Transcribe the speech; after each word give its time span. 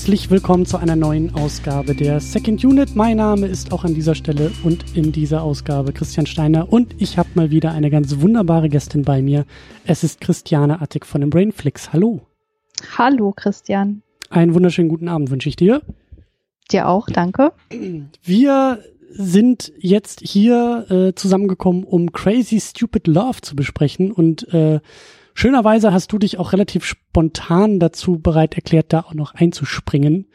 Herzlich 0.00 0.30
willkommen 0.30 0.64
zu 0.64 0.78
einer 0.78 0.96
neuen 0.96 1.34
Ausgabe 1.34 1.94
der 1.94 2.20
Second 2.20 2.64
Unit. 2.64 2.96
Mein 2.96 3.18
Name 3.18 3.46
ist 3.46 3.70
auch 3.70 3.84
an 3.84 3.92
dieser 3.92 4.14
Stelle 4.14 4.50
und 4.64 4.96
in 4.96 5.12
dieser 5.12 5.42
Ausgabe 5.42 5.92
Christian 5.92 6.24
Steiner 6.24 6.72
und 6.72 6.94
ich 6.96 7.18
habe 7.18 7.28
mal 7.34 7.50
wieder 7.50 7.72
eine 7.72 7.90
ganz 7.90 8.18
wunderbare 8.18 8.70
Gästin 8.70 9.02
bei 9.02 9.20
mir. 9.20 9.44
Es 9.84 10.02
ist 10.02 10.22
Christiane 10.22 10.80
Attig 10.80 11.04
von 11.04 11.20
den 11.20 11.28
Brainflix. 11.28 11.92
Hallo. 11.92 12.22
Hallo 12.96 13.34
Christian. 13.36 14.00
Einen 14.30 14.54
wunderschönen 14.54 14.88
guten 14.88 15.06
Abend 15.06 15.30
wünsche 15.30 15.50
ich 15.50 15.56
dir. 15.56 15.82
Dir 16.70 16.88
auch, 16.88 17.06
danke. 17.06 17.52
Wir 18.22 18.82
sind 19.10 19.70
jetzt 19.80 20.22
hier 20.22 20.86
äh, 20.88 21.14
zusammengekommen, 21.14 21.84
um 21.84 22.10
Crazy 22.12 22.58
Stupid 22.58 23.06
Love 23.06 23.42
zu 23.42 23.54
besprechen 23.54 24.12
und 24.12 24.48
äh, 24.54 24.80
Schönerweise 25.40 25.90
hast 25.90 26.12
du 26.12 26.18
dich 26.18 26.38
auch 26.38 26.52
relativ 26.52 26.84
spontan 26.84 27.80
dazu 27.80 28.18
bereit 28.18 28.56
erklärt, 28.56 28.92
da 28.92 29.00
auch 29.00 29.14
noch 29.14 29.34
einzuspringen. 29.34 30.26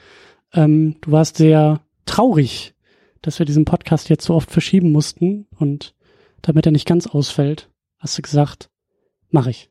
Ähm, 0.52 0.95
du 1.02 1.12
warst 1.12 1.38
sehr 1.38 1.81
traurig, 2.08 2.73
dass 3.22 3.38
wir 3.38 3.45
diesen 3.45 3.66
Podcast 3.66 4.09
jetzt 4.09 4.26
so 4.26 4.34
oft 4.34 4.50
verschieben 4.50 4.91
mussten 4.91 5.45
und 5.59 5.94
damit 6.41 6.66
er 6.66 6.72
nicht 6.72 6.88
ganz 6.88 7.05
ausfällt, 7.05 7.70
hast 8.00 8.18
du 8.18 8.23
gesagt, 8.23 8.72
mache 9.30 9.52
ich. 9.52 9.70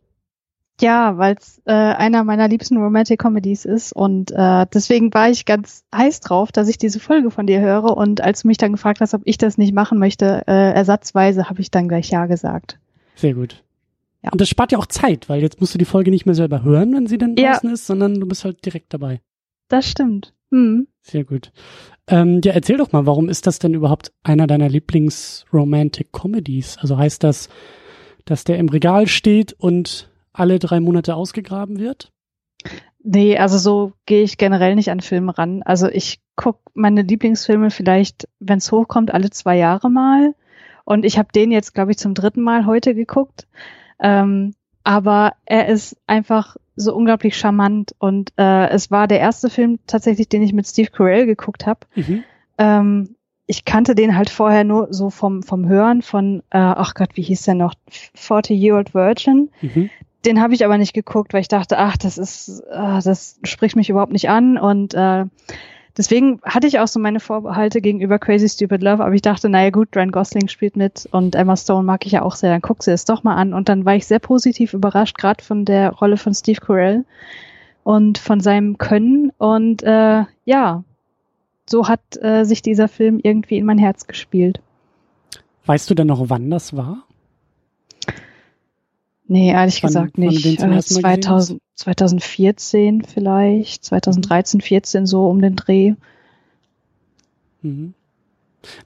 Ja, 0.80 1.18
weil 1.18 1.34
es 1.36 1.60
äh, 1.64 1.72
einer 1.72 2.22
meiner 2.22 2.46
liebsten 2.46 2.76
Romantic 2.76 3.20
Comedies 3.20 3.64
ist 3.64 3.92
und 3.92 4.30
äh, 4.30 4.66
deswegen 4.72 5.12
war 5.14 5.30
ich 5.30 5.46
ganz 5.46 5.82
heiß 5.92 6.20
drauf, 6.20 6.52
dass 6.52 6.68
ich 6.68 6.78
diese 6.78 7.00
Folge 7.00 7.32
von 7.32 7.48
dir 7.48 7.60
höre 7.60 7.96
und 7.96 8.20
als 8.20 8.42
du 8.42 8.46
mich 8.46 8.58
dann 8.58 8.70
gefragt 8.70 9.00
hast, 9.00 9.14
ob 9.14 9.22
ich 9.24 9.36
das 9.36 9.58
nicht 9.58 9.74
machen 9.74 9.98
möchte, 9.98 10.44
äh, 10.46 10.72
ersatzweise, 10.74 11.50
habe 11.50 11.60
ich 11.60 11.72
dann 11.72 11.88
gleich 11.88 12.08
ja 12.10 12.26
gesagt. 12.26 12.78
Sehr 13.16 13.34
gut. 13.34 13.63
Ja. 14.24 14.30
Und 14.32 14.40
das 14.40 14.48
spart 14.48 14.72
ja 14.72 14.78
auch 14.78 14.86
Zeit, 14.86 15.28
weil 15.28 15.42
jetzt 15.42 15.60
musst 15.60 15.74
du 15.74 15.78
die 15.78 15.84
Folge 15.84 16.10
nicht 16.10 16.24
mehr 16.24 16.34
selber 16.34 16.62
hören, 16.62 16.94
wenn 16.94 17.06
sie 17.06 17.18
dann 17.18 17.36
draußen 17.36 17.68
ja. 17.68 17.74
ist, 17.74 17.86
sondern 17.86 18.18
du 18.18 18.26
bist 18.26 18.44
halt 18.44 18.64
direkt 18.64 18.94
dabei. 18.94 19.20
Das 19.68 19.86
stimmt. 19.88 20.32
Hm. 20.50 20.88
Sehr 21.02 21.24
gut. 21.24 21.52
Ähm, 22.08 22.40
ja, 22.42 22.52
erzähl 22.52 22.78
doch 22.78 22.92
mal, 22.92 23.04
warum 23.06 23.28
ist 23.28 23.46
das 23.46 23.58
denn 23.58 23.74
überhaupt 23.74 24.12
einer 24.22 24.46
deiner 24.46 24.70
Lieblings-Romantic-Comedies? 24.70 26.78
Also 26.78 26.96
heißt 26.96 27.22
das, 27.22 27.50
dass 28.24 28.44
der 28.44 28.56
im 28.58 28.70
Regal 28.70 29.08
steht 29.08 29.52
und 29.52 30.10
alle 30.32 30.58
drei 30.58 30.80
Monate 30.80 31.14
ausgegraben 31.14 31.78
wird? 31.78 32.10
Nee, 33.02 33.36
also 33.36 33.58
so 33.58 33.92
gehe 34.06 34.22
ich 34.22 34.38
generell 34.38 34.74
nicht 34.74 34.90
an 34.90 35.00
Filme 35.00 35.36
ran. 35.36 35.62
Also 35.62 35.88
ich 35.88 36.22
guck 36.36 36.60
meine 36.72 37.02
Lieblingsfilme 37.02 37.70
vielleicht, 37.70 38.26
wenn 38.40 38.56
es 38.58 38.72
hochkommt, 38.72 39.12
alle 39.12 39.28
zwei 39.28 39.58
Jahre 39.58 39.90
mal. 39.90 40.34
Und 40.86 41.04
ich 41.04 41.18
habe 41.18 41.28
den 41.34 41.50
jetzt, 41.50 41.74
glaube 41.74 41.90
ich, 41.90 41.98
zum 41.98 42.14
dritten 42.14 42.40
Mal 42.40 42.64
heute 42.64 42.94
geguckt. 42.94 43.46
Ähm, 44.00 44.54
aber 44.82 45.32
er 45.46 45.68
ist 45.68 45.96
einfach 46.06 46.56
so 46.76 46.94
unglaublich 46.94 47.36
charmant 47.36 47.94
und 47.98 48.32
äh, 48.36 48.68
es 48.68 48.90
war 48.90 49.06
der 49.06 49.20
erste 49.20 49.48
Film 49.48 49.78
tatsächlich, 49.86 50.28
den 50.28 50.42
ich 50.42 50.52
mit 50.52 50.66
Steve 50.66 50.90
Carell 50.90 51.26
geguckt 51.26 51.66
habe. 51.66 51.80
Mhm. 51.94 52.24
Ähm, 52.58 53.16
ich 53.46 53.64
kannte 53.64 53.94
den 53.94 54.16
halt 54.16 54.30
vorher 54.30 54.64
nur 54.64 54.88
so 54.90 55.10
vom 55.10 55.42
vom 55.42 55.68
Hören 55.68 56.02
von, 56.02 56.40
äh, 56.50 56.58
ach 56.58 56.94
Gott, 56.94 57.10
wie 57.14 57.22
hieß 57.22 57.42
der 57.42 57.54
noch? 57.54 57.74
40 58.14 58.58
Year 58.58 58.76
Old 58.76 58.94
Virgin. 58.94 59.50
Mhm. 59.60 59.90
Den 60.24 60.40
habe 60.40 60.54
ich 60.54 60.64
aber 60.64 60.78
nicht 60.78 60.94
geguckt, 60.94 61.34
weil 61.34 61.42
ich 61.42 61.48
dachte, 61.48 61.78
ach, 61.78 61.96
das 61.98 62.16
ist, 62.16 62.60
äh, 62.70 63.00
das 63.02 63.38
spricht 63.44 63.76
mich 63.76 63.90
überhaupt 63.90 64.12
nicht 64.12 64.30
an 64.30 64.56
und 64.56 64.94
äh, 64.94 65.26
deswegen 65.96 66.40
hatte 66.42 66.66
ich 66.66 66.78
auch 66.80 66.88
so 66.88 66.98
meine 67.00 67.20
Vorbehalte 67.20 67.80
gegenüber 67.80 68.18
Crazy 68.18 68.48
Stupid 68.48 68.82
Love, 68.82 69.04
aber 69.04 69.14
ich 69.14 69.22
dachte, 69.22 69.48
naja 69.48 69.70
gut, 69.70 69.96
Ryan 69.96 70.12
Gosling 70.12 70.48
spielt 70.48 70.76
mit 70.76 71.08
und 71.12 71.34
Emma 71.34 71.56
Stone 71.56 71.84
mag 71.84 72.06
ich 72.06 72.12
ja 72.12 72.22
auch 72.22 72.34
sehr, 72.34 72.50
dann 72.50 72.62
guck 72.62 72.82
sie 72.82 72.92
es 72.92 73.04
doch 73.04 73.22
mal 73.22 73.36
an. 73.36 73.54
Und 73.54 73.68
dann 73.68 73.84
war 73.84 73.94
ich 73.94 74.06
sehr 74.06 74.18
positiv 74.18 74.74
überrascht, 74.74 75.18
gerade 75.18 75.42
von 75.42 75.64
der 75.64 75.90
Rolle 75.90 76.16
von 76.16 76.34
Steve 76.34 76.60
Carell 76.60 77.04
und 77.82 78.18
von 78.18 78.40
seinem 78.40 78.78
Können. 78.78 79.32
Und 79.38 79.82
äh, 79.82 80.24
ja, 80.44 80.84
so 81.66 81.88
hat 81.88 82.00
äh, 82.20 82.44
sich 82.44 82.62
dieser 82.62 82.88
Film 82.88 83.20
irgendwie 83.22 83.58
in 83.58 83.64
mein 83.64 83.78
Herz 83.78 84.06
gespielt. 84.06 84.60
Weißt 85.66 85.88
du 85.88 85.94
denn 85.94 86.08
noch, 86.08 86.28
wann 86.28 86.50
das 86.50 86.76
war? 86.76 87.04
Nee, 89.26 89.50
ehrlich 89.50 89.82
wann, 89.82 89.88
gesagt 89.88 90.18
nicht. 90.18 90.44
Äh, 90.44 90.80
2000, 90.80 91.60
2014 91.76 93.02
vielleicht, 93.02 93.84
2013, 93.84 94.60
14 94.60 95.06
so 95.06 95.26
um 95.26 95.40
den 95.40 95.56
Dreh. 95.56 95.94
Mhm. 97.62 97.94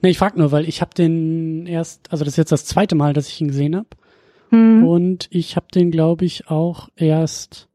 Nee, 0.01 0.09
ich 0.09 0.17
frag 0.17 0.37
nur, 0.37 0.51
weil 0.51 0.67
ich 0.67 0.81
habe 0.81 0.93
den 0.93 1.65
erst, 1.65 2.11
also 2.11 2.23
das 2.23 2.33
ist 2.33 2.37
jetzt 2.37 2.51
das 2.51 2.65
zweite 2.65 2.95
Mal, 2.95 3.13
dass 3.13 3.27
ich 3.27 3.39
ihn 3.41 3.47
gesehen 3.49 3.75
habe. 3.75 3.87
Mhm. 4.51 4.87
Und 4.87 5.27
ich 5.31 5.55
habe 5.55 5.67
den, 5.73 5.91
glaube 5.91 6.25
ich, 6.25 6.49
auch 6.49 6.89
erst 6.95 7.67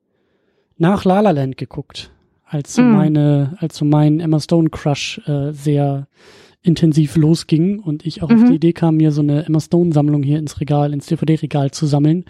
nach 0.77 1.05
La 1.05 1.21
La 1.21 1.31
Land 1.31 1.57
geguckt, 1.57 2.11
als 2.47 2.75
so 2.75 2.83
mhm. 2.83 2.93
meine, 2.93 3.57
als 3.61 3.77
so 3.77 3.85
mein 3.85 4.21
Emma 4.21 4.41
Stone 4.41 4.71
Crush 4.71 5.21
äh, 5.27 5.53
sehr 5.53 6.09
intensiv 6.65 7.17
losging 7.17 7.79
und 7.79 8.05
ich 8.07 8.23
auch 8.23 8.31
mhm. 8.31 8.43
auf 8.43 8.49
die 8.49 8.57
Idee 8.57 8.73
kam, 8.73 8.97
mir 8.97 9.13
so 9.13 9.21
eine 9.21 9.45
Emma 9.45 9.61
Stone 9.61 9.93
Sammlung 9.93 10.23
hier 10.23 10.39
ins 10.39 10.61
Regal, 10.61 10.93
ins 10.93 11.07
DVD-Regal 11.07 11.71
zu 11.71 11.87
sammeln. 11.87 12.25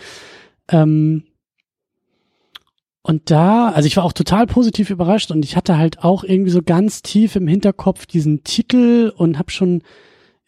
Ähm, 0.68 1.22
und 3.02 3.30
da, 3.30 3.68
also 3.68 3.86
ich 3.86 3.96
war 3.96 4.04
auch 4.04 4.12
total 4.12 4.46
positiv 4.46 4.90
überrascht 4.90 5.30
und 5.30 5.44
ich 5.44 5.56
hatte 5.56 5.78
halt 5.78 6.02
auch 6.02 6.24
irgendwie 6.24 6.50
so 6.50 6.62
ganz 6.62 7.02
tief 7.02 7.36
im 7.36 7.46
Hinterkopf 7.46 8.06
diesen 8.06 8.42
Titel 8.44 9.12
und 9.16 9.38
habe 9.38 9.50
schon 9.50 9.82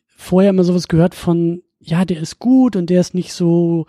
vorher 0.07 0.51
immer 0.51 0.65
sowas 0.65 0.89
gehört 0.89 1.15
von, 1.15 1.63
ja, 1.79 2.05
der 2.05 2.19
ist 2.19 2.39
gut 2.39 2.75
und 2.75 2.91
der 2.91 3.01
ist 3.01 3.15
nicht 3.15 3.35
so 3.35 3.87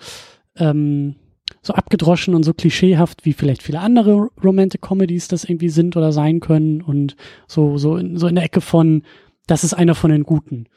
ähm, 0.58 1.16
so 1.62 1.74
abgedroschen 1.74 2.36
und 2.36 2.44
so 2.44 2.54
klischeehaft 2.54 3.26
wie 3.26 3.34
vielleicht 3.34 3.64
viele 3.64 3.80
andere 3.80 4.28
Romantic 4.44 4.82
Comedies 4.82 5.28
das 5.28 5.46
irgendwie 5.46 5.70
sind 5.70 5.96
oder 5.96 6.12
sein 6.12 6.40
können 6.40 6.82
und 6.82 7.16
so 7.48 7.78
so 7.78 7.96
in, 7.96 8.18
so 8.18 8.28
in 8.28 8.36
der 8.36 8.44
Ecke 8.44 8.62
von, 8.62 9.04
das 9.48 9.64
ist 9.64 9.74
einer 9.74 9.96
von 9.96 10.12
den 10.12 10.24
Guten. 10.24 10.68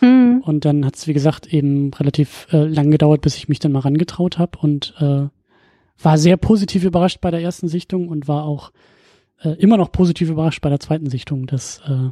Mhm. 0.00 0.42
Und 0.44 0.64
dann 0.64 0.84
hat 0.84 0.96
es 0.96 1.06
wie 1.06 1.12
gesagt 1.12 1.52
eben 1.52 1.92
relativ 1.94 2.46
äh, 2.52 2.66
lang 2.66 2.90
gedauert, 2.90 3.22
bis 3.22 3.36
ich 3.36 3.48
mich 3.48 3.58
dann 3.58 3.72
mal 3.72 3.80
rangetraut 3.80 4.38
habe 4.38 4.58
und 4.58 4.94
äh, 4.98 5.28
war 6.02 6.18
sehr 6.18 6.36
positiv 6.36 6.84
überrascht 6.84 7.20
bei 7.20 7.30
der 7.30 7.40
ersten 7.40 7.68
Sichtung 7.68 8.08
und 8.08 8.28
war 8.28 8.44
auch 8.44 8.72
äh, 9.42 9.50
immer 9.50 9.76
noch 9.76 9.92
positiv 9.92 10.28
überrascht 10.28 10.60
bei 10.60 10.68
der 10.68 10.80
zweiten 10.80 11.08
Sichtung, 11.08 11.46
dass, 11.46 11.80
äh, 11.86 12.10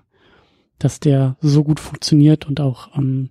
dass 0.79 1.01
der 1.01 1.37
so 1.41 1.65
gut 1.65 1.81
funktioniert 1.81 2.47
und 2.47 2.61
auch 2.61 2.97
ähm, 2.97 3.31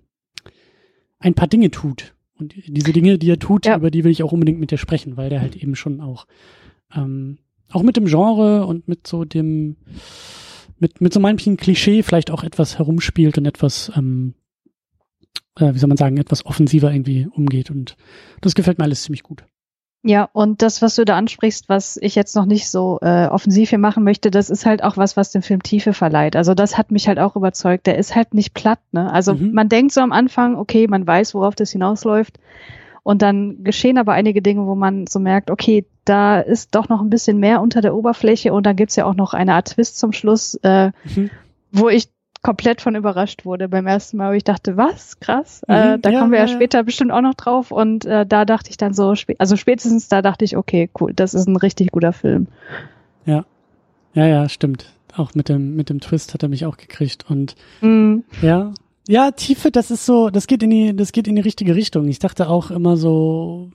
ein 1.18 1.34
paar 1.34 1.48
Dinge 1.48 1.70
tut. 1.70 2.14
Und 2.36 2.54
diese 2.66 2.92
Dinge, 2.92 3.18
die 3.18 3.30
er 3.30 3.38
tut, 3.38 3.66
ja. 3.66 3.76
über 3.76 3.90
die 3.90 4.04
will 4.04 4.10
ich 4.10 4.22
auch 4.22 4.32
unbedingt 4.32 4.60
mit 4.60 4.70
dir 4.70 4.78
sprechen, 4.78 5.16
weil 5.16 5.30
der 5.30 5.40
halt 5.40 5.56
eben 5.56 5.76
schon 5.76 6.00
auch 6.00 6.26
ähm, 6.94 7.38
auch 7.70 7.82
mit 7.82 7.96
dem 7.96 8.06
Genre 8.06 8.66
und 8.66 8.88
mit 8.88 9.06
so 9.06 9.24
dem 9.24 9.76
mit 10.78 11.00
mit 11.00 11.12
so 11.12 11.20
manchem 11.20 11.56
Klischee 11.56 12.02
vielleicht 12.02 12.30
auch 12.30 12.44
etwas 12.44 12.78
herumspielt 12.78 13.38
und 13.38 13.46
etwas 13.46 13.92
ähm, 13.96 14.34
äh, 15.58 15.74
wie 15.74 15.78
soll 15.78 15.88
man 15.88 15.96
sagen 15.96 16.16
etwas 16.16 16.46
offensiver 16.46 16.92
irgendwie 16.92 17.26
umgeht 17.26 17.70
und 17.70 17.96
das 18.40 18.54
gefällt 18.54 18.78
mir 18.78 18.84
alles 18.84 19.02
ziemlich 19.02 19.22
gut. 19.22 19.44
Ja, 20.06 20.28
und 20.34 20.60
das, 20.60 20.82
was 20.82 20.96
du 20.96 21.06
da 21.06 21.16
ansprichst, 21.16 21.70
was 21.70 21.96
ich 21.96 22.14
jetzt 22.14 22.36
noch 22.36 22.44
nicht 22.44 22.68
so 22.68 22.98
äh, 23.00 23.26
offensiv 23.26 23.70
hier 23.70 23.78
machen 23.78 24.04
möchte, 24.04 24.30
das 24.30 24.50
ist 24.50 24.66
halt 24.66 24.84
auch 24.84 24.98
was, 24.98 25.16
was 25.16 25.30
dem 25.30 25.40
Film 25.40 25.62
Tiefe 25.62 25.94
verleiht. 25.94 26.36
Also 26.36 26.52
das 26.52 26.76
hat 26.76 26.90
mich 26.90 27.08
halt 27.08 27.18
auch 27.18 27.36
überzeugt. 27.36 27.86
Der 27.86 27.96
ist 27.96 28.14
halt 28.14 28.34
nicht 28.34 28.52
platt, 28.52 28.80
ne? 28.92 29.10
Also 29.10 29.34
mhm. 29.34 29.52
man 29.54 29.70
denkt 29.70 29.94
so 29.94 30.02
am 30.02 30.12
Anfang, 30.12 30.56
okay, 30.56 30.88
man 30.88 31.06
weiß, 31.06 31.32
worauf 31.34 31.54
das 31.54 31.70
hinausläuft. 31.70 32.38
Und 33.04 33.20
dann 33.20 33.62
geschehen 33.62 33.98
aber 33.98 34.14
einige 34.14 34.42
Dinge, 34.42 34.66
wo 34.66 34.74
man 34.74 35.06
so 35.06 35.20
merkt, 35.20 35.50
okay, 35.50 35.84
da 36.06 36.40
ist 36.40 36.74
doch 36.74 36.88
noch 36.88 37.00
ein 37.00 37.10
bisschen 37.10 37.38
mehr 37.38 37.60
unter 37.60 37.82
der 37.82 37.94
Oberfläche 37.94 38.52
und 38.52 38.64
dann 38.64 38.76
gibt's 38.76 38.96
ja 38.96 39.04
auch 39.04 39.14
noch 39.14 39.34
eine 39.34 39.54
Art 39.54 39.68
Twist 39.68 39.98
zum 39.98 40.12
Schluss, 40.12 40.58
äh, 40.62 40.90
mhm. 41.14 41.30
wo 41.70 41.90
ich 41.90 42.08
komplett 42.42 42.80
von 42.80 42.94
überrascht 42.94 43.44
wurde 43.44 43.68
beim 43.68 43.86
ersten 43.86 44.16
Mal, 44.16 44.30
wo 44.30 44.34
ich 44.34 44.44
dachte, 44.44 44.76
was, 44.76 45.20
krass, 45.20 45.62
mhm, 45.68 45.74
äh, 45.74 45.98
da 45.98 46.10
ja, 46.10 46.20
kommen 46.20 46.32
wir 46.32 46.38
ja, 46.38 46.46
ja, 46.46 46.52
später 46.52 46.82
bestimmt 46.82 47.12
auch 47.12 47.20
noch 47.20 47.34
drauf 47.34 47.70
und 47.70 48.06
äh, 48.06 48.24
da 48.24 48.44
dachte 48.44 48.70
ich 48.70 48.78
dann 48.78 48.94
so, 48.94 49.14
also 49.38 49.56
spätestens 49.56 50.08
da 50.08 50.22
dachte 50.22 50.44
ich, 50.44 50.56
okay, 50.56 50.88
cool, 51.00 51.12
das 51.14 51.34
ist 51.34 51.46
ein 51.46 51.56
richtig 51.56 51.90
guter 51.90 52.12
Film. 52.12 52.46
Ja, 53.26 53.44
ja, 54.14 54.26
ja, 54.26 54.48
stimmt. 54.48 54.92
Auch 55.16 55.34
mit 55.34 55.48
dem 55.48 55.76
mit 55.76 55.90
dem 55.90 56.00
Twist 56.00 56.34
hat 56.34 56.42
er 56.42 56.48
mich 56.48 56.66
auch 56.66 56.76
gekriegt 56.76 57.24
und 57.28 57.54
mhm. 57.80 58.24
ja, 58.42 58.72
ja, 59.06 59.30
Tiefe, 59.32 59.70
das 59.70 59.90
ist 59.90 60.06
so, 60.06 60.30
das 60.30 60.46
geht 60.46 60.62
in 60.62 60.70
die, 60.70 60.96
das 60.96 61.12
geht 61.12 61.28
in 61.28 61.36
die 61.36 61.42
richtige 61.42 61.74
Richtung. 61.74 62.08
Ich 62.08 62.18
dachte 62.18 62.48
auch 62.48 62.70
immer 62.70 62.96
so, 62.96 63.70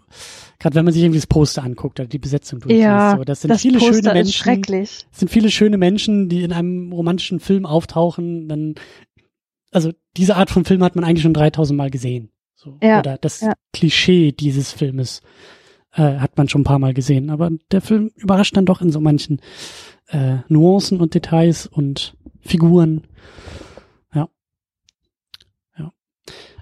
gerade 0.59 0.75
wenn 0.75 0.85
man 0.85 0.93
sich 0.93 1.03
irgendwie 1.03 1.19
das 1.19 1.27
Poster 1.27 1.63
anguckt 1.63 1.99
oder 1.99 2.07
die 2.07 2.17
Besetzung 2.19 2.59
durchliest, 2.59 2.83
ja, 2.83 3.15
so, 3.17 3.23
das 3.23 3.41
sind 3.41 3.49
das 3.49 3.61
viele 3.61 3.77
Poster 3.77 3.93
schöne 3.95 4.13
Menschen. 4.13 4.29
Ist 4.29 4.35
schrecklich. 4.35 5.05
Das 5.11 5.19
sind 5.19 5.29
viele 5.29 5.51
schöne 5.51 5.77
Menschen, 5.77 6.29
die 6.29 6.43
in 6.43 6.51
einem 6.51 6.91
romantischen 6.91 7.39
Film 7.39 7.65
auftauchen, 7.65 8.47
dann, 8.47 8.75
also 9.71 9.91
diese 10.17 10.35
Art 10.35 10.49
von 10.49 10.65
Film 10.65 10.83
hat 10.83 10.95
man 10.95 11.05
eigentlich 11.05 11.23
schon 11.23 11.33
3000 11.33 11.77
Mal 11.77 11.91
gesehen. 11.91 12.31
So. 12.55 12.77
Ja, 12.83 12.99
oder 12.99 13.17
das 13.17 13.41
ja. 13.41 13.53
Klischee 13.71 14.33
dieses 14.33 14.73
Filmes 14.73 15.21
äh, 15.93 16.17
hat 16.17 16.37
man 16.37 16.49
schon 16.49 16.61
ein 16.61 16.65
paar 16.65 16.79
Mal 16.79 16.93
gesehen. 16.93 17.29
Aber 17.29 17.51
der 17.71 17.81
Film 17.81 18.11
überrascht 18.15 18.57
dann 18.57 18.65
doch 18.65 18.81
in 18.81 18.91
so 18.91 18.99
manchen 18.99 19.41
äh, 20.07 20.37
Nuancen 20.49 20.99
und 20.99 21.13
Details 21.13 21.67
und 21.67 22.15
Figuren. 22.41 23.03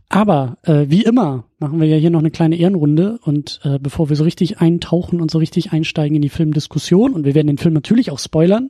Aber 0.10 0.58
äh, 0.64 0.86
wie 0.88 1.04
immer 1.04 1.46
machen 1.60 1.82
wir 1.82 1.88
ja 1.88 1.98
hier 1.98 2.10
noch 2.10 2.20
eine 2.20 2.32
kleine 2.32 2.56
Ehrenrunde 2.56 3.20
und 3.24 3.60
äh, 3.64 3.78
bevor 3.78 4.10
wir 4.10 4.16
so 4.16 4.24
richtig 4.24 4.60
eintauchen 4.60 5.20
und 5.20 5.30
so 5.32 5.38
richtig 5.38 5.74
einsteigen 5.74 6.16
in 6.16 6.22
die 6.22 6.30
Filmdiskussion 6.30 7.14
und 7.14 7.26
wir 7.26 7.36
werden 7.36 7.48
den 7.48 7.58
Film 7.58 7.74
natürlich 7.74 8.10
auch 8.12 8.20
spoilern, 8.20 8.70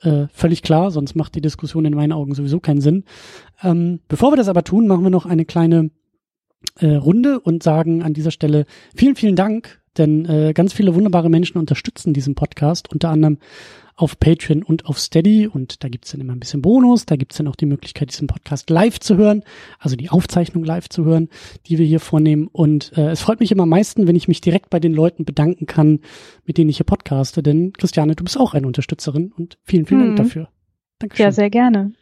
äh, 0.00 0.26
völlig 0.32 0.62
klar, 0.62 0.90
sonst 0.90 1.16
macht 1.16 1.34
die 1.34 1.40
Diskussion 1.40 1.86
in 1.86 1.94
meinen 1.94 2.12
Augen 2.12 2.34
sowieso 2.34 2.60
keinen 2.60 2.82
Sinn. 2.82 3.04
Ähm, 3.62 4.00
bevor 4.08 4.32
wir 4.32 4.36
das 4.36 4.48
aber 4.48 4.62
tun, 4.62 4.86
machen 4.86 5.04
wir 5.04 5.10
noch 5.10 5.24
eine 5.24 5.46
kleine 5.46 5.90
äh, 6.78 6.94
Runde 6.94 7.40
und 7.40 7.62
sagen 7.62 8.02
an 8.02 8.12
dieser 8.12 8.30
Stelle 8.30 8.66
vielen, 8.94 9.16
vielen 9.16 9.36
Dank, 9.36 9.80
denn 9.96 10.26
äh, 10.26 10.52
ganz 10.52 10.74
viele 10.74 10.94
wunderbare 10.94 11.30
Menschen 11.30 11.58
unterstützen 11.58 12.12
diesen 12.12 12.34
Podcast, 12.34 12.92
unter 12.92 13.08
anderem 13.08 13.38
auf 13.96 14.18
Patreon 14.18 14.62
und 14.62 14.86
auf 14.86 14.98
Steady. 14.98 15.46
Und 15.46 15.84
da 15.84 15.88
gibt's 15.88 16.12
dann 16.12 16.20
immer 16.20 16.32
ein 16.32 16.40
bisschen 16.40 16.62
Bonus. 16.62 17.06
Da 17.06 17.16
gibt's 17.16 17.36
dann 17.36 17.48
auch 17.48 17.56
die 17.56 17.66
Möglichkeit, 17.66 18.10
diesen 18.10 18.26
Podcast 18.26 18.70
live 18.70 18.98
zu 19.00 19.16
hören, 19.16 19.42
also 19.78 19.96
die 19.96 20.10
Aufzeichnung 20.10 20.64
live 20.64 20.88
zu 20.88 21.04
hören, 21.04 21.28
die 21.66 21.78
wir 21.78 21.86
hier 21.86 22.00
vornehmen. 22.00 22.48
Und 22.50 22.96
äh, 22.96 23.10
es 23.10 23.20
freut 23.20 23.40
mich 23.40 23.52
immer 23.52 23.64
am 23.64 23.68
meisten, 23.68 24.06
wenn 24.06 24.16
ich 24.16 24.28
mich 24.28 24.40
direkt 24.40 24.70
bei 24.70 24.80
den 24.80 24.94
Leuten 24.94 25.24
bedanken 25.24 25.66
kann, 25.66 26.00
mit 26.44 26.58
denen 26.58 26.70
ich 26.70 26.78
hier 26.78 26.86
podcaste. 26.86 27.42
Denn 27.42 27.72
Christiane, 27.72 28.16
du 28.16 28.24
bist 28.24 28.38
auch 28.38 28.54
eine 28.54 28.66
Unterstützerin 28.66 29.32
und 29.36 29.58
vielen, 29.62 29.86
vielen 29.86 30.00
mhm. 30.00 30.16
Dank 30.16 30.16
dafür. 30.16 30.48
Dankeschön. 30.98 31.24
Ja, 31.24 31.32
sehr 31.32 31.50
gerne. 31.50 31.92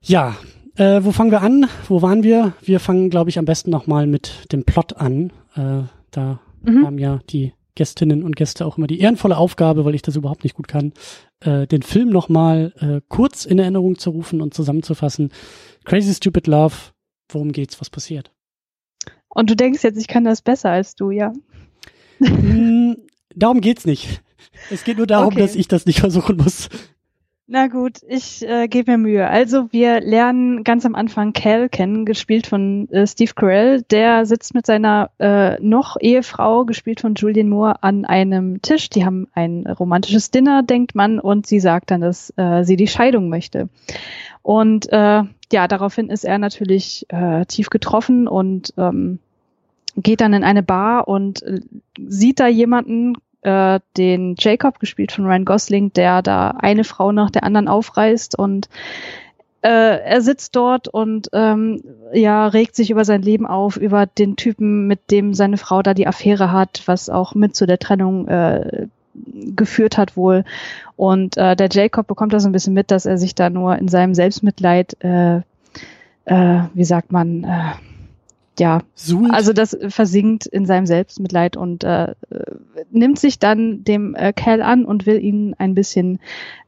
ja, 0.00 0.36
äh, 0.76 1.00
wo 1.02 1.12
fangen 1.12 1.30
wir 1.30 1.42
an? 1.42 1.68
Wo 1.88 2.02
waren 2.02 2.22
wir? 2.22 2.54
Wir 2.62 2.80
fangen, 2.80 3.10
glaube 3.10 3.30
ich, 3.30 3.38
am 3.38 3.44
besten 3.44 3.70
nochmal 3.70 4.06
mit 4.06 4.52
dem 4.52 4.64
Plot 4.64 4.94
an. 4.94 5.32
Äh, 5.54 5.82
da 6.10 6.40
mhm. 6.62 6.84
haben 6.84 6.98
ja 6.98 7.20
die 7.30 7.52
Gästinnen 7.76 8.24
und 8.24 8.34
Gäste 8.34 8.66
auch 8.66 8.76
immer 8.76 8.88
die 8.88 8.98
ehrenvolle 8.98 9.36
Aufgabe, 9.36 9.84
weil 9.84 9.94
ich 9.94 10.02
das 10.02 10.16
überhaupt 10.16 10.42
nicht 10.42 10.56
gut 10.56 10.66
kann, 10.66 10.92
äh, 11.40 11.68
den 11.68 11.82
Film 11.82 12.08
nochmal 12.08 12.72
äh, 12.80 13.00
kurz 13.08 13.44
in 13.44 13.60
Erinnerung 13.60 13.98
zu 13.98 14.10
rufen 14.10 14.42
und 14.42 14.52
zusammenzufassen. 14.52 15.30
Crazy 15.84 16.12
Stupid 16.14 16.48
Love, 16.48 16.74
worum 17.30 17.52
geht's, 17.52 17.80
was 17.80 17.90
passiert? 17.90 18.32
Und 19.28 19.50
du 19.50 19.54
denkst 19.54 19.84
jetzt, 19.84 19.98
ich 19.98 20.08
kann 20.08 20.24
das 20.24 20.42
besser 20.42 20.70
als 20.70 20.96
du, 20.96 21.10
ja? 21.10 21.32
Mm, 22.18 22.94
darum 23.34 23.60
geht's 23.60 23.84
nicht. 23.84 24.22
Es 24.70 24.84
geht 24.84 24.96
nur 24.96 25.06
darum, 25.06 25.28
okay. 25.28 25.40
dass 25.40 25.54
ich 25.54 25.68
das 25.68 25.86
nicht 25.86 26.00
versuchen 26.00 26.38
muss. 26.38 26.68
Na 27.48 27.68
gut, 27.68 28.00
ich 28.08 28.42
äh, 28.42 28.66
gebe 28.66 28.90
mir 28.90 28.98
Mühe. 28.98 29.28
Also 29.28 29.72
wir 29.72 30.00
lernen 30.00 30.64
ganz 30.64 30.84
am 30.84 30.96
Anfang 30.96 31.32
Cal 31.32 31.68
kennen, 31.68 32.04
gespielt 32.04 32.48
von 32.48 32.90
äh, 32.90 33.06
Steve 33.06 33.34
Carell. 33.36 33.82
Der 33.82 34.26
sitzt 34.26 34.52
mit 34.52 34.66
seiner 34.66 35.10
äh, 35.20 35.56
noch 35.60 35.96
Ehefrau, 36.00 36.64
gespielt 36.64 37.00
von 37.00 37.14
Julian 37.14 37.48
Moore, 37.48 37.84
an 37.84 38.04
einem 38.04 38.62
Tisch. 38.62 38.90
Die 38.90 39.04
haben 39.04 39.28
ein 39.32 39.64
romantisches 39.64 40.32
Dinner, 40.32 40.64
denkt 40.64 40.96
man, 40.96 41.20
und 41.20 41.46
sie 41.46 41.60
sagt 41.60 41.92
dann, 41.92 42.00
dass 42.00 42.32
äh, 42.36 42.64
sie 42.64 42.74
die 42.74 42.88
Scheidung 42.88 43.28
möchte. 43.28 43.68
Und 44.42 44.92
äh, 44.92 45.22
ja, 45.52 45.68
daraufhin 45.68 46.10
ist 46.10 46.24
er 46.24 46.38
natürlich 46.38 47.06
äh, 47.10 47.46
tief 47.46 47.70
getroffen 47.70 48.26
und 48.26 48.74
ähm, 48.76 49.20
geht 49.96 50.20
dann 50.20 50.32
in 50.32 50.42
eine 50.42 50.64
Bar 50.64 51.06
und 51.06 51.44
äh, 51.44 51.60
sieht 51.96 52.40
da 52.40 52.48
jemanden 52.48 53.14
äh, 53.46 53.80
den 53.96 54.34
Jacob, 54.38 54.80
gespielt 54.80 55.12
von 55.12 55.24
Ryan 55.24 55.44
Gosling, 55.44 55.92
der 55.92 56.20
da 56.20 56.50
eine 56.50 56.84
Frau 56.84 57.12
nach 57.12 57.30
der 57.30 57.44
anderen 57.44 57.68
aufreißt 57.68 58.38
und 58.38 58.68
äh, 59.62 60.00
er 60.04 60.20
sitzt 60.20 60.54
dort 60.54 60.88
und 60.88 61.28
ähm, 61.32 61.82
ja, 62.12 62.46
regt 62.46 62.76
sich 62.76 62.90
über 62.90 63.04
sein 63.04 63.22
Leben 63.22 63.46
auf, 63.46 63.76
über 63.76 64.06
den 64.06 64.36
Typen, 64.36 64.86
mit 64.86 65.10
dem 65.10 65.34
seine 65.34 65.56
Frau 65.56 65.82
da 65.82 65.94
die 65.94 66.06
Affäre 66.06 66.52
hat, 66.52 66.82
was 66.86 67.08
auch 67.08 67.34
mit 67.34 67.56
zu 67.56 67.66
der 67.66 67.78
Trennung 67.78 68.28
äh, 68.28 68.86
geführt 69.56 69.98
hat 69.98 70.16
wohl. 70.16 70.44
Und 70.96 71.36
äh, 71.36 71.56
der 71.56 71.68
Jacob 71.70 72.06
bekommt 72.06 72.32
da 72.32 72.40
so 72.40 72.48
ein 72.48 72.52
bisschen 72.52 72.74
mit, 72.74 72.90
dass 72.90 73.06
er 73.06 73.18
sich 73.18 73.34
da 73.34 73.50
nur 73.50 73.76
in 73.76 73.88
seinem 73.88 74.14
Selbstmitleid, 74.14 74.96
äh, 75.02 75.38
äh, 76.26 76.62
wie 76.74 76.84
sagt 76.84 77.12
man, 77.12 77.44
äh, 77.44 77.72
ja, 78.58 78.82
Suhlt. 78.94 79.32
also 79.32 79.52
das 79.52 79.76
versinkt 79.88 80.46
in 80.46 80.66
seinem 80.66 80.86
Selbstmitleid 80.86 81.56
und 81.56 81.84
äh, 81.84 82.14
nimmt 82.90 83.18
sich 83.18 83.38
dann 83.38 83.84
dem 83.84 84.14
äh, 84.14 84.32
Kerl 84.32 84.62
an 84.62 84.84
und 84.84 85.06
will 85.06 85.22
ihn 85.22 85.54
ein 85.58 85.74
bisschen, 85.74 86.18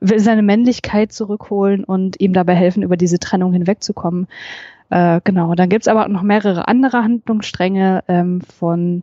will 0.00 0.18
seine 0.18 0.42
Männlichkeit 0.42 1.12
zurückholen 1.12 1.84
und 1.84 2.20
ihm 2.20 2.32
dabei 2.32 2.54
helfen, 2.54 2.82
über 2.82 2.96
diese 2.96 3.18
Trennung 3.18 3.52
hinwegzukommen. 3.52 4.28
Äh, 4.90 5.20
genau, 5.24 5.54
dann 5.54 5.68
gibt's 5.68 5.88
aber 5.88 6.04
auch 6.04 6.08
noch 6.08 6.22
mehrere 6.22 6.68
andere 6.68 7.02
Handlungsstränge 7.02 8.04
ähm, 8.08 8.40
von 8.40 9.02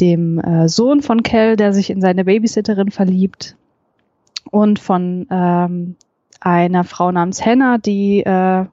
dem 0.00 0.38
äh, 0.38 0.68
Sohn 0.68 1.02
von 1.02 1.22
Kel, 1.22 1.56
der 1.56 1.72
sich 1.72 1.90
in 1.90 2.00
seine 2.00 2.24
Babysitterin 2.24 2.90
verliebt 2.90 3.56
und 4.50 4.78
von 4.78 5.26
ähm, 5.30 5.96
einer 6.40 6.84
Frau 6.84 7.10
namens 7.10 7.44
Hannah, 7.44 7.78
die 7.78 8.20
äh, 8.20 8.66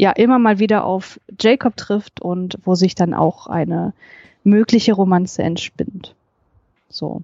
ja 0.00 0.12
immer 0.12 0.38
mal 0.38 0.58
wieder 0.58 0.84
auf 0.84 1.20
Jacob 1.38 1.76
trifft 1.76 2.20
und 2.20 2.58
wo 2.64 2.74
sich 2.74 2.94
dann 2.94 3.12
auch 3.12 3.46
eine 3.46 3.92
mögliche 4.44 4.94
Romanze 4.94 5.42
entspinnt. 5.42 6.14
So. 6.88 7.22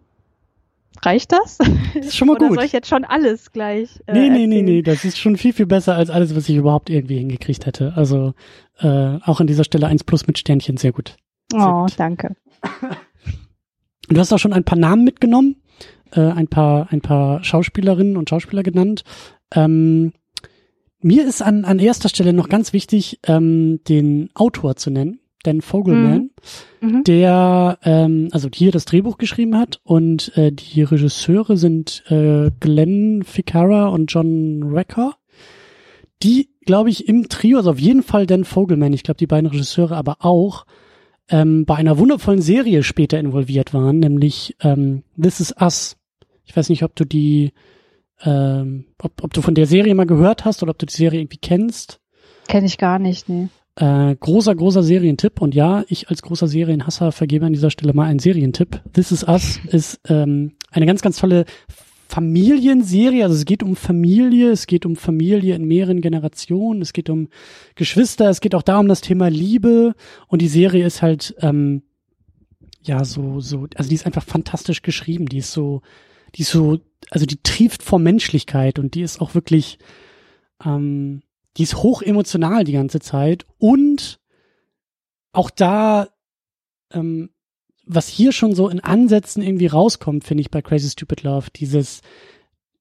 Reicht 1.02 1.32
das? 1.32 1.56
das 1.94 2.06
ist 2.06 2.16
schon 2.16 2.28
mal 2.28 2.36
Oder 2.36 2.48
gut. 2.48 2.56
soll 2.56 2.64
ich 2.66 2.72
jetzt 2.72 2.88
schon 2.88 3.04
alles 3.04 3.52
gleich? 3.52 4.02
Äh, 4.06 4.12
nee, 4.12 4.28
nee, 4.28 4.46
nee, 4.46 4.62
nee, 4.62 4.82
das 4.82 5.06
ist 5.06 5.18
schon 5.18 5.36
viel, 5.36 5.54
viel 5.54 5.64
besser 5.66 5.94
als 5.94 6.10
alles, 6.10 6.36
was 6.36 6.48
ich 6.50 6.56
überhaupt 6.56 6.90
irgendwie 6.90 7.16
hingekriegt 7.18 7.64
hätte. 7.64 7.94
Also 7.96 8.34
äh, 8.78 9.18
auch 9.24 9.40
an 9.40 9.46
dieser 9.46 9.64
Stelle 9.64 9.86
eins 9.86 10.04
plus 10.04 10.26
mit 10.26 10.38
Sternchen, 10.38 10.76
sehr 10.76 10.92
gut. 10.92 11.16
Sehr 11.50 11.60
oh, 11.66 11.82
gut. 11.82 11.94
danke. 11.96 12.36
Du 14.08 14.20
hast 14.20 14.32
auch 14.32 14.38
schon 14.38 14.52
ein 14.52 14.62
paar 14.62 14.78
Namen 14.78 15.02
mitgenommen, 15.02 15.56
äh, 16.12 16.20
ein 16.20 16.46
paar, 16.46 16.92
ein 16.92 17.00
paar 17.00 17.42
Schauspielerinnen 17.42 18.16
und 18.16 18.30
Schauspieler 18.30 18.62
genannt. 18.62 19.02
Ähm, 19.52 20.12
mir 21.00 21.26
ist 21.26 21.42
an, 21.42 21.64
an 21.64 21.78
erster 21.78 22.08
Stelle 22.08 22.32
noch 22.32 22.48
ganz 22.48 22.72
wichtig, 22.72 23.20
ähm, 23.26 23.80
den 23.88 24.30
Autor 24.34 24.76
zu 24.76 24.90
nennen, 24.90 25.20
Dan 25.42 25.60
Fogelman, 25.60 26.30
mhm. 26.80 26.88
mhm. 26.88 27.04
der 27.04 27.78
ähm, 27.82 28.28
also 28.32 28.48
hier 28.52 28.72
das 28.72 28.84
Drehbuch 28.84 29.18
geschrieben 29.18 29.56
hat 29.56 29.80
und 29.84 30.36
äh, 30.36 30.50
die 30.52 30.82
Regisseure 30.82 31.56
sind 31.56 32.02
äh, 32.08 32.50
Glenn 32.60 33.22
Ficarra 33.22 33.88
und 33.88 34.12
John 34.12 34.62
Recker, 34.64 35.14
die, 36.22 36.48
glaube 36.64 36.90
ich, 36.90 37.08
im 37.08 37.28
Trio, 37.28 37.58
also 37.58 37.70
auf 37.70 37.80
jeden 37.80 38.02
Fall 38.02 38.26
Dan 38.26 38.44
Fogelman, 38.44 38.92
ich 38.92 39.02
glaube 39.02 39.18
die 39.18 39.26
beiden 39.26 39.48
Regisseure 39.48 39.96
aber 39.96 40.16
auch, 40.20 40.66
ähm, 41.28 41.64
bei 41.64 41.74
einer 41.74 41.98
wundervollen 41.98 42.40
Serie 42.40 42.82
später 42.82 43.18
involviert 43.18 43.74
waren, 43.74 43.98
nämlich 43.98 44.56
ähm, 44.60 45.02
This 45.20 45.40
Is 45.40 45.54
Us. 45.60 45.96
Ich 46.44 46.56
weiß 46.56 46.68
nicht, 46.68 46.84
ob 46.84 46.94
du 46.94 47.04
die 47.04 47.52
ähm, 48.24 48.86
ob, 49.02 49.22
ob 49.22 49.32
du 49.32 49.42
von 49.42 49.54
der 49.54 49.66
Serie 49.66 49.94
mal 49.94 50.06
gehört 50.06 50.44
hast 50.44 50.62
oder 50.62 50.70
ob 50.70 50.78
du 50.78 50.86
die 50.86 50.94
Serie 50.94 51.20
irgendwie 51.20 51.38
kennst. 51.38 52.00
Kenne 52.48 52.66
ich 52.66 52.78
gar 52.78 52.98
nicht, 52.98 53.28
nee. 53.28 53.48
Äh, 53.78 54.16
großer, 54.16 54.54
großer 54.54 54.82
Serientipp. 54.82 55.42
Und 55.42 55.54
ja, 55.54 55.84
ich 55.88 56.08
als 56.08 56.22
großer 56.22 56.48
Serienhasser 56.48 57.12
vergebe 57.12 57.44
an 57.44 57.52
dieser 57.52 57.70
Stelle 57.70 57.92
mal 57.92 58.06
einen 58.06 58.18
Serientipp. 58.18 58.80
This 58.92 59.12
Is 59.12 59.24
Us 59.24 59.60
ist 59.70 60.00
ähm, 60.08 60.52
eine 60.70 60.86
ganz, 60.86 61.02
ganz 61.02 61.18
tolle 61.18 61.44
Familienserie. 62.08 63.24
Also 63.24 63.36
es 63.36 63.44
geht 63.44 63.62
um 63.62 63.76
Familie, 63.76 64.50
es 64.50 64.66
geht 64.66 64.86
um 64.86 64.96
Familie 64.96 65.54
in 65.54 65.66
mehreren 65.66 66.00
Generationen, 66.00 66.80
es 66.80 66.92
geht 66.92 67.10
um 67.10 67.28
Geschwister, 67.74 68.30
es 68.30 68.40
geht 68.40 68.54
auch 68.54 68.62
da 68.62 68.78
um 68.78 68.88
das 68.88 69.02
Thema 69.02 69.28
Liebe. 69.28 69.94
Und 70.28 70.40
die 70.40 70.48
Serie 70.48 70.86
ist 70.86 71.02
halt, 71.02 71.34
ähm, 71.40 71.82
ja, 72.82 73.04
so, 73.04 73.40
so, 73.40 73.66
also 73.74 73.88
die 73.88 73.94
ist 73.94 74.06
einfach 74.06 74.24
fantastisch 74.24 74.80
geschrieben. 74.80 75.26
Die 75.26 75.38
ist 75.38 75.52
so, 75.52 75.82
die 76.34 76.42
ist 76.42 76.50
so, 76.50 76.78
also 77.10 77.26
die 77.26 77.42
trieft 77.42 77.82
vor 77.82 77.98
Menschlichkeit 77.98 78.78
und 78.78 78.94
die 78.94 79.02
ist 79.02 79.20
auch 79.20 79.34
wirklich, 79.34 79.78
ähm, 80.64 81.22
die 81.56 81.62
ist 81.62 81.76
hoch 81.76 82.02
emotional 82.02 82.64
die 82.64 82.72
ganze 82.72 83.00
Zeit 83.00 83.46
und 83.58 84.20
auch 85.32 85.50
da, 85.50 86.08
ähm, 86.92 87.30
was 87.84 88.08
hier 88.08 88.32
schon 88.32 88.54
so 88.54 88.68
in 88.68 88.80
Ansätzen 88.80 89.42
irgendwie 89.42 89.66
rauskommt, 89.66 90.24
finde 90.24 90.40
ich 90.40 90.50
bei 90.50 90.62
Crazy 90.62 90.90
Stupid 90.90 91.22
Love, 91.22 91.48
dieses 91.54 92.00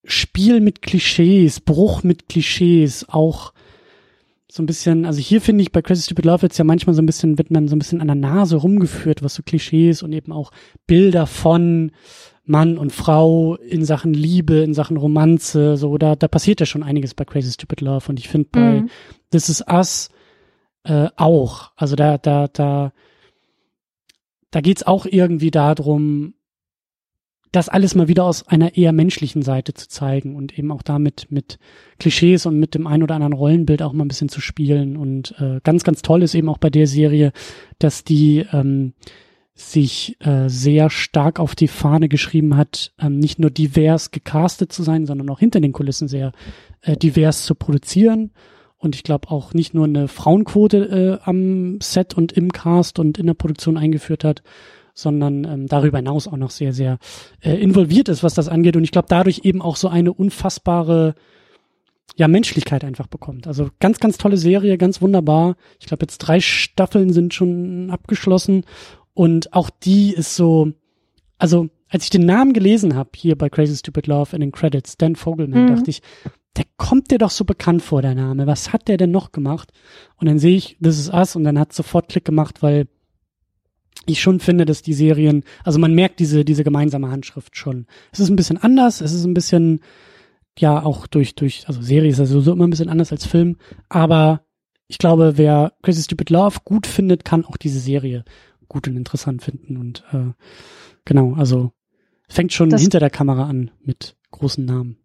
Spiel 0.04 0.62
mit 0.62 0.82
Klischees, 0.82 1.60
Bruch 1.60 2.04
mit 2.04 2.30
Klischees, 2.30 3.08
auch 3.10 3.54
so 4.50 4.64
ein 4.64 4.68
bisschen, 4.68 5.06
also 5.06 5.20
hier 5.20 5.42
finde 5.42 5.64
ich 5.64 5.72
bei 5.72 5.82
Crazy 5.82 6.04
Stupid 6.04 6.26
Love 6.26 6.44
jetzt 6.44 6.58
ja 6.58 6.64
manchmal 6.64 6.96
so 6.96 7.02
ein 7.02 7.06
bisschen, 7.06 7.38
wird 7.38 7.52
man 7.52 7.68
so 7.68 7.76
ein 7.76 7.80
bisschen 7.80 8.02
an 8.02 8.08
der 8.08 8.16
Nase 8.16 8.56
rumgeführt, 8.56 9.22
was 9.22 9.36
so 9.36 9.44
Klischees 9.44 10.02
und 10.02 10.14
eben 10.14 10.32
auch 10.32 10.52
Bilder 10.88 11.28
von 11.28 11.92
Mann 12.46 12.78
und 12.78 12.92
Frau 12.92 13.56
in 13.56 13.84
Sachen 13.86 14.14
Liebe, 14.14 14.58
in 14.58 14.74
Sachen 14.74 14.98
Romanze, 14.98 15.78
so, 15.78 15.98
da, 15.98 16.16
da 16.16 16.28
passiert 16.28 16.60
ja 16.60 16.66
schon 16.66 16.84
einiges 16.84 17.14
bei 17.14 17.26
Crazy 17.26 17.52
Stupid 17.52 17.82
Love 17.82 18.06
und 18.10 18.20
ich 18.20 18.30
finde 18.30 18.50
bei 18.52 18.82
mhm. 18.82 18.90
This 19.32 19.50
Is 19.50 19.64
Us 19.68 20.10
äh, 20.84 21.10
auch. 21.16 21.72
Also 21.76 21.96
da, 21.96 22.18
da, 22.18 22.48
da, 22.48 22.94
da 24.52 24.62
geht's 24.62 24.84
auch 24.84 25.06
irgendwie 25.06 25.52
darum, 25.52 26.36
das 27.52 27.70
alles 27.70 27.96
mal 27.96 28.08
wieder 28.08 28.26
aus 28.26 28.48
einer 28.48 28.76
eher 28.76 28.92
menschlichen 28.92 29.42
Seite 29.42 29.74
zu 29.74 29.88
zeigen 29.88 30.36
und 30.36 30.58
eben 30.60 30.72
auch 30.72 30.82
damit 30.82 31.28
mit 31.30 31.58
Klischees 32.00 32.46
und 32.46 32.60
mit 32.60 32.76
dem 32.76 32.86
ein 32.86 33.02
oder 33.02 33.16
anderen 33.16 33.34
Rollenbild 33.34 33.82
auch 33.82 33.94
mal 33.94 34.04
ein 34.04 34.10
bisschen 34.10 34.30
zu 34.30 34.42
spielen. 34.42 34.98
Und 34.98 35.36
äh, 35.40 35.62
ganz, 35.64 35.84
ganz 35.84 36.02
toll 36.02 36.22
ist 36.24 36.36
eben 36.36 36.50
auch 36.50 36.58
bei 36.58 36.70
der 36.70 36.88
Serie, 36.88 37.32
dass 37.80 38.04
die 38.04 38.46
ähm, 38.52 38.94
sich 39.56 40.18
äh, 40.20 40.50
sehr 40.50 40.90
stark 40.90 41.40
auf 41.40 41.56
die 41.56 41.70
Fahne 41.70 42.10
geschrieben 42.10 42.58
hat, 42.58 42.92
ähm, 43.00 43.18
nicht 43.18 43.40
nur 43.40 43.50
divers 43.50 44.12
gecastet 44.12 44.74
zu 44.74 44.84
sein, 44.84 45.06
sondern 45.06 45.30
auch 45.30 45.40
hinter 45.40 45.62
den 45.62 45.72
Kulissen 45.72 46.10
sehr 46.10 46.34
äh, 46.82 46.98
divers 46.98 47.46
zu 47.46 47.56
produzieren. 47.56 48.32
Und 48.78 48.96
ich 48.96 49.04
glaube 49.04 49.32
auch 49.32 49.54
nicht 49.54 49.74
nur 49.74 49.86
eine 49.86 50.10
Frauenquote 50.10 51.20
äh, 51.24 51.26
am 51.28 51.80
Set 51.82 52.14
und 52.14 52.34
im 52.34 52.52
Cast 52.52 53.00
und 53.00 53.18
in 53.18 53.28
der 53.28 53.34
Produktion 53.34 53.78
eingeführt 53.78 54.26
hat, 54.26 54.44
sondern 54.94 55.46
ähm, 55.46 55.68
darüber 55.68 56.00
hinaus 56.00 56.28
auch 56.28 56.38
noch 56.38 56.52
sehr, 56.52 56.74
sehr 56.74 57.00
äh, 57.40 57.56
involviert 57.56 58.10
ist, 58.10 58.24
was 58.24 58.34
das 58.34 58.50
angeht. 58.50 58.76
Und 58.76 58.84
ich 58.84 58.92
glaube, 58.92 59.08
dadurch 59.10 59.42
eben 59.44 59.62
auch 59.62 59.78
so 59.78 59.88
eine 59.88 60.12
unfassbare 60.12 61.16
ja, 62.18 62.28
Menschlichkeit 62.28 62.84
einfach 62.84 63.08
bekommt. 63.08 63.48
Also 63.48 63.70
ganz, 63.80 64.00
ganz 64.00 64.18
tolle 64.18 64.38
Serie, 64.38 64.78
ganz 64.78 65.02
wunderbar. 65.02 65.56
Ich 65.80 65.88
glaube, 65.88 66.04
jetzt 66.04 66.18
drei 66.20 66.42
Staffeln 66.42 67.14
sind 67.14 67.34
schon 67.34 67.90
abgeschlossen. 67.90 68.66
Und 69.16 69.54
auch 69.54 69.72
die 69.72 70.14
ist 70.14 70.36
so, 70.36 70.74
also 71.40 71.70
als 71.90 72.04
ich 72.04 72.10
den 72.12 72.26
Namen 72.26 72.54
gelesen 72.54 72.96
habe, 72.96 73.12
hier 73.16 73.38
bei 73.38 73.50
Crazy 73.50 73.76
Stupid 73.78 74.06
Love 74.06 74.36
in 74.36 74.42
den 74.42 74.52
Credits, 74.52 74.98
Dan 74.98 75.16
Fogelman, 75.16 75.64
mhm. 75.64 75.76
dachte 75.76 75.90
ich, 75.90 76.02
der 76.58 76.66
kommt 76.78 77.10
dir 77.10 77.18
doch 77.18 77.32
so 77.32 77.46
bekannt 77.46 77.82
vor, 77.82 78.02
der 78.02 78.14
Name. 78.14 78.46
Was 78.46 78.74
hat 78.74 78.88
der 78.88 78.98
denn 78.98 79.12
noch 79.12 79.32
gemacht? 79.32 79.72
Und 80.18 80.28
dann 80.28 80.38
sehe 80.38 80.56
ich, 80.56 80.78
This 80.84 81.00
is 81.00 81.10
Us 81.10 81.36
und 81.36 81.46
dann 81.46 81.58
hat 81.58 81.74
sofort 81.74 82.10
Klick 82.10 82.26
gemacht, 82.26 82.62
weil 82.62 82.88
ich 84.06 84.22
schon 84.22 84.42
finde, 84.42 84.66
dass 84.66 84.82
die 84.82 84.94
Serien, 84.94 85.44
also 85.64 85.80
man 85.80 85.94
merkt 85.94 86.20
diese, 86.20 86.44
diese 86.44 86.66
gemeinsame 86.66 87.10
Handschrift 87.10 87.56
schon. 87.58 87.88
Es 88.12 88.20
ist 88.20 88.30
ein 88.30 88.36
bisschen 88.36 88.58
anders, 88.58 89.00
es 89.00 89.14
ist 89.14 89.24
ein 89.24 89.34
bisschen, 89.34 89.80
ja, 90.60 90.84
auch 90.84 91.08
durch, 91.08 91.36
durch, 91.36 91.64
also 91.68 91.82
Serie 91.82 92.12
ist 92.12 92.20
ja 92.20 92.26
sowieso 92.26 92.52
immer 92.52 92.68
ein 92.68 92.70
bisschen 92.70 92.90
anders 92.90 93.12
als 93.12 93.26
Film, 93.26 93.58
aber 93.90 94.42
ich 94.88 94.98
glaube, 94.98 95.38
wer 95.38 95.74
Crazy 95.82 96.04
Stupid 96.04 96.30
Love 96.30 96.60
gut 96.66 96.86
findet, 96.86 97.26
kann 97.26 97.46
auch 97.46 97.58
diese 97.58 97.80
Serie 97.80 98.24
gut 98.68 98.88
und 98.88 98.96
interessant 98.96 99.44
finden 99.44 99.78
und 99.78 100.04
äh, 100.12 100.32
genau, 101.06 101.34
also 101.34 101.72
fängt 102.28 102.54
schon 102.54 102.70
das, 102.70 102.82
hinter 102.82 103.00
der 103.00 103.10
Kamera 103.10 103.48
an 103.48 103.72
mit 103.84 104.16
großen 104.32 104.66
Namen. 104.66 104.98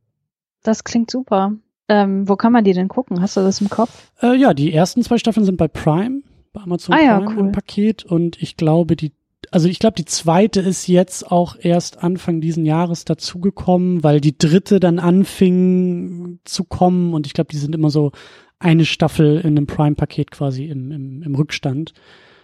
Das 0.63 0.85
klingt 0.85 1.11
super. 1.11 1.53
Ähm, 1.89 2.29
wo 2.29 2.37
kann 2.37 2.53
man 2.53 2.65
die 2.65 2.73
denn 2.73 2.89
gucken? 2.89 3.21
Hast 3.21 3.37
du 3.37 3.41
das 3.41 3.61
im 3.61 3.69
Kopf? 3.69 4.13
Äh, 4.23 4.37
ja, 4.37 4.55
die 4.55 4.73
ersten 4.73 5.03
zwei 5.03 5.19
Staffeln 5.19 5.45
sind 5.45 5.57
bei 5.57 5.69
Prime, 5.69 6.23
bei 6.53 6.61
Amazon 6.61 6.95
ah, 6.95 6.99
Prime 6.99 7.09
ja, 7.09 7.31
cool. 7.31 7.39
im 7.39 7.53
Paket 7.53 8.05
und 8.05 8.41
ich 8.41 8.57
glaube, 8.57 8.97
die 8.97 9.13
also 9.53 9.69
ich 9.69 9.79
glaube, 9.79 9.95
die 9.95 10.05
zweite 10.05 10.61
ist 10.61 10.87
jetzt 10.87 11.31
auch 11.31 11.57
erst 11.59 12.05
Anfang 12.05 12.41
diesen 12.41 12.65
Jahres 12.67 13.05
dazugekommen, 13.05 14.05
weil 14.05 14.21
die 14.21 14.37
dritte 14.37 14.81
dann 14.81 14.99
anfing 14.99 16.39
zu 16.45 16.65
kommen 16.65 17.15
und 17.15 17.27
ich 17.27 17.33
glaube, 17.33 17.49
die 17.51 17.57
sind 17.57 17.75
immer 17.75 17.91
so 17.91 18.13
eine 18.59 18.85
Staffel 18.85 19.39
in 19.39 19.57
einem 19.57 19.67
Prime-Paket 19.67 20.31
quasi 20.31 20.67
im, 20.67 20.93
im, 20.93 21.23
im 21.23 21.35
Rückstand, 21.35 21.95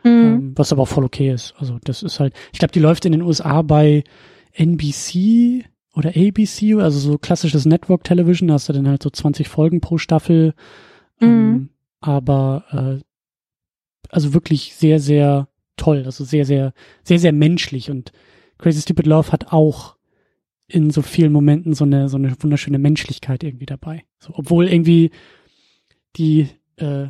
mhm. 0.07 0.25
ähm, 0.25 0.53
was 0.57 0.73
aber 0.73 0.83
auch 0.83 0.89
voll 0.89 1.05
okay 1.05 1.31
ist. 1.33 1.55
Also 1.59 1.79
das 1.85 2.03
ist 2.03 2.21
halt, 2.21 2.35
ich 2.53 2.59
glaube, 2.59 2.73
die 2.73 2.81
läuft 2.81 3.05
in 3.05 3.13
den 3.13 3.23
USA 3.23 3.63
bei 3.63 4.05
NBC 4.53 5.65
oder 5.95 6.11
ABC, 6.11 6.75
also 6.75 6.99
so 6.99 7.19
klassisches 7.19 7.65
Network 7.65 8.05
Television, 8.05 8.49
da 8.49 8.55
hast 8.55 8.69
du 8.69 8.73
dann 8.73 8.89
halt 8.89 9.03
so 9.03 9.11
20 9.11 9.49
Folgen 9.49 9.81
pro 9.81 9.99
Staffel. 9.99 10.55
Mhm. 11.21 11.27
Ähm, 11.27 11.69
aber 12.01 12.65
äh, 13.01 13.05
also 14.11 14.35
wirklich 14.35 14.75
sehr, 14.75 15.01
sehr 15.01 15.49
toll, 15.77 16.03
also 16.05 16.25
sehr, 16.25 16.45
sehr, 16.45 16.73
sehr, 17.03 17.19
sehr 17.19 17.33
menschlich 17.33 17.91
und 17.91 18.13
Crazy 18.59 18.81
Stupid 18.81 19.07
Love 19.07 19.33
hat 19.33 19.53
auch 19.53 19.97
in 20.69 20.91
so 20.91 21.03
vielen 21.03 21.33
Momenten 21.33 21.75
so 21.75 21.85
eine, 21.85 22.09
so 22.09 22.17
eine 22.17 22.35
wunderschöne 22.41 22.79
Menschlichkeit 22.79 23.45
irgendwie 23.45 23.67
dabei. 23.67 24.05
So, 24.19 24.33
obwohl 24.35 24.69
irgendwie 24.69 25.11
die 26.17 26.49
äh, 26.77 27.09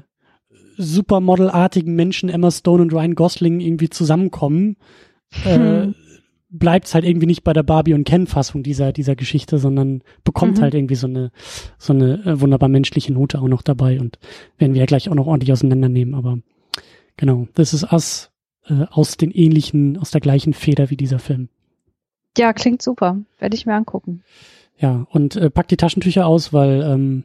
Supermodel-artigen 0.77 1.95
Menschen 1.95 2.29
Emma 2.29 2.51
Stone 2.51 2.83
und 2.83 2.93
Ryan 2.93 3.15
Gosling 3.15 3.61
irgendwie 3.61 3.91
zusammenkommen, 3.91 4.77
äh, 5.45 5.55
hm. 5.55 5.91
äh, 5.91 5.95
bleibt 6.49 6.87
es 6.87 6.95
halt 6.95 7.05
irgendwie 7.05 7.27
nicht 7.27 7.45
bei 7.45 7.53
der 7.53 7.63
Barbie 7.63 7.95
und 7.95 8.05
Ken-Fassung 8.05 8.63
dieser, 8.63 8.93
dieser 8.93 9.17
Geschichte, 9.17 9.59
sondern 9.59 10.03
bekommt 10.25 10.59
mhm. 10.59 10.63
halt 10.63 10.75
irgendwie 10.75 10.95
so 10.95 11.07
eine, 11.07 11.31
so 11.79 11.93
eine 11.93 12.25
äh, 12.25 12.41
wunderbar 12.41 12.69
menschliche 12.69 13.13
Note 13.13 13.41
auch 13.41 13.49
noch 13.49 13.63
dabei 13.63 14.01
und 14.01 14.19
werden 14.59 14.75
wir 14.75 14.81
ja 14.81 14.87
gleich 14.87 15.09
auch 15.09 15.15
noch 15.15 15.27
ordentlich 15.27 15.53
auseinandernehmen, 15.53 16.15
aber 16.15 16.39
genau, 17.17 17.49
This 17.55 17.73
is 17.73 17.85
Us 17.93 18.31
äh, 18.69 18.85
aus 18.91 19.17
den 19.17 19.31
ähnlichen, 19.31 19.99
aus 19.99 20.11
der 20.11 20.21
gleichen 20.21 20.53
Feder 20.53 20.91
wie 20.91 20.97
dieser 20.97 21.19
Film. 21.19 21.49
Ja, 22.39 22.53
klingt 22.53 22.83
super. 22.83 23.19
Werde 23.39 23.57
ich 23.57 23.67
mir 23.67 23.75
angucken. 23.75 24.23
Ja, 24.79 25.07
und 25.11 25.37
äh, 25.37 25.51
pack 25.51 25.69
die 25.69 25.79
Taschentücher 25.79 26.27
aus, 26.27 26.53
weil 26.53 26.83
ähm, 26.83 27.25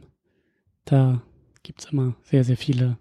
da 0.85 1.21
gibt's 1.63 1.85
immer 1.91 2.15
sehr, 2.23 2.43
sehr 2.43 2.57
viele 2.57 2.97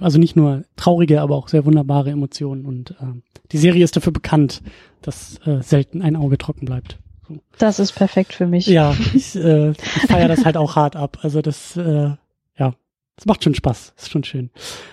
also 0.00 0.18
nicht 0.18 0.36
nur 0.36 0.64
traurige, 0.76 1.20
aber 1.20 1.36
auch 1.36 1.48
sehr 1.48 1.64
wunderbare 1.64 2.10
Emotionen. 2.10 2.64
Und 2.64 2.92
äh, 2.92 3.20
die 3.52 3.58
Serie 3.58 3.84
ist 3.84 3.96
dafür 3.96 4.12
bekannt, 4.12 4.62
dass 5.02 5.38
äh, 5.46 5.62
selten 5.62 6.02
ein 6.02 6.16
Auge 6.16 6.38
trocken 6.38 6.66
bleibt. 6.66 6.98
So. 7.28 7.38
Das 7.58 7.78
ist 7.78 7.92
perfekt 7.92 8.32
für 8.32 8.46
mich. 8.46 8.66
Ja, 8.66 8.94
ich, 9.14 9.36
äh, 9.36 9.70
ich 9.70 10.06
feiere 10.08 10.28
das 10.28 10.44
halt 10.44 10.56
auch 10.56 10.76
hart 10.76 10.96
ab. 10.96 11.18
Also 11.22 11.42
das, 11.42 11.76
äh, 11.76 12.10
ja, 12.58 12.74
das 13.16 13.26
macht 13.26 13.44
schon 13.44 13.54
Spaß, 13.54 13.94
ist 13.96 14.10
schon 14.10 14.24
schön. 14.24 14.50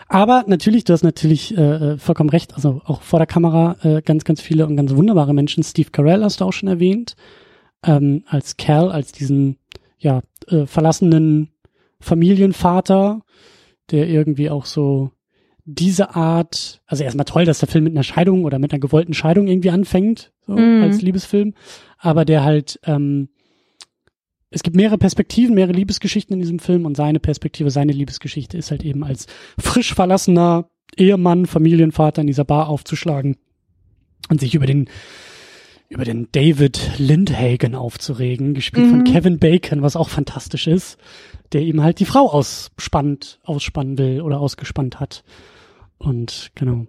Aber 0.08 0.46
natürlich, 0.48 0.84
du 0.84 0.94
hast 0.94 1.04
natürlich 1.04 1.58
äh, 1.58 1.62
äh, 1.62 1.98
vollkommen 1.98 2.30
recht. 2.30 2.56
Also 2.56 2.82
auch 2.86 3.02
vor 3.02 3.20
der 3.20 3.28
Kamera 3.28 3.78
äh, 3.84 4.02
ganz, 4.02 4.24
ganz 4.24 4.42
viele 4.42 4.66
und 4.66 4.76
ganz 4.78 4.96
wunderbare 4.96 5.34
Menschen. 5.34 5.64
Steve 5.64 5.92
Carell 5.92 6.24
hast 6.24 6.42
du 6.42 6.46
auch 6.46 6.54
schon 6.54 6.70
erwähnt, 6.70 7.16
ähm, 7.84 8.24
als 8.28 8.58
Cal, 8.58 8.92
als 8.92 9.12
diesen 9.12 9.58
ja 10.00 10.22
äh, 10.48 10.66
verlassenen 10.66 11.50
Familienvater 12.00 13.22
der 13.92 14.08
irgendwie 14.08 14.50
auch 14.50 14.66
so 14.66 15.12
diese 15.66 16.16
Art, 16.16 16.82
also 16.86 17.04
erstmal 17.04 17.26
toll, 17.26 17.46
dass 17.46 17.60
der 17.60 17.70
Film 17.70 17.86
mit 17.86 17.94
einer 17.94 18.04
Scheidung 18.04 18.44
oder 18.44 18.60
mit 18.60 18.72
einer 18.72 18.80
gewollten 18.80 19.14
Scheidung 19.14 19.48
irgendwie 19.48 19.70
anfängt, 19.70 20.34
so 20.46 20.54
mm. 20.54 20.84
als 20.84 21.02
Liebesfilm, 21.02 21.54
aber 21.98 22.26
der 22.26 22.44
halt, 22.44 22.80
ähm, 22.84 23.30
es 24.50 24.62
gibt 24.62 24.76
mehrere 24.76 24.98
Perspektiven, 24.98 25.56
mehrere 25.56 25.74
Liebesgeschichten 25.74 26.34
in 26.34 26.42
diesem 26.42 26.60
Film 26.60 26.86
und 26.86 26.96
seine 26.96 27.20
Perspektive, 27.20 27.72
seine 27.72 27.94
Liebesgeschichte 27.94 28.58
ist 28.58 28.72
halt 28.72 28.84
eben 28.84 29.04
als 29.04 29.28
frisch 29.58 29.94
verlassener 29.94 30.70
Ehemann, 30.98 31.46
Familienvater 31.46 32.22
in 32.22 32.28
dieser 32.28 32.46
Bar 32.46 32.68
aufzuschlagen 32.68 33.38
und 34.30 34.40
sich 34.40 34.56
über 34.56 34.66
den 34.66 34.90
über 35.90 36.06
den 36.06 36.28
David 36.32 36.98
Lindhagen 36.98 37.76
aufzuregen, 37.76 38.56
gespielt 38.56 38.88
mhm. 38.88 38.90
von 38.90 39.04
Kevin 39.04 39.38
Bacon, 39.38 39.84
was 39.84 39.96
auch 39.96 40.10
fantastisch 40.10 40.66
ist 40.66 40.98
der 41.54 41.62
ihm 41.62 41.82
halt 41.82 42.00
die 42.00 42.06
Frau 42.06 42.30
ausspannt, 42.30 43.40
ausspannen 43.44 43.98
will 43.98 44.22
oder 44.22 44.40
ausgespannt 44.40 45.00
hat. 45.00 45.24
Und 45.98 46.52
genau. 46.56 46.88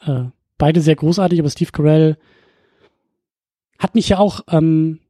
Äh, 0.00 0.24
beide 0.58 0.80
sehr 0.80 0.96
großartig, 0.96 1.40
aber 1.40 1.50
Steve 1.50 1.72
Carell 1.72 2.16
hat 3.78 3.94
mich 3.94 4.08
ja 4.08 4.18
auch, 4.18 4.42
ähm, 4.48 5.00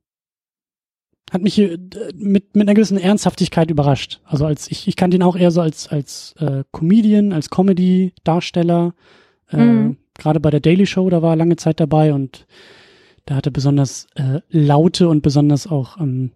hat 1.30 1.42
mich 1.42 1.58
äh, 1.58 1.78
mit, 2.14 2.54
mit 2.56 2.62
einer 2.62 2.74
gewissen 2.74 2.98
Ernsthaftigkeit 2.98 3.70
überrascht. 3.70 4.20
Also 4.24 4.46
als 4.46 4.70
ich, 4.70 4.88
ich 4.88 4.96
kannte 4.96 5.16
ihn 5.16 5.22
auch 5.22 5.36
eher 5.36 5.50
so 5.50 5.60
als, 5.60 5.88
als 5.88 6.34
äh, 6.38 6.64
Comedian, 6.72 7.32
als 7.32 7.50
Comedy-Darsteller. 7.50 8.94
Äh, 9.50 9.56
mhm. 9.56 9.96
Gerade 10.16 10.40
bei 10.40 10.50
der 10.50 10.60
Daily 10.60 10.86
Show, 10.86 11.10
da 11.10 11.22
war 11.22 11.32
er 11.32 11.36
lange 11.36 11.56
Zeit 11.56 11.80
dabei 11.80 12.14
und 12.14 12.46
da 13.26 13.36
hatte 13.36 13.50
besonders 13.50 14.06
äh, 14.14 14.40
laute 14.48 15.08
und 15.08 15.22
besonders 15.22 15.66
auch 15.66 15.98
ähm, 15.98 16.30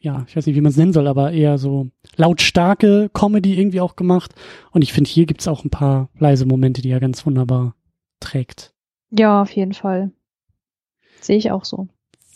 ja, 0.00 0.24
ich 0.28 0.36
weiß 0.36 0.46
nicht, 0.46 0.56
wie 0.56 0.60
man 0.60 0.70
es 0.70 0.76
nennen 0.76 0.92
soll, 0.92 1.06
aber 1.06 1.32
eher 1.32 1.58
so 1.58 1.90
lautstarke 2.16 3.10
Comedy 3.12 3.58
irgendwie 3.58 3.80
auch 3.80 3.96
gemacht. 3.96 4.34
Und 4.70 4.82
ich 4.82 4.92
finde, 4.92 5.10
hier 5.10 5.26
gibt's 5.26 5.48
auch 5.48 5.64
ein 5.64 5.70
paar 5.70 6.10
leise 6.18 6.46
Momente, 6.46 6.82
die 6.82 6.90
er 6.90 7.00
ganz 7.00 7.24
wunderbar 7.26 7.74
trägt. 8.20 8.74
Ja, 9.10 9.42
auf 9.42 9.50
jeden 9.50 9.72
Fall. 9.74 10.12
Sehe 11.20 11.36
ich 11.36 11.50
auch 11.50 11.64
so. 11.64 11.88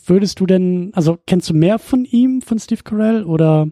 Würdest 0.05 0.39
du 0.39 0.45
denn, 0.45 0.91
also 0.93 1.17
kennst 1.25 1.49
du 1.49 1.53
mehr 1.53 1.79
von 1.79 2.03
ihm, 2.03 2.41
von 2.41 2.59
Steve 2.59 2.83
Carell, 2.83 3.23
oder 3.23 3.69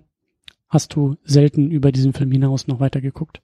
hast 0.69 0.95
du 0.95 1.17
selten 1.23 1.71
über 1.71 1.91
diesen 1.91 2.13
Film 2.13 2.31
hinaus 2.31 2.67
noch 2.67 2.79
weiter 2.79 3.01
geguckt? 3.01 3.41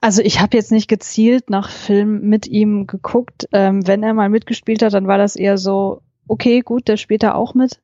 Also 0.00 0.22
ich 0.22 0.40
habe 0.40 0.56
jetzt 0.56 0.72
nicht 0.72 0.88
gezielt 0.88 1.50
nach 1.50 1.68
Filmen 1.68 2.22
mit 2.22 2.46
ihm 2.46 2.86
geguckt. 2.86 3.48
Ähm, 3.52 3.86
wenn 3.86 4.02
er 4.02 4.14
mal 4.14 4.30
mitgespielt 4.30 4.82
hat, 4.82 4.94
dann 4.94 5.06
war 5.06 5.18
das 5.18 5.36
eher 5.36 5.58
so, 5.58 6.00
okay, 6.30 6.60
gut, 6.60 6.88
der 6.88 6.96
spielt 6.96 7.22
da 7.22 7.34
auch 7.34 7.54
mit. 7.54 7.80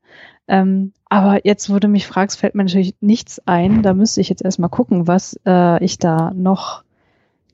Ähm, 0.47 0.93
aber 1.09 1.45
jetzt, 1.45 1.69
wo 1.69 1.79
du 1.79 1.87
mich 1.87 2.07
fragst, 2.07 2.39
fällt 2.39 2.55
mir 2.55 2.63
natürlich 2.63 2.95
nichts 3.01 3.41
ein. 3.45 3.83
Da 3.83 3.93
müsste 3.93 4.21
ich 4.21 4.29
jetzt 4.29 4.43
erstmal 4.43 4.69
gucken, 4.69 5.07
was 5.07 5.39
äh, 5.45 5.83
ich 5.83 5.99
da 5.99 6.31
noch 6.33 6.83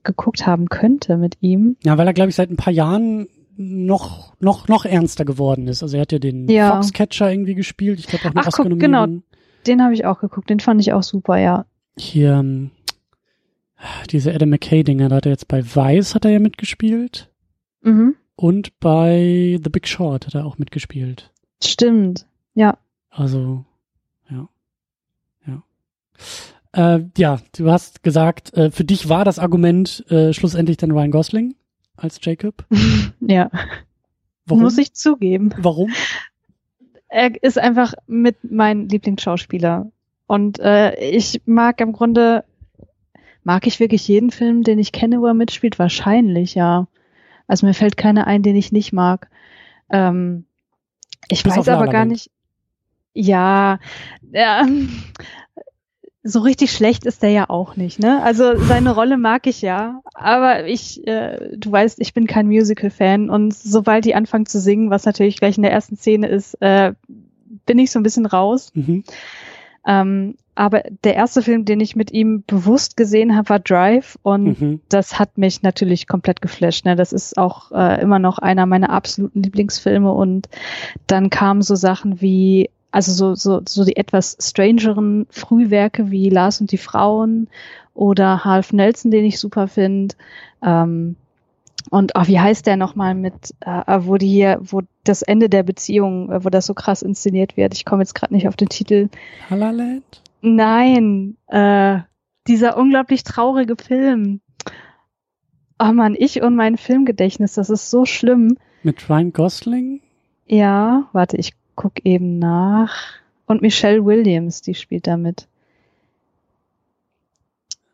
geguckt 0.04 0.46
haben 0.46 0.70
könnte 0.70 1.18
mit 1.18 1.38
ihm. 1.42 1.78
Ja, 1.84 1.98
weil 1.98 2.08
er, 2.08 2.14
glaube 2.14 2.30
ich, 2.30 2.36
seit 2.36 2.52
ein 2.52 2.58
paar 2.58 2.74
Jahren 2.74 3.28
noch, 3.56 4.34
noch, 4.40 4.68
noch 4.68 4.86
ernster 4.86 5.26
geworden 5.26 5.68
ist. 5.68 5.82
Also 5.82 5.98
er 5.98 6.02
hat 6.02 6.12
ja 6.12 6.20
den 6.20 6.48
ja. 6.50 6.76
Foxcatcher 6.76 7.32
irgendwie 7.32 7.56
gespielt. 7.56 8.00
Ich 8.00 8.08
glaube 8.08 8.26
auch 8.28 8.32
eine 8.32 8.48
Ach, 8.48 8.52
guck, 8.52 8.80
genau. 8.80 9.08
Den 9.66 9.82
habe 9.82 9.94
ich 9.94 10.06
auch 10.06 10.20
geguckt. 10.20 10.50
Den 10.50 10.60
fand 10.60 10.82
ich 10.82 10.94
auch 10.94 11.04
super, 11.04 11.38
ja. 11.38 11.66
Hier, 11.98 12.34
ähm, 12.34 12.72
diese 14.10 14.34
Adam 14.34 14.50
McKay-Dinger, 14.50 15.10
da 15.10 15.16
hat 15.18 15.26
er 15.26 15.32
jetzt 15.32 15.48
bei 15.48 15.64
Vice 15.64 16.16
hat 16.16 16.26
er 16.26 16.32
ja 16.32 16.40
mitgespielt. 16.40 17.32
Mhm. 17.82 18.16
Und 18.36 18.80
bei 18.80 19.60
The 19.64 19.70
Big 19.70 19.88
Short 19.88 20.26
hat 20.26 20.36
er 20.36 20.46
auch 20.46 20.58
mitgespielt. 20.58 21.32
Stimmt, 21.64 22.26
ja. 22.56 22.78
Also, 23.10 23.64
ja. 24.30 24.50
Ja. 25.46 25.64
Äh, 26.96 27.06
ja, 27.18 27.40
du 27.56 27.72
hast 27.72 28.04
gesagt, 28.04 28.54
äh, 28.56 28.72
für 28.72 28.84
dich 28.84 29.08
war 29.10 29.24
das 29.24 29.40
Argument 29.40 30.04
äh, 30.10 30.34
schlussendlich 30.34 30.78
dann 30.78 30.92
Ryan 30.92 31.12
Gosling 31.12 31.56
als 31.96 32.20
Jacob. 32.22 32.66
ja. 33.20 33.52
Warum? 34.46 34.64
Muss 34.64 34.78
ich 34.78 34.94
zugeben. 34.94 35.54
Warum? 35.58 35.92
Er 37.08 37.42
ist 37.44 37.60
einfach 37.60 37.94
mit 38.08 38.38
mein 38.44 38.90
Lieblingsschauspieler. 38.90 39.92
Und 40.26 40.60
äh, 40.60 40.96
ich 40.96 41.42
mag 41.46 41.80
im 41.80 41.94
Grunde, 41.94 42.44
mag 43.44 43.68
ich 43.68 43.80
wirklich 43.80 44.08
jeden 44.08 44.32
Film, 44.32 44.64
den 44.64 44.80
ich 44.80 44.92
kenne, 44.92 45.22
wo 45.22 45.28
er 45.28 45.34
mitspielt? 45.34 45.78
Wahrscheinlich, 45.80 46.56
ja. 46.56 46.88
Also 47.48 47.66
mir 47.66 47.74
fällt 47.74 47.98
keiner 47.98 48.28
ein, 48.28 48.44
den 48.44 48.56
ich 48.56 48.72
nicht 48.72 48.94
mag. 48.94 49.30
Ähm, 49.90 50.46
ich 51.30 51.44
Bis 51.44 51.58
weiß 51.58 51.68
aber 51.68 51.88
gar 51.88 52.06
nicht. 52.06 52.32
Ja, 53.14 53.80
ja, 54.32 54.66
so 56.24 56.40
richtig 56.40 56.72
schlecht 56.72 57.06
ist 57.06 57.22
der 57.22 57.32
ja 57.32 57.50
auch 57.50 57.76
nicht, 57.76 58.00
ne? 58.00 58.24
Also 58.24 58.58
seine 58.58 58.96
Rolle 58.96 59.18
mag 59.18 59.46
ich 59.46 59.62
ja, 59.62 60.02
aber 60.14 60.66
ich, 60.66 61.06
äh, 61.06 61.58
du 61.58 61.72
weißt, 61.72 62.00
ich 62.00 62.14
bin 62.14 62.28
kein 62.28 62.48
Musical-Fan 62.48 63.30
und 63.30 63.54
sobald 63.54 64.06
die 64.06 64.16
anfangen 64.16 64.46
zu 64.46 64.60
singen, 64.60 64.90
was 64.90 65.06
natürlich 65.06 65.38
gleich 65.38 65.58
in 65.58 65.64
der 65.64 65.74
ersten 65.74 65.98
Szene 65.98 66.28
ist, 66.28 66.56
äh, 66.62 66.94
bin 67.66 67.78
ich 67.78 67.92
so 67.92 68.00
ein 68.00 68.04
bisschen 68.04 68.26
raus. 68.26 68.72
Mhm. 68.74 69.04
Ähm, 69.86 70.36
aber 70.56 70.84
der 71.04 71.16
erste 71.16 71.42
Film, 71.42 71.66
den 71.66 71.80
ich 71.80 71.96
mit 71.96 72.12
ihm 72.12 72.44
bewusst 72.46 72.96
gesehen 72.96 73.36
habe, 73.36 73.50
war 73.50 73.60
Drive 73.60 74.18
und 74.22 74.62
mhm. 74.62 74.82
das 74.90 75.18
hat 75.18 75.38
mich 75.38 75.64
natürlich 75.64 76.08
komplett 76.08 76.42
geflasht. 76.42 76.86
Ne? 76.86 76.96
Das 76.96 77.12
ist 77.12 77.38
auch 77.38 77.72
äh, 77.72 78.02
immer 78.02 78.20
noch 78.20 78.38
einer 78.38 78.66
meiner 78.66 78.92
absoluten 78.92 79.42
Lieblingsfilme 79.42 80.12
und 80.12 80.50
dann 81.08 81.30
kamen 81.30 81.62
so 81.62 81.76
Sachen 81.76 82.22
wie 82.22 82.70
also 82.92 83.12
so, 83.12 83.34
so, 83.34 83.62
so 83.68 83.86
die 83.86 83.96
etwas 83.96 84.38
strangeren 84.40 85.26
Frühwerke 85.32 86.12
wie 86.12 86.30
Lars 86.30 86.62
und 86.62 86.72
die 86.72 86.78
Frauen 86.78 87.48
oder 87.96 88.46
Half 88.46 88.72
Nelson, 88.72 89.10
den 89.10 89.26
ich 89.26 89.40
super 89.40 89.68
finde. 89.68 90.14
Ähm, 90.62 91.16
und 91.90 92.16
auch 92.16 92.28
wie 92.28 92.40
heißt 92.40 92.68
der 92.68 92.78
nochmal 92.78 93.16
mit, 93.16 93.56
äh, 93.62 94.00
wo 94.02 94.18
die 94.18 94.28
hier, 94.28 94.60
wo 94.62 94.82
das 95.04 95.24
Ende 95.24 95.50
der 95.50 95.64
Beziehung, 95.64 96.32
äh, 96.32 96.46
wo 96.46 96.50
das 96.50 96.68
so 96.68 96.76
krass 96.76 97.02
inszeniert 97.02 97.58
wird. 97.58 97.74
Ich 97.74 97.84
komme 97.84 98.04
jetzt 98.04 98.14
gerade 98.14 98.34
nicht 98.34 98.48
auf 98.48 98.56
den 98.56 98.70
Titel. 98.70 99.10
La 99.50 99.72
Land? 99.72 100.23
Nein, 100.46 101.38
äh, 101.48 102.00
dieser 102.48 102.76
unglaublich 102.76 103.24
traurige 103.24 103.78
Film. 103.78 104.42
Oh 105.80 105.94
man, 105.94 106.16
ich 106.20 106.42
und 106.42 106.58
mein 106.58 106.76
Filmgedächtnis, 106.76 107.54
das 107.54 107.70
ist 107.70 107.90
so 107.90 108.06
schlimm. 108.06 108.58
Mit 108.84 109.10
Ryan 109.10 109.32
Gosling? 109.32 110.02
Ja, 110.46 111.08
warte, 111.14 111.38
ich 111.38 111.54
guck 111.76 112.06
eben 112.06 112.40
nach. 112.40 113.14
Und 113.46 113.62
Michelle 113.62 114.04
Williams, 114.04 114.62
die 114.62 114.76
spielt 114.76 115.08
damit. 115.08 115.48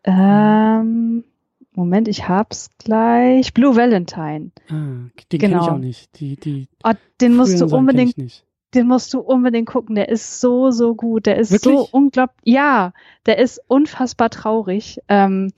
Ähm, 0.03 1.23
Moment, 1.73 2.07
ich 2.07 2.27
hab's 2.27 2.71
gleich. 2.79 3.53
Blue 3.53 3.75
Valentine. 3.75 4.49
Ah, 4.69 4.71
den 4.71 5.11
genau. 5.29 5.39
kenne 5.39 5.61
ich 5.61 5.69
auch 5.69 5.77
nicht. 5.77 6.19
Die, 6.19 6.35
die 6.35 6.67
oh, 6.83 6.93
den 7.21 7.35
musst 7.35 7.61
du 7.61 7.65
unbedingt, 7.67 8.15
den 8.73 8.87
musst 8.87 9.13
du 9.13 9.19
unbedingt 9.19 9.67
gucken. 9.67 9.95
Der 9.95 10.09
ist 10.09 10.39
so, 10.41 10.71
so 10.71 10.95
gut. 10.95 11.25
Der 11.25 11.37
ist 11.37 11.51
Wirklich? 11.51 11.75
so 11.75 11.87
unglaublich, 11.91 12.37
ja, 12.43 12.93
der 13.25 13.39
ist 13.39 13.61
unfassbar 13.67 14.29
traurig. 14.29 14.99
Ähm, 15.07 15.51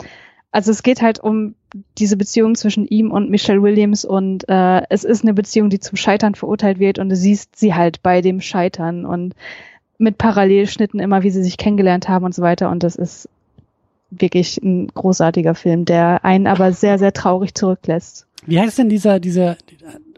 also 0.52 0.72
es 0.72 0.84
geht 0.84 1.02
halt 1.02 1.20
um 1.20 1.56
diese 1.98 2.18
Beziehung 2.18 2.56
zwischen 2.56 2.86
ihm 2.86 3.12
und 3.12 3.30
Michelle 3.30 3.62
Williams 3.64 4.04
und 4.04 4.48
äh, 4.50 4.82
es 4.90 5.06
ist 5.06 5.24
eine 5.24 5.34
Beziehung, 5.34 5.70
die 5.70 5.80
zum 5.80 5.96
Scheitern 5.96 6.36
verurteilt 6.36 6.80
wird 6.80 7.00
und 7.00 7.10
du 7.10 7.16
siehst 7.16 7.58
sie 7.58 7.74
halt 7.74 8.04
bei 8.04 8.22
dem 8.22 8.42
Scheitern 8.42 9.06
und 9.06 9.34
mit 9.98 10.18
Parallelschnitten 10.18 11.00
immer, 11.00 11.24
wie 11.24 11.30
sie 11.30 11.44
sich 11.44 11.58
kennengelernt 11.58 12.10
haben 12.10 12.26
und 12.26 12.36
so 12.36 12.42
weiter 12.42 12.70
und 12.70 12.84
das 12.84 12.96
ist 12.98 13.30
wirklich 14.10 14.58
ein 14.62 14.88
großartiger 14.88 15.56
Film, 15.56 15.86
der 15.86 16.26
einen 16.26 16.48
aber 16.48 16.74
sehr, 16.74 17.00
sehr 17.00 17.14
traurig 17.14 17.56
zurücklässt. 17.56 18.28
Wie 18.46 18.60
heißt 18.60 18.78
denn 18.78 18.90
dieser, 18.90 19.22
dieser, 19.22 19.56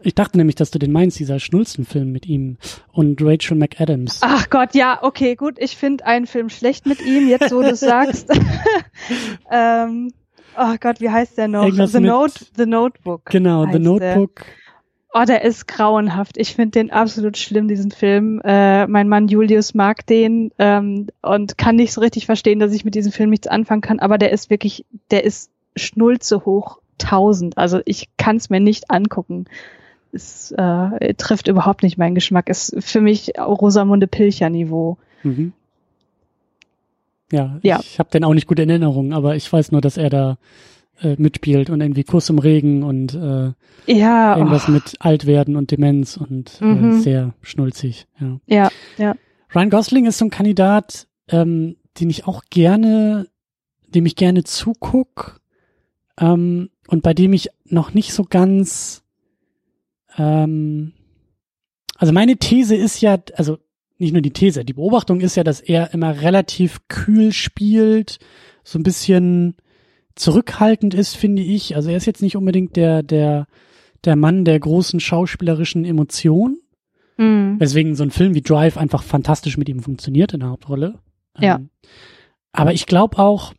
ich 0.04 0.14
dachte 0.14 0.36
nämlich, 0.36 0.56
dass 0.56 0.70
du 0.70 0.78
den 0.78 0.92
meinst, 0.92 1.18
dieser 1.18 1.40
Schnulzenfilm 1.40 2.12
mit 2.12 2.26
ihm 2.26 2.58
und 2.92 3.20
Rachel 3.22 3.56
McAdams. 3.56 4.20
Ach 4.22 4.50
Gott, 4.50 4.74
ja, 4.74 4.98
okay, 5.02 5.34
gut, 5.34 5.56
ich 5.58 5.76
finde 5.76 6.06
einen 6.06 6.26
Film 6.26 6.50
schlecht 6.50 6.86
mit 6.86 7.00
ihm, 7.04 7.28
jetzt 7.28 7.52
wo 7.52 7.62
du 7.62 7.70
es 7.70 7.80
sagst. 7.80 8.30
ähm, 9.50 10.12
oh 10.58 10.74
Gott, 10.80 11.00
wie 11.00 11.10
heißt 11.10 11.38
der 11.38 11.48
noch? 11.48 11.64
Irgendwas 11.64 11.92
The, 11.92 12.00
Note, 12.00 12.44
The 12.56 12.66
Notebook. 12.66 13.24
Genau, 13.26 13.66
The 13.70 13.78
Notebook. 13.78 14.36
Der. 14.36 14.46
Oh, 15.16 15.24
der 15.24 15.44
ist 15.44 15.68
grauenhaft. 15.68 16.36
Ich 16.38 16.56
finde 16.56 16.72
den 16.72 16.90
absolut 16.90 17.38
schlimm, 17.38 17.68
diesen 17.68 17.92
Film. 17.92 18.40
Äh, 18.44 18.88
mein 18.88 19.08
Mann 19.08 19.28
Julius 19.28 19.72
mag 19.72 20.04
den 20.06 20.50
ähm, 20.58 21.06
und 21.22 21.56
kann 21.56 21.76
nicht 21.76 21.92
so 21.92 22.00
richtig 22.00 22.26
verstehen, 22.26 22.58
dass 22.58 22.72
ich 22.72 22.84
mit 22.84 22.96
diesem 22.96 23.12
Film 23.12 23.30
nichts 23.30 23.46
anfangen 23.46 23.80
kann, 23.80 24.00
aber 24.00 24.18
der 24.18 24.32
ist 24.32 24.50
wirklich, 24.50 24.84
der 25.12 25.22
ist 25.22 25.50
schnulze 25.76 26.44
hoch 26.44 26.80
tausend. 26.98 27.56
Also 27.58 27.80
ich 27.84 28.08
kann 28.16 28.36
es 28.36 28.50
mir 28.50 28.60
nicht 28.60 28.90
angucken. 28.90 29.46
Es 30.14 30.52
äh, 30.52 31.14
trifft 31.14 31.48
überhaupt 31.48 31.82
nicht 31.82 31.98
meinen 31.98 32.14
Geschmack. 32.14 32.48
Ist 32.48 32.74
für 32.78 33.00
mich 33.00 33.32
Rosamunde 33.38 34.06
Pilcher 34.06 34.48
Niveau. 34.48 34.96
Mhm. 35.22 35.52
Ja, 37.32 37.58
ja, 37.62 37.80
ich 37.80 37.98
habe 37.98 38.10
den 38.10 38.24
auch 38.24 38.34
nicht 38.34 38.46
gut 38.46 38.58
in 38.60 38.70
Erinnerung, 38.70 39.12
aber 39.12 39.34
ich 39.34 39.50
weiß 39.52 39.72
nur, 39.72 39.80
dass 39.80 39.96
er 39.96 40.10
da 40.10 40.38
äh, 41.00 41.16
mitspielt 41.18 41.70
und 41.70 41.80
irgendwie 41.80 42.04
Kuss 42.04 42.30
im 42.30 42.38
Regen 42.38 42.82
und 42.82 43.14
äh, 43.14 43.52
ja, 43.86 44.36
irgendwas 44.36 44.68
oh. 44.68 44.72
mit 44.72 44.94
Altwerden 45.00 45.56
und 45.56 45.70
Demenz 45.70 46.16
und 46.16 46.60
äh, 46.60 46.64
mhm. 46.64 46.90
äh, 46.90 47.00
sehr 47.00 47.34
schnulzig. 47.42 48.06
Ja. 48.20 48.40
ja, 48.46 48.70
ja. 48.98 49.14
Ryan 49.54 49.70
Gosling 49.70 50.06
ist 50.06 50.18
so 50.18 50.26
ein 50.26 50.30
Kandidat, 50.30 51.08
ähm, 51.28 51.76
den 51.98 52.10
ich 52.10 52.26
auch 52.26 52.42
gerne, 52.50 53.26
dem 53.88 54.06
ich 54.06 54.16
gerne 54.16 54.44
zuguck 54.44 55.40
ähm, 56.18 56.70
und 56.88 57.02
bei 57.02 57.14
dem 57.14 57.32
ich 57.32 57.48
noch 57.64 57.94
nicht 57.94 58.12
so 58.12 58.24
ganz 58.24 59.03
ähm, 60.18 60.92
also 61.96 62.12
meine 62.12 62.36
These 62.36 62.76
ist 62.76 63.00
ja, 63.00 63.18
also 63.34 63.58
nicht 63.98 64.12
nur 64.12 64.22
die 64.22 64.32
These, 64.32 64.64
die 64.64 64.72
Beobachtung 64.72 65.20
ist 65.20 65.36
ja, 65.36 65.44
dass 65.44 65.60
er 65.60 65.94
immer 65.94 66.20
relativ 66.20 66.80
kühl 66.88 67.32
spielt, 67.32 68.18
so 68.64 68.78
ein 68.78 68.82
bisschen 68.82 69.56
zurückhaltend 70.14 70.94
ist, 70.94 71.16
finde 71.16 71.42
ich. 71.42 71.76
Also 71.76 71.90
er 71.90 71.96
ist 71.96 72.06
jetzt 72.06 72.22
nicht 72.22 72.36
unbedingt 72.36 72.76
der, 72.76 73.02
der, 73.02 73.46
der 74.04 74.16
Mann 74.16 74.44
der 74.44 74.58
großen 74.58 75.00
schauspielerischen 75.00 75.84
Emotionen. 75.84 76.58
Mhm. 77.16 77.60
Weswegen 77.60 77.94
so 77.94 78.02
ein 78.02 78.10
Film 78.10 78.34
wie 78.34 78.42
Drive 78.42 78.76
einfach 78.76 79.02
fantastisch 79.02 79.56
mit 79.56 79.68
ihm 79.68 79.80
funktioniert 79.80 80.32
in 80.32 80.40
der 80.40 80.50
Hauptrolle. 80.50 80.98
Ja. 81.38 81.56
Ähm, 81.56 81.70
aber 82.52 82.72
ich 82.72 82.86
glaube 82.86 83.18
auch, 83.18 83.54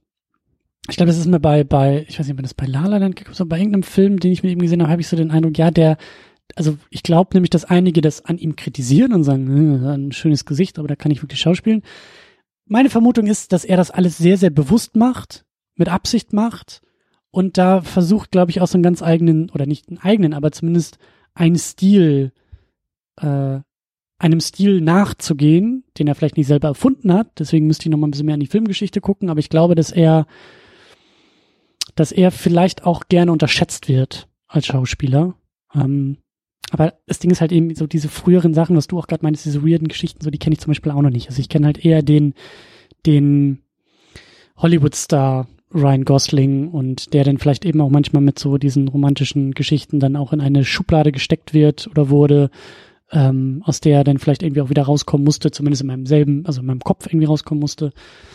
ich 0.90 0.98
glaube, 0.98 1.08
das 1.08 1.18
ist 1.18 1.26
mir 1.26 1.40
bei, 1.40 1.64
bei, 1.64 2.06
ich 2.08 2.20
weiß 2.20 2.28
nicht, 2.28 2.38
ob 2.38 2.44
das 2.44 2.54
bei 2.54 2.66
La 2.66 2.86
La 2.86 2.98
Land 2.98 3.24
so 3.32 3.46
bei 3.46 3.58
irgendeinem 3.58 3.84
Film, 3.84 4.20
den 4.20 4.32
ich 4.32 4.44
mit 4.44 4.52
ihm 4.52 4.60
gesehen 4.60 4.82
habe, 4.82 4.92
habe 4.92 5.02
ich 5.02 5.08
so 5.08 5.18
den 5.18 5.32
Eindruck, 5.32 5.58
ja, 5.58 5.72
der, 5.72 5.98
also 6.56 6.78
ich 6.90 7.04
glaube 7.04 7.32
nämlich, 7.34 7.50
dass 7.50 7.66
einige 7.66 8.02
das 8.02 8.24
an 8.24 8.38
ihm 8.38 8.56
kritisieren 8.56 9.14
und 9.14 9.24
sagen, 9.24 9.84
äh, 9.84 9.94
ein 9.96 10.12
schönes 10.12 10.46
Gesicht, 10.46 10.78
aber 10.78 10.88
da 10.88 10.96
kann 10.96 11.12
ich 11.12 11.22
wirklich 11.24 11.40
schauspielen. 11.40 11.82
Meine 12.66 12.90
Vermutung 12.90 13.28
ist, 13.28 13.52
dass 13.52 13.66
er 13.66 13.78
das 13.78 13.92
alles 13.92 14.18
sehr, 14.18 14.38
sehr 14.38 14.50
bewusst 14.50 14.96
macht 14.96 15.46
mit 15.76 15.90
Absicht 15.90 16.34
macht 16.34 16.82
und 17.32 17.58
da 17.58 17.82
versucht, 17.82 18.32
glaube 18.32 18.52
ich, 18.52 18.62
auch 18.62 18.68
so 18.68 18.76
einen 18.76 18.84
ganz 18.84 19.02
eigenen, 19.02 19.50
oder 19.50 19.66
nicht 19.66 19.90
einen 19.90 19.98
eigenen, 19.98 20.34
aber 20.34 20.52
zumindest 20.52 20.98
einen 21.34 21.58
Stil, 21.58 22.32
äh, 23.18 23.60
einem 24.18 24.40
Stil 24.40 24.80
nachzugehen, 24.80 25.84
den 25.98 26.08
er 26.08 26.16
vielleicht 26.16 26.38
nicht 26.38 26.48
selber 26.48 26.70
erfunden 26.70 27.12
hat. 27.12 27.38
Deswegen 27.38 27.68
müsste 27.68 27.86
ich 27.86 27.92
noch 27.92 27.98
mal 27.98 28.08
ein 28.08 28.12
bisschen 28.12 28.26
mehr 28.26 28.36
an 28.36 28.40
die 28.40 28.48
Filmgeschichte 28.48 29.02
gucken, 29.02 29.30
aber 29.30 29.40
ich 29.40 29.50
glaube, 29.50 29.76
dass 29.76 29.92
er, 29.92 30.28
dass 31.96 32.14
er 32.14 32.32
vielleicht 32.32 32.86
auch 32.86 33.10
gerne 33.10 33.34
unterschätzt 33.34 33.90
wird 33.90 34.30
als 34.48 34.68
Schauspieler. 34.68 35.36
Ähm, 35.74 36.18
aber 36.76 36.96
das 37.08 37.20
Ding 37.20 37.32
ist 37.32 37.40
halt 37.40 37.54
eben 37.54 37.74
so 37.74 37.88
diese 37.88 38.10
früheren 38.10 38.54
Sachen, 38.54 38.76
was 38.76 38.88
du 38.88 39.00
auch 39.00 39.08
gerade 39.08 39.24
meinst, 39.24 39.46
diese 39.46 39.64
weirden 39.64 39.88
Geschichten, 39.88 40.22
so 40.22 40.30
die 40.30 40.38
kenne 40.38 40.56
ich 40.56 40.60
zum 40.60 40.72
Beispiel 40.72 40.92
auch 40.92 41.02
noch 41.02 41.10
nicht. 41.10 41.30
Also 41.30 41.40
ich 41.40 41.48
kenne 41.48 41.68
halt 41.68 41.86
eher 41.86 42.02
den, 42.02 42.34
den 43.06 43.60
Hollywood-Star 44.58 45.48
Ryan 45.74 46.04
Gosling 46.04 46.68
und 46.68 47.14
der 47.14 47.24
dann 47.24 47.38
vielleicht 47.38 47.64
eben 47.64 47.80
auch 47.80 47.90
manchmal 47.90 48.22
mit 48.22 48.38
so 48.38 48.58
diesen 48.58 48.90
romantischen 48.90 49.54
Geschichten 49.54 50.02
dann 50.02 50.18
auch 50.18 50.34
in 50.34 50.42
eine 50.42 50.66
Schublade 50.66 51.14
gesteckt 51.14 51.54
wird 51.54 51.88
oder 51.88 52.10
wurde, 52.10 52.50
ähm, 53.10 53.62
aus 53.64 53.80
der 53.80 54.00
er 54.00 54.04
dann 54.04 54.18
vielleicht 54.18 54.44
irgendwie 54.44 54.60
auch 54.60 54.70
wieder 54.70 54.84
rauskommen 54.84 55.24
musste, 55.24 55.52
zumindest 55.52 55.82
in 55.82 55.88
meinem 55.88 56.06
selben, 56.06 56.46
also 56.46 56.60
in 56.60 56.68
meinem 56.68 56.82
Kopf 56.82 57.08
irgendwie 57.08 57.28
rauskommen 57.28 57.62
musste. 57.62 57.94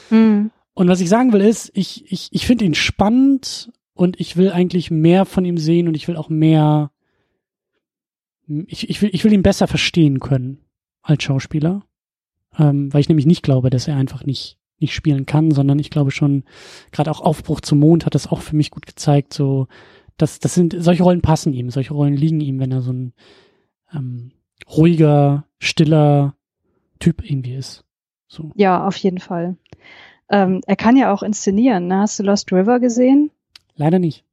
Mhm. 0.09 0.51
Und 0.73 0.89
was 0.89 1.03
ich 1.03 1.11
sagen 1.11 1.35
will 1.35 1.43
ist, 1.43 1.71
ich, 1.75 2.11
ich, 2.11 2.29
ich 2.31 2.47
finde 2.47 2.65
ihn 2.65 2.75
spannend 2.75 3.71
und 3.93 4.19
ich 4.19 4.39
will 4.39 4.51
eigentlich 4.51 4.91
mehr 4.91 5.27
von 5.27 5.45
ihm 5.45 5.59
sehen 5.59 5.89
und 5.89 5.95
ich 5.95 6.09
will 6.09 6.17
auch 6.17 6.31
mehr, 6.31 6.91
ich, 8.67 8.91
ich, 8.91 9.03
will, 9.03 9.11
ich 9.13 9.25
will 9.25 9.33
ihn 9.33 9.43
besser 9.43 9.67
verstehen 9.67 10.21
können 10.21 10.59
als 11.03 11.23
Schauspieler, 11.23 11.83
ähm, 12.59 12.93
weil 12.93 13.01
ich 13.01 13.09
nämlich 13.09 13.27
nicht 13.27 13.43
glaube, 13.43 13.71
dass 13.71 13.89
er 13.89 13.97
einfach 13.97 14.25
nicht 14.25 14.61
nicht 14.81 14.95
spielen 14.95 15.27
kann, 15.27 15.51
sondern 15.51 15.79
ich 15.79 15.91
glaube 15.91 16.11
schon, 16.11 16.45
gerade 16.91 17.11
auch 17.11 17.21
Aufbruch 17.21 17.61
zum 17.61 17.79
Mond 17.79 18.07
hat 18.07 18.15
das 18.15 18.27
auch 18.27 18.41
für 18.41 18.57
mich 18.57 18.71
gut 18.71 18.87
gezeigt, 18.87 19.35
so, 19.35 19.69
dass 20.17 20.39
das 20.39 20.55
sind, 20.55 20.75
solche 20.79 21.03
Rollen 21.03 21.23
passen 21.23 21.53
ihm, 21.53 21.71
solche 21.71 21.95
Rollen 21.95 22.15
liegen 22.15 22.41
ihm, 22.41 22.59
wenn 22.59 22.73
er 22.73 22.81
so 22.81 22.93
ein 22.93 23.13
ähm, 23.95 24.33
ruhiger, 24.69 25.45
stiller 25.59 26.35
Typ 26.99 27.23
irgendwie 27.29 27.55
ist. 27.55 27.85
So. 28.27 28.53
Ja, 28.55 28.87
auf 28.87 28.97
jeden 28.97 29.19
Fall. 29.19 29.57
Ähm, 30.31 30.61
er 30.67 30.77
kann 30.77 30.97
ja 30.97 31.13
auch 31.13 31.23
inszenieren. 31.23 31.89
Ne? 31.89 31.99
Hast 31.99 32.19
du 32.19 32.23
Lost 32.23 32.53
River 32.53 32.81
gesehen? 32.81 33.31
Leider 33.75 33.99
nicht. 33.99 34.25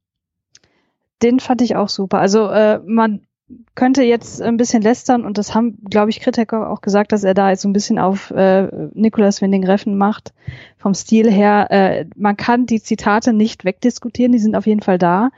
Den 1.22 1.40
fand 1.40 1.62
ich 1.62 1.74
auch 1.74 1.88
super. 1.88 2.20
Also 2.20 2.48
äh, 2.48 2.78
man 2.86 3.26
könnte 3.74 4.02
jetzt 4.02 4.42
ein 4.42 4.56
bisschen 4.56 4.82
lästern 4.82 5.24
und 5.24 5.38
das 5.38 5.54
haben, 5.54 5.78
glaube 5.88 6.10
ich, 6.10 6.20
Kritiker 6.20 6.70
auch 6.70 6.80
gesagt, 6.80 7.12
dass 7.12 7.24
er 7.24 7.34
da 7.34 7.50
jetzt 7.50 7.62
so 7.62 7.68
ein 7.68 7.72
bisschen 7.72 7.98
auf 7.98 8.30
äh, 8.30 8.68
Nicolas 8.94 9.40
Winding 9.40 9.64
Reffen 9.64 9.96
macht 9.96 10.32
vom 10.76 10.94
Stil 10.94 11.30
her. 11.30 11.68
Äh, 11.70 12.06
man 12.16 12.36
kann 12.36 12.66
die 12.66 12.82
Zitate 12.82 13.32
nicht 13.32 13.64
wegdiskutieren, 13.64 14.32
die 14.32 14.38
sind 14.38 14.56
auf 14.56 14.66
jeden 14.66 14.82
Fall 14.82 14.98
da, 14.98 15.30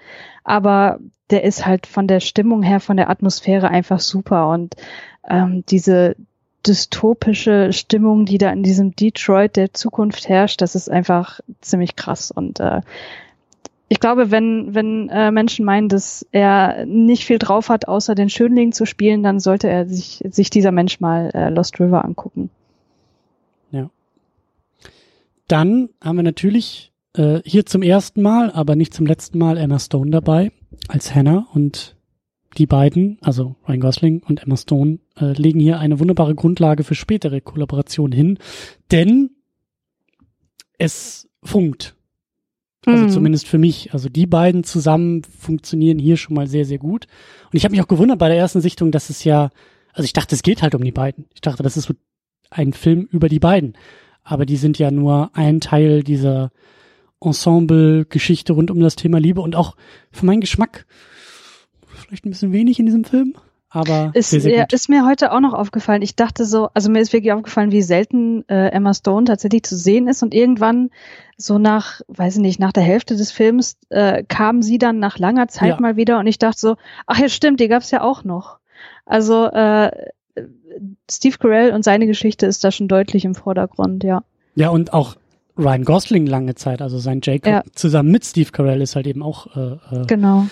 aber 0.45 0.99
der 1.31 1.45
ist 1.45 1.67
halt 1.67 1.87
von 1.87 2.09
der 2.09 2.21
Stimmung 2.21 2.63
her, 2.63 2.81
von 2.81 2.97
der 2.97 3.11
Atmosphäre 3.11 3.69
einfach 3.69 4.01
super 4.01 4.49
und 4.49 4.75
ähm, 5.29 5.65
diese 5.69 6.17
dystopische 6.67 7.73
Stimmung, 7.73 8.27
die 8.27 8.39
da 8.39 8.51
in 8.51 8.63
diesem 8.63 8.95
Detroit 8.95 9.57
der 9.57 9.73
Zukunft 9.73 10.29
herrscht, 10.29 10.61
das 10.61 10.75
ist 10.75 10.91
einfach 10.91 11.41
ziemlich 11.61 11.97
krass 11.97 12.31
und 12.31 12.61
äh, 12.61 12.81
ich 13.93 13.99
glaube, 13.99 14.31
wenn, 14.31 14.73
wenn 14.73 15.09
äh, 15.09 15.33
Menschen 15.33 15.65
meinen, 15.65 15.89
dass 15.89 16.25
er 16.31 16.87
nicht 16.87 17.25
viel 17.25 17.39
drauf 17.39 17.69
hat, 17.69 17.89
außer 17.89 18.15
den 18.15 18.31
Schönling 18.31 18.71
zu 18.71 18.87
spielen, 18.87 19.25
dann 19.25 19.41
sollte 19.41 19.69
er 19.69 19.89
sich, 19.89 20.23
sich 20.31 20.49
dieser 20.49 20.71
Mensch 20.71 21.01
mal 21.01 21.33
äh, 21.35 21.51
Lost 21.51 21.81
River 21.81 22.05
angucken. 22.05 22.51
Ja. 23.73 23.91
Dann 25.49 25.89
haben 26.01 26.17
wir 26.17 26.23
natürlich 26.23 26.93
äh, 27.17 27.41
hier 27.45 27.67
zum 27.67 27.83
ersten 27.83 28.23
Mal, 28.23 28.53
aber 28.53 28.77
nicht 28.77 28.95
zum 28.95 29.07
letzten 29.07 29.39
Mal 29.39 29.59
Emma 29.59 29.81
Stone 29.81 30.13
dabei 30.13 30.53
als 30.87 31.13
Hannah 31.13 31.49
und 31.53 31.97
die 32.59 32.67
beiden, 32.67 33.19
also 33.23 33.57
Ryan 33.67 33.81
Gosling 33.81 34.23
und 34.23 34.45
Emma 34.45 34.57
Stone, 34.57 35.01
äh, 35.19 35.33
legen 35.33 35.59
hier 35.59 35.81
eine 35.81 35.99
wunderbare 35.99 36.37
Grundlage 36.37 36.85
für 36.85 36.95
spätere 36.95 37.41
Kollaborationen 37.41 38.17
hin, 38.17 38.39
denn 38.93 39.31
es 40.79 41.29
funkt 41.43 41.97
also 42.87 43.05
mhm. 43.05 43.11
zumindest 43.11 43.47
für 43.47 43.59
mich. 43.59 43.93
Also 43.93 44.09
die 44.09 44.27
beiden 44.27 44.65
zusammen 44.65 45.23
funktionieren 45.25 45.99
hier 45.99 46.17
schon 46.17 46.35
mal 46.35 46.47
sehr, 46.47 46.65
sehr 46.65 46.79
gut. 46.79 47.07
Und 47.53 47.57
ich 47.57 47.65
habe 47.65 47.73
mich 47.73 47.83
auch 47.83 47.89
gewundert 47.89 48.19
bei 48.19 48.29
der 48.29 48.39
ersten 48.39 48.61
Sichtung, 48.61 48.91
dass 48.91 49.11
es 49.11 49.25
ja, 49.25 49.51
also 49.93 50.05
ich 50.05 50.13
dachte, 50.13 50.35
es 50.35 50.43
geht 50.43 50.63
halt 50.63 50.75
um 50.75 50.85
die 50.85 50.93
beiden. 50.93 51.27
Ich 51.35 51.41
dachte, 51.41 51.63
das 51.63 51.77
ist 51.77 51.85
so 51.85 51.95
ein 52.51 52.73
Film 52.73 53.09
über 53.13 53.29
die 53.29 53.39
beiden. 53.39 53.75
Aber 54.23 54.47
die 54.47 54.57
sind 54.57 54.79
ja 54.79 54.91
nur 54.91 55.31
ein 55.35 55.61
Teil 55.61 56.03
dieser 56.03 56.53
Ensemble-Geschichte 57.21 58.53
rund 58.53 58.71
um 58.71 58.81
das 58.81 58.97
Thema 58.97 59.19
Liebe 59.21 59.41
und 59.41 59.57
auch 59.57 59.77
für 60.11 60.25
meinen 60.25 60.41
Geschmack 60.41 60.87
vielleicht 62.01 62.25
ein 62.25 62.31
bisschen 62.31 62.53
wenig 62.53 62.79
in 62.79 62.87
diesem 62.87 63.05
Film 63.05 63.35
aber 63.71 64.11
ist, 64.15 64.31
sehr, 64.31 64.41
sehr 64.41 64.67
ist 64.73 64.89
mir 64.89 65.07
heute 65.07 65.33
auch 65.33 65.39
noch 65.39 65.55
aufgefallen. 65.55 66.03
Ich 66.03 66.17
dachte 66.17 66.45
so, 66.45 66.69
also 66.75 66.91
mir 66.91 67.01
ist 67.01 67.13
wirklich 67.13 67.33
aufgefallen, 67.33 67.71
wie 67.71 67.83
selten 67.83 68.45
äh, 68.49 68.69
Emma 68.69 68.93
Stone 68.93 69.27
tatsächlich 69.27 69.63
zu 69.63 69.77
sehen 69.77 70.09
ist 70.09 70.25
und 70.25 70.35
irgendwann 70.35 70.91
so 71.37 71.59
nach, 71.59 72.01
weiß 72.09 72.37
ich 72.37 72.43
nicht, 72.43 72.59
nach 72.59 72.73
der 72.73 72.83
Hälfte 72.83 73.17
des 73.17 73.31
Films 73.31 73.77
äh, 73.89 74.25
kam 74.25 74.63
sie 74.63 74.79
dann 74.79 74.99
nach 74.99 75.19
langer 75.19 75.47
Zeit 75.47 75.69
ja. 75.69 75.81
mal 75.81 75.97
wieder 75.97 76.19
und 76.19 76.27
ich 76.27 76.39
dachte 76.39 76.59
so, 76.59 76.77
ach 77.07 77.19
ja, 77.19 77.29
stimmt, 77.29 77.61
die 77.61 77.69
gab's 77.69 77.93
ja 77.93 78.03
auch 78.03 78.25
noch. 78.25 78.59
Also 79.07 79.47
äh, 79.47 79.91
Steve 81.09 81.39
Carell 81.39 81.73
und 81.73 81.85
seine 81.85 82.09
Geschichte 82.09 82.47
ist 82.47 82.65
da 82.65 82.73
schon 82.73 82.89
deutlich 82.89 83.25
im 83.25 83.37
Vordergrund, 83.37 84.03
ja. 84.03 84.25
Ja, 84.57 84.71
und 84.71 84.93
auch 84.93 85.17
Ryan 85.57 85.85
Gosling 85.85 86.27
lange 86.27 86.57
Zeit, 86.57 86.83
also 86.83 86.99
sein 86.99 87.21
Jacob 87.23 87.53
ja. 87.53 87.63
zusammen 87.75 88.11
mit 88.11 88.25
Steve 88.25 88.51
Carell 88.51 88.83
ist 88.83 88.97
halt 88.97 89.07
eben 89.07 89.23
auch 89.23 89.55
äh, 89.57 89.73
äh, 89.95 90.07
genau. 90.07 90.47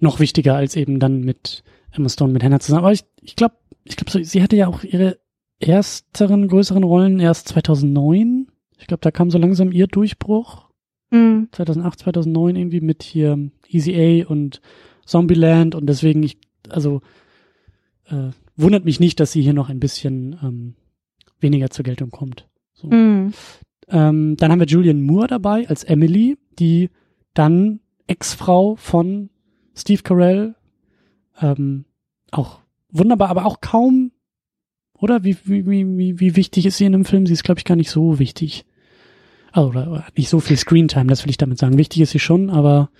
noch 0.00 0.18
wichtiger 0.18 0.56
als 0.56 0.74
eben 0.74 0.98
dann 0.98 1.20
mit 1.20 1.62
Emma 1.92 2.08
Stone 2.08 2.32
mit 2.32 2.42
Hannah 2.42 2.60
zusammen. 2.60 2.84
Aber 2.84 2.92
ich, 2.92 3.04
ich 3.20 3.36
glaube, 3.36 3.56
ich 3.84 3.96
glaube, 3.96 4.10
so, 4.10 4.22
sie 4.22 4.42
hatte 4.42 4.56
ja 4.56 4.68
auch 4.68 4.84
ihre 4.84 5.18
ersteren 5.58 6.48
größeren 6.48 6.84
Rollen 6.84 7.20
erst 7.20 7.48
2009. 7.48 8.48
Ich 8.78 8.86
glaube, 8.86 9.00
da 9.00 9.10
kam 9.10 9.30
so 9.30 9.38
langsam 9.38 9.72
ihr 9.72 9.86
Durchbruch. 9.86 10.68
Mhm. 11.10 11.48
2008, 11.52 12.00
2009 12.00 12.56
irgendwie 12.56 12.80
mit 12.80 13.02
hier 13.02 13.50
Easy 13.68 13.94
A 14.24 14.28
und 14.28 14.60
Zombieland 15.04 15.74
und 15.74 15.86
deswegen 15.86 16.22
ich, 16.22 16.38
also 16.68 17.00
äh, 18.06 18.30
wundert 18.56 18.84
mich 18.84 19.00
nicht, 19.00 19.20
dass 19.20 19.32
sie 19.32 19.42
hier 19.42 19.54
noch 19.54 19.70
ein 19.70 19.80
bisschen 19.80 20.38
ähm, 20.42 20.74
weniger 21.40 21.70
zur 21.70 21.84
Geltung 21.84 22.10
kommt. 22.10 22.46
So. 22.74 22.88
Mhm. 22.88 23.32
Ähm, 23.88 24.36
dann 24.36 24.52
haben 24.52 24.60
wir 24.60 24.66
Julian 24.66 25.00
Moore 25.00 25.28
dabei 25.28 25.66
als 25.68 25.84
Emily, 25.84 26.36
die 26.58 26.90
dann 27.34 27.80
Ex-Frau 28.06 28.76
von 28.76 29.30
Steve 29.74 30.02
Carell 30.02 30.54
ähm, 31.40 31.84
auch 32.30 32.60
wunderbar, 32.90 33.30
aber 33.30 33.46
auch 33.46 33.60
kaum, 33.60 34.12
oder? 34.98 35.24
Wie, 35.24 35.36
wie, 35.44 35.66
wie, 35.66 36.20
wie 36.20 36.36
wichtig 36.36 36.66
ist 36.66 36.78
sie 36.78 36.84
in 36.84 36.94
einem 36.94 37.04
Film? 37.04 37.26
Sie 37.26 37.32
ist, 37.32 37.44
glaube 37.44 37.58
ich, 37.58 37.64
gar 37.64 37.76
nicht 37.76 37.90
so 37.90 38.18
wichtig. 38.18 38.64
Also, 39.52 39.68
oder 39.70 40.04
nicht 40.16 40.28
so 40.28 40.40
viel 40.40 40.56
Screentime, 40.56 41.06
das 41.06 41.24
will 41.24 41.30
ich 41.30 41.38
damit 41.38 41.58
sagen. 41.58 41.78
Wichtig 41.78 42.02
ist 42.02 42.10
sie 42.10 42.18
schon, 42.18 42.50
aber. 42.50 42.90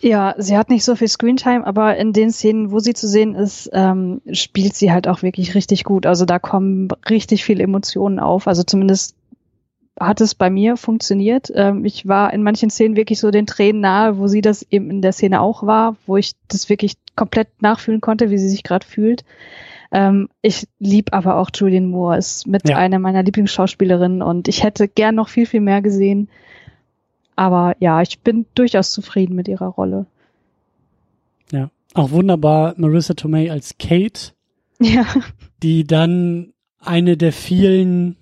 Ja, 0.00 0.34
sie 0.36 0.56
hat 0.56 0.68
nicht 0.68 0.84
so 0.84 0.96
viel 0.96 1.06
Screentime, 1.06 1.64
aber 1.64 1.96
in 1.96 2.12
den 2.12 2.32
Szenen, 2.32 2.72
wo 2.72 2.80
sie 2.80 2.92
zu 2.92 3.06
sehen 3.06 3.36
ist, 3.36 3.70
ähm, 3.72 4.20
spielt 4.32 4.74
sie 4.74 4.90
halt 4.90 5.06
auch 5.06 5.22
wirklich 5.22 5.54
richtig 5.54 5.84
gut. 5.84 6.06
Also 6.06 6.24
da 6.24 6.40
kommen 6.40 6.88
richtig 7.08 7.44
viele 7.44 7.62
Emotionen 7.62 8.18
auf. 8.18 8.48
Also 8.48 8.64
zumindest 8.64 9.14
hat 9.98 10.20
es 10.20 10.34
bei 10.34 10.50
mir 10.50 10.76
funktioniert. 10.76 11.52
Ähm, 11.54 11.84
ich 11.84 12.06
war 12.08 12.32
in 12.32 12.42
manchen 12.42 12.70
Szenen 12.70 12.96
wirklich 12.96 13.20
so 13.20 13.30
den 13.30 13.46
Tränen 13.46 13.80
nahe, 13.80 14.18
wo 14.18 14.26
sie 14.26 14.40
das 14.40 14.66
eben 14.70 14.90
in 14.90 15.02
der 15.02 15.12
Szene 15.12 15.40
auch 15.40 15.64
war, 15.64 15.96
wo 16.06 16.16
ich 16.16 16.32
das 16.48 16.68
wirklich 16.68 16.94
komplett 17.14 17.60
nachfühlen 17.60 18.00
konnte, 18.00 18.30
wie 18.30 18.38
sie 18.38 18.48
sich 18.48 18.62
gerade 18.62 18.86
fühlt. 18.86 19.24
Ähm, 19.90 20.28
ich 20.40 20.66
lieb 20.78 21.12
aber 21.12 21.36
auch 21.36 21.50
Julian 21.54 21.86
Moore, 21.86 22.16
ist 22.16 22.46
mit 22.46 22.68
ja. 22.68 22.78
einer 22.78 22.98
meiner 22.98 23.22
Lieblingsschauspielerinnen 23.22 24.22
und 24.22 24.48
ich 24.48 24.62
hätte 24.62 24.88
gern 24.88 25.14
noch 25.14 25.28
viel, 25.28 25.44
viel 25.44 25.60
mehr 25.60 25.82
gesehen. 25.82 26.28
Aber 27.36 27.76
ja, 27.78 28.00
ich 28.00 28.20
bin 28.20 28.46
durchaus 28.54 28.92
zufrieden 28.92 29.34
mit 29.34 29.48
ihrer 29.48 29.66
Rolle. 29.66 30.06
Ja, 31.50 31.70
auch 31.92 32.10
wunderbar 32.10 32.74
Marissa 32.76 33.14
Tomei 33.14 33.50
als 33.50 33.76
Kate. 33.78 34.32
Ja. 34.84 35.06
Die 35.62 35.86
dann 35.86 36.54
eine 36.80 37.16
der 37.16 37.32
vielen 37.32 38.16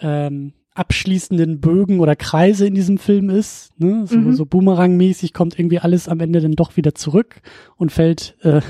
ähm, 0.00 0.52
abschließenden 0.74 1.60
Bögen 1.60 2.00
oder 2.00 2.16
Kreise 2.16 2.66
in 2.66 2.74
diesem 2.74 2.98
Film 2.98 3.28
ist. 3.28 3.78
Ne? 3.78 4.06
So, 4.06 4.16
mhm. 4.16 4.34
so 4.34 4.46
Boomerang-mäßig 4.46 5.32
kommt 5.32 5.58
irgendwie 5.58 5.80
alles 5.80 6.08
am 6.08 6.20
Ende 6.20 6.40
dann 6.40 6.52
doch 6.52 6.76
wieder 6.76 6.94
zurück 6.94 7.40
und 7.76 7.90
fällt 7.90 8.36
äh, 8.42 8.60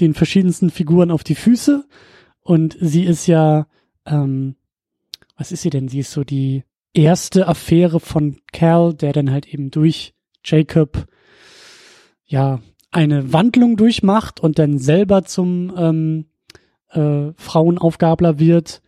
den 0.00 0.14
verschiedensten 0.14 0.70
Figuren 0.70 1.10
auf 1.10 1.24
die 1.24 1.34
Füße. 1.34 1.84
Und 2.40 2.76
sie 2.80 3.04
ist 3.04 3.26
ja, 3.26 3.66
ähm, 4.06 4.56
was 5.36 5.52
ist 5.52 5.62
sie 5.62 5.70
denn? 5.70 5.88
Sie 5.88 6.00
ist 6.00 6.12
so 6.12 6.24
die 6.24 6.64
erste 6.94 7.46
Affäre 7.46 8.00
von 8.00 8.38
Cal, 8.52 8.94
der 8.94 9.12
dann 9.12 9.30
halt 9.30 9.46
eben 9.46 9.70
durch 9.70 10.14
Jacob 10.44 11.06
ja 12.24 12.60
eine 12.90 13.32
Wandlung 13.32 13.76
durchmacht 13.76 14.40
und 14.40 14.58
dann 14.58 14.78
selber 14.78 15.24
zum 15.24 15.72
ähm, 15.76 16.26
äh, 16.90 17.32
Frauenaufgabler 17.36 18.38
wird 18.38 18.82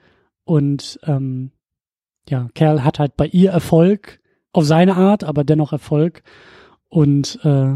und 0.45 0.99
ähm, 1.05 1.53
ja, 2.29 2.49
Kerl 2.55 2.85
hat 2.85 2.99
halt 2.99 3.17
bei 3.17 3.27
ihr 3.27 3.51
Erfolg 3.51 4.21
auf 4.53 4.65
seine 4.65 4.97
Art, 4.97 5.25
aber 5.25 5.45
dennoch 5.45 5.73
Erfolg. 5.73 6.23
Und 6.89 7.39
äh, 7.45 7.75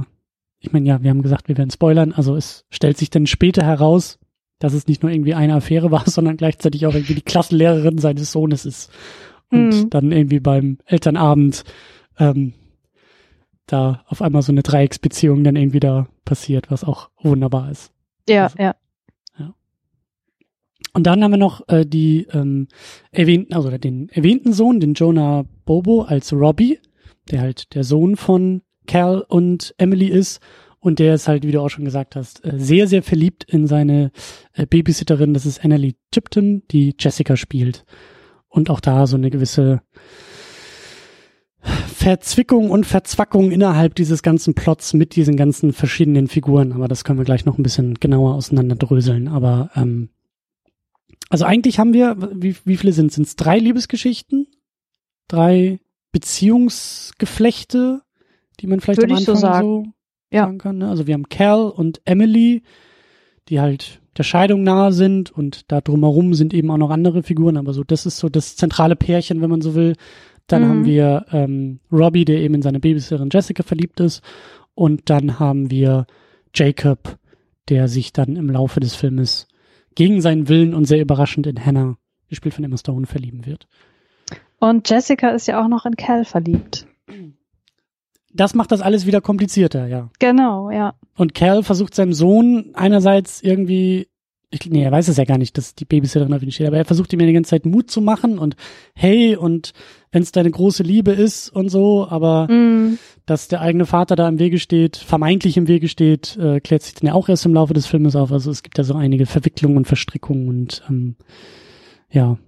ich 0.60 0.72
meine, 0.72 0.86
ja, 0.86 1.02
wir 1.02 1.10
haben 1.10 1.22
gesagt, 1.22 1.48
wir 1.48 1.58
werden 1.58 1.70
spoilern. 1.70 2.12
Also 2.12 2.36
es 2.36 2.64
stellt 2.70 2.98
sich 2.98 3.10
dann 3.10 3.26
später 3.26 3.64
heraus, 3.64 4.18
dass 4.58 4.72
es 4.72 4.86
nicht 4.86 5.02
nur 5.02 5.12
irgendwie 5.12 5.34
eine 5.34 5.54
Affäre 5.54 5.90
war, 5.90 6.04
sondern 6.08 6.36
gleichzeitig 6.36 6.86
auch 6.86 6.94
irgendwie 6.94 7.14
die 7.14 7.22
Klassenlehrerin 7.22 7.98
seines 7.98 8.32
Sohnes 8.32 8.64
ist. 8.64 8.90
Und 9.50 9.70
mhm. 9.70 9.90
dann 9.90 10.12
irgendwie 10.12 10.40
beim 10.40 10.78
Elternabend 10.84 11.64
ähm, 12.18 12.52
da 13.66 14.02
auf 14.06 14.22
einmal 14.22 14.42
so 14.42 14.52
eine 14.52 14.62
Dreiecksbeziehung 14.62 15.44
dann 15.44 15.56
irgendwie 15.56 15.80
da 15.80 16.06
passiert, 16.24 16.70
was 16.70 16.84
auch 16.84 17.10
wunderbar 17.20 17.70
ist. 17.70 17.92
Ja, 18.28 18.44
also, 18.44 18.58
ja. 18.58 18.74
Und 20.92 21.06
dann 21.06 21.22
haben 21.22 21.32
wir 21.32 21.38
noch 21.38 21.68
äh, 21.68 21.84
die 21.84 22.26
ähm, 22.32 22.68
erwähnten, 23.10 23.54
also 23.54 23.70
den 23.76 24.08
erwähnten 24.08 24.52
Sohn, 24.52 24.80
den 24.80 24.94
Jonah 24.94 25.44
Bobo 25.64 26.02
als 26.02 26.32
Robbie, 26.32 26.78
der 27.30 27.40
halt 27.40 27.74
der 27.74 27.84
Sohn 27.84 28.16
von 28.16 28.62
Cal 28.86 29.24
und 29.28 29.74
Emily 29.78 30.06
ist. 30.06 30.40
Und 30.80 30.98
der 31.00 31.14
ist 31.14 31.28
halt, 31.28 31.44
wie 31.44 31.52
du 31.52 31.60
auch 31.60 31.68
schon 31.68 31.84
gesagt 31.84 32.16
hast, 32.16 32.44
äh, 32.44 32.54
sehr, 32.56 32.86
sehr 32.86 33.02
verliebt 33.02 33.44
in 33.44 33.66
seine 33.66 34.12
äh, 34.54 34.64
Babysitterin. 34.64 35.34
Das 35.34 35.44
ist 35.44 35.64
Annalie 35.64 35.94
Tipton, 36.10 36.62
die 36.70 36.94
Jessica 36.98 37.36
spielt. 37.36 37.84
Und 38.48 38.70
auch 38.70 38.80
da 38.80 39.06
so 39.06 39.16
eine 39.16 39.30
gewisse 39.30 39.82
Verzwickung 41.60 42.70
und 42.70 42.86
Verzwackung 42.86 43.50
innerhalb 43.50 43.94
dieses 43.96 44.22
ganzen 44.22 44.54
Plots 44.54 44.94
mit 44.94 45.16
diesen 45.16 45.36
ganzen 45.36 45.72
verschiedenen 45.72 46.28
Figuren. 46.28 46.72
Aber 46.72 46.88
das 46.88 47.04
können 47.04 47.18
wir 47.18 47.24
gleich 47.24 47.44
noch 47.44 47.58
ein 47.58 47.62
bisschen 47.62 47.94
genauer 47.94 48.34
auseinanderdröseln. 48.34 49.28
Aber 49.28 49.70
ähm, 49.74 50.10
also 51.30 51.44
eigentlich 51.44 51.78
haben 51.78 51.92
wir, 51.92 52.16
wie, 52.34 52.56
wie 52.64 52.76
viele 52.76 52.92
sind 52.92 53.16
es? 53.16 53.36
drei 53.36 53.58
Liebesgeschichten? 53.58 54.46
Drei 55.28 55.78
Beziehungsgeflechte, 56.12 58.02
die 58.60 58.66
man 58.66 58.80
vielleicht 58.80 59.00
Würde 59.00 59.12
am 59.12 59.18
Anfang 59.18 59.34
so, 59.34 59.40
sagen. 59.40 59.66
so 59.66 59.92
ja. 60.30 60.44
sagen 60.44 60.58
kann. 60.58 60.78
Ne? 60.78 60.88
Also 60.88 61.06
wir 61.06 61.14
haben 61.14 61.28
Cal 61.28 61.68
und 61.68 62.00
Emily, 62.04 62.62
die 63.48 63.60
halt 63.60 64.00
der 64.16 64.24
Scheidung 64.24 64.62
nahe 64.62 64.92
sind 64.92 65.30
und 65.30 65.70
da 65.70 65.80
drumherum 65.80 66.34
sind 66.34 66.52
eben 66.52 66.70
auch 66.70 66.76
noch 66.76 66.90
andere 66.90 67.22
Figuren, 67.22 67.56
aber 67.56 67.72
so, 67.72 67.84
das 67.84 68.04
ist 68.04 68.18
so 68.18 68.28
das 68.28 68.56
zentrale 68.56 68.96
Pärchen, 68.96 69.40
wenn 69.40 69.50
man 69.50 69.60
so 69.60 69.74
will. 69.74 69.94
Dann 70.48 70.62
mhm. 70.62 70.68
haben 70.68 70.84
wir 70.86 71.26
ähm, 71.30 71.80
Robbie, 71.92 72.24
der 72.24 72.40
eben 72.40 72.54
in 72.54 72.62
seine 72.62 72.80
Babysitterin 72.80 73.28
Jessica 73.32 73.62
verliebt 73.62 74.00
ist. 74.00 74.22
Und 74.74 75.10
dann 75.10 75.38
haben 75.38 75.70
wir 75.70 76.06
Jacob, 76.54 77.18
der 77.68 77.86
sich 77.86 78.12
dann 78.12 78.36
im 78.36 78.50
Laufe 78.50 78.80
des 78.80 78.94
Filmes 78.94 79.46
gegen 79.98 80.20
seinen 80.20 80.48
Willen 80.48 80.74
und 80.74 80.84
sehr 80.84 81.00
überraschend 81.00 81.48
in 81.48 81.66
Hannah, 81.66 81.96
gespielt 82.28 82.54
von 82.54 82.62
Emma 82.62 82.76
Stone, 82.76 83.06
verlieben 83.06 83.46
wird. 83.46 83.66
Und 84.60 84.88
Jessica 84.88 85.30
ist 85.30 85.48
ja 85.48 85.60
auch 85.60 85.66
noch 85.66 85.86
in 85.86 85.96
Cal 85.96 86.24
verliebt. 86.24 86.86
Das 88.32 88.54
macht 88.54 88.70
das 88.70 88.80
alles 88.80 89.06
wieder 89.06 89.20
komplizierter, 89.20 89.88
ja. 89.88 90.08
Genau, 90.20 90.70
ja. 90.70 90.94
Und 91.16 91.34
Cal 91.34 91.64
versucht 91.64 91.96
seinem 91.96 92.12
Sohn 92.12 92.70
einerseits 92.74 93.42
irgendwie 93.42 94.06
ich, 94.50 94.64
nee, 94.70 94.82
er 94.82 94.92
weiß 94.92 95.08
es 95.08 95.18
ja 95.18 95.24
gar 95.24 95.36
nicht, 95.36 95.58
dass 95.58 95.74
die 95.74 95.84
Babysitterin 95.84 96.32
auf 96.32 96.42
ihn 96.42 96.50
steht, 96.50 96.68
aber 96.68 96.78
er 96.78 96.86
versucht 96.86 97.12
ihm 97.12 97.20
ja 97.20 97.26
die 97.26 97.34
ganze 97.34 97.50
Zeit 97.50 97.66
Mut 97.66 97.90
zu 97.90 98.00
machen 98.00 98.38
und 98.38 98.56
hey, 98.94 99.36
und 99.36 99.72
wenn 100.10 100.22
es 100.22 100.32
deine 100.32 100.50
große 100.50 100.82
Liebe 100.82 101.10
ist 101.10 101.50
und 101.50 101.68
so, 101.68 102.08
aber 102.08 102.50
mm. 102.50 102.98
dass 103.26 103.48
der 103.48 103.60
eigene 103.60 103.84
Vater 103.84 104.16
da 104.16 104.26
im 104.26 104.38
Wege 104.38 104.58
steht, 104.58 104.96
vermeintlich 104.96 105.58
im 105.58 105.68
Wege 105.68 105.88
steht, 105.88 106.38
äh, 106.38 106.60
klärt 106.60 106.82
sich 106.82 106.94
dann 106.94 107.08
ja 107.08 107.12
auch 107.12 107.28
erst 107.28 107.44
im 107.44 107.52
Laufe 107.52 107.74
des 107.74 107.86
Filmes 107.86 108.16
auf. 108.16 108.32
Also 108.32 108.50
es 108.50 108.62
gibt 108.62 108.78
ja 108.78 108.84
so 108.84 108.94
einige 108.94 109.26
Verwicklungen 109.26 109.76
und 109.76 109.86
Verstrickungen 109.86 110.48
und 110.48 110.82
ähm, 110.88 111.16
ja. 112.10 112.38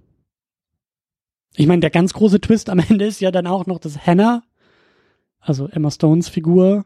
Ich 1.55 1.67
meine, 1.67 1.81
der 1.81 1.91
ganz 1.91 2.13
große 2.13 2.41
Twist 2.41 2.71
am 2.71 2.79
Ende 2.89 3.05
ist 3.05 3.21
ja 3.21 3.29
dann 3.29 3.45
auch 3.45 3.67
noch, 3.67 3.77
dass 3.77 4.07
Hannah, 4.07 4.41
also 5.39 5.67
Emma 5.67 5.91
Stones 5.91 6.29
Figur, 6.29 6.85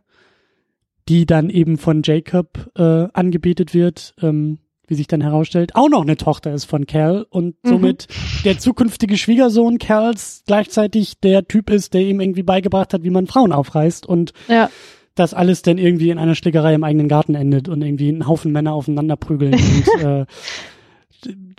die 1.08 1.26
dann 1.26 1.50
eben 1.50 1.78
von 1.78 2.02
Jacob 2.04 2.70
äh, 2.76 3.08
angebetet 3.14 3.74
wird, 3.74 4.14
ähm, 4.22 4.60
wie 4.88 4.96
sich 4.96 5.08
dann 5.08 5.22
herausstellt, 5.22 5.76
auch 5.76 5.90
noch 5.90 6.02
eine 6.02 6.18
Tochter 6.18 6.54
ist 6.54 6.66
von 6.66 6.86
Cal 6.86 7.26
und 7.30 7.56
mhm. 7.64 7.70
somit 7.70 8.08
der 8.44 8.58
zukünftige 8.58 9.18
Schwiegersohn 9.18 9.78
Cals 9.78 10.44
gleichzeitig 10.46 11.20
der 11.20 11.48
Typ 11.48 11.70
ist, 11.70 11.94
der 11.94 12.02
ihm 12.02 12.20
irgendwie 12.20 12.44
beigebracht 12.44 12.94
hat, 12.94 13.04
wie 13.04 13.10
man 13.10 13.28
Frauen 13.28 13.52
aufreißt 13.52 14.06
und 14.06 14.34
ja. 14.48 14.70
das 15.16 15.34
alles 15.34 15.62
dann 15.62 15.78
irgendwie 15.78 16.10
in 16.10 16.18
einer 16.18 16.36
Schlägerei 16.36 16.74
im 16.74 16.84
eigenen 16.84 17.08
Garten 17.08 17.36
endet 17.36 17.70
und 17.70 17.82
irgendwie 17.82 18.10
ein 18.10 18.28
Haufen 18.28 18.52
Männer 18.52 18.74
aufeinander 18.74 19.16
prügeln 19.16 19.54
und 19.96 20.04
äh, 20.04 20.26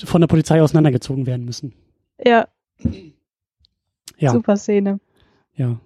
von 0.05 0.21
der 0.21 0.29
Polizei 0.29 0.63
auseinandergezogen 0.63 1.27
werden 1.27 1.45
müssen. 1.45 1.75
Ja. 2.25 2.49
ja. 4.19 4.31
Super 4.33 4.57
Szene. 4.57 5.01
Ja. 5.55 5.81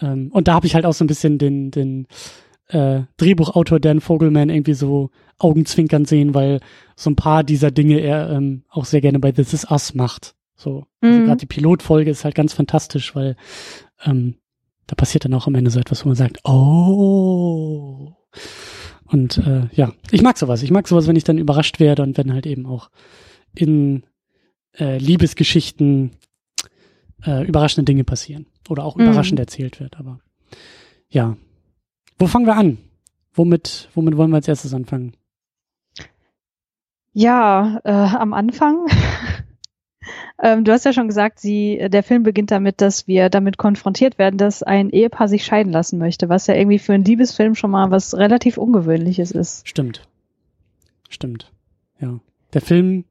Ähm, 0.00 0.30
und 0.32 0.48
da 0.48 0.54
habe 0.54 0.66
ich 0.66 0.74
halt 0.74 0.86
auch 0.86 0.94
so 0.94 1.04
ein 1.04 1.08
bisschen 1.08 1.38
den, 1.38 1.70
den 1.70 2.06
äh, 2.68 3.02
Drehbuchautor 3.16 3.80
Dan 3.80 4.00
Vogelman 4.00 4.50
irgendwie 4.50 4.74
so 4.74 5.10
Augenzwinkern 5.38 6.04
sehen, 6.04 6.34
weil 6.34 6.60
so 6.96 7.10
ein 7.10 7.16
paar 7.16 7.44
dieser 7.44 7.70
Dinge 7.70 8.00
er 8.00 8.30
ähm, 8.30 8.64
auch 8.68 8.84
sehr 8.84 9.00
gerne 9.00 9.18
bei 9.18 9.32
This 9.32 9.52
Is 9.52 9.70
Us 9.70 9.94
macht. 9.94 10.34
So, 10.54 10.86
also 11.00 11.18
mhm. 11.20 11.26
gerade 11.26 11.38
die 11.38 11.46
Pilotfolge 11.46 12.10
ist 12.10 12.24
halt 12.24 12.34
ganz 12.34 12.52
fantastisch, 12.52 13.14
weil 13.14 13.36
ähm, 14.04 14.34
da 14.86 14.96
passiert 14.96 15.24
dann 15.24 15.34
auch 15.34 15.46
am 15.46 15.54
Ende 15.54 15.70
so 15.70 15.78
etwas, 15.78 16.04
wo 16.04 16.08
man 16.08 16.16
sagt, 16.16 16.40
oh. 16.44 18.14
Und 19.04 19.38
äh, 19.38 19.68
ja, 19.72 19.92
ich 20.10 20.22
mag 20.22 20.36
sowas. 20.36 20.62
Ich 20.62 20.70
mag 20.70 20.88
sowas, 20.88 21.06
wenn 21.06 21.16
ich 21.16 21.24
dann 21.24 21.38
überrascht 21.38 21.78
werde 21.80 22.02
und 22.02 22.18
wenn 22.18 22.32
halt 22.32 22.46
eben 22.46 22.66
auch 22.66 22.90
in 23.54 24.04
äh, 24.78 24.98
Liebesgeschichten 24.98 26.12
äh, 27.24 27.46
überraschende 27.46 27.90
Dinge 27.90 28.04
passieren 28.04 28.46
oder 28.68 28.84
auch 28.84 28.96
mhm. 28.96 29.04
überraschend 29.04 29.38
erzählt 29.38 29.80
wird. 29.80 29.98
Aber 29.98 30.20
ja, 31.08 31.36
wo 32.18 32.26
fangen 32.26 32.46
wir 32.46 32.56
an? 32.56 32.78
Womit, 33.34 33.88
womit 33.94 34.16
wollen 34.16 34.30
wir 34.30 34.36
als 34.36 34.48
erstes 34.48 34.74
anfangen? 34.74 35.14
Ja, 37.12 37.80
äh, 37.84 37.90
am 37.90 38.32
Anfang. 38.32 38.86
ähm, 40.42 40.64
du 40.64 40.72
hast 40.72 40.84
ja 40.84 40.92
schon 40.92 41.08
gesagt, 41.08 41.40
sie, 41.40 41.88
der 41.88 42.02
Film 42.02 42.22
beginnt 42.22 42.50
damit, 42.50 42.80
dass 42.80 43.06
wir 43.06 43.28
damit 43.28 43.58
konfrontiert 43.58 44.18
werden, 44.18 44.38
dass 44.38 44.62
ein 44.62 44.90
Ehepaar 44.90 45.28
sich 45.28 45.44
scheiden 45.44 45.72
lassen 45.72 45.98
möchte, 45.98 46.28
was 46.28 46.46
ja 46.46 46.54
irgendwie 46.54 46.78
für 46.78 46.94
einen 46.94 47.04
Liebesfilm 47.04 47.54
schon 47.54 47.70
mal 47.70 47.90
was 47.90 48.14
relativ 48.14 48.58
Ungewöhnliches 48.58 49.30
ist. 49.30 49.66
Stimmt. 49.66 50.08
Stimmt. 51.08 51.52
Ja. 52.00 52.20
Der 52.52 52.60
Film 52.60 53.04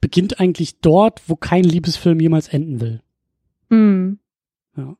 beginnt 0.00 0.40
eigentlich 0.40 0.80
dort, 0.80 1.22
wo 1.28 1.36
kein 1.36 1.64
Liebesfilm 1.64 2.20
jemals 2.20 2.48
enden 2.48 2.80
will. 2.80 3.02
Mm. 3.68 4.18
Ja. 4.76 4.96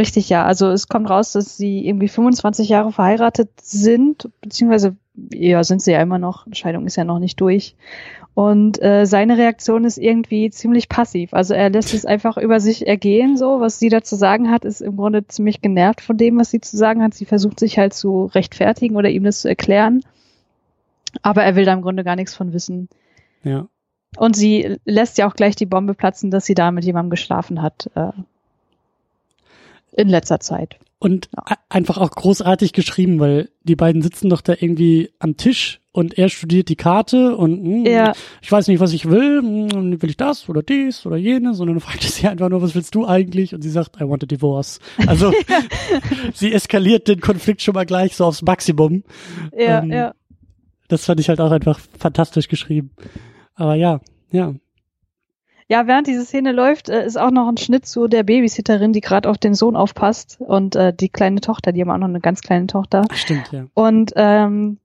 Richtig, 0.00 0.30
ja. 0.30 0.46
Also 0.46 0.70
es 0.70 0.88
kommt 0.88 1.10
raus, 1.10 1.32
dass 1.32 1.58
sie 1.58 1.86
irgendwie 1.86 2.08
25 2.08 2.70
Jahre 2.70 2.90
verheiratet 2.90 3.50
sind, 3.60 4.30
beziehungsweise 4.40 4.96
ja, 5.30 5.62
sind 5.62 5.82
sie 5.82 5.92
ja 5.92 6.00
immer 6.00 6.16
noch. 6.16 6.46
Scheidung 6.52 6.86
ist 6.86 6.96
ja 6.96 7.04
noch 7.04 7.18
nicht 7.18 7.38
durch. 7.38 7.76
Und 8.32 8.80
äh, 8.80 9.04
seine 9.04 9.36
Reaktion 9.36 9.84
ist 9.84 9.98
irgendwie 9.98 10.48
ziemlich 10.48 10.88
passiv. 10.88 11.34
Also 11.34 11.52
er 11.52 11.68
lässt 11.68 11.92
es 11.92 12.06
einfach 12.06 12.38
über 12.38 12.60
sich 12.60 12.86
ergehen, 12.86 13.36
so. 13.36 13.60
Was 13.60 13.78
sie 13.78 13.90
da 13.90 14.00
zu 14.00 14.16
sagen 14.16 14.50
hat, 14.50 14.64
ist 14.64 14.80
im 14.80 14.96
Grunde 14.96 15.26
ziemlich 15.26 15.60
genervt 15.60 16.00
von 16.00 16.16
dem, 16.16 16.38
was 16.38 16.50
sie 16.50 16.62
zu 16.62 16.78
sagen 16.78 17.02
hat. 17.02 17.12
Sie 17.12 17.26
versucht 17.26 17.60
sich 17.60 17.76
halt 17.76 17.92
zu 17.92 18.30
rechtfertigen 18.34 18.96
oder 18.96 19.10
ihm 19.10 19.24
das 19.24 19.42
zu 19.42 19.48
erklären. 19.50 20.00
Aber 21.20 21.44
er 21.44 21.56
will 21.56 21.66
da 21.66 21.74
im 21.74 21.82
Grunde 21.82 22.04
gar 22.04 22.16
nichts 22.16 22.34
von 22.34 22.54
wissen. 22.54 22.88
Ja. 23.42 23.68
Und 24.16 24.34
sie 24.34 24.78
lässt 24.86 25.18
ja 25.18 25.28
auch 25.28 25.34
gleich 25.34 25.56
die 25.56 25.66
Bombe 25.66 25.92
platzen, 25.92 26.30
dass 26.30 26.46
sie 26.46 26.54
da 26.54 26.70
mit 26.70 26.86
jemandem 26.86 27.10
geschlafen 27.10 27.60
hat. 27.60 27.90
In 29.92 30.08
letzter 30.08 30.40
Zeit. 30.40 30.78
Und 30.98 31.30
ja. 31.34 31.56
einfach 31.70 31.96
auch 31.96 32.10
großartig 32.10 32.72
geschrieben, 32.72 33.20
weil 33.20 33.48
die 33.62 33.74
beiden 33.74 34.02
sitzen 34.02 34.28
doch 34.28 34.42
da 34.42 34.52
irgendwie 34.52 35.10
am 35.18 35.36
Tisch 35.36 35.80
und 35.92 36.18
er 36.18 36.28
studiert 36.28 36.68
die 36.68 36.76
Karte 36.76 37.36
und 37.36 37.62
mh, 37.62 37.74
hm, 37.74 37.86
ja. 37.86 38.12
ich 38.42 38.52
weiß 38.52 38.68
nicht, 38.68 38.80
was 38.80 38.92
ich 38.92 39.08
will. 39.08 39.42
Mh, 39.42 39.72
hm, 39.72 40.02
will 40.02 40.10
ich 40.10 40.16
das 40.16 40.48
oder 40.48 40.62
dies 40.62 41.06
oder 41.06 41.16
jenes? 41.16 41.58
Und 41.58 41.68
dann 41.68 41.80
fragt 41.80 42.04
er 42.04 42.10
sie 42.10 42.28
einfach 42.28 42.50
nur, 42.50 42.60
was 42.60 42.74
willst 42.74 42.94
du 42.94 43.06
eigentlich? 43.06 43.54
Und 43.54 43.62
sie 43.62 43.70
sagt, 43.70 43.96
I 44.00 44.08
want 44.08 44.22
a 44.22 44.26
divorce. 44.26 44.78
Also 45.06 45.32
sie 46.34 46.52
eskaliert 46.52 47.08
den 47.08 47.20
Konflikt 47.20 47.62
schon 47.62 47.74
mal 47.74 47.86
gleich 47.86 48.14
so 48.14 48.26
aufs 48.26 48.42
Maximum. 48.42 49.02
Ja, 49.56 49.82
ähm, 49.82 49.90
ja. 49.90 50.14
Das 50.88 51.06
fand 51.06 51.18
ich 51.20 51.28
halt 51.28 51.40
auch 51.40 51.50
einfach 51.50 51.80
fantastisch 51.98 52.48
geschrieben. 52.48 52.90
Aber 53.54 53.74
ja, 53.74 54.00
ja. 54.32 54.54
Ja, 55.70 55.86
während 55.86 56.08
diese 56.08 56.24
Szene 56.24 56.50
läuft, 56.50 56.88
äh, 56.88 57.06
ist 57.06 57.16
auch 57.16 57.30
noch 57.30 57.46
ein 57.46 57.56
Schnitt 57.56 57.86
zu 57.86 58.08
der 58.08 58.24
Babysitterin, 58.24 58.92
die 58.92 59.00
gerade 59.00 59.30
auf 59.30 59.38
den 59.38 59.54
Sohn 59.54 59.76
aufpasst 59.76 60.36
und 60.40 60.74
äh, 60.74 60.92
die 60.92 61.08
kleine 61.08 61.40
Tochter, 61.40 61.70
die 61.70 61.80
haben 61.80 61.92
auch 61.92 61.98
noch 61.98 62.08
eine 62.08 62.18
ganz 62.18 62.40
kleine 62.40 62.66
Tochter. 62.66 63.04
Stimmt, 63.14 63.52
ja. 63.52 63.66
Und 63.74 64.12
ähm, 64.16 64.78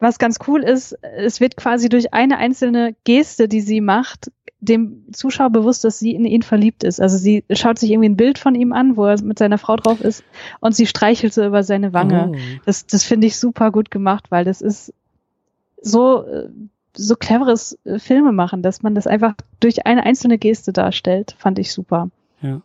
was 0.00 0.18
ganz 0.18 0.38
cool 0.48 0.64
ist, 0.64 0.98
es 1.16 1.40
wird 1.40 1.56
quasi 1.56 1.88
durch 1.88 2.12
eine 2.12 2.38
einzelne 2.38 2.96
Geste, 3.04 3.46
die 3.46 3.60
sie 3.60 3.80
macht, 3.80 4.32
dem 4.58 5.04
Zuschauer 5.12 5.50
bewusst, 5.50 5.84
dass 5.84 6.00
sie 6.00 6.10
in 6.10 6.24
ihn 6.24 6.42
verliebt 6.42 6.82
ist. 6.82 7.00
Also 7.00 7.18
sie 7.18 7.44
schaut 7.52 7.78
sich 7.78 7.92
irgendwie 7.92 8.08
ein 8.08 8.16
Bild 8.16 8.38
von 8.38 8.56
ihm 8.56 8.72
an, 8.72 8.96
wo 8.96 9.04
er 9.04 9.22
mit 9.22 9.38
seiner 9.38 9.58
Frau 9.58 9.76
drauf 9.76 10.00
ist 10.00 10.24
und 10.58 10.74
sie 10.74 10.86
streichelt 10.86 11.34
so 11.34 11.46
über 11.46 11.62
seine 11.62 11.92
Wange. 11.92 12.32
Oh. 12.34 12.36
Das, 12.64 12.84
das 12.84 13.04
finde 13.04 13.28
ich 13.28 13.38
super 13.38 13.70
gut 13.70 13.92
gemacht, 13.92 14.24
weil 14.30 14.44
das 14.44 14.60
ist 14.60 14.92
so 15.80 16.26
äh, 16.26 16.48
so 16.96 17.16
cleveres 17.16 17.78
äh, 17.84 17.98
Filme 17.98 18.32
machen, 18.32 18.62
dass 18.62 18.82
man 18.82 18.94
das 18.94 19.06
einfach 19.06 19.34
durch 19.60 19.86
eine 19.86 20.04
einzelne 20.04 20.38
Geste 20.38 20.72
darstellt, 20.72 21.36
fand 21.38 21.58
ich 21.58 21.72
super. 21.72 22.10
Ja. 22.42 22.62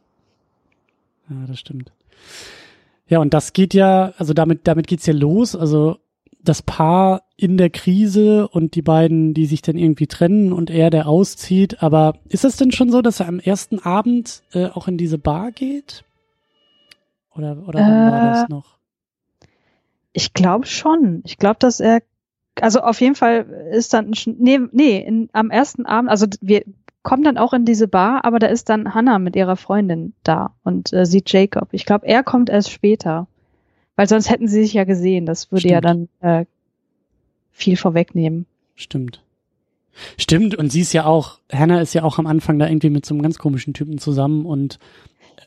Ja, 1.29 1.47
das 1.47 1.59
stimmt. 1.59 1.91
Ja, 3.07 3.19
und 3.19 3.33
das 3.33 3.53
geht 3.53 3.73
ja, 3.73 4.13
also 4.17 4.33
damit, 4.33 4.67
damit 4.67 4.87
geht's 4.87 5.05
ja 5.05 5.13
los. 5.13 5.55
Also 5.55 5.97
das 6.43 6.61
Paar 6.61 7.23
in 7.35 7.57
der 7.57 7.69
Krise 7.69 8.47
und 8.47 8.75
die 8.75 8.81
beiden, 8.81 9.33
die 9.33 9.45
sich 9.45 9.61
dann 9.61 9.77
irgendwie 9.77 10.07
trennen 10.07 10.53
und 10.53 10.69
er, 10.69 10.89
der 10.89 11.07
auszieht. 11.07 11.83
Aber 11.83 12.15
ist 12.29 12.45
es 12.45 12.57
denn 12.57 12.71
schon 12.71 12.91
so, 12.91 13.01
dass 13.01 13.19
er 13.19 13.27
am 13.27 13.39
ersten 13.39 13.79
Abend 13.79 14.43
äh, 14.53 14.67
auch 14.67 14.87
in 14.87 14.97
diese 14.97 15.17
Bar 15.17 15.51
geht? 15.51 16.03
Oder, 17.35 17.57
oder 17.67 17.79
wann 17.79 18.07
äh, 18.07 18.11
war 18.11 18.31
das 18.31 18.43
äh, 18.43 18.47
noch? 18.49 18.77
Ich 20.13 20.33
glaube 20.33 20.65
schon. 20.65 21.21
Ich 21.25 21.37
glaube, 21.37 21.57
dass 21.59 21.79
er 21.79 22.01
also 22.59 22.81
auf 22.81 22.99
jeden 23.01 23.15
Fall 23.15 23.45
ist 23.71 23.93
dann, 23.93 24.11
nee, 24.25 24.59
nee, 24.71 24.97
in, 24.97 25.29
am 25.31 25.49
ersten 25.49 25.85
Abend, 25.85 26.09
also 26.09 26.27
wir 26.41 26.63
kommen 27.03 27.23
dann 27.23 27.37
auch 27.37 27.53
in 27.53 27.65
diese 27.65 27.87
Bar, 27.87 28.25
aber 28.25 28.39
da 28.39 28.47
ist 28.47 28.69
dann 28.69 28.93
Hannah 28.93 29.19
mit 29.19 29.35
ihrer 29.35 29.55
Freundin 29.55 30.13
da 30.23 30.53
und 30.63 30.93
äh, 30.93 31.05
sieht 31.05 31.31
Jacob. 31.31 31.69
Ich 31.71 31.85
glaube, 31.85 32.05
er 32.07 32.23
kommt 32.23 32.49
erst 32.49 32.71
später, 32.71 33.27
weil 33.95 34.07
sonst 34.07 34.29
hätten 34.29 34.47
sie 34.47 34.61
sich 34.61 34.73
ja 34.73 34.83
gesehen. 34.83 35.25
Das 35.25 35.51
würde 35.51 35.61
Stimmt. 35.61 35.71
ja 35.71 35.81
dann 35.81 36.09
äh, 36.19 36.45
viel 37.51 37.77
vorwegnehmen. 37.77 38.45
Stimmt. 38.75 39.23
Stimmt, 40.17 40.55
und 40.55 40.71
sie 40.71 40.81
ist 40.81 40.93
ja 40.93 41.05
auch, 41.05 41.39
Hannah 41.51 41.81
ist 41.81 41.93
ja 41.93 42.03
auch 42.03 42.17
am 42.17 42.25
Anfang 42.25 42.57
da 42.59 42.67
irgendwie 42.67 42.89
mit 42.89 43.05
so 43.05 43.13
einem 43.13 43.21
ganz 43.21 43.37
komischen 43.37 43.73
Typen 43.73 43.97
zusammen 43.97 44.45
und 44.45 44.79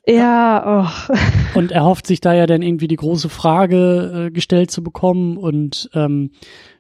ja, 0.07 0.85
oh. 0.85 1.15
Und 1.59 1.73
er 1.73 1.85
hofft 1.85 2.07
sich 2.07 2.21
da 2.21 2.35
ja 2.35 2.47
dann 2.47 2.63
irgendwie 2.63 2.89
die 2.89 2.97
große 2.97 3.29
Frage 3.29 4.27
äh, 4.27 4.31
gestellt 4.31 4.71
zu 4.71 4.83
bekommen 4.83 5.37
und 5.37 5.89
ähm, 5.95 6.33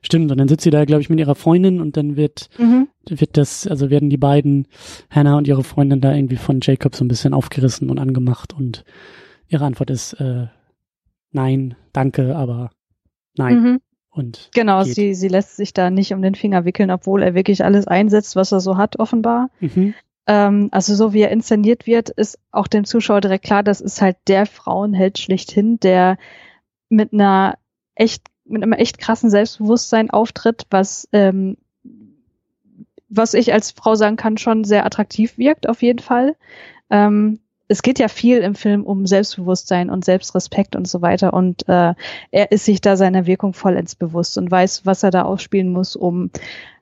stimmt, 0.02 0.32
und 0.32 0.38
dann 0.38 0.48
sitzt 0.48 0.64
sie 0.64 0.70
da, 0.70 0.84
glaube 0.84 1.00
ich, 1.00 1.08
mit 1.08 1.20
ihrer 1.20 1.36
Freundin 1.36 1.80
und 1.80 1.96
dann 1.96 2.16
wird, 2.16 2.50
mhm. 2.58 2.88
wird 3.08 3.36
das, 3.36 3.68
also 3.68 3.88
werden 3.88 4.10
die 4.10 4.16
beiden, 4.16 4.66
Hannah 5.10 5.38
und 5.38 5.46
ihre 5.46 5.62
Freundin 5.62 6.00
da 6.00 6.12
irgendwie 6.12 6.36
von 6.36 6.58
Jacob 6.60 6.96
so 6.96 7.04
ein 7.04 7.08
bisschen 7.08 7.34
aufgerissen 7.34 7.88
und 7.88 7.98
angemacht 7.98 8.52
und 8.52 8.84
ihre 9.48 9.64
Antwort 9.64 9.90
ist 9.90 10.14
äh, 10.14 10.48
nein, 11.30 11.76
danke, 11.92 12.34
aber 12.34 12.70
nein. 13.36 13.62
Mhm. 13.62 13.80
Und 14.10 14.50
genau, 14.54 14.84
sie, 14.84 15.14
sie 15.14 15.28
lässt 15.28 15.56
sich 15.56 15.72
da 15.72 15.90
nicht 15.90 16.12
um 16.12 16.22
den 16.22 16.36
Finger 16.36 16.64
wickeln, 16.64 16.90
obwohl 16.90 17.22
er 17.22 17.34
wirklich 17.34 17.64
alles 17.64 17.86
einsetzt, 17.86 18.36
was 18.36 18.52
er 18.52 18.60
so 18.60 18.76
hat, 18.76 18.98
offenbar. 18.98 19.50
Mhm. 19.60 19.94
Ähm, 20.26 20.68
also 20.72 20.94
so 20.94 21.12
wie 21.12 21.22
er 21.22 21.30
inszeniert 21.30 21.86
wird, 21.86 22.10
ist 22.10 22.38
auch 22.50 22.66
dem 22.66 22.84
Zuschauer 22.84 23.20
direkt 23.20 23.44
klar, 23.44 23.62
das 23.62 23.80
ist 23.80 24.00
halt 24.00 24.16
der 24.26 24.46
Frauenheld 24.46 25.18
schlechthin, 25.18 25.78
der 25.80 26.18
mit 26.88 27.12
einer 27.12 27.58
echt 27.94 28.22
mit 28.46 28.62
einem 28.62 28.72
echt 28.72 28.98
krassen 28.98 29.30
Selbstbewusstsein 29.30 30.10
auftritt, 30.10 30.66
was 30.70 31.08
ähm, 31.12 31.56
was 33.08 33.34
ich 33.34 33.52
als 33.52 33.70
Frau 33.70 33.94
sagen 33.94 34.16
kann, 34.16 34.38
schon 34.38 34.64
sehr 34.64 34.84
attraktiv 34.84 35.38
wirkt, 35.38 35.68
auf 35.68 35.82
jeden 35.82 36.00
Fall. 36.00 36.36
Ähm, 36.90 37.40
es 37.68 37.82
geht 37.82 37.98
ja 37.98 38.08
viel 38.08 38.38
im 38.38 38.54
Film 38.54 38.84
um 38.84 39.06
Selbstbewusstsein 39.06 39.88
und 39.88 40.04
Selbstrespekt 40.04 40.76
und 40.76 40.86
so 40.86 41.00
weiter. 41.00 41.32
Und 41.32 41.66
äh, 41.68 41.94
er 42.30 42.52
ist 42.52 42.66
sich 42.66 42.80
da 42.80 42.96
seiner 42.96 43.26
Wirkung 43.26 43.54
vollends 43.54 43.94
bewusst 43.94 44.36
und 44.36 44.50
weiß, 44.50 44.84
was 44.84 45.02
er 45.02 45.10
da 45.10 45.22
aufspielen 45.22 45.72
muss, 45.72 45.96
um 45.96 46.30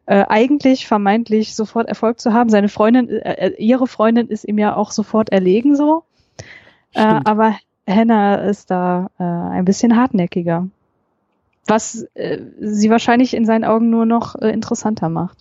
äh, 0.07 0.25
eigentlich 0.29 0.87
vermeintlich 0.87 1.55
sofort 1.55 1.89
Erfolg 1.89 2.21
zu 2.21 2.33
haben. 2.33 2.51
Seine 2.51 2.69
Freundin, 2.69 3.09
äh, 3.09 3.49
äh 3.49 3.63
ihre 3.63 3.87
Freundin 3.87 4.29
ist 4.29 4.45
ihm 4.45 4.59
ja 4.59 4.77
auch 4.77 4.91
sofort 4.91 5.31
erlegen 5.31 5.77
so. 5.77 6.05
Äh, 6.95 7.21
aber 7.25 7.57
Hannah 7.89 8.37
ist 8.37 8.71
da 8.71 9.11
äh, 9.19 9.23
ein 9.23 9.65
bisschen 9.65 9.97
hartnäckiger. 9.97 10.69
Was 11.67 12.07
äh, 12.15 12.39
sie 12.61 12.91
wahrscheinlich 12.91 13.35
in 13.35 13.45
seinen 13.45 13.65
Augen 13.65 13.91
nur 13.91 14.07
noch 14.07 14.35
äh, 14.37 14.51
interessanter 14.51 15.09
macht. 15.09 15.39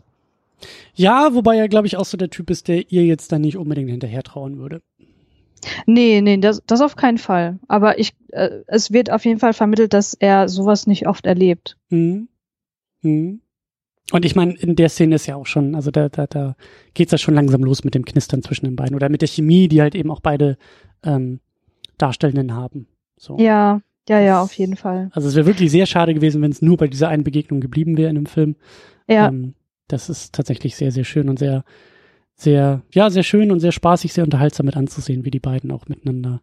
Ja, 0.94 1.34
wobei 1.34 1.58
er, 1.58 1.68
glaube 1.68 1.88
ich, 1.88 1.98
auch 1.98 2.06
so 2.06 2.18
der 2.18 2.30
Typ 2.30 2.50
ist, 2.52 2.68
der 2.68 2.92
ihr 2.92 3.04
jetzt 3.04 3.32
dann 3.32 3.42
nicht 3.42 3.58
unbedingt 3.58 3.90
hinterher 3.90 4.22
trauen 4.22 4.58
würde. 4.58 4.82
Nee, 5.86 6.22
nee, 6.22 6.38
das, 6.38 6.62
das 6.66 6.82
auf 6.82 6.96
keinen 6.96 7.18
Fall. 7.18 7.60
Aber 7.68 8.00
ich, 8.00 8.14
äh, 8.30 8.62
es 8.68 8.92
wird 8.92 9.12
auf 9.12 9.26
jeden 9.26 9.40
Fall 9.40 9.54
vermittelt, 9.54 9.94
dass 9.94 10.14
er 10.14 10.50
sowas 10.50 10.88
nicht 10.88 11.08
oft 11.08 11.26
erlebt. 11.26 11.78
Mhm. 11.90 12.28
Mhm. 13.02 13.42
Und 14.12 14.26
ich 14.26 14.36
meine, 14.36 14.54
in 14.56 14.76
der 14.76 14.90
Szene 14.90 15.16
ist 15.16 15.26
ja 15.26 15.36
auch 15.36 15.46
schon, 15.46 15.76
also 15.76 15.92
da, 15.92 16.10
da, 16.10 16.28
da 16.28 16.56
geht's 16.94 17.12
ja 17.12 17.18
schon 17.18 17.34
langsam 17.34 17.64
los 17.64 17.84
mit 17.84 17.96
dem 17.96 18.04
Knistern 18.04 18.44
zwischen 18.44 18.66
den 18.66 18.76
beiden 18.76 18.96
oder 18.96 19.10
mit 19.10 19.22
der 19.22 19.30
Chemie, 19.30 19.68
die 19.68 19.82
halt 19.82 19.96
eben 19.96 20.12
auch 20.12 20.20
beide 20.20 20.58
ähm, 21.04 21.40
Darstellenden 21.98 22.54
haben. 22.54 22.88
So. 23.18 23.38
Ja, 23.38 23.82
ja, 24.10 24.20
ja, 24.20 24.42
auf 24.42 24.54
jeden 24.54 24.76
Fall. 24.76 25.10
Also 25.14 25.28
es 25.28 25.36
wäre 25.36 25.46
wirklich 25.46 25.72
sehr 25.72 25.86
schade 25.86 26.14
gewesen, 26.14 26.42
wenn 26.42 26.52
es 26.52 26.62
nur 26.62 26.78
bei 26.78 26.88
dieser 26.88 27.10
einen 27.10 27.24
Begegnung 27.24 27.62
geblieben 27.62 27.98
wäre 27.98 28.10
in 28.10 28.16
dem 28.16 28.26
Film. 28.26 28.56
Ja. 29.08 29.28
Ähm, 29.28 29.54
das 29.88 30.10
ist 30.10 30.34
tatsächlich 30.34 30.76
sehr, 30.76 30.92
sehr 30.92 31.04
schön 31.04 31.30
und 31.30 31.40
sehr, 31.40 31.64
sehr, 32.36 32.82
ja, 32.92 33.10
sehr 33.10 33.24
schön 33.24 33.52
und 33.52 33.60
sehr 33.60 33.72
spaßig, 33.72 34.14
sehr 34.14 34.24
unterhaltsam 34.24 34.66
mit 34.66 34.76
anzusehen, 34.76 35.24
wie 35.26 35.32
die 35.32 35.40
beiden 35.40 35.72
auch 35.72 35.88
miteinander 35.88 36.42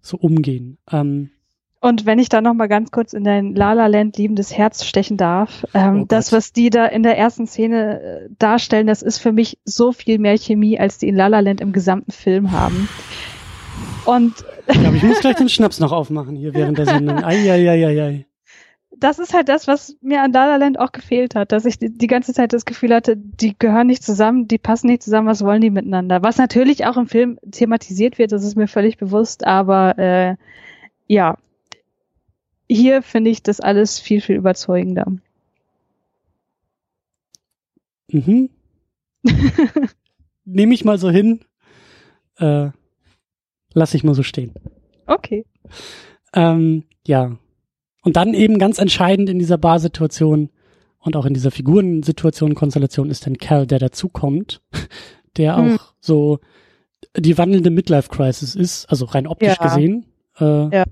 so 0.00 0.16
umgehen. 0.16 0.78
Ähm, 0.90 1.30
und 1.84 2.06
wenn 2.06 2.18
ich 2.18 2.30
da 2.30 2.40
noch 2.40 2.54
mal 2.54 2.66
ganz 2.66 2.90
kurz 2.90 3.12
in 3.12 3.24
dein 3.24 3.54
La 3.54 3.74
La 3.74 3.88
Land 3.88 4.16
liebendes 4.16 4.56
Herz 4.56 4.86
stechen 4.86 5.18
darf, 5.18 5.66
ähm, 5.74 6.02
oh 6.02 6.04
das, 6.08 6.32
was 6.32 6.54
die 6.54 6.70
da 6.70 6.86
in 6.86 7.02
der 7.02 7.18
ersten 7.18 7.46
Szene 7.46 8.00
äh, 8.00 8.28
darstellen, 8.38 8.86
das 8.86 9.02
ist 9.02 9.18
für 9.18 9.32
mich 9.32 9.58
so 9.66 9.92
viel 9.92 10.18
mehr 10.18 10.38
Chemie, 10.38 10.80
als 10.80 10.96
die 10.96 11.08
in 11.08 11.14
La 11.14 11.26
La 11.26 11.40
Land 11.40 11.60
im 11.60 11.72
gesamten 11.72 12.10
Film 12.10 12.52
haben. 12.52 12.88
Und 14.06 14.32
ich 14.66 14.80
glaube, 14.80 14.96
ich 14.96 15.02
muss 15.02 15.20
gleich 15.20 15.36
den 15.36 15.50
Schnaps 15.50 15.78
noch 15.78 15.92
aufmachen 15.92 16.36
hier 16.36 16.54
während 16.54 16.78
der 16.78 16.86
Sendung. 16.86 17.22
Eieieiei 17.22 18.24
das 18.96 19.18
ist 19.18 19.34
halt 19.34 19.50
das, 19.50 19.66
was 19.66 19.98
mir 20.00 20.22
an 20.22 20.32
La 20.32 20.46
La 20.46 20.56
Land 20.56 20.78
auch 20.78 20.92
gefehlt 20.92 21.34
hat, 21.34 21.52
dass 21.52 21.66
ich 21.66 21.78
die, 21.78 21.90
die, 21.90 22.06
ganze 22.06 22.32
Zeit 22.32 22.54
das 22.54 22.64
Gefühl 22.64 22.94
hatte, 22.94 23.16
die 23.16 23.54
gehören 23.58 23.88
nicht 23.88 24.02
zusammen, 24.02 24.48
die 24.48 24.56
passen 24.56 24.86
nicht 24.86 25.02
zusammen, 25.02 25.28
was 25.28 25.44
wollen 25.44 25.60
die 25.60 25.70
miteinander? 25.70 26.22
Was 26.22 26.38
natürlich 26.38 26.86
auch 26.86 26.96
im 26.96 27.08
Film 27.08 27.38
thematisiert 27.50 28.16
wird, 28.16 28.32
das 28.32 28.44
ist 28.44 28.56
mir 28.56 28.68
völlig 28.68 28.96
bewusst, 28.96 29.46
aber 29.46 29.98
äh, 29.98 30.36
ja, 31.08 31.36
hier 32.74 33.02
finde 33.02 33.30
ich 33.30 33.42
das 33.42 33.60
alles 33.60 33.98
viel, 33.98 34.20
viel 34.20 34.36
überzeugender. 34.36 35.06
Mhm. 38.10 38.50
Nehme 40.44 40.74
ich 40.74 40.84
mal 40.84 40.98
so 40.98 41.10
hin. 41.10 41.40
Äh, 42.38 42.70
lass 43.72 43.94
ich 43.94 44.04
mal 44.04 44.14
so 44.14 44.22
stehen. 44.22 44.52
Okay. 45.06 45.44
Ähm, 46.34 46.84
ja, 47.06 47.36
und 48.02 48.16
dann 48.16 48.34
eben 48.34 48.58
ganz 48.58 48.78
entscheidend 48.78 49.30
in 49.30 49.38
dieser 49.38 49.58
Barsituation 49.58 50.50
und 50.98 51.16
auch 51.16 51.26
in 51.26 51.34
dieser 51.34 51.50
Figurensituation, 51.50 52.54
Konstellation 52.54 53.10
ist 53.10 53.26
dann 53.26 53.38
Cal, 53.38 53.66
der 53.66 53.78
dazukommt, 53.78 54.62
der 55.36 55.56
hm. 55.56 55.74
auch 55.74 55.94
so 56.00 56.40
die 57.16 57.38
wandelnde 57.38 57.70
Midlife-Crisis 57.70 58.54
ist, 58.54 58.86
also 58.86 59.04
rein 59.06 59.26
optisch 59.26 59.56
ja. 59.58 59.64
gesehen. 59.64 60.06
Äh, 60.38 60.76
ja. 60.76 60.84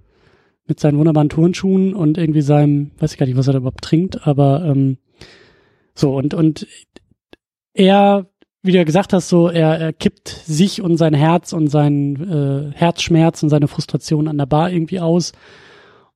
Mit 0.67 0.81
seinen 0.81 0.99
wunderbaren 0.99 1.29
Turnschuhen 1.29 1.95
und 1.95 2.19
irgendwie 2.19 2.43
seinem, 2.43 2.93
weiß 2.99 3.13
ich 3.13 3.19
gar 3.19 3.27
nicht, 3.27 3.37
was 3.37 3.49
er 3.49 3.55
da 3.55 3.59
überhaupt 3.59 3.85
trinkt, 3.85 4.27
aber 4.27 4.65
ähm, 4.65 4.99
so 5.95 6.17
und 6.17 6.35
und 6.35 6.67
er, 7.75 8.27
wie 8.63 8.73
du 8.73 8.85
gesagt 8.85 9.13
hast, 9.13 9.29
so 9.29 9.49
er, 9.49 9.79
er 9.79 9.93
kippt 9.93 10.29
sich 10.29 10.81
und 10.81 10.97
sein 10.97 11.15
Herz 11.15 11.53
und 11.53 11.69
sein 11.69 12.17
äh, 12.29 12.77
Herzschmerz 12.77 13.43
und 13.43 13.49
seine 13.49 13.67
Frustration 13.67 14.29
an 14.29 14.39
der 14.39 14.47
Bar 14.47 14.71
irgendwie 14.71 15.01
aus 15.01 15.33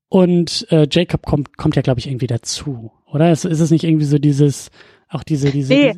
und 0.08 0.66
äh, 0.70 0.86
Jacob 0.90 1.26
kommt, 1.26 1.56
kommt 1.56 1.76
ja, 1.76 1.82
glaube 1.82 2.00
ich, 2.00 2.06
irgendwie 2.06 2.28
dazu, 2.28 2.92
oder? 3.06 3.32
Ist, 3.32 3.44
ist 3.44 3.60
es 3.60 3.70
nicht 3.70 3.84
irgendwie 3.84 4.06
so 4.06 4.18
dieses, 4.18 4.70
auch 5.08 5.24
diese, 5.24 5.50
diese. 5.50 5.74
Nee, 5.74 5.94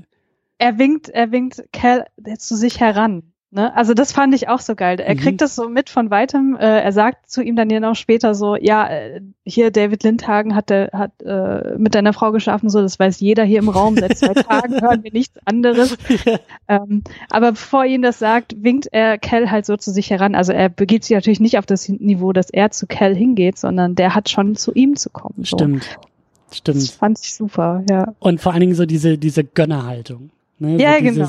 er 0.58 0.78
winkt, 0.78 1.08
er 1.08 1.30
winkt 1.30 1.62
Cal 1.72 2.06
zu 2.38 2.56
sich 2.56 2.80
heran. 2.80 3.32
Ne? 3.50 3.74
Also 3.74 3.94
das 3.94 4.12
fand 4.12 4.34
ich 4.34 4.48
auch 4.48 4.60
so 4.60 4.74
geil. 4.74 5.00
Er 5.00 5.14
mhm. 5.14 5.20
kriegt 5.20 5.40
das 5.40 5.54
so 5.54 5.70
mit 5.70 5.88
von 5.88 6.10
weitem. 6.10 6.54
Äh, 6.56 6.82
er 6.82 6.92
sagt 6.92 7.30
zu 7.30 7.42
ihm 7.42 7.56
dann 7.56 7.70
ja 7.70 7.80
noch 7.80 7.94
später 7.94 8.34
so, 8.34 8.56
ja, 8.56 8.86
äh, 8.88 9.22
hier 9.44 9.70
David 9.70 10.02
Lindhagen 10.02 10.54
hat, 10.54 10.68
der, 10.68 10.90
hat 10.92 11.22
äh, 11.22 11.78
mit 11.78 11.94
deiner 11.94 12.12
Frau 12.12 12.30
geschaffen, 12.30 12.68
so 12.68 12.82
das 12.82 12.98
weiß 12.98 13.20
jeder 13.20 13.44
hier 13.44 13.60
im 13.60 13.70
Raum. 13.70 13.96
Seit 13.96 14.18
zwei 14.18 14.34
Tagen 14.34 14.82
hören 14.82 15.02
wir 15.02 15.12
nichts 15.12 15.38
anderes. 15.46 15.96
ähm, 16.68 17.02
aber 17.30 17.52
bevor 17.52 17.84
er 17.84 17.90
ihm 17.90 18.02
das 18.02 18.18
sagt, 18.18 18.62
winkt 18.62 18.88
er 18.92 19.16
Cal 19.16 19.50
halt 19.50 19.64
so 19.64 19.78
zu 19.78 19.92
sich 19.92 20.10
heran. 20.10 20.34
Also 20.34 20.52
er 20.52 20.68
begibt 20.68 21.04
sich 21.04 21.14
natürlich 21.14 21.40
nicht 21.40 21.56
auf 21.56 21.64
das 21.64 21.88
Niveau, 21.88 22.34
dass 22.34 22.50
er 22.50 22.70
zu 22.70 22.86
Cal 22.86 23.14
hingeht, 23.14 23.56
sondern 23.56 23.94
der 23.94 24.14
hat 24.14 24.28
schon 24.28 24.56
zu 24.56 24.74
ihm 24.74 24.94
zu 24.96 25.08
kommen. 25.08 25.36
So. 25.38 25.56
Stimmt. 25.56 25.98
Stimmt. 26.52 26.76
Das 26.78 26.90
fand 26.90 27.18
ich 27.22 27.34
super, 27.34 27.82
ja. 27.88 28.14
Und 28.18 28.40
vor 28.42 28.52
allen 28.52 28.60
Dingen 28.60 28.74
so 28.74 28.84
diese, 28.84 29.16
diese 29.16 29.44
Gönnerhaltung. 29.44 30.30
Ne? 30.58 30.80
Ja, 30.80 30.94
so 30.94 31.00
dieses, 31.00 31.16
genau 31.16 31.28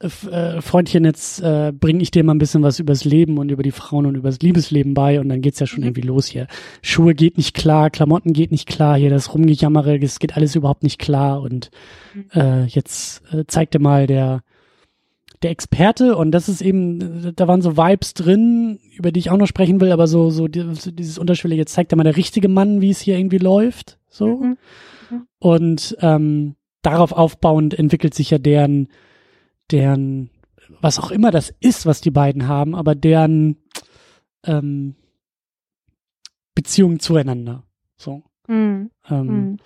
äh, 0.00 0.60
Freundchen, 0.60 1.04
jetzt 1.04 1.40
äh, 1.40 1.72
bringe 1.72 2.02
ich 2.02 2.10
dir 2.10 2.22
mal 2.22 2.34
ein 2.34 2.38
bisschen 2.38 2.62
was 2.62 2.78
übers 2.78 3.04
Leben 3.04 3.38
und 3.38 3.50
über 3.50 3.62
die 3.62 3.72
Frauen 3.72 4.06
und 4.06 4.14
übers 4.14 4.38
Liebesleben 4.40 4.94
bei 4.94 5.18
und 5.18 5.28
dann 5.28 5.40
geht's 5.40 5.58
ja 5.58 5.66
schon 5.66 5.80
mhm. 5.80 5.86
irgendwie 5.86 6.02
los 6.02 6.26
hier. 6.26 6.46
Schuhe 6.82 7.14
geht 7.14 7.36
nicht 7.36 7.54
klar, 7.54 7.90
Klamotten 7.90 8.32
geht 8.32 8.52
nicht 8.52 8.68
klar, 8.68 8.96
hier 8.96 9.10
das 9.10 9.34
Rumgejammere, 9.34 9.98
es 9.98 10.20
geht 10.20 10.36
alles 10.36 10.54
überhaupt 10.54 10.84
nicht 10.84 11.00
klar 11.00 11.40
und 11.42 11.70
mhm. 12.14 12.26
äh, 12.32 12.64
jetzt 12.66 13.22
äh, 13.32 13.44
zeigt 13.46 13.74
dir 13.74 13.80
mal 13.80 14.06
der 14.06 14.42
der 15.42 15.50
Experte 15.50 16.16
und 16.16 16.32
das 16.32 16.48
ist 16.48 16.60
eben, 16.60 17.32
da 17.36 17.46
waren 17.46 17.62
so 17.62 17.76
Vibes 17.76 18.12
drin, 18.12 18.80
über 18.96 19.12
die 19.12 19.20
ich 19.20 19.30
auch 19.30 19.36
noch 19.36 19.46
sprechen 19.46 19.80
will, 19.80 19.92
aber 19.92 20.08
so 20.08 20.30
so 20.30 20.48
dieses 20.48 21.18
Unterschwellige, 21.18 21.62
jetzt 21.62 21.74
zeigt 21.74 21.92
er 21.92 21.96
mal 21.96 22.04
der 22.04 22.16
richtige 22.16 22.48
Mann, 22.48 22.80
wie 22.80 22.90
es 22.90 23.00
hier 23.00 23.16
irgendwie 23.16 23.38
läuft, 23.38 23.98
so 24.08 24.26
mhm. 24.26 24.56
mhm. 25.10 25.26
und 25.38 25.96
ähm, 26.00 26.56
darauf 26.82 27.12
aufbauend 27.12 27.78
entwickelt 27.78 28.14
sich 28.14 28.30
ja 28.30 28.38
deren 28.38 28.88
deren, 29.70 30.30
was 30.80 30.98
auch 30.98 31.10
immer 31.10 31.30
das 31.30 31.54
ist, 31.60 31.86
was 31.86 32.00
die 32.00 32.10
beiden 32.10 32.48
haben, 32.48 32.74
aber 32.74 32.94
deren 32.94 33.56
ähm, 34.44 34.94
Beziehung 36.54 37.00
zueinander. 37.00 37.64
So. 37.96 38.22
Mhm. 38.46 38.90
Ähm, 39.08 39.26
mhm. 39.26 39.56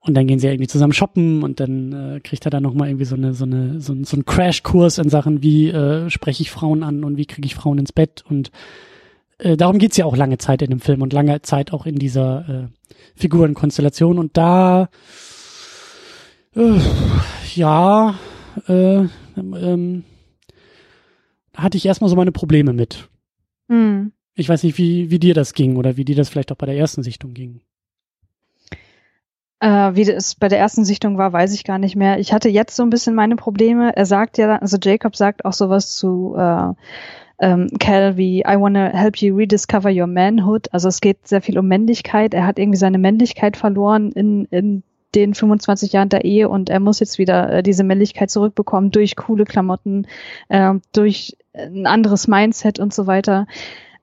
Und 0.00 0.14
dann 0.14 0.26
gehen 0.26 0.38
sie 0.38 0.46
ja 0.46 0.52
irgendwie 0.52 0.68
zusammen 0.68 0.92
shoppen 0.92 1.42
und 1.42 1.60
dann 1.60 1.92
äh, 1.92 2.20
kriegt 2.20 2.46
er 2.46 2.50
dann 2.50 2.62
nochmal 2.62 2.88
irgendwie 2.88 3.04
so 3.04 3.16
eine, 3.16 3.34
so 3.34 3.44
eine, 3.44 3.80
so, 3.80 3.94
so 4.04 4.16
einen 4.16 4.24
Crashkurs 4.24 4.98
in 4.98 5.10
Sachen, 5.10 5.42
wie 5.42 5.68
äh, 5.68 6.08
spreche 6.08 6.42
ich 6.42 6.50
Frauen 6.50 6.82
an 6.82 7.04
und 7.04 7.16
wie 7.16 7.26
kriege 7.26 7.46
ich 7.46 7.54
Frauen 7.54 7.78
ins 7.78 7.92
Bett 7.92 8.24
und 8.28 8.50
äh, 9.38 9.56
darum 9.56 9.78
geht's 9.78 9.96
ja 9.96 10.04
auch 10.04 10.16
lange 10.16 10.38
Zeit 10.38 10.62
in 10.62 10.70
dem 10.70 10.80
Film 10.80 11.02
und 11.02 11.12
lange 11.12 11.42
Zeit 11.42 11.72
auch 11.72 11.84
in 11.84 11.96
dieser 11.96 12.48
äh, 12.48 12.88
Figurenkonstellation 13.16 14.18
und 14.18 14.36
da 14.36 14.88
äh, 16.56 16.80
ja, 17.54 18.14
äh, 18.66 19.08
ähm, 19.36 20.04
hatte 21.54 21.76
ich 21.76 21.86
erstmal 21.86 22.10
so 22.10 22.16
meine 22.16 22.32
Probleme 22.32 22.72
mit. 22.72 23.08
Mhm. 23.68 24.12
Ich 24.34 24.48
weiß 24.48 24.62
nicht, 24.62 24.78
wie, 24.78 25.10
wie 25.10 25.18
dir 25.18 25.34
das 25.34 25.52
ging 25.52 25.76
oder 25.76 25.96
wie 25.96 26.04
dir 26.04 26.16
das 26.16 26.28
vielleicht 26.28 26.52
auch 26.52 26.56
bei 26.56 26.66
der 26.66 26.76
ersten 26.76 27.02
Sichtung 27.02 27.34
ging. 27.34 27.60
Äh, 29.60 29.94
wie 29.94 30.04
das 30.04 30.36
bei 30.36 30.46
der 30.48 30.60
ersten 30.60 30.84
Sichtung 30.84 31.18
war, 31.18 31.32
weiß 31.32 31.52
ich 31.52 31.64
gar 31.64 31.78
nicht 31.78 31.96
mehr. 31.96 32.20
Ich 32.20 32.32
hatte 32.32 32.48
jetzt 32.48 32.76
so 32.76 32.84
ein 32.84 32.90
bisschen 32.90 33.14
meine 33.16 33.34
Probleme. 33.34 33.96
Er 33.96 34.06
sagt 34.06 34.38
ja, 34.38 34.56
also 34.56 34.76
Jacob 34.80 35.16
sagt 35.16 35.44
auch 35.44 35.52
sowas 35.52 35.96
zu 35.96 36.36
äh, 36.38 36.72
ähm, 37.40 37.68
Cal 37.80 38.16
wie 38.16 38.40
I 38.40 38.56
wanna 38.56 38.90
help 38.90 39.16
you 39.16 39.34
rediscover 39.34 39.90
your 39.90 40.06
manhood. 40.06 40.72
Also 40.72 40.88
es 40.88 41.00
geht 41.00 41.26
sehr 41.26 41.42
viel 41.42 41.58
um 41.58 41.66
Männlichkeit. 41.66 42.34
Er 42.34 42.46
hat 42.46 42.60
irgendwie 42.60 42.78
seine 42.78 42.98
Männlichkeit 42.98 43.56
verloren 43.56 44.12
in, 44.12 44.44
in 44.46 44.84
den 45.14 45.34
25 45.34 45.92
Jahren 45.92 46.08
der 46.08 46.24
Ehe 46.24 46.48
und 46.48 46.70
er 46.70 46.80
muss 46.80 47.00
jetzt 47.00 47.18
wieder 47.18 47.52
äh, 47.52 47.62
diese 47.62 47.84
Männlichkeit 47.84 48.30
zurückbekommen 48.30 48.90
durch 48.90 49.16
coole 49.16 49.44
Klamotten, 49.44 50.06
äh, 50.48 50.74
durch 50.92 51.36
ein 51.54 51.86
anderes 51.86 52.28
Mindset 52.28 52.78
und 52.78 52.92
so 52.92 53.06
weiter. 53.06 53.46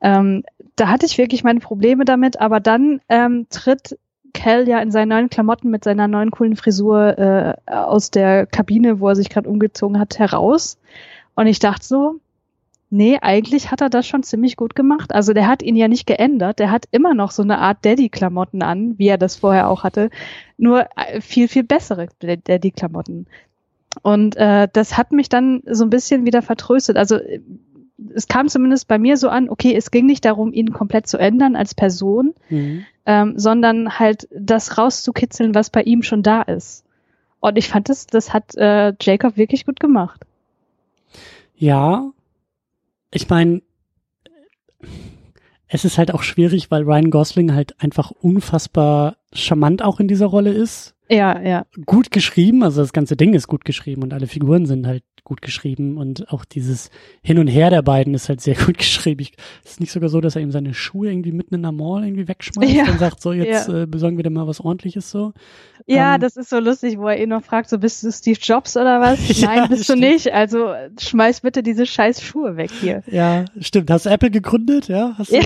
Ähm, 0.02 0.44
da 0.76 0.90
hatte 0.90 1.06
ich 1.06 1.18
wirklich 1.18 1.44
meine 1.44 1.60
Probleme 1.60 2.06
damit, 2.06 2.40
aber 2.40 2.60
dann 2.60 3.02
ähm, 3.10 3.48
tritt 3.50 3.98
Cal 4.34 4.68
ja 4.68 4.80
in 4.80 4.92
seinen 4.92 5.10
neuen 5.10 5.30
Klamotten 5.30 5.70
mit 5.70 5.84
seiner 5.84 6.08
neuen 6.08 6.32
coolen 6.32 6.56
Frisur 6.56 7.18
äh, 7.18 7.54
aus 7.72 8.12
der 8.12 8.46
Kabine, 8.46 9.00
wo 9.00 9.08
er 9.08 9.16
sich 9.16 9.30
gerade 9.30 9.50
umgezogen 9.50 9.98
hat, 9.98 10.20
heraus. 10.20 10.78
Und 11.36 11.48
ich 11.48 11.60
dachte 11.60 11.86
so, 11.86 12.20
Nee, 12.90 13.18
eigentlich 13.22 13.72
hat 13.72 13.82
er 13.82 13.90
das 13.90 14.08
schon 14.08 14.24
ziemlich 14.24 14.56
gut 14.56 14.76
gemacht. 14.76 15.14
Also 15.14 15.34
der 15.34 15.48
hat 15.48 15.64
ihn 15.64 15.76
ja 15.76 15.88
nicht 15.88 16.06
geändert. 16.06 16.60
Der 16.60 16.72
hat 16.72 16.86
immer 16.92 17.14
noch 17.14 17.32
so 17.32 17.42
eine 17.42 17.58
Art 17.58 17.84
Daddy-Klamotten 17.84 18.62
an, 18.62 18.98
wie 18.98 19.08
er 19.08 19.18
das 19.18 19.36
vorher 19.36 19.70
auch 19.70 19.84
hatte. 19.84 20.10
Nur 20.58 20.88
äh, 20.96 21.20
viel, 21.20 21.48
viel 21.48 21.64
bessere 21.64 22.08
Daddy-Klamotten. 22.20 23.28
Und 24.02 24.36
äh, 24.38 24.68
das 24.72 24.98
hat 24.98 25.12
mich 25.12 25.30
dann 25.30 25.64
so 25.66 25.84
ein 25.84 25.90
bisschen 25.90 26.26
wieder 26.26 26.42
vertröstet. 26.42 26.98
Also 26.98 27.20
es 28.14 28.28
kam 28.28 28.48
zumindest 28.50 28.88
bei 28.88 28.98
mir 28.98 29.18
so 29.18 29.30
an, 29.30 29.50
okay, 29.50 29.74
es 29.76 29.92
ging 29.92 30.06
nicht 30.06 30.26
darum, 30.26 30.54
ihn 30.54 30.74
komplett 30.74 31.08
zu 31.08 31.18
ändern 31.18 31.56
als 31.56 31.74
Person, 31.74 32.34
mhm. 32.50 32.86
ähm, 33.06 33.40
sondern 33.40 34.00
halt 34.00 34.28
das 34.32 34.78
rauszukitzeln, 34.78 35.56
was 35.56 35.70
bei 35.70 35.84
ihm 35.84 36.04
schon 36.04 36.24
da 36.24 36.42
ist. 36.42 36.84
Und 37.40 37.58
ich 37.58 37.70
fand 37.70 37.90
das, 37.90 38.08
das 38.08 38.34
hat 38.34 38.56
äh, 38.56 38.94
Jacob 39.02 39.38
wirklich 39.38 39.66
gut 39.66 39.80
gemacht. 39.80 40.22
Ja, 41.56 42.12
ich 43.16 43.30
meine, 43.30 43.62
es 45.68 45.86
ist 45.86 45.98
halt 45.98 46.14
auch 46.14 46.22
schwierig, 46.22 46.70
weil 46.70 46.84
Ryan 46.84 47.12
Gosling 47.12 47.54
halt 47.54 47.82
einfach 47.82 48.12
unfassbar 48.12 49.18
charmant 49.34 49.82
auch 49.82 50.00
in 50.00 50.08
dieser 50.08 50.26
Rolle 50.28 50.52
ist. 50.52 50.95
Ja, 51.10 51.40
ja. 51.42 51.66
Gut 51.86 52.12
geschrieben, 52.12 52.64
also 52.64 52.82
das 52.82 52.94
ganze 52.94 53.16
Ding 53.16 53.34
ist 53.34 53.48
gut 53.48 53.66
geschrieben 53.66 54.04
und 54.04 54.14
alle 54.14 54.28
Figuren 54.28 54.66
sind 54.66 54.88
halt 54.88 55.04
gut 55.26 55.42
geschrieben 55.42 55.98
und 55.98 56.32
auch 56.32 56.46
dieses 56.46 56.92
Hin 57.24 57.40
und 57.40 57.48
Her 57.48 57.72
der 57.72 57.82
beiden 57.82 58.14
ist 58.14 58.30
halt 58.30 58.42
sehr 58.42 58.56
gut 58.66 58.78
geschrieben. 58.78 59.22
Ich, 59.22 59.34
ist 59.66 59.80
nicht 59.80 59.92
sogar 59.92 60.10
so, 60.10 60.22
dass 60.22 60.36
er 60.36 60.42
ihm 60.44 60.52
seine 60.52 60.74
Schuhe 60.74 61.10
irgendwie 61.10 61.32
mitten 61.32 61.56
in 61.56 61.64
der 61.64 61.72
Mall 61.72 62.06
irgendwie 62.06 62.28
wegschmeißt 62.28 62.72
ja. 62.72 62.90
und 62.90 63.00
sagt, 63.00 63.22
so 63.22 63.34
jetzt 63.34 63.68
ja. 63.68 63.82
äh, 63.82 63.88
besorgen 63.88 64.18
wir 64.18 64.24
dir 64.24 64.30
mal 64.30 64.48
was 64.48 64.62
ordentliches 64.62 65.10
so. 65.10 65.34
Ja, 65.88 66.16
ähm, 66.16 66.22
das 66.22 66.38
ist 66.38 66.50
so 66.50 66.60
lustig, 66.60 66.98
wo 67.00 67.08
er 67.08 67.22
ihn 67.22 67.30
noch 67.30 67.44
fragt, 67.44 67.70
so 67.70 67.80
bist 67.80 68.04
du 68.04 68.12
Steve 68.12 68.38
Jobs 68.40 68.78
oder 68.78 69.02
was? 69.02 69.20
Nein, 69.42 69.58
ja, 69.58 69.68
bist 69.68 69.86
stimmt. 69.86 70.04
du 70.04 70.08
nicht. 70.08 70.32
Also 70.32 70.74
schmeiß 71.00 71.42
bitte 71.42 71.64
diese 71.64 71.88
scheiß 71.88 72.22
Schuhe 72.22 72.56
weg 72.56 72.70
hier. 72.72 73.04
Ja, 73.08 73.46
stimmt. 73.60 73.90
Hast 73.90 74.06
du 74.06 74.12
Apple 74.12 74.30
gegründet? 74.30 74.88
Ja? 74.88 75.16
Hast 75.18 75.32
du, 75.32 75.38
in, 75.38 75.46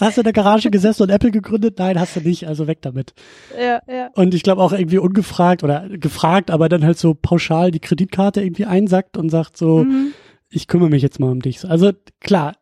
hast 0.00 0.16
du 0.16 0.20
in 0.20 0.24
der 0.24 0.32
Garage 0.34 0.70
gesessen 0.70 1.04
und 1.04 1.10
Apple 1.10 1.30
gegründet? 1.30 1.78
Nein, 1.78 1.98
hast 1.98 2.16
du 2.16 2.20
nicht. 2.20 2.46
Also 2.46 2.66
weg 2.66 2.82
damit. 2.82 3.14
Ja, 3.58 3.80
ja. 3.88 4.10
Und 4.14 4.34
ich 4.34 4.42
glaube 4.42 4.62
auch 4.62 4.72
irgendwie 4.86 4.98
ungefragt 4.98 5.64
oder 5.64 5.88
gefragt, 5.88 6.50
aber 6.50 6.68
dann 6.68 6.84
halt 6.84 6.98
so 6.98 7.14
pauschal 7.14 7.70
die 7.70 7.80
Kreditkarte 7.80 8.42
irgendwie 8.42 8.66
einsackt 8.66 9.16
und 9.16 9.30
sagt 9.30 9.56
so, 9.56 9.84
mhm. 9.84 10.12
ich 10.48 10.68
kümmere 10.68 10.90
mich 10.90 11.02
jetzt 11.02 11.20
mal 11.20 11.30
um 11.30 11.40
dich. 11.40 11.64
Also 11.64 11.92
klar, 12.20 12.54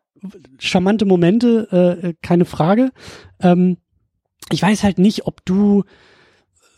charmante 0.59 1.05
Momente, 1.05 2.01
äh, 2.03 2.13
keine 2.21 2.45
Frage. 2.45 2.91
Ähm, 3.39 3.77
ich 4.51 4.61
weiß 4.61 4.83
halt 4.83 4.99
nicht, 4.99 5.27
ob 5.27 5.45
du 5.45 5.83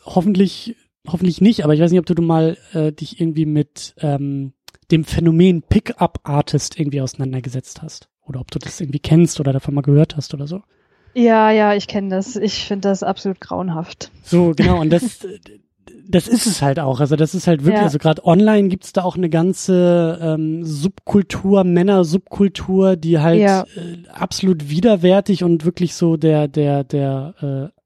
hoffentlich, 0.05 0.75
hoffentlich 1.07 1.41
nicht, 1.41 1.63
aber 1.63 1.73
ich 1.73 1.79
weiß 1.79 1.91
nicht, 1.91 1.99
ob 1.99 2.05
du, 2.05 2.15
du 2.15 2.21
mal 2.21 2.57
äh, 2.73 2.91
dich 2.91 3.19
irgendwie 3.19 3.45
mit 3.45 3.95
ähm, 3.99 4.53
dem 4.91 5.03
Phänomen 5.03 5.63
Pickup-Artist 5.63 6.79
irgendwie 6.79 7.01
auseinandergesetzt 7.01 7.81
hast. 7.81 8.09
Oder 8.21 8.41
ob 8.41 8.51
du 8.51 8.59
das 8.59 8.81
irgendwie 8.81 8.99
kennst 8.99 9.39
oder 9.39 9.53
davon 9.53 9.73
mal 9.73 9.81
gehört 9.81 10.15
hast 10.17 10.33
oder 10.33 10.47
so. 10.47 10.61
Ja, 11.13 11.51
ja, 11.51 11.73
ich 11.73 11.87
kenne 11.87 12.09
das. 12.09 12.35
Ich 12.35 12.65
finde 12.65 12.89
das 12.89 13.03
absolut 13.03 13.39
grauenhaft. 13.39 14.11
So, 14.23 14.53
genau. 14.55 14.81
Und 14.81 14.91
das, 14.91 15.25
das 16.07 16.27
ist 16.27 16.45
es 16.45 16.61
halt 16.61 16.79
auch. 16.79 16.99
Also 16.99 17.15
das 17.15 17.35
ist 17.35 17.47
halt 17.47 17.63
wirklich, 17.63 17.79
ja. 17.79 17.83
also 17.83 17.97
gerade 17.97 18.25
online 18.25 18.69
gibt's 18.69 18.93
da 18.93 19.03
auch 19.03 19.15
eine 19.15 19.29
ganze 19.29 20.19
ähm, 20.21 20.63
Subkultur, 20.63 21.63
Männer-Subkultur, 21.63 22.95
die 22.95 23.19
halt 23.19 23.41
ja. 23.41 23.63
äh, 23.75 24.07
absolut 24.09 24.69
widerwärtig 24.69 25.43
und 25.43 25.65
wirklich 25.65 25.93
so 25.95 26.17
der, 26.17 26.47
der, 26.47 26.83
der, 26.83 27.71
äh, 27.73 27.81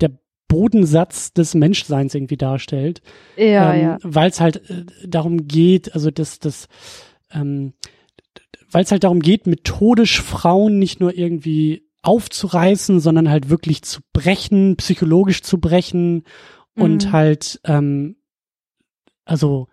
der 0.00 0.10
Bodensatz 0.48 1.32
des 1.32 1.54
Menschseins 1.54 2.14
irgendwie 2.14 2.36
darstellt. 2.36 3.02
Ja, 3.36 3.74
ähm, 3.74 3.82
ja. 3.82 3.98
Weil 4.02 4.30
es 4.30 4.40
halt 4.40 4.68
äh, 4.70 4.84
darum 5.06 5.46
geht, 5.46 5.94
also 5.94 6.10
das, 6.10 6.38
das, 6.38 6.68
ähm, 7.32 7.74
weil 8.70 8.84
es 8.84 8.90
halt 8.90 9.04
darum 9.04 9.20
geht, 9.20 9.46
methodisch 9.46 10.22
Frauen 10.22 10.78
nicht 10.78 11.00
nur 11.00 11.16
irgendwie 11.16 11.87
aufzureißen, 12.08 13.00
sondern 13.00 13.28
halt 13.28 13.50
wirklich 13.50 13.82
zu 13.82 14.00
brechen, 14.14 14.76
psychologisch 14.76 15.42
zu 15.42 15.58
brechen 15.58 16.24
und 16.74 17.06
mhm. 17.06 17.12
halt, 17.12 17.60
ähm, 17.64 18.16
also 19.26 19.68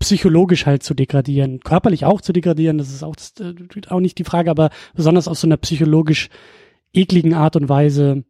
psychologisch 0.00 0.66
halt 0.66 0.82
zu 0.82 0.94
degradieren, 0.94 1.60
körperlich 1.60 2.04
auch 2.04 2.20
zu 2.20 2.32
degradieren, 2.32 2.78
das 2.78 2.90
ist 2.90 3.04
auch, 3.04 3.14
das, 3.14 3.34
äh, 3.38 3.54
auch 3.88 4.00
nicht 4.00 4.18
die 4.18 4.24
Frage, 4.24 4.50
aber 4.50 4.70
besonders 4.94 5.28
auf 5.28 5.38
so 5.38 5.46
einer 5.46 5.58
psychologisch 5.58 6.28
ekligen 6.92 7.34
Art 7.34 7.54
und 7.54 7.68
Weise 7.68 8.24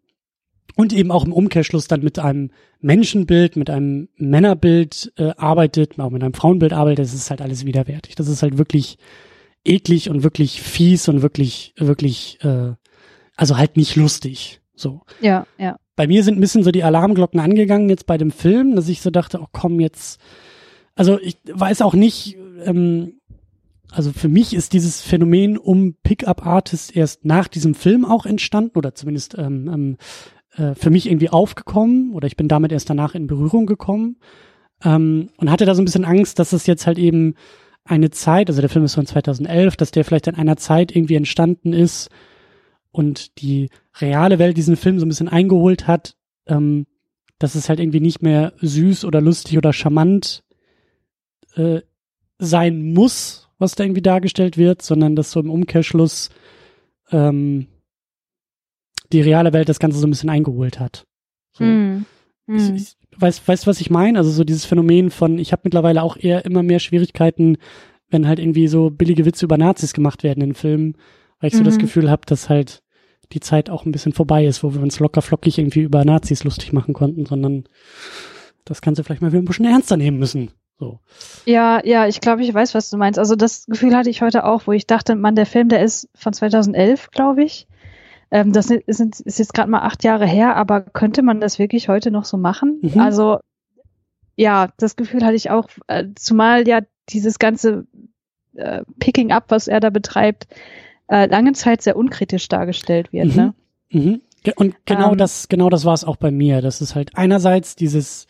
und 0.76 0.92
eben 0.92 1.10
auch 1.10 1.24
im 1.24 1.32
Umkehrschluss 1.32 1.88
dann 1.88 2.02
mit 2.02 2.18
einem 2.18 2.50
Menschenbild, 2.80 3.56
mit 3.56 3.70
einem 3.70 4.08
Männerbild 4.16 5.12
äh, 5.16 5.32
arbeitet, 5.36 5.98
auch 5.98 6.10
mit 6.10 6.22
einem 6.22 6.34
Frauenbild 6.34 6.74
arbeitet, 6.74 7.06
das 7.06 7.14
ist 7.14 7.30
halt 7.30 7.40
alles 7.40 7.64
widerwärtig. 7.64 8.16
Das 8.16 8.28
ist 8.28 8.42
halt 8.42 8.58
wirklich 8.58 8.98
eklig 9.64 10.10
und 10.10 10.22
wirklich 10.22 10.60
fies 10.60 11.08
und 11.08 11.22
wirklich, 11.22 11.74
wirklich, 11.78 12.38
äh, 12.42 12.72
also 13.40 13.56
halt 13.56 13.76
nicht 13.76 13.96
lustig. 13.96 14.60
So. 14.74 15.02
Ja, 15.20 15.46
ja 15.58 15.76
bei 16.00 16.06
mir 16.06 16.24
sind 16.24 16.38
ein 16.38 16.40
bisschen 16.40 16.62
so 16.62 16.70
die 16.70 16.82
Alarmglocken 16.82 17.40
angegangen 17.40 17.90
jetzt 17.90 18.06
bei 18.06 18.16
dem 18.16 18.30
Film, 18.30 18.74
dass 18.74 18.88
ich 18.88 19.02
so 19.02 19.10
dachte, 19.10 19.38
oh 19.42 19.48
komm 19.52 19.80
jetzt, 19.80 20.18
also 20.94 21.18
ich 21.20 21.36
weiß 21.52 21.82
auch 21.82 21.92
nicht, 21.92 22.38
ähm, 22.64 23.20
also 23.90 24.10
für 24.10 24.28
mich 24.28 24.54
ist 24.54 24.72
dieses 24.72 25.02
Phänomen 25.02 25.58
um 25.58 25.96
Pickup 26.02 26.46
Artist 26.46 26.96
erst 26.96 27.26
nach 27.26 27.48
diesem 27.48 27.74
Film 27.74 28.06
auch 28.06 28.24
entstanden 28.24 28.78
oder 28.78 28.94
zumindest 28.94 29.36
ähm, 29.36 29.68
ähm, 29.70 29.96
äh, 30.56 30.74
für 30.74 30.88
mich 30.88 31.06
irgendwie 31.06 31.28
aufgekommen 31.28 32.14
oder 32.14 32.26
ich 32.26 32.38
bin 32.38 32.48
damit 32.48 32.72
erst 32.72 32.88
danach 32.88 33.14
in 33.14 33.26
Berührung 33.26 33.66
gekommen 33.66 34.16
ähm, 34.82 35.28
und 35.36 35.50
hatte 35.50 35.66
da 35.66 35.74
so 35.74 35.82
ein 35.82 35.84
bisschen 35.84 36.06
Angst, 36.06 36.38
dass 36.38 36.54
es 36.54 36.66
jetzt 36.66 36.86
halt 36.86 36.96
eben 36.96 37.34
eine 37.84 38.08
Zeit, 38.08 38.48
also 38.48 38.62
der 38.62 38.70
Film 38.70 38.86
ist 38.86 38.94
von 38.94 39.04
2011, 39.04 39.76
dass 39.76 39.90
der 39.90 40.06
vielleicht 40.06 40.28
in 40.28 40.34
einer 40.34 40.56
Zeit 40.56 40.96
irgendwie 40.96 41.16
entstanden 41.16 41.74
ist, 41.74 42.08
und 42.92 43.40
die 43.40 43.70
reale 44.00 44.38
Welt 44.38 44.56
diesen 44.56 44.76
Film 44.76 44.98
so 44.98 45.06
ein 45.06 45.08
bisschen 45.08 45.28
eingeholt 45.28 45.86
hat, 45.86 46.16
ähm, 46.46 46.86
dass 47.38 47.54
es 47.54 47.68
halt 47.68 47.80
irgendwie 47.80 48.00
nicht 48.00 48.22
mehr 48.22 48.52
süß 48.60 49.04
oder 49.04 49.20
lustig 49.20 49.56
oder 49.56 49.72
charmant 49.72 50.42
äh, 51.54 51.80
sein 52.38 52.92
muss, 52.92 53.48
was 53.58 53.74
da 53.74 53.84
irgendwie 53.84 54.02
dargestellt 54.02 54.56
wird, 54.56 54.82
sondern 54.82 55.16
dass 55.16 55.30
so 55.30 55.40
im 55.40 55.50
Umkehrschluss 55.50 56.30
ähm, 57.10 57.66
die 59.12 59.20
reale 59.20 59.52
Welt 59.52 59.68
das 59.68 59.78
Ganze 59.78 59.98
so 59.98 60.06
ein 60.06 60.10
bisschen 60.10 60.30
eingeholt 60.30 60.80
hat. 60.80 61.06
So. 61.52 61.64
Mm. 61.64 62.06
Mm. 62.46 62.56
Ich, 62.56 62.70
ich, 62.70 62.96
weißt, 63.16 63.46
weißt 63.46 63.66
was 63.66 63.80
ich 63.80 63.90
meine? 63.90 64.18
Also 64.18 64.30
so 64.30 64.44
dieses 64.44 64.64
Phänomen 64.64 65.10
von, 65.10 65.38
ich 65.38 65.52
habe 65.52 65.62
mittlerweile 65.64 66.02
auch 66.02 66.16
eher 66.16 66.44
immer 66.44 66.62
mehr 66.62 66.78
Schwierigkeiten, 66.78 67.58
wenn 68.08 68.26
halt 68.26 68.38
irgendwie 68.38 68.68
so 68.68 68.90
billige 68.90 69.24
Witze 69.24 69.44
über 69.44 69.58
Nazis 69.58 69.92
gemacht 69.92 70.22
werden 70.22 70.42
in 70.42 70.54
Filmen, 70.54 70.96
weil 71.40 71.48
ich 71.48 71.56
so 71.56 71.64
das 71.64 71.76
mhm. 71.76 71.80
Gefühl 71.80 72.10
habe, 72.10 72.22
dass 72.26 72.48
halt 72.48 72.82
die 73.32 73.40
Zeit 73.40 73.70
auch 73.70 73.84
ein 73.84 73.92
bisschen 73.92 74.12
vorbei 74.12 74.44
ist, 74.44 74.62
wo 74.62 74.74
wir 74.74 74.82
uns 74.82 74.98
locker 74.98 75.22
flockig 75.22 75.58
irgendwie 75.58 75.82
über 75.82 76.04
Nazis 76.04 76.44
lustig 76.44 76.72
machen 76.72 76.94
konnten, 76.94 77.26
sondern 77.26 77.64
das 78.64 78.82
Ganze 78.82 79.04
vielleicht 79.04 79.22
mal 79.22 79.32
wieder 79.32 79.42
ein 79.42 79.46
bisschen 79.46 79.66
ernster 79.66 79.96
nehmen 79.96 80.18
müssen. 80.18 80.50
So. 80.78 80.98
Ja, 81.44 81.84
ja, 81.84 82.06
ich 82.06 82.20
glaube, 82.20 82.42
ich 82.42 82.52
weiß, 82.52 82.74
was 82.74 82.90
du 82.90 82.96
meinst. 82.96 83.18
Also 83.18 83.36
das 83.36 83.66
Gefühl 83.66 83.94
hatte 83.94 84.10
ich 84.10 84.22
heute 84.22 84.44
auch, 84.44 84.66
wo 84.66 84.72
ich 84.72 84.86
dachte, 84.86 85.14
man, 85.14 85.34
der 85.34 85.46
Film, 85.46 85.68
der 85.68 85.82
ist 85.82 86.08
von 86.14 86.32
2011, 86.32 87.10
glaube 87.10 87.44
ich. 87.44 87.68
Ähm, 88.30 88.52
das 88.52 88.70
ist, 88.70 89.00
ist 89.00 89.38
jetzt 89.38 89.54
gerade 89.54 89.70
mal 89.70 89.82
acht 89.82 90.04
Jahre 90.04 90.26
her, 90.26 90.56
aber 90.56 90.80
könnte 90.80 91.22
man 91.22 91.40
das 91.40 91.58
wirklich 91.58 91.88
heute 91.88 92.10
noch 92.10 92.24
so 92.24 92.36
machen? 92.36 92.78
Mhm. 92.82 92.98
Also 92.98 93.38
ja, 94.36 94.70
das 94.78 94.96
Gefühl 94.96 95.22
hatte 95.24 95.34
ich 95.34 95.50
auch, 95.50 95.68
äh, 95.86 96.06
zumal 96.14 96.66
ja 96.66 96.80
dieses 97.10 97.38
ganze 97.38 97.86
äh, 98.54 98.82
Picking 98.98 99.32
up, 99.32 99.44
was 99.48 99.68
er 99.68 99.80
da 99.80 99.90
betreibt, 99.90 100.46
äh, 101.10 101.26
lange 101.26 101.52
Zeit 101.52 101.82
sehr 101.82 101.96
unkritisch 101.96 102.48
dargestellt 102.48 103.12
wird. 103.12 103.28
Mhm. 103.28 103.34
Ne? 103.34 103.54
Mhm. 103.90 104.20
Und 104.56 104.76
genau 104.86 105.12
ähm, 105.12 105.18
das, 105.18 105.48
genau 105.48 105.68
das 105.68 105.84
war 105.84 105.94
es 105.94 106.04
auch 106.04 106.16
bei 106.16 106.30
mir. 106.30 106.62
Das 106.62 106.80
ist 106.80 106.94
halt 106.94 107.10
einerseits 107.14 107.76
dieses 107.76 108.26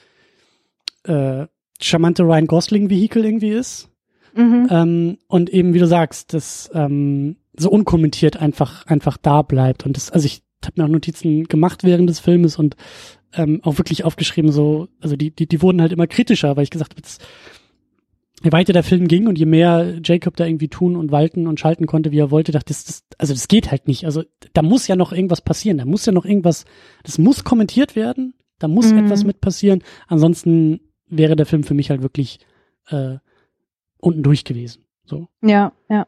äh, 1.05 1.47
charmante 1.81 2.25
Ryan 2.25 2.47
Gosling-Vehikel 2.47 3.25
irgendwie 3.25 3.51
ist. 3.51 3.91
Mhm. 4.35 4.69
Ähm, 4.71 5.19
und 5.29 5.51
eben, 5.51 5.75
wie 5.75 5.79
du 5.79 5.87
sagst, 5.87 6.35
das 6.35 6.71
ähm, 6.75 7.37
so 7.57 7.71
unkommentiert 7.71 8.39
einfach, 8.39 8.87
einfach 8.87 9.17
da 9.17 9.43
bleibt. 9.43 9.85
Und 9.87 9.97
das, 9.97 10.11
also 10.11 10.27
ich 10.27 10.43
habe 10.65 10.81
mir 10.81 10.85
auch 10.85 10.93
Notizen 10.93 11.45
gemacht 11.45 11.85
während 11.85 12.09
des 12.09 12.21
Filmes 12.21 12.57
und 12.57 12.77
ähm, 13.35 13.61
auch 13.63 13.79
wirklich 13.79 14.05
aufgeschrieben, 14.05 14.51
so, 14.51 14.89
also 15.01 15.17
die, 15.17 15.31
die, 15.31 15.47
die 15.47 15.63
wurden 15.63 15.81
halt 15.81 15.93
immer 15.93 16.07
kritischer, 16.07 16.57
weil 16.57 16.65
ich 16.65 16.71
gesagt 16.71 16.93
habe, 16.93 17.03
je 18.43 18.53
weiter 18.53 18.73
der 18.73 18.83
Film 18.83 19.07
ging 19.07 19.27
und 19.27 19.39
je 19.39 19.47
mehr 19.47 19.99
Jacob 20.03 20.37
da 20.37 20.47
irgendwie 20.47 20.69
tun 20.69 20.97
und 20.97 21.13
walten 21.13 21.47
und 21.47 21.61
schalten 21.61 21.87
konnte, 21.87 22.11
wie 22.11 22.19
er 22.19 22.31
wollte, 22.31 22.53
dachte 22.53 22.73
ich, 22.73 22.85
das, 22.85 23.05
also 23.19 23.35
das 23.35 23.49
geht 23.49 23.71
halt 23.71 23.87
nicht. 23.87 24.07
Also 24.07 24.23
da 24.53 24.63
muss 24.63 24.87
ja 24.87 24.97
noch 24.97 25.13
irgendwas 25.13 25.43
passieren. 25.43 25.79
Da 25.79 25.85
muss 25.85 26.07
ja 26.07 26.13
noch 26.13 26.25
irgendwas, 26.25 26.65
das 27.05 27.19
muss 27.19 27.45
kommentiert 27.45 27.97
werden. 27.97 28.35
Da 28.59 28.69
muss 28.69 28.93
mhm. 28.93 29.05
etwas 29.05 29.25
mit 29.25 29.41
passieren. 29.41 29.83
Ansonsten 30.09 30.81
wäre 31.07 31.37
der 31.37 31.47
Film 31.47 31.65
für 31.65 31.75
mich 31.75 31.91
halt 31.91 32.03
wirklich 32.03 32.39
äh, 32.89 33.17
unten 33.99 34.23
durch 34.23 34.45
gewesen. 34.45 34.85
So. 35.05 35.29
Ja, 35.43 35.73
ja. 35.89 36.07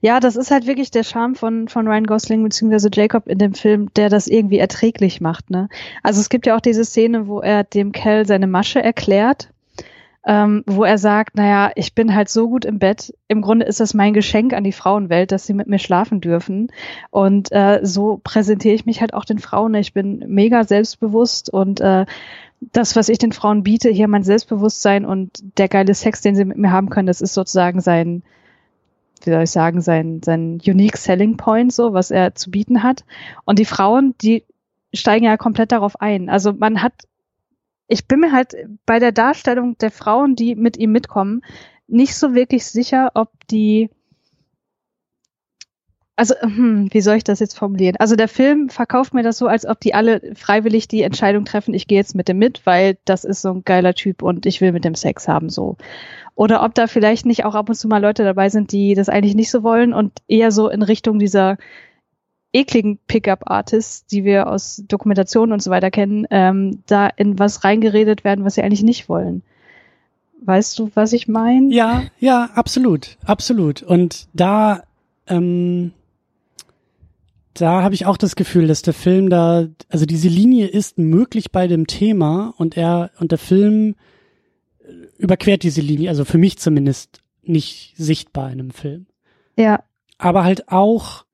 Ja, 0.00 0.20
das 0.20 0.36
ist 0.36 0.52
halt 0.52 0.66
wirklich 0.66 0.92
der 0.92 1.02
Charme 1.02 1.34
von, 1.34 1.68
von 1.68 1.88
Ryan 1.88 2.04
Gosling 2.04 2.42
bzw. 2.44 2.88
Jacob 2.92 3.26
in 3.26 3.38
dem 3.38 3.52
Film, 3.52 3.92
der 3.94 4.08
das 4.08 4.28
irgendwie 4.28 4.58
erträglich 4.58 5.20
macht. 5.20 5.50
Ne? 5.50 5.68
Also 6.04 6.20
es 6.20 6.28
gibt 6.28 6.46
ja 6.46 6.56
auch 6.56 6.60
diese 6.60 6.84
Szene, 6.84 7.26
wo 7.26 7.40
er 7.40 7.64
dem 7.64 7.90
Cal 7.90 8.26
seine 8.26 8.46
Masche 8.46 8.80
erklärt 8.80 9.50
ähm, 10.26 10.64
wo 10.66 10.82
er 10.82 10.98
sagt, 10.98 11.36
naja, 11.36 11.70
ich 11.76 11.94
bin 11.94 12.14
halt 12.14 12.28
so 12.28 12.48
gut 12.48 12.64
im 12.64 12.80
Bett. 12.80 13.14
Im 13.28 13.42
Grunde 13.42 13.64
ist 13.64 13.78
das 13.78 13.94
mein 13.94 14.12
Geschenk 14.12 14.52
an 14.52 14.64
die 14.64 14.72
Frauenwelt, 14.72 15.30
dass 15.30 15.46
sie 15.46 15.54
mit 15.54 15.68
mir 15.68 15.78
schlafen 15.78 16.20
dürfen. 16.20 16.72
Und 17.10 17.52
äh, 17.52 17.78
so 17.82 18.20
präsentiere 18.22 18.74
ich 18.74 18.86
mich 18.86 19.00
halt 19.00 19.14
auch 19.14 19.24
den 19.24 19.38
Frauen. 19.38 19.74
Ich 19.76 19.94
bin 19.94 20.24
mega 20.26 20.64
selbstbewusst 20.64 21.48
und 21.48 21.80
äh, 21.80 22.06
das, 22.60 22.96
was 22.96 23.08
ich 23.08 23.18
den 23.18 23.32
Frauen 23.32 23.62
biete, 23.62 23.88
hier 23.90 24.08
mein 24.08 24.24
Selbstbewusstsein 24.24 25.04
und 25.04 25.58
der 25.58 25.68
geile 25.68 25.94
Sex, 25.94 26.22
den 26.22 26.34
sie 26.34 26.44
mit 26.44 26.56
mir 26.56 26.72
haben 26.72 26.90
können, 26.90 27.06
das 27.06 27.20
ist 27.20 27.34
sozusagen 27.34 27.80
sein, 27.80 28.24
wie 29.22 29.30
soll 29.30 29.42
ich 29.42 29.50
sagen, 29.50 29.80
sein, 29.80 30.22
sein 30.24 30.60
unique 30.66 30.96
selling 30.96 31.36
point, 31.36 31.72
so, 31.72 31.92
was 31.92 32.10
er 32.10 32.34
zu 32.34 32.50
bieten 32.50 32.82
hat. 32.82 33.04
Und 33.44 33.60
die 33.60 33.64
Frauen, 33.64 34.14
die 34.22 34.42
steigen 34.92 35.26
ja 35.26 35.36
komplett 35.36 35.70
darauf 35.70 36.00
ein. 36.00 36.28
Also 36.28 36.52
man 36.52 36.82
hat 36.82 36.94
ich 37.88 38.06
bin 38.08 38.20
mir 38.20 38.32
halt 38.32 38.54
bei 38.84 38.98
der 38.98 39.12
Darstellung 39.12 39.78
der 39.78 39.90
Frauen, 39.90 40.36
die 40.36 40.54
mit 40.54 40.76
ihm 40.76 40.92
mitkommen, 40.92 41.42
nicht 41.86 42.16
so 42.16 42.34
wirklich 42.34 42.66
sicher, 42.66 43.12
ob 43.14 43.30
die 43.48 43.90
also, 46.18 46.34
hm, 46.40 46.88
wie 46.92 47.02
soll 47.02 47.16
ich 47.16 47.24
das 47.24 47.40
jetzt 47.40 47.58
formulieren? 47.58 47.96
Also 47.98 48.16
der 48.16 48.28
Film 48.28 48.70
verkauft 48.70 49.12
mir 49.12 49.22
das 49.22 49.36
so, 49.36 49.48
als 49.48 49.66
ob 49.66 49.80
die 49.80 49.92
alle 49.92 50.34
freiwillig 50.34 50.88
die 50.88 51.02
Entscheidung 51.02 51.44
treffen, 51.44 51.74
ich 51.74 51.86
gehe 51.86 51.98
jetzt 51.98 52.14
mit 52.14 52.26
dem 52.26 52.38
mit, 52.38 52.64
weil 52.64 52.96
das 53.04 53.24
ist 53.24 53.42
so 53.42 53.52
ein 53.52 53.64
geiler 53.64 53.92
Typ 53.92 54.22
und 54.22 54.46
ich 54.46 54.62
will 54.62 54.72
mit 54.72 54.86
dem 54.86 54.94
Sex 54.94 55.28
haben, 55.28 55.50
so. 55.50 55.76
Oder 56.34 56.62
ob 56.62 56.74
da 56.74 56.86
vielleicht 56.86 57.26
nicht 57.26 57.44
auch 57.44 57.54
ab 57.54 57.68
und 57.68 57.74
zu 57.74 57.86
mal 57.86 58.00
Leute 58.00 58.24
dabei 58.24 58.48
sind, 58.48 58.72
die 58.72 58.94
das 58.94 59.10
eigentlich 59.10 59.34
nicht 59.34 59.50
so 59.50 59.62
wollen 59.62 59.92
und 59.92 60.12
eher 60.26 60.52
so 60.52 60.70
in 60.70 60.82
Richtung 60.82 61.18
dieser 61.18 61.58
ekligen 62.52 62.98
Pickup-Artists, 63.06 64.06
die 64.06 64.24
wir 64.24 64.48
aus 64.48 64.82
Dokumentationen 64.88 65.52
und 65.52 65.62
so 65.62 65.70
weiter 65.70 65.90
kennen, 65.90 66.26
ähm, 66.30 66.82
da 66.86 67.08
in 67.08 67.38
was 67.38 67.64
reingeredet 67.64 68.24
werden, 68.24 68.44
was 68.44 68.54
sie 68.54 68.62
eigentlich 68.62 68.82
nicht 68.82 69.08
wollen. 69.08 69.42
Weißt 70.42 70.78
du, 70.78 70.90
was 70.94 71.12
ich 71.12 71.28
meine? 71.28 71.74
Ja, 71.74 72.04
ja, 72.18 72.50
absolut, 72.54 73.18
absolut. 73.24 73.82
Und 73.82 74.28
da, 74.32 74.84
ähm, 75.26 75.92
da 77.54 77.82
habe 77.82 77.94
ich 77.94 78.06
auch 78.06 78.16
das 78.16 78.36
Gefühl, 78.36 78.66
dass 78.66 78.82
der 78.82 78.94
Film 78.94 79.28
da, 79.28 79.66
also 79.88 80.06
diese 80.06 80.28
Linie 80.28 80.66
ist 80.68 80.98
möglich 80.98 81.50
bei 81.52 81.66
dem 81.66 81.86
Thema 81.86 82.54
und 82.58 82.76
er 82.76 83.10
und 83.18 83.32
der 83.32 83.38
Film 83.38 83.96
überquert 85.18 85.62
diese 85.62 85.80
Linie, 85.80 86.10
also 86.10 86.24
für 86.24 86.38
mich 86.38 86.58
zumindest 86.58 87.20
nicht 87.42 87.94
sichtbar 87.96 88.52
in 88.52 88.60
einem 88.60 88.70
Film. 88.70 89.06
Ja. 89.56 89.82
Aber 90.18 90.44
halt 90.44 90.68
auch 90.68 91.25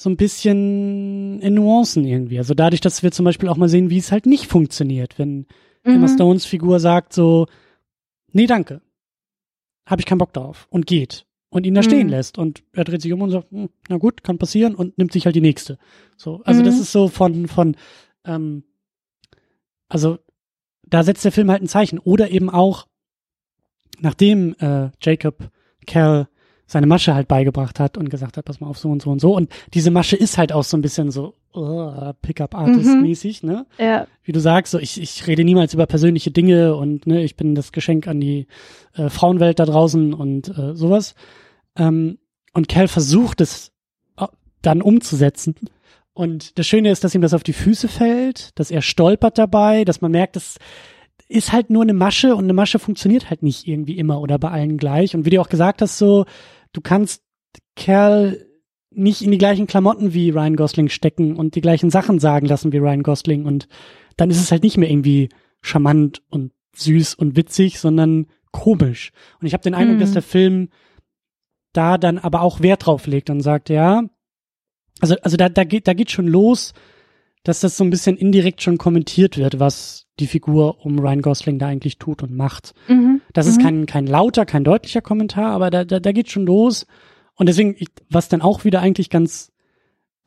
so 0.00 0.08
ein 0.08 0.16
bisschen 0.16 1.40
in 1.40 1.54
Nuancen 1.54 2.04
irgendwie. 2.04 2.38
Also 2.38 2.54
dadurch, 2.54 2.80
dass 2.80 3.02
wir 3.02 3.10
zum 3.10 3.24
Beispiel 3.24 3.48
auch 3.48 3.56
mal 3.56 3.68
sehen, 3.68 3.90
wie 3.90 3.98
es 3.98 4.12
halt 4.12 4.26
nicht 4.26 4.46
funktioniert, 4.46 5.18
wenn 5.18 5.38
mhm. 5.82 5.94
Emma 5.94 6.06
Stones 6.06 6.46
Figur 6.46 6.78
sagt 6.78 7.12
so, 7.12 7.48
nee, 8.30 8.46
danke, 8.46 8.80
habe 9.86 10.00
ich 10.00 10.06
keinen 10.06 10.18
Bock 10.18 10.32
drauf 10.32 10.68
und 10.70 10.86
geht 10.86 11.26
und 11.48 11.66
ihn 11.66 11.74
da 11.74 11.82
stehen 11.82 12.06
mhm. 12.06 12.12
lässt 12.12 12.38
und 12.38 12.62
er 12.72 12.84
dreht 12.84 13.02
sich 13.02 13.12
um 13.12 13.22
und 13.22 13.30
sagt, 13.30 13.50
hm, 13.50 13.70
na 13.88 13.96
gut, 13.96 14.22
kann 14.22 14.38
passieren 14.38 14.76
und 14.76 14.98
nimmt 14.98 15.10
sich 15.10 15.24
halt 15.24 15.34
die 15.34 15.40
nächste. 15.40 15.78
So, 16.16 16.42
also 16.44 16.60
mhm. 16.60 16.66
das 16.66 16.78
ist 16.78 16.92
so 16.92 17.08
von 17.08 17.48
von 17.48 17.76
ähm, 18.24 18.62
also 19.88 20.20
da 20.86 21.02
setzt 21.02 21.24
der 21.24 21.32
Film 21.32 21.50
halt 21.50 21.60
ein 21.60 21.68
Zeichen 21.68 21.98
oder 21.98 22.30
eben 22.30 22.50
auch 22.50 22.86
nachdem 23.98 24.54
äh, 24.60 24.90
Jacob 25.02 25.50
Cal 25.88 26.28
seine 26.68 26.86
Masche 26.86 27.14
halt 27.14 27.28
beigebracht 27.28 27.80
hat 27.80 27.96
und 27.96 28.10
gesagt 28.10 28.36
hat, 28.36 28.44
pass 28.44 28.60
mal 28.60 28.68
auf 28.68 28.78
so 28.78 28.90
und 28.90 29.00
so 29.00 29.10
und 29.10 29.20
so. 29.20 29.34
Und 29.34 29.50
diese 29.72 29.90
Masche 29.90 30.16
ist 30.16 30.36
halt 30.36 30.52
auch 30.52 30.64
so 30.64 30.76
ein 30.76 30.82
bisschen 30.82 31.10
so 31.10 31.34
uh, 31.56 32.12
Pickup-Artist-mäßig, 32.20 33.42
mhm. 33.42 33.48
ne? 33.48 33.66
Ja. 33.78 34.06
Wie 34.22 34.32
du 34.32 34.38
sagst, 34.38 34.72
so 34.72 34.78
ich, 34.78 35.00
ich 35.00 35.26
rede 35.26 35.44
niemals 35.44 35.72
über 35.72 35.86
persönliche 35.86 36.30
Dinge 36.30 36.76
und 36.76 37.06
ne, 37.06 37.24
ich 37.24 37.36
bin 37.36 37.54
das 37.54 37.72
Geschenk 37.72 38.06
an 38.06 38.20
die 38.20 38.46
äh, 38.94 39.08
Frauenwelt 39.08 39.58
da 39.58 39.64
draußen 39.64 40.12
und 40.12 40.56
äh, 40.56 40.74
sowas. 40.74 41.14
Ähm, 41.74 42.18
und 42.52 42.68
Cal 42.68 42.86
versucht 42.86 43.40
es 43.40 43.72
äh, 44.18 44.26
dann 44.60 44.82
umzusetzen. 44.82 45.54
Und 46.12 46.58
das 46.58 46.66
Schöne 46.66 46.90
ist, 46.90 47.02
dass 47.02 47.14
ihm 47.14 47.22
das 47.22 47.32
auf 47.32 47.44
die 47.44 47.54
Füße 47.54 47.88
fällt, 47.88 48.58
dass 48.58 48.70
er 48.70 48.82
stolpert 48.82 49.38
dabei, 49.38 49.86
dass 49.86 50.02
man 50.02 50.10
merkt, 50.10 50.36
dass 50.36 50.58
ist 51.28 51.52
halt 51.52 51.70
nur 51.70 51.82
eine 51.82 51.92
Masche 51.92 52.34
und 52.34 52.44
eine 52.44 52.54
Masche 52.54 52.78
funktioniert 52.78 53.28
halt 53.28 53.42
nicht 53.42 53.66
irgendwie 53.68 53.98
immer 53.98 54.20
oder 54.20 54.38
bei 54.38 54.50
allen 54.50 54.78
gleich. 54.78 55.14
Und 55.14 55.26
wie 55.26 55.30
du 55.30 55.40
auch 55.40 55.50
gesagt 55.50 55.82
hast, 55.82 55.98
so, 55.98 56.24
du 56.72 56.80
kannst 56.80 57.22
Kerl 57.76 58.46
nicht 58.90 59.22
in 59.22 59.30
die 59.30 59.38
gleichen 59.38 59.66
Klamotten 59.66 60.14
wie 60.14 60.30
Ryan 60.30 60.56
Gosling 60.56 60.88
stecken 60.88 61.36
und 61.36 61.54
die 61.54 61.60
gleichen 61.60 61.90
Sachen 61.90 62.18
sagen 62.18 62.46
lassen 62.46 62.72
wie 62.72 62.78
Ryan 62.78 63.02
Gosling 63.02 63.44
und 63.44 63.68
dann 64.16 64.30
ist 64.30 64.40
es 64.40 64.50
halt 64.50 64.62
nicht 64.62 64.76
mehr 64.76 64.90
irgendwie 64.90 65.28
charmant 65.60 66.22
und 66.30 66.52
süß 66.74 67.14
und 67.14 67.36
witzig, 67.36 67.78
sondern 67.78 68.26
komisch. 68.50 69.12
Und 69.40 69.46
ich 69.46 69.52
habe 69.52 69.62
den 69.62 69.74
Eindruck, 69.74 69.96
mhm. 69.96 70.00
dass 70.00 70.12
der 70.12 70.22
Film 70.22 70.68
da 71.72 71.98
dann 71.98 72.18
aber 72.18 72.40
auch 72.42 72.60
Wert 72.60 72.86
drauf 72.86 73.06
legt 73.06 73.30
und 73.30 73.40
sagt, 73.40 73.68
ja, 73.68 74.04
also 75.00 75.16
also 75.22 75.36
da 75.36 75.48
da 75.48 75.64
geht 75.64 75.86
da 75.86 75.94
geht 75.94 76.10
schon 76.10 76.26
los, 76.26 76.72
dass 77.48 77.60
das 77.60 77.78
so 77.78 77.84
ein 77.84 77.88
bisschen 77.88 78.18
indirekt 78.18 78.60
schon 78.60 78.76
kommentiert 78.76 79.38
wird, 79.38 79.58
was 79.58 80.06
die 80.20 80.26
Figur 80.26 80.84
um 80.84 80.98
Ryan 80.98 81.22
Gosling 81.22 81.58
da 81.58 81.66
eigentlich 81.66 81.96
tut 81.96 82.22
und 82.22 82.30
macht. 82.30 82.74
Mhm. 82.88 83.22
Das 83.32 83.46
ist 83.46 83.58
mhm. 83.58 83.62
kein, 83.62 83.86
kein 83.86 84.06
lauter, 84.06 84.44
kein 84.44 84.64
deutlicher 84.64 85.00
Kommentar, 85.00 85.52
aber 85.52 85.70
da, 85.70 85.86
da, 85.86 85.98
da 85.98 86.12
geht 86.12 86.30
schon 86.30 86.44
los. 86.44 86.86
Und 87.36 87.48
deswegen, 87.48 87.74
ich, 87.78 87.88
was 88.10 88.28
dann 88.28 88.42
auch 88.42 88.64
wieder 88.64 88.80
eigentlich 88.82 89.08
ganz 89.08 89.50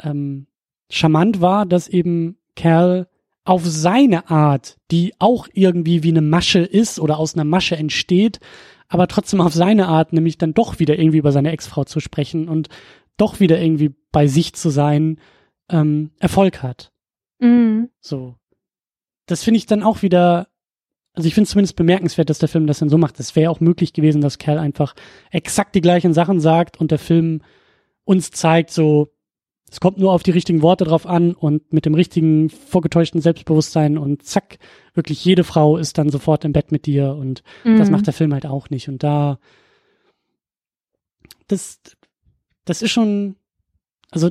ähm, 0.01 0.47
charmant 0.89 1.41
war, 1.41 1.67
dass 1.67 1.87
eben 1.87 2.37
Kerl 2.55 3.07
auf 3.43 3.65
seine 3.65 4.31
Art, 4.31 4.77
die 4.89 5.13
auch 5.19 5.47
irgendwie 5.53 6.01
wie 6.01 6.09
eine 6.09 6.21
Masche 6.21 6.59
ist 6.61 6.99
oder 6.99 7.19
aus 7.19 7.35
einer 7.35 7.43
Masche 7.43 7.75
entsteht, 7.75 8.39
aber 8.87 9.07
trotzdem 9.07 9.41
auf 9.41 9.53
seine 9.53 9.87
Art, 9.87 10.11
nämlich 10.11 10.39
dann 10.39 10.55
doch 10.55 10.79
wieder 10.79 10.97
irgendwie 10.97 11.19
über 11.19 11.31
seine 11.31 11.51
Ex-Frau 11.51 11.83
zu 11.83 11.99
sprechen 11.99 12.49
und 12.49 12.69
doch 13.17 13.39
wieder 13.39 13.61
irgendwie 13.61 13.93
bei 14.11 14.25
sich 14.25 14.53
zu 14.53 14.71
sein, 14.71 15.19
ähm, 15.69 16.11
Erfolg 16.19 16.63
hat. 16.63 16.90
Mhm. 17.41 17.89
So 17.99 18.35
das 19.31 19.43
finde 19.43 19.57
ich 19.57 19.65
dann 19.65 19.81
auch 19.81 20.01
wieder, 20.01 20.47
also 21.13 21.27
ich 21.27 21.33
finde 21.33 21.45
es 21.45 21.51
zumindest 21.51 21.75
bemerkenswert, 21.75 22.29
dass 22.29 22.39
der 22.39 22.49
Film 22.49 22.67
das 22.67 22.79
dann 22.79 22.89
so 22.89 22.97
macht. 22.97 23.19
Es 23.19 23.35
wäre 23.35 23.49
auch 23.49 23.61
möglich 23.61 23.93
gewesen, 23.93 24.21
dass 24.21 24.37
Kerl 24.37 24.59
einfach 24.59 24.93
exakt 25.31 25.73
die 25.73 25.81
gleichen 25.81 26.13
Sachen 26.13 26.39
sagt 26.39 26.79
und 26.79 26.91
der 26.91 26.99
Film 26.99 27.41
uns 28.03 28.31
zeigt, 28.31 28.71
so, 28.71 29.13
es 29.69 29.79
kommt 29.79 29.97
nur 29.97 30.11
auf 30.11 30.23
die 30.23 30.31
richtigen 30.31 30.61
Worte 30.61 30.83
drauf 30.83 31.07
an 31.07 31.33
und 31.33 31.71
mit 31.71 31.85
dem 31.85 31.93
richtigen 31.93 32.49
vorgetäuschten 32.49 33.21
Selbstbewusstsein 33.21 33.97
und 33.97 34.23
zack, 34.23 34.57
wirklich 34.93 35.23
jede 35.23 35.45
Frau 35.45 35.77
ist 35.77 35.97
dann 35.97 36.09
sofort 36.09 36.43
im 36.43 36.51
Bett 36.51 36.73
mit 36.73 36.85
dir 36.85 37.15
und 37.15 37.41
mhm. 37.63 37.77
das 37.77 37.89
macht 37.89 38.07
der 38.07 38.13
Film 38.13 38.33
halt 38.33 38.45
auch 38.45 38.69
nicht. 38.69 38.89
Und 38.89 39.01
da, 39.01 39.39
das, 41.47 41.79
das 42.65 42.81
ist 42.81 42.91
schon, 42.91 43.37
also 44.09 44.29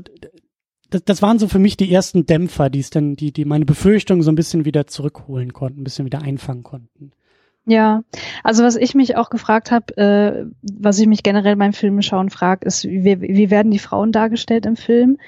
das, 0.91 1.05
das 1.05 1.23
waren 1.23 1.39
so 1.39 1.49
für 1.49 1.59
mich 1.59 1.77
die 1.77 1.93
ersten 1.93 2.27
Dämpfer, 2.27 2.71
die 2.71 2.81
es 2.81 2.91
dann, 2.91 3.17
die, 3.17 3.33
die 3.33 3.45
meine 3.45 3.65
Befürchtungen 3.65 4.23
so 4.23 4.31
ein 4.31 4.37
bisschen 4.37 4.65
wieder 4.65 4.87
zurückholen 4.87 5.53
konnten, 5.53 5.81
ein 5.81 5.85
bisschen 5.85 6.05
wieder 6.05 6.23
einfangen 6.23 6.63
konnten. 6.63 7.13
Ja, 7.67 8.03
also 8.43 8.65
was 8.65 8.77
ich 8.77 8.95
mich 8.95 9.17
auch 9.17 9.31
gefragt 9.31 9.71
habe, 9.71 9.97
äh, 9.97 10.47
was 10.63 10.99
ich 10.99 11.07
mich 11.07 11.23
generell 11.23 11.57
beim 11.57 11.73
Filmschauen 11.73 12.31
frage, 12.31 12.67
ist, 12.67 12.85
wie, 12.85 13.21
wie 13.21 13.51
werden 13.51 13.71
die 13.71 13.79
Frauen 13.79 14.13
dargestellt 14.13 14.67
im 14.67 14.77
Film? 14.77 15.19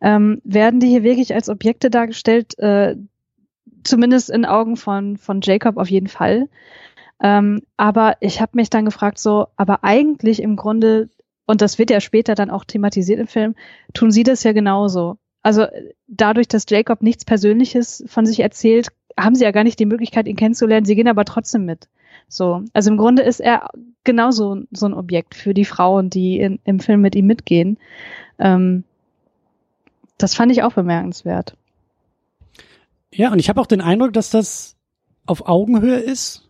Ähm, 0.00 0.40
werden 0.44 0.80
die 0.80 0.88
hier 0.88 1.02
wirklich 1.02 1.34
als 1.34 1.48
Objekte 1.48 1.88
dargestellt? 1.88 2.58
Äh, 2.58 2.96
zumindest 3.84 4.30
in 4.30 4.44
Augen 4.44 4.76
von, 4.76 5.16
von 5.16 5.40
Jacob 5.42 5.76
auf 5.78 5.88
jeden 5.88 6.08
Fall. 6.08 6.48
Ähm, 7.22 7.62
aber 7.76 8.16
ich 8.20 8.40
habe 8.40 8.52
mich 8.54 8.68
dann 8.68 8.84
gefragt, 8.84 9.18
so, 9.18 9.46
aber 9.56 9.84
eigentlich 9.84 10.42
im 10.42 10.56
Grunde 10.56 11.08
und 11.46 11.62
das 11.62 11.78
wird 11.78 11.90
ja 11.90 12.00
später 12.00 12.34
dann 12.34 12.50
auch 12.50 12.64
thematisiert 12.64 13.20
im 13.20 13.26
Film, 13.26 13.54
tun 13.94 14.10
sie 14.10 14.24
das 14.24 14.42
ja 14.42 14.52
genauso. 14.52 15.16
Also 15.42 15.66
dadurch, 16.08 16.48
dass 16.48 16.66
Jacob 16.68 17.02
nichts 17.02 17.24
Persönliches 17.24 18.04
von 18.08 18.26
sich 18.26 18.40
erzählt, 18.40 18.88
haben 19.18 19.36
sie 19.36 19.44
ja 19.44 19.52
gar 19.52 19.64
nicht 19.64 19.78
die 19.78 19.86
Möglichkeit, 19.86 20.26
ihn 20.26 20.36
kennenzulernen. 20.36 20.84
Sie 20.84 20.96
gehen 20.96 21.08
aber 21.08 21.24
trotzdem 21.24 21.64
mit. 21.64 21.88
So, 22.28 22.64
also 22.72 22.90
im 22.90 22.96
Grunde 22.96 23.22
ist 23.22 23.40
er 23.40 23.68
genauso 24.02 24.62
so 24.72 24.86
ein 24.86 24.94
Objekt 24.94 25.34
für 25.34 25.54
die 25.54 25.64
Frauen, 25.64 26.10
die 26.10 26.40
in, 26.40 26.58
im 26.64 26.80
Film 26.80 27.00
mit 27.00 27.14
ihm 27.14 27.26
mitgehen. 27.26 27.78
Ähm, 28.38 28.84
das 30.18 30.34
fand 30.34 30.50
ich 30.50 30.62
auch 30.62 30.72
bemerkenswert. 30.72 31.56
Ja, 33.12 33.30
und 33.32 33.38
ich 33.38 33.48
habe 33.48 33.60
auch 33.60 33.66
den 33.66 33.80
Eindruck, 33.80 34.12
dass 34.12 34.30
das 34.30 34.76
auf 35.26 35.46
Augenhöhe 35.48 35.98
ist, 35.98 36.48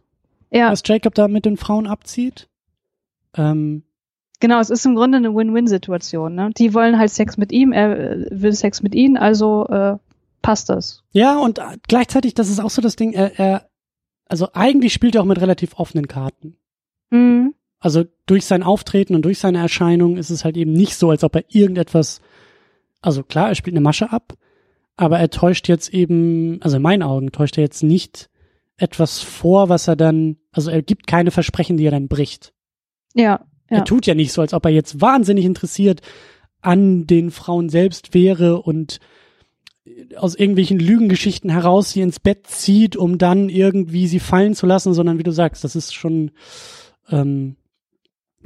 ja. 0.51 0.71
was 0.71 0.83
Jacob 0.85 1.15
da 1.15 1.29
mit 1.29 1.45
den 1.45 1.57
Frauen 1.57 1.87
abzieht. 1.87 2.49
Ähm, 3.35 3.83
Genau, 4.41 4.61
es 4.61 4.71
ist 4.71 4.85
im 4.85 4.95
Grunde 4.95 5.19
eine 5.19 5.35
Win-Win-Situation. 5.35 6.35
Ne? 6.35 6.51
Die 6.57 6.75
wollen 6.75 6.99
halt 6.99 7.11
Sex 7.11 7.37
mit 7.37 7.53
ihm, 7.53 7.73
er 7.73 7.99
äh, 7.99 8.27
will 8.31 8.53
Sex 8.53 8.83
mit 8.83 8.95
ihnen, 8.95 9.17
also 9.17 9.67
äh, 9.69 9.97
passt 10.43 10.69
das. 10.69 11.03
Ja, 11.13 11.39
und 11.39 11.61
gleichzeitig, 11.89 12.35
das 12.35 12.51
ist 12.51 12.61
auch 12.61 12.71
so 12.71 12.83
das 12.83 12.97
Ding, 12.97 13.13
er, 13.13 13.39
er 13.39 13.69
also 14.29 14.49
eigentlich 14.53 14.93
spielt 14.93 15.15
er 15.15 15.23
auch 15.23 15.27
mit 15.27 15.41
relativ 15.41 15.79
offenen 15.79 16.09
Karten. 16.09 16.57
Mhm. 17.11 17.55
Also 17.79 18.05
durch 18.27 18.45
sein 18.47 18.63
Auftreten 18.63 19.15
und 19.15 19.23
durch 19.23 19.39
seine 19.39 19.59
Erscheinung 19.59 20.17
ist 20.17 20.31
es 20.31 20.45
halt 20.45 20.57
eben 20.57 20.73
nicht 20.73 20.97
so, 20.97 21.11
als 21.11 21.25
ob 21.25 21.37
er 21.37 21.45
irgendetwas, 21.49 22.21
also 23.01 23.23
klar, 23.23 23.49
er 23.49 23.55
spielt 23.55 23.75
eine 23.75 23.83
Masche 23.83 24.13
ab, 24.13 24.35
aber 24.97 25.19
er 25.19 25.31
täuscht 25.31 25.69
jetzt 25.69 25.93
eben, 25.95 26.61
also 26.63 26.77
in 26.77 26.83
meinen 26.83 27.03
Augen 27.03 27.33
täuscht 27.33 27.59
er 27.59 27.65
jetzt 27.65 27.83
nicht 27.83 28.29
etwas 28.77 29.21
vor, 29.21 29.69
was 29.69 29.89
er 29.89 29.97
dann, 29.97 30.37
also 30.53 30.71
er 30.71 30.83
gibt 30.83 31.07
keine 31.07 31.31
Versprechen, 31.31 31.77
die 31.77 31.87
er 31.87 31.93
dann 31.93 32.09
bricht. 32.09 32.53
Ja. 33.15 33.45
Ja. 33.71 33.79
Er 33.79 33.85
tut 33.85 34.07
ja 34.07 34.15
nicht 34.15 34.33
so, 34.33 34.41
als 34.41 34.55
ob 34.55 34.65
er 34.65 34.71
jetzt 34.71 35.01
wahnsinnig 35.01 35.45
interessiert 35.45 36.01
an 36.61 37.07
den 37.07 37.31
Frauen 37.31 37.69
selbst 37.69 38.15
wäre 38.15 38.63
und 38.63 38.99
aus 40.17 40.35
irgendwelchen 40.35 40.79
Lügengeschichten 40.79 41.51
heraus 41.51 41.91
sie 41.91 42.01
ins 42.01 42.19
Bett 42.19 42.47
zieht, 42.47 42.97
um 42.97 43.19
dann 43.19 43.49
irgendwie 43.49 44.09
sie 44.09 44.21
fallen 44.21 44.55
zu 44.55 44.67
lassen, 44.67 44.95
sondern 44.95 45.19
wie 45.19 45.23
du 45.23 45.31
sagst, 45.31 45.63
das 45.63 45.77
ist 45.77 45.95
schon 45.95 46.33
ähm, 47.09 47.57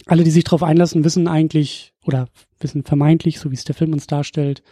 alle, 0.06 0.24
die 0.24 0.30
sich 0.30 0.44
darauf 0.44 0.62
einlassen, 0.62 1.04
wissen 1.04 1.28
eigentlich 1.28 1.94
oder 2.04 2.28
wissen 2.58 2.84
vermeintlich, 2.84 3.38
so 3.38 3.50
wie 3.50 3.54
es 3.54 3.64
der 3.64 3.74
Film 3.74 3.92
uns 3.92 4.06
darstellt, 4.06 4.62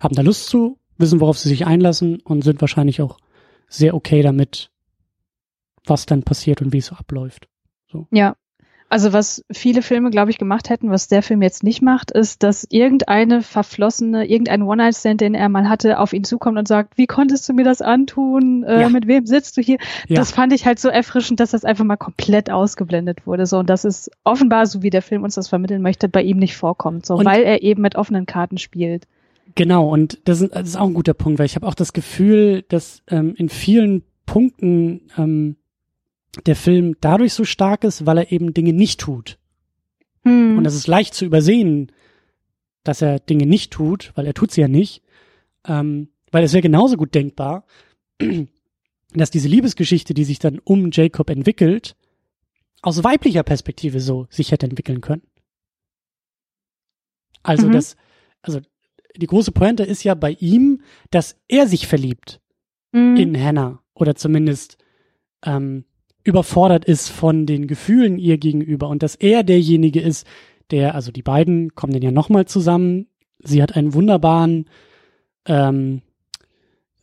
haben 0.00 0.14
da 0.14 0.22
Lust 0.22 0.48
zu, 0.48 0.78
wissen, 0.98 1.20
worauf 1.20 1.38
sie 1.38 1.48
sich 1.48 1.66
einlassen 1.66 2.20
und 2.20 2.42
sind 2.42 2.60
wahrscheinlich 2.60 3.00
auch 3.02 3.18
sehr 3.68 3.94
okay 3.94 4.22
damit, 4.22 4.70
was 5.84 6.06
dann 6.06 6.22
passiert 6.22 6.60
und 6.60 6.72
wie 6.72 6.78
es 6.78 6.86
so 6.86 6.96
abläuft. 6.96 7.48
So. 7.86 8.08
Ja, 8.10 8.36
also 8.88 9.12
was 9.12 9.44
viele 9.50 9.82
Filme, 9.82 10.10
glaube 10.10 10.30
ich, 10.30 10.38
gemacht 10.38 10.70
hätten, 10.70 10.90
was 10.90 11.08
der 11.08 11.22
Film 11.22 11.42
jetzt 11.42 11.64
nicht 11.64 11.82
macht, 11.82 12.12
ist, 12.12 12.42
dass 12.42 12.66
irgendeine 12.70 13.42
verflossene, 13.42 14.28
irgendein 14.28 14.62
One-Night-Stand, 14.62 15.20
den 15.20 15.34
er 15.34 15.48
mal 15.48 15.68
hatte, 15.68 15.98
auf 15.98 16.12
ihn 16.12 16.24
zukommt 16.24 16.58
und 16.58 16.68
sagt, 16.68 16.96
wie 16.96 17.06
konntest 17.06 17.48
du 17.48 17.52
mir 17.52 17.64
das 17.64 17.82
antun? 17.82 18.62
Äh, 18.62 18.82
ja. 18.82 18.88
Mit 18.88 19.06
wem 19.06 19.26
sitzt 19.26 19.56
du 19.56 19.60
hier? 19.60 19.78
Ja. 20.06 20.16
Das 20.16 20.30
fand 20.30 20.52
ich 20.52 20.66
halt 20.66 20.78
so 20.78 20.88
erfrischend, 20.88 21.40
dass 21.40 21.50
das 21.50 21.64
einfach 21.64 21.84
mal 21.84 21.96
komplett 21.96 22.50
ausgeblendet 22.50 23.26
wurde. 23.26 23.46
So, 23.46 23.58
und 23.58 23.68
das 23.68 23.84
ist 23.84 24.10
offenbar, 24.24 24.66
so 24.66 24.82
wie 24.82 24.90
der 24.90 25.02
Film 25.02 25.24
uns 25.24 25.34
das 25.34 25.48
vermitteln 25.48 25.82
möchte, 25.82 26.08
bei 26.08 26.22
ihm 26.22 26.38
nicht 26.38 26.56
vorkommt. 26.56 27.06
So, 27.06 27.16
und 27.16 27.24
weil 27.24 27.42
er 27.42 27.62
eben 27.62 27.82
mit 27.82 27.96
offenen 27.96 28.26
Karten 28.26 28.58
spielt. 28.58 29.06
Genau, 29.56 29.88
und 29.88 30.20
das 30.24 30.40
ist, 30.40 30.54
das 30.54 30.68
ist 30.68 30.76
auch 30.76 30.86
ein 30.86 30.94
guter 30.94 31.14
Punkt, 31.14 31.38
weil 31.38 31.46
ich 31.46 31.56
habe 31.56 31.66
auch 31.66 31.74
das 31.74 31.92
Gefühl, 31.92 32.62
dass 32.68 33.02
ähm, 33.08 33.34
in 33.36 33.48
vielen 33.48 34.02
Punkten 34.26 35.02
ähm, 35.16 35.56
der 36.44 36.56
Film 36.56 36.96
dadurch 37.00 37.32
so 37.32 37.44
stark 37.44 37.84
ist, 37.84 38.06
weil 38.06 38.18
er 38.18 38.32
eben 38.32 38.52
Dinge 38.54 38.72
nicht 38.72 39.00
tut. 39.00 39.38
Hm. 40.24 40.58
Und 40.58 40.66
es 40.66 40.74
ist 40.74 40.86
leicht 40.86 41.14
zu 41.14 41.24
übersehen, 41.24 41.92
dass 42.84 43.02
er 43.02 43.18
Dinge 43.18 43.46
nicht 43.46 43.72
tut, 43.72 44.12
weil 44.14 44.26
er 44.26 44.34
tut 44.34 44.50
sie 44.50 44.60
ja 44.60 44.68
nicht. 44.68 45.02
Ähm, 45.66 46.08
weil 46.30 46.44
es 46.44 46.52
wäre 46.52 46.62
genauso 46.62 46.96
gut 46.96 47.14
denkbar, 47.14 47.64
dass 49.14 49.30
diese 49.30 49.48
Liebesgeschichte, 49.48 50.14
die 50.14 50.24
sich 50.24 50.38
dann 50.38 50.58
um 50.58 50.90
Jacob 50.92 51.30
entwickelt, 51.30 51.96
aus 52.82 53.02
weiblicher 53.02 53.42
Perspektive 53.42 54.00
so 54.00 54.26
sich 54.30 54.52
hätte 54.52 54.66
entwickeln 54.66 55.00
können. 55.00 55.22
Also 57.42 57.68
mhm. 57.68 57.72
das, 57.72 57.96
also 58.42 58.60
die 59.16 59.26
große 59.26 59.52
Pointe 59.52 59.82
ist 59.84 60.04
ja 60.04 60.14
bei 60.14 60.32
ihm, 60.32 60.82
dass 61.10 61.36
er 61.48 61.66
sich 61.66 61.86
verliebt 61.86 62.40
mhm. 62.92 63.16
in 63.16 63.40
Hannah 63.40 63.82
oder 63.94 64.14
zumindest 64.14 64.78
ähm, 65.44 65.84
überfordert 66.26 66.84
ist 66.84 67.08
von 67.08 67.46
den 67.46 67.66
Gefühlen 67.66 68.18
ihr 68.18 68.38
gegenüber 68.38 68.88
und 68.88 69.02
dass 69.02 69.14
er 69.14 69.44
derjenige 69.44 70.00
ist, 70.00 70.26
der, 70.70 70.94
also 70.94 71.12
die 71.12 71.22
beiden 71.22 71.74
kommen 71.74 71.92
dann 71.92 72.02
ja 72.02 72.10
nochmal 72.10 72.46
zusammen. 72.46 73.06
Sie 73.38 73.62
hat 73.62 73.76
einen 73.76 73.94
wunderbaren, 73.94 74.66
ähm, 75.46 76.02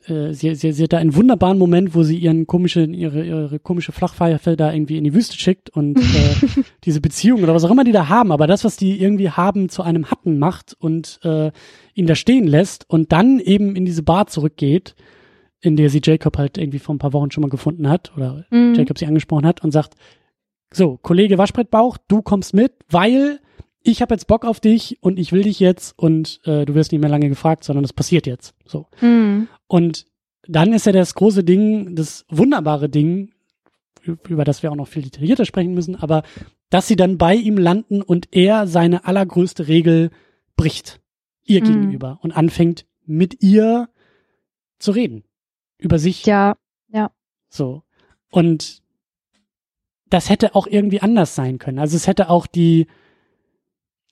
äh, 0.05 0.33
sie, 0.33 0.53
sie, 0.55 0.73
sie 0.73 0.83
hat 0.83 0.91
da 0.91 0.97
einen 0.97 1.15
wunderbaren 1.15 1.57
Moment, 1.57 1.95
wo 1.95 2.03
sie 2.03 2.17
ihren 2.17 2.47
komischen, 2.47 2.93
ihre, 2.93 3.23
ihre 3.23 3.59
komische 3.59 3.93
Flachpfeife 3.93 4.57
da 4.57 4.73
irgendwie 4.73 4.97
in 4.97 5.05
die 5.05 5.13
Wüste 5.13 5.37
schickt 5.37 5.69
und 5.69 5.97
äh, 5.97 6.61
diese 6.83 6.99
Beziehung 6.99 7.41
oder 7.41 7.53
was 7.53 7.63
auch 7.63 7.71
immer 7.71 7.85
die 7.85 7.93
da 7.93 8.09
haben, 8.09 8.33
aber 8.33 8.47
das, 8.47 8.65
was 8.65 8.75
die 8.75 8.99
irgendwie 8.99 9.29
haben, 9.29 9.69
zu 9.69 9.83
einem 9.83 10.11
Hatten 10.11 10.37
macht 10.37 10.75
und 10.77 11.21
äh, 11.23 11.51
ihn 11.93 12.07
da 12.07 12.15
stehen 12.15 12.47
lässt 12.47 12.89
und 12.89 13.13
dann 13.13 13.39
eben 13.39 13.77
in 13.77 13.85
diese 13.85 14.03
Bar 14.03 14.27
zurückgeht 14.27 14.95
in 15.63 15.77
der 15.77 15.89
sie 15.89 16.01
Jacob 16.03 16.37
halt 16.37 16.57
irgendwie 16.57 16.79
vor 16.79 16.93
ein 16.93 16.99
paar 16.99 17.13
Wochen 17.13 17.31
schon 17.31 17.41
mal 17.41 17.49
gefunden 17.49 17.87
hat 17.89 18.11
oder 18.17 18.45
mhm. 18.51 18.75
Jacob 18.75 18.99
sie 18.99 19.05
angesprochen 19.05 19.45
hat 19.45 19.63
und 19.63 19.71
sagt, 19.71 19.95
so, 20.73 20.97
Kollege 20.97 21.37
Waschbrettbauch, 21.37 21.97
du 22.09 22.21
kommst 22.21 22.53
mit, 22.53 22.73
weil 22.89 23.39
ich 23.81 24.01
habe 24.01 24.13
jetzt 24.13 24.27
Bock 24.27 24.43
auf 24.43 24.59
dich 24.59 24.97
und 25.01 25.17
ich 25.17 25.31
will 25.31 25.43
dich 25.43 25.61
jetzt 25.61 25.97
und 25.97 26.41
äh, 26.43 26.65
du 26.65 26.75
wirst 26.75 26.91
nicht 26.91 26.99
mehr 26.99 27.09
lange 27.09 27.29
gefragt, 27.29 27.63
sondern 27.63 27.85
es 27.85 27.93
passiert 27.93 28.27
jetzt. 28.27 28.53
So. 28.65 28.87
Mhm. 28.99 29.47
Und 29.67 30.05
dann 30.47 30.73
ist 30.73 30.85
ja 30.85 30.91
das 30.91 31.15
große 31.15 31.45
Ding, 31.45 31.95
das 31.95 32.25
wunderbare 32.29 32.89
Ding, 32.89 33.31
über 34.27 34.43
das 34.43 34.63
wir 34.63 34.71
auch 34.71 34.75
noch 34.75 34.89
viel 34.89 35.03
detaillierter 35.03 35.45
sprechen 35.45 35.73
müssen, 35.73 35.95
aber 35.95 36.23
dass 36.69 36.89
sie 36.89 36.97
dann 36.97 37.17
bei 37.17 37.35
ihm 37.35 37.57
landen 37.57 38.01
und 38.01 38.27
er 38.31 38.67
seine 38.67 39.05
allergrößte 39.05 39.69
Regel 39.69 40.11
bricht 40.57 40.99
ihr 41.45 41.61
mhm. 41.61 41.67
gegenüber 41.67 42.19
und 42.21 42.33
anfängt 42.33 42.85
mit 43.05 43.41
ihr 43.41 43.87
zu 44.77 44.91
reden 44.91 45.23
über 45.83 45.99
sich. 45.99 46.25
Ja, 46.25 46.55
ja. 46.89 47.11
So. 47.49 47.83
Und 48.29 48.81
das 50.09 50.29
hätte 50.29 50.55
auch 50.55 50.67
irgendwie 50.67 51.01
anders 51.01 51.35
sein 51.35 51.57
können. 51.57 51.79
Also 51.79 51.95
es 51.95 52.07
hätte 52.07 52.29
auch 52.29 52.47
die, 52.47 52.87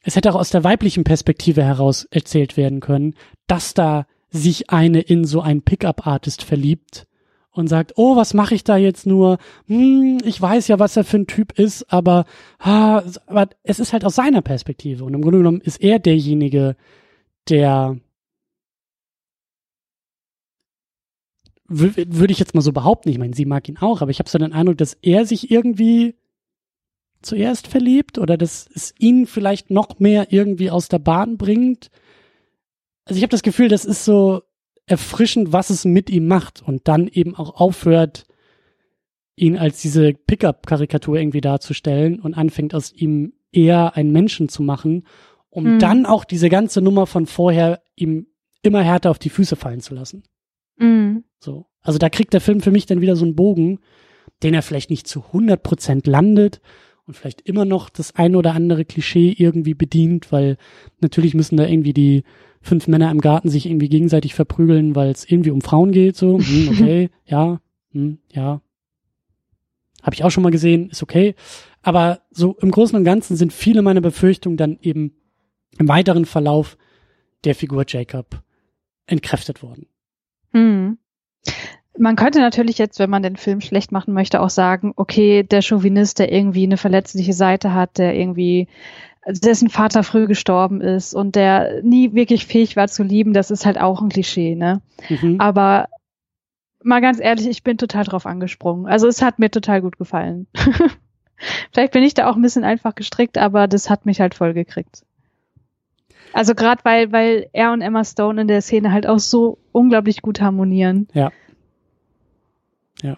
es 0.03 0.15
hätte 0.15 0.31
auch 0.31 0.39
aus 0.39 0.49
der 0.49 0.63
weiblichen 0.63 1.03
Perspektive 1.03 1.63
heraus 1.63 2.07
erzählt 2.11 2.57
werden 2.57 2.79
können, 2.79 3.15
dass 3.47 3.73
da 3.73 4.05
sich 4.29 4.69
eine 4.69 5.01
in 5.01 5.25
so 5.25 5.41
einen 5.41 5.61
Pickup-Artist 5.61 6.43
verliebt 6.43 7.07
und 7.51 7.67
sagt, 7.67 7.93
oh, 7.97 8.15
was 8.15 8.33
mache 8.33 8.55
ich 8.55 8.63
da 8.63 8.77
jetzt 8.77 9.05
nur? 9.05 9.37
Hm, 9.67 10.19
ich 10.23 10.41
weiß 10.41 10.69
ja, 10.69 10.79
was 10.79 10.95
er 10.95 11.03
für 11.03 11.17
ein 11.17 11.27
Typ 11.27 11.57
ist, 11.59 11.91
aber, 11.91 12.25
ah, 12.59 13.03
aber 13.27 13.49
es 13.63 13.79
ist 13.79 13.93
halt 13.93 14.05
aus 14.05 14.15
seiner 14.15 14.41
Perspektive. 14.41 15.03
Und 15.03 15.13
im 15.13 15.21
Grunde 15.21 15.39
genommen 15.39 15.61
ist 15.61 15.81
er 15.81 15.99
derjenige, 15.99 16.75
der 17.49 17.97
würde 21.71 22.33
ich 22.33 22.39
jetzt 22.39 22.53
mal 22.53 22.61
so 22.61 22.73
behaupten. 22.73 23.09
Ich 23.09 23.17
meine, 23.17 23.35
sie 23.35 23.45
mag 23.45 23.67
ihn 23.69 23.77
auch, 23.77 24.01
aber 24.01 24.11
ich 24.11 24.19
habe 24.19 24.29
so 24.29 24.37
den 24.37 24.53
Eindruck, 24.53 24.77
dass 24.77 24.97
er 25.01 25.25
sich 25.25 25.49
irgendwie 25.49 26.15
zuerst 27.21 27.67
verliebt 27.67 28.17
oder 28.17 28.37
dass 28.37 28.67
es 28.73 28.93
ihn 28.97 29.27
vielleicht 29.27 29.69
noch 29.69 29.99
mehr 29.99 30.31
irgendwie 30.31 30.71
aus 30.71 30.87
der 30.87 30.99
Bahn 30.99 31.37
bringt. 31.37 31.89
Also 33.05 33.17
ich 33.17 33.23
habe 33.23 33.31
das 33.31 33.43
Gefühl, 33.43 33.67
das 33.67 33.85
ist 33.85 34.05
so 34.05 34.41
erfrischend, 34.85 35.53
was 35.53 35.69
es 35.69 35.85
mit 35.85 36.09
ihm 36.09 36.27
macht 36.27 36.61
und 36.65 36.87
dann 36.87 37.07
eben 37.07 37.35
auch 37.35 37.59
aufhört, 37.59 38.25
ihn 39.35 39.57
als 39.57 39.81
diese 39.81 40.13
Pickup-Karikatur 40.13 41.17
irgendwie 41.17 41.41
darzustellen 41.41 42.19
und 42.19 42.33
anfängt 42.33 42.75
aus 42.75 42.91
ihm 42.91 43.33
eher 43.51 43.95
einen 43.95 44.11
Menschen 44.11 44.49
zu 44.49 44.63
machen, 44.63 45.05
um 45.49 45.75
mhm. 45.75 45.79
dann 45.79 46.05
auch 46.05 46.25
diese 46.25 46.49
ganze 46.49 46.81
Nummer 46.81 47.07
von 47.07 47.25
vorher 47.25 47.81
ihm 47.95 48.27
immer 48.61 48.81
härter 48.81 49.09
auf 49.11 49.19
die 49.19 49.29
Füße 49.29 49.55
fallen 49.55 49.81
zu 49.81 49.93
lassen. 49.93 50.23
Mhm. 50.77 51.23
So. 51.39 51.65
Also 51.81 51.97
da 51.97 52.09
kriegt 52.09 52.33
der 52.33 52.41
Film 52.41 52.61
für 52.61 52.71
mich 52.71 52.85
dann 52.85 53.01
wieder 53.01 53.15
so 53.15 53.25
einen 53.25 53.35
Bogen, 53.35 53.79
den 54.43 54.53
er 54.53 54.61
vielleicht 54.61 54.89
nicht 54.89 55.07
zu 55.07 55.23
100 55.25 55.61
Prozent 55.61 56.07
landet 56.07 56.61
und 57.05 57.15
vielleicht 57.15 57.41
immer 57.41 57.65
noch 57.65 57.89
das 57.89 58.15
ein 58.15 58.35
oder 58.35 58.53
andere 58.53 58.85
Klischee 58.85 59.35
irgendwie 59.37 59.73
bedient, 59.73 60.31
weil 60.31 60.57
natürlich 60.99 61.33
müssen 61.33 61.57
da 61.57 61.65
irgendwie 61.65 61.93
die 61.93 62.23
fünf 62.61 62.87
Männer 62.87 63.09
im 63.09 63.21
Garten 63.21 63.49
sich 63.49 63.65
irgendwie 63.65 63.89
gegenseitig 63.89 64.35
verprügeln, 64.35 64.95
weil 64.95 65.09
es 65.09 65.29
irgendwie 65.29 65.51
um 65.51 65.61
Frauen 65.61 65.91
geht, 65.91 66.15
so, 66.15 66.39
hm, 66.39 66.69
okay, 66.71 67.09
ja, 67.25 67.59
hm, 67.91 68.19
ja. 68.31 68.61
Habe 70.03 70.15
ich 70.15 70.23
auch 70.23 70.31
schon 70.31 70.43
mal 70.43 70.51
gesehen, 70.51 70.89
ist 70.89 71.03
okay. 71.03 71.35
Aber 71.81 72.21
so 72.31 72.55
im 72.59 72.71
Großen 72.71 72.97
und 72.97 73.03
Ganzen 73.03 73.35
sind 73.35 73.53
viele 73.53 73.81
meiner 73.81 74.01
Befürchtungen 74.01 74.57
dann 74.57 74.77
eben 74.81 75.13
im 75.77 75.87
weiteren 75.87 76.25
Verlauf 76.25 76.77
der 77.43 77.55
Figur 77.55 77.85
Jacob 77.87 78.43
entkräftet 79.05 79.63
worden. 79.63 79.87
Mhm. 80.51 80.97
Man 81.97 82.15
könnte 82.15 82.39
natürlich 82.39 82.77
jetzt, 82.77 82.99
wenn 82.99 83.09
man 83.09 83.23
den 83.23 83.35
Film 83.35 83.61
schlecht 83.61 83.91
machen 83.91 84.13
möchte, 84.13 84.41
auch 84.41 84.49
sagen, 84.49 84.93
okay, 84.95 85.43
der 85.43 85.61
Chauvinist, 85.61 86.19
der 86.19 86.31
irgendwie 86.31 86.63
eine 86.63 86.77
verletzliche 86.77 87.33
Seite 87.33 87.73
hat, 87.73 87.97
der 87.97 88.15
irgendwie 88.15 88.67
dessen 89.27 89.69
Vater 89.69 90.03
früh 90.03 90.25
gestorben 90.25 90.81
ist 90.81 91.13
und 91.13 91.35
der 91.35 91.83
nie 91.83 92.13
wirklich 92.13 92.45
fähig 92.45 92.75
war 92.75 92.87
zu 92.87 93.03
lieben, 93.03 93.33
das 93.33 93.51
ist 93.51 93.65
halt 93.65 93.79
auch 93.79 94.01
ein 94.01 94.09
Klischee, 94.09 94.55
ne? 94.55 94.81
Mhm. 95.09 95.39
Aber 95.39 95.89
mal 96.83 97.01
ganz 97.01 97.19
ehrlich, 97.19 97.47
ich 97.47 97.63
bin 97.63 97.77
total 97.77 98.03
drauf 98.03 98.25
angesprungen. 98.25 98.87
Also 98.87 99.07
es 99.07 99.21
hat 99.21 99.37
mir 99.37 99.51
total 99.51 99.81
gut 99.81 99.97
gefallen. 99.97 100.47
Vielleicht 101.71 101.93
bin 101.93 102.03
ich 102.03 102.13
da 102.13 102.29
auch 102.29 102.35
ein 102.35 102.41
bisschen 102.41 102.63
einfach 102.63 102.95
gestrickt, 102.95 103.37
aber 103.37 103.67
das 103.67 103.89
hat 103.89 104.05
mich 104.05 104.21
halt 104.21 104.35
voll 104.35 104.53
gekriegt. 104.53 105.03
Also 106.33 106.55
gerade 106.55 106.83
weil, 106.83 107.11
weil 107.11 107.49
er 107.53 107.73
und 107.73 107.81
Emma 107.81 108.03
Stone 108.03 108.41
in 108.41 108.47
der 108.47 108.61
Szene 108.61 108.91
halt 108.91 109.07
auch 109.07 109.19
so 109.19 109.57
unglaublich 109.71 110.21
gut 110.21 110.41
harmonieren. 110.41 111.07
Ja. 111.13 111.31
Ja. 113.01 113.17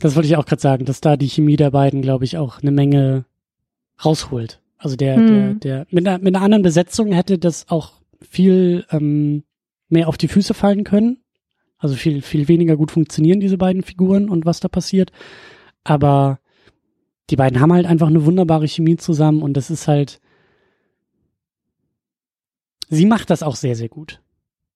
Das 0.00 0.16
wollte 0.16 0.28
ich 0.28 0.36
auch 0.36 0.46
gerade 0.46 0.62
sagen, 0.62 0.84
dass 0.84 1.00
da 1.00 1.16
die 1.16 1.28
Chemie 1.28 1.56
der 1.56 1.70
beiden, 1.70 2.02
glaube 2.02 2.24
ich, 2.24 2.38
auch 2.38 2.60
eine 2.60 2.70
Menge 2.70 3.24
rausholt. 4.04 4.60
Also 4.78 4.96
der, 4.96 5.16
hm. 5.16 5.28
der, 5.28 5.54
der, 5.54 5.86
mit 5.90 6.06
einer, 6.06 6.18
mit 6.18 6.34
einer 6.34 6.44
anderen 6.44 6.62
Besetzung 6.62 7.12
hätte 7.12 7.38
das 7.38 7.68
auch 7.68 7.92
viel 8.20 8.84
ähm, 8.90 9.44
mehr 9.88 10.08
auf 10.08 10.18
die 10.18 10.28
Füße 10.28 10.54
fallen 10.54 10.84
können. 10.84 11.18
Also 11.78 11.96
viel, 11.96 12.22
viel 12.22 12.46
weniger 12.46 12.76
gut 12.76 12.92
funktionieren, 12.92 13.40
diese 13.40 13.58
beiden 13.58 13.82
Figuren 13.82 14.28
und 14.28 14.46
was 14.46 14.60
da 14.60 14.68
passiert. 14.68 15.10
Aber 15.82 16.38
die 17.30 17.36
beiden 17.36 17.60
haben 17.60 17.72
halt 17.72 17.86
einfach 17.86 18.06
eine 18.06 18.24
wunderbare 18.24 18.68
Chemie 18.68 18.96
zusammen 18.96 19.42
und 19.42 19.56
das 19.56 19.70
ist 19.70 19.88
halt, 19.88 20.20
sie 22.92 23.06
macht 23.06 23.30
das 23.30 23.42
auch 23.42 23.56
sehr, 23.56 23.74
sehr 23.74 23.88
gut. 23.88 24.20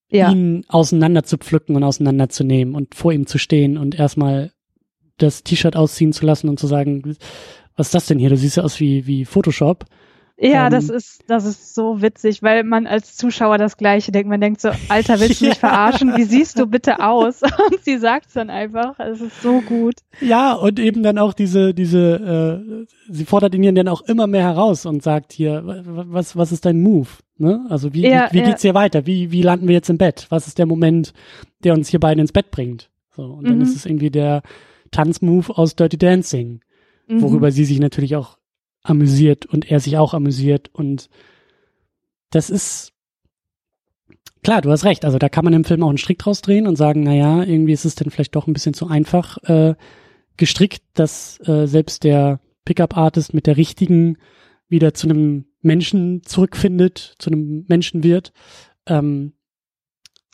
Ja. 0.08 0.30
Ihn 0.30 0.64
auseinander 0.68 1.24
zu 1.24 1.36
pflücken 1.36 1.76
und 1.76 1.84
auseinanderzunehmen 1.84 2.74
und 2.74 2.94
vor 2.94 3.12
ihm 3.12 3.26
zu 3.26 3.38
stehen 3.38 3.76
und 3.76 3.98
erstmal 3.98 4.52
das 5.18 5.42
T-Shirt 5.42 5.76
ausziehen 5.76 6.12
zu 6.12 6.24
lassen 6.24 6.48
und 6.48 6.58
zu 6.58 6.66
sagen, 6.66 7.16
was 7.76 7.88
ist 7.88 7.94
das 7.94 8.06
denn 8.06 8.18
hier? 8.18 8.30
Du 8.30 8.36
siehst 8.36 8.56
ja 8.56 8.62
aus 8.62 8.80
wie, 8.80 9.06
wie 9.06 9.24
Photoshop. 9.24 9.84
Ja, 10.38 10.66
ähm, 10.66 10.72
das 10.72 10.90
ist, 10.90 11.24
das 11.28 11.46
ist 11.46 11.74
so 11.74 12.02
witzig, 12.02 12.42
weil 12.42 12.62
man 12.62 12.86
als 12.86 13.16
Zuschauer 13.16 13.56
das 13.56 13.78
Gleiche 13.78 14.12
denkt. 14.12 14.28
Man 14.28 14.40
denkt 14.40 14.60
so, 14.60 14.70
Alter, 14.88 15.18
willst 15.18 15.40
du 15.40 15.46
mich 15.46 15.58
verarschen? 15.58 16.14
Wie 16.16 16.24
siehst 16.24 16.58
du 16.58 16.66
bitte 16.66 17.00
aus? 17.00 17.42
Und 17.70 17.82
sie 17.82 17.96
sagt's 17.96 18.34
dann 18.34 18.50
einfach. 18.50 18.98
Es 18.98 19.20
ist 19.20 19.40
so 19.42 19.60
gut. 19.62 19.94
Ja, 20.20 20.52
und 20.52 20.78
eben 20.78 21.02
dann 21.02 21.18
auch 21.18 21.32
diese, 21.32 21.72
diese, 21.74 22.86
äh, 23.08 23.12
sie 23.12 23.24
fordert 23.24 23.54
ihn 23.54 23.74
dann 23.74 23.88
auch 23.88 24.02
immer 24.02 24.26
mehr 24.26 24.42
heraus 24.42 24.86
und 24.86 25.02
sagt 25.02 25.32
hier, 25.32 25.62
was, 25.64 26.36
was 26.36 26.52
ist 26.52 26.64
dein 26.64 26.80
Move? 26.80 27.08
Ne? 27.38 27.66
Also 27.68 27.92
wie, 27.92 28.02
ja, 28.02 28.28
wie, 28.30 28.34
wie 28.34 28.40
ja. 28.40 28.46
geht's 28.46 28.62
hier 28.62 28.74
weiter? 28.74 29.06
Wie, 29.06 29.30
wie 29.30 29.42
landen 29.42 29.68
wir 29.68 29.74
jetzt 29.74 29.90
im 29.90 29.98
Bett? 29.98 30.26
Was 30.30 30.46
ist 30.46 30.58
der 30.58 30.66
Moment, 30.66 31.12
der 31.64 31.74
uns 31.74 31.88
hier 31.88 32.00
beide 32.00 32.20
ins 32.20 32.32
Bett 32.32 32.50
bringt? 32.50 32.90
So, 33.14 33.24
und 33.24 33.44
mhm. 33.44 33.48
dann 33.48 33.60
ist 33.60 33.76
es 33.76 33.86
irgendwie 33.86 34.10
der 34.10 34.42
Tanzmove 34.90 35.50
aus 35.50 35.76
Dirty 35.76 35.98
Dancing, 35.98 36.60
mhm. 37.08 37.22
worüber 37.22 37.50
sie 37.50 37.64
sich 37.64 37.78
natürlich 37.78 38.16
auch 38.16 38.38
amüsiert 38.82 39.46
und 39.46 39.70
er 39.70 39.80
sich 39.80 39.98
auch 39.98 40.14
amüsiert 40.14 40.70
und 40.72 41.08
das 42.30 42.50
ist 42.50 42.92
klar, 44.42 44.62
du 44.62 44.70
hast 44.70 44.84
recht. 44.84 45.04
Also 45.04 45.18
da 45.18 45.28
kann 45.28 45.44
man 45.44 45.54
im 45.54 45.64
Film 45.64 45.82
auch 45.82 45.88
einen 45.88 45.98
Strick 45.98 46.18
draus 46.18 46.40
drehen 46.40 46.66
und 46.66 46.76
sagen, 46.76 47.02
na 47.02 47.14
ja, 47.14 47.42
irgendwie 47.42 47.72
ist 47.72 47.84
es 47.84 47.94
dann 47.94 48.10
vielleicht 48.10 48.36
doch 48.36 48.46
ein 48.46 48.52
bisschen 48.52 48.74
zu 48.74 48.86
einfach 48.86 49.38
äh, 49.44 49.74
gestrickt, 50.36 50.82
dass 50.94 51.40
äh, 51.48 51.66
selbst 51.66 52.04
der 52.04 52.40
Pickup-Artist 52.64 53.34
mit 53.34 53.46
der 53.46 53.56
richtigen 53.56 54.18
wieder 54.68 54.94
zu 54.94 55.08
einem 55.08 55.46
Menschen 55.62 56.22
zurückfindet, 56.24 57.14
zu 57.18 57.30
einem 57.30 57.64
Menschen 57.68 58.02
wird. 58.02 58.32
Ähm, 58.86 59.32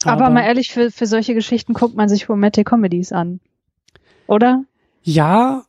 aber, 0.05 0.27
aber 0.27 0.35
mal 0.35 0.45
ehrlich, 0.45 0.71
für, 0.71 0.91
für 0.91 1.07
solche 1.07 1.35
Geschichten 1.35 1.75
guckt 1.75 1.97
man 1.97 2.09
sich 2.09 2.29
Romantic 2.29 2.69
Comedies 2.69 3.13
an. 3.13 3.41
Oder? 4.27 4.65
Ja, 5.03 5.65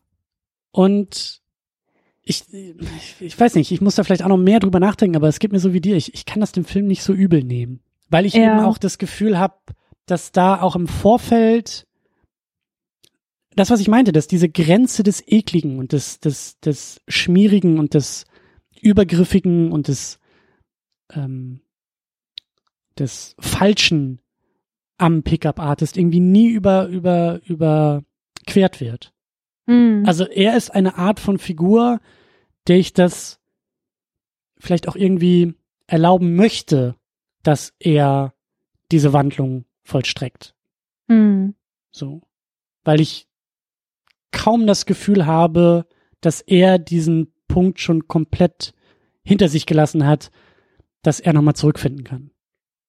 und 0.71 1.41
ich, 2.23 2.45
ich 3.19 3.39
weiß 3.39 3.55
nicht, 3.55 3.71
ich 3.71 3.81
muss 3.81 3.95
da 3.95 4.03
vielleicht 4.03 4.23
auch 4.23 4.29
noch 4.29 4.37
mehr 4.37 4.59
drüber 4.59 4.79
nachdenken, 4.79 5.17
aber 5.17 5.27
es 5.27 5.39
geht 5.39 5.51
mir 5.51 5.59
so 5.59 5.73
wie 5.73 5.81
dir. 5.81 5.95
Ich, 5.95 6.13
ich 6.13 6.25
kann 6.25 6.39
das 6.39 6.51
dem 6.51 6.65
Film 6.65 6.87
nicht 6.87 7.03
so 7.03 7.13
übel 7.13 7.43
nehmen, 7.43 7.81
weil 8.09 8.25
ich 8.25 8.33
ja. 8.33 8.43
eben 8.43 8.65
auch 8.65 8.77
das 8.77 8.97
Gefühl 8.97 9.37
habe, 9.37 9.55
dass 10.05 10.31
da 10.31 10.61
auch 10.61 10.75
im 10.75 10.87
Vorfeld 10.87 11.85
das, 13.55 13.69
was 13.69 13.81
ich 13.81 13.87
meinte, 13.87 14.11
dass 14.11 14.27
diese 14.27 14.49
Grenze 14.49 15.03
des 15.03 15.23
Ekligen 15.27 15.77
und 15.77 15.91
des, 15.91 16.19
des, 16.19 16.59
des 16.59 17.01
Schmierigen 17.07 17.77
und 17.77 17.93
des 17.93 18.25
Übergriffigen 18.83 19.71
und 19.71 19.87
des, 19.87 20.19
ähm, 21.11 21.61
des 22.97 23.35
Falschen 23.39 24.21
am 24.97 25.23
Pickup-Artist 25.23 25.97
irgendwie 25.97 26.19
nie 26.19 26.49
über, 26.49 26.87
über, 26.87 27.41
überquert 27.45 28.79
wird. 28.79 29.13
Mhm. 29.65 30.03
Also 30.05 30.25
er 30.25 30.55
ist 30.55 30.69
eine 30.69 30.97
Art 30.97 31.19
von 31.19 31.39
Figur, 31.39 31.99
der 32.67 32.77
ich 32.77 32.93
das 32.93 33.39
vielleicht 34.57 34.87
auch 34.87 34.95
irgendwie 34.95 35.55
erlauben 35.87 36.35
möchte, 36.35 36.95
dass 37.43 37.73
er 37.79 38.33
diese 38.91 39.13
Wandlung 39.13 39.65
vollstreckt. 39.83 40.55
Mhm. 41.07 41.55
So. 41.91 42.21
Weil 42.83 43.01
ich 43.01 43.27
kaum 44.31 44.67
das 44.67 44.85
Gefühl 44.85 45.25
habe, 45.25 45.85
dass 46.21 46.41
er 46.41 46.79
diesen 46.79 47.32
Punkt 47.53 47.79
schon 47.79 48.07
komplett 48.07 48.73
hinter 49.23 49.47
sich 49.47 49.67
gelassen 49.67 50.07
hat, 50.07 50.31
dass 51.03 51.19
er 51.19 51.33
nochmal 51.33 51.53
zurückfinden 51.53 52.03
kann. 52.03 52.31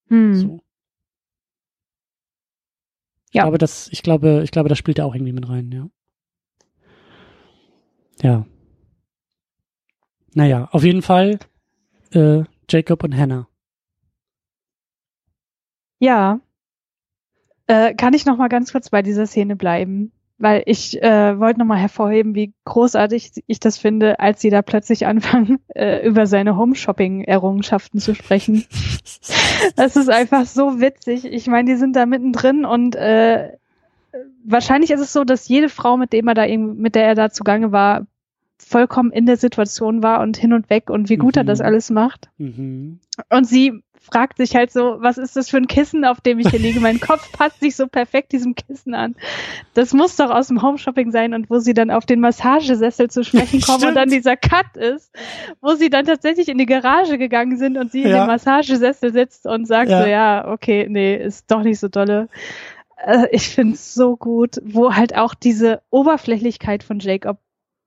Mhm. 0.09 0.33
So. 0.33 0.47
Ja. 3.31 3.41
Ich 3.41 3.41
glaube, 3.43 3.57
das, 3.59 3.89
ich 3.91 4.01
glaube, 4.01 4.41
ich 4.43 4.49
glaube, 4.49 4.69
das 4.69 4.79
spielt 4.79 4.97
er 4.97 5.05
auch 5.05 5.13
irgendwie 5.13 5.33
mit 5.33 5.47
rein, 5.47 5.71
ja. 5.71 5.87
Ja. 8.23 8.45
Naja, 10.33 10.67
auf 10.71 10.83
jeden 10.83 11.03
Fall 11.03 11.37
äh, 12.11 12.43
Jacob 12.67 13.03
und 13.03 13.15
Hannah. 13.15 13.47
Ja. 15.99 16.39
Äh, 17.67 17.93
kann 17.93 18.15
ich 18.15 18.25
noch 18.25 18.37
mal 18.37 18.47
ganz 18.47 18.71
kurz 18.71 18.89
bei 18.89 19.03
dieser 19.03 19.27
Szene 19.27 19.55
bleiben? 19.55 20.11
Weil 20.37 20.63
ich 20.65 21.01
äh, 21.01 21.39
wollte 21.39 21.59
noch 21.59 21.65
mal 21.65 21.77
hervorheben, 21.77 22.35
wie 22.35 22.53
großartig 22.65 23.43
ich 23.47 23.59
das 23.61 23.77
finde, 23.77 24.19
als 24.19 24.41
sie 24.41 24.49
da 24.49 24.61
plötzlich 24.61 25.05
anfangen, 25.05 25.59
äh, 25.75 26.05
über 26.05 26.27
seine 26.27 26.57
Home-Shopping-Errungenschaften 26.57 27.99
zu 27.99 28.15
sprechen. 28.15 28.65
das 29.75 29.95
ist 29.95 30.09
einfach 30.09 30.45
so 30.45 30.81
witzig. 30.81 31.25
Ich 31.25 31.47
meine, 31.47 31.71
die 31.71 31.77
sind 31.77 31.95
da 31.95 32.05
mittendrin 32.05 32.65
und 32.65 32.95
äh, 32.95 33.53
wahrscheinlich 34.43 34.91
ist 34.91 34.99
es 34.99 35.13
so, 35.13 35.23
dass 35.23 35.47
jede 35.47 35.69
Frau, 35.69 35.95
mit 35.97 36.11
dem 36.13 36.27
er 36.27 36.33
da 36.33 36.45
mit 36.47 36.95
der 36.95 37.05
er 37.05 37.15
da 37.15 37.29
zugange 37.29 37.71
war, 37.71 38.05
vollkommen 38.57 39.11
in 39.11 39.25
der 39.25 39.37
Situation 39.37 40.03
war 40.03 40.21
und 40.21 40.37
hin 40.37 40.53
und 40.53 40.69
weg 40.69 40.89
und 40.89 41.09
wie 41.09 41.17
gut 41.17 41.35
mhm. 41.35 41.39
er 41.39 41.43
das 41.45 41.59
mhm. 41.59 41.65
alles 41.65 41.89
macht. 41.91 42.29
Mhm. 42.37 42.99
Und 43.29 43.45
sie 43.45 43.83
fragt 44.05 44.37
sich 44.37 44.55
halt 44.55 44.71
so, 44.71 44.97
was 44.99 45.17
ist 45.17 45.35
das 45.35 45.49
für 45.49 45.57
ein 45.57 45.67
Kissen, 45.67 46.05
auf 46.05 46.21
dem 46.21 46.39
ich 46.39 46.49
hier 46.49 46.59
liege? 46.59 46.79
Mein 46.79 46.99
Kopf 46.99 47.31
passt 47.31 47.59
sich 47.59 47.75
so 47.75 47.87
perfekt 47.87 48.31
diesem 48.31 48.55
Kissen 48.55 48.93
an. 48.93 49.15
Das 49.73 49.93
muss 49.93 50.15
doch 50.15 50.29
aus 50.29 50.47
dem 50.47 50.61
Homeshopping 50.61 51.11
sein 51.11 51.33
und 51.33 51.49
wo 51.49 51.59
sie 51.59 51.73
dann 51.73 51.91
auf 51.91 52.05
den 52.05 52.19
Massagesessel 52.19 53.09
zu 53.09 53.23
sprechen 53.23 53.61
kommen 53.61 53.79
Stimmt. 53.79 53.89
und 53.91 53.95
dann 53.95 54.09
dieser 54.09 54.37
Cut 54.37 54.77
ist, 54.77 55.11
wo 55.61 55.73
sie 55.73 55.89
dann 55.89 56.05
tatsächlich 56.05 56.47
in 56.49 56.57
die 56.57 56.65
Garage 56.65 57.17
gegangen 57.17 57.57
sind 57.57 57.77
und 57.77 57.91
sie 57.91 58.03
ja. 58.03 58.09
in 58.09 58.13
den 58.13 58.27
Massagesessel 58.27 59.11
sitzt 59.11 59.45
und 59.45 59.65
sagt 59.65 59.89
ja. 59.89 60.01
so, 60.01 60.07
ja, 60.07 60.47
okay, 60.47 60.87
nee, 60.89 61.15
ist 61.15 61.49
doch 61.49 61.63
nicht 61.63 61.79
so 61.79 61.87
dolle. 61.87 62.29
Äh, 62.97 63.27
ich 63.31 63.49
finde 63.49 63.73
es 63.73 63.93
so 63.93 64.15
gut, 64.17 64.57
wo 64.63 64.93
halt 64.93 65.15
auch 65.17 65.33
diese 65.33 65.81
Oberflächlichkeit 65.89 66.83
von 66.83 66.99
Jacob 66.99 67.39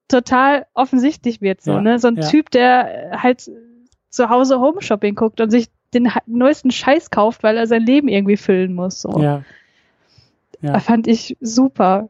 total 0.08 0.66
offensichtlich 0.74 1.40
wird, 1.40 1.60
so, 1.60 1.72
ja, 1.72 1.80
ne? 1.80 1.98
So 1.98 2.08
ein 2.08 2.16
ja. 2.16 2.26
Typ, 2.26 2.50
der 2.50 3.20
halt 3.22 3.50
zu 4.10 4.30
Hause 4.30 4.58
Home 4.58 4.82
Shopping 4.82 5.14
guckt 5.14 5.40
und 5.40 5.50
sich 5.50 5.68
den 5.94 6.10
neuesten 6.26 6.70
Scheiß 6.70 7.10
kauft, 7.10 7.42
weil 7.42 7.56
er 7.56 7.66
sein 7.66 7.84
Leben 7.84 8.08
irgendwie 8.08 8.36
füllen 8.36 8.74
muss, 8.74 9.00
so. 9.00 9.20
Ja. 9.20 9.44
ja. 10.60 10.80
Fand 10.80 11.06
ich 11.06 11.36
super. 11.40 12.08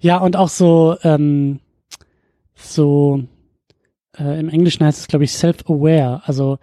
Ja, 0.00 0.18
und 0.18 0.36
auch 0.36 0.48
so, 0.48 0.96
ähm, 1.02 1.60
so, 2.54 3.22
äh, 4.18 4.40
im 4.40 4.48
Englischen 4.48 4.84
heißt 4.84 5.00
es, 5.00 5.08
glaube 5.08 5.24
ich, 5.24 5.32
self-aware. 5.32 6.22
Also, 6.24 6.58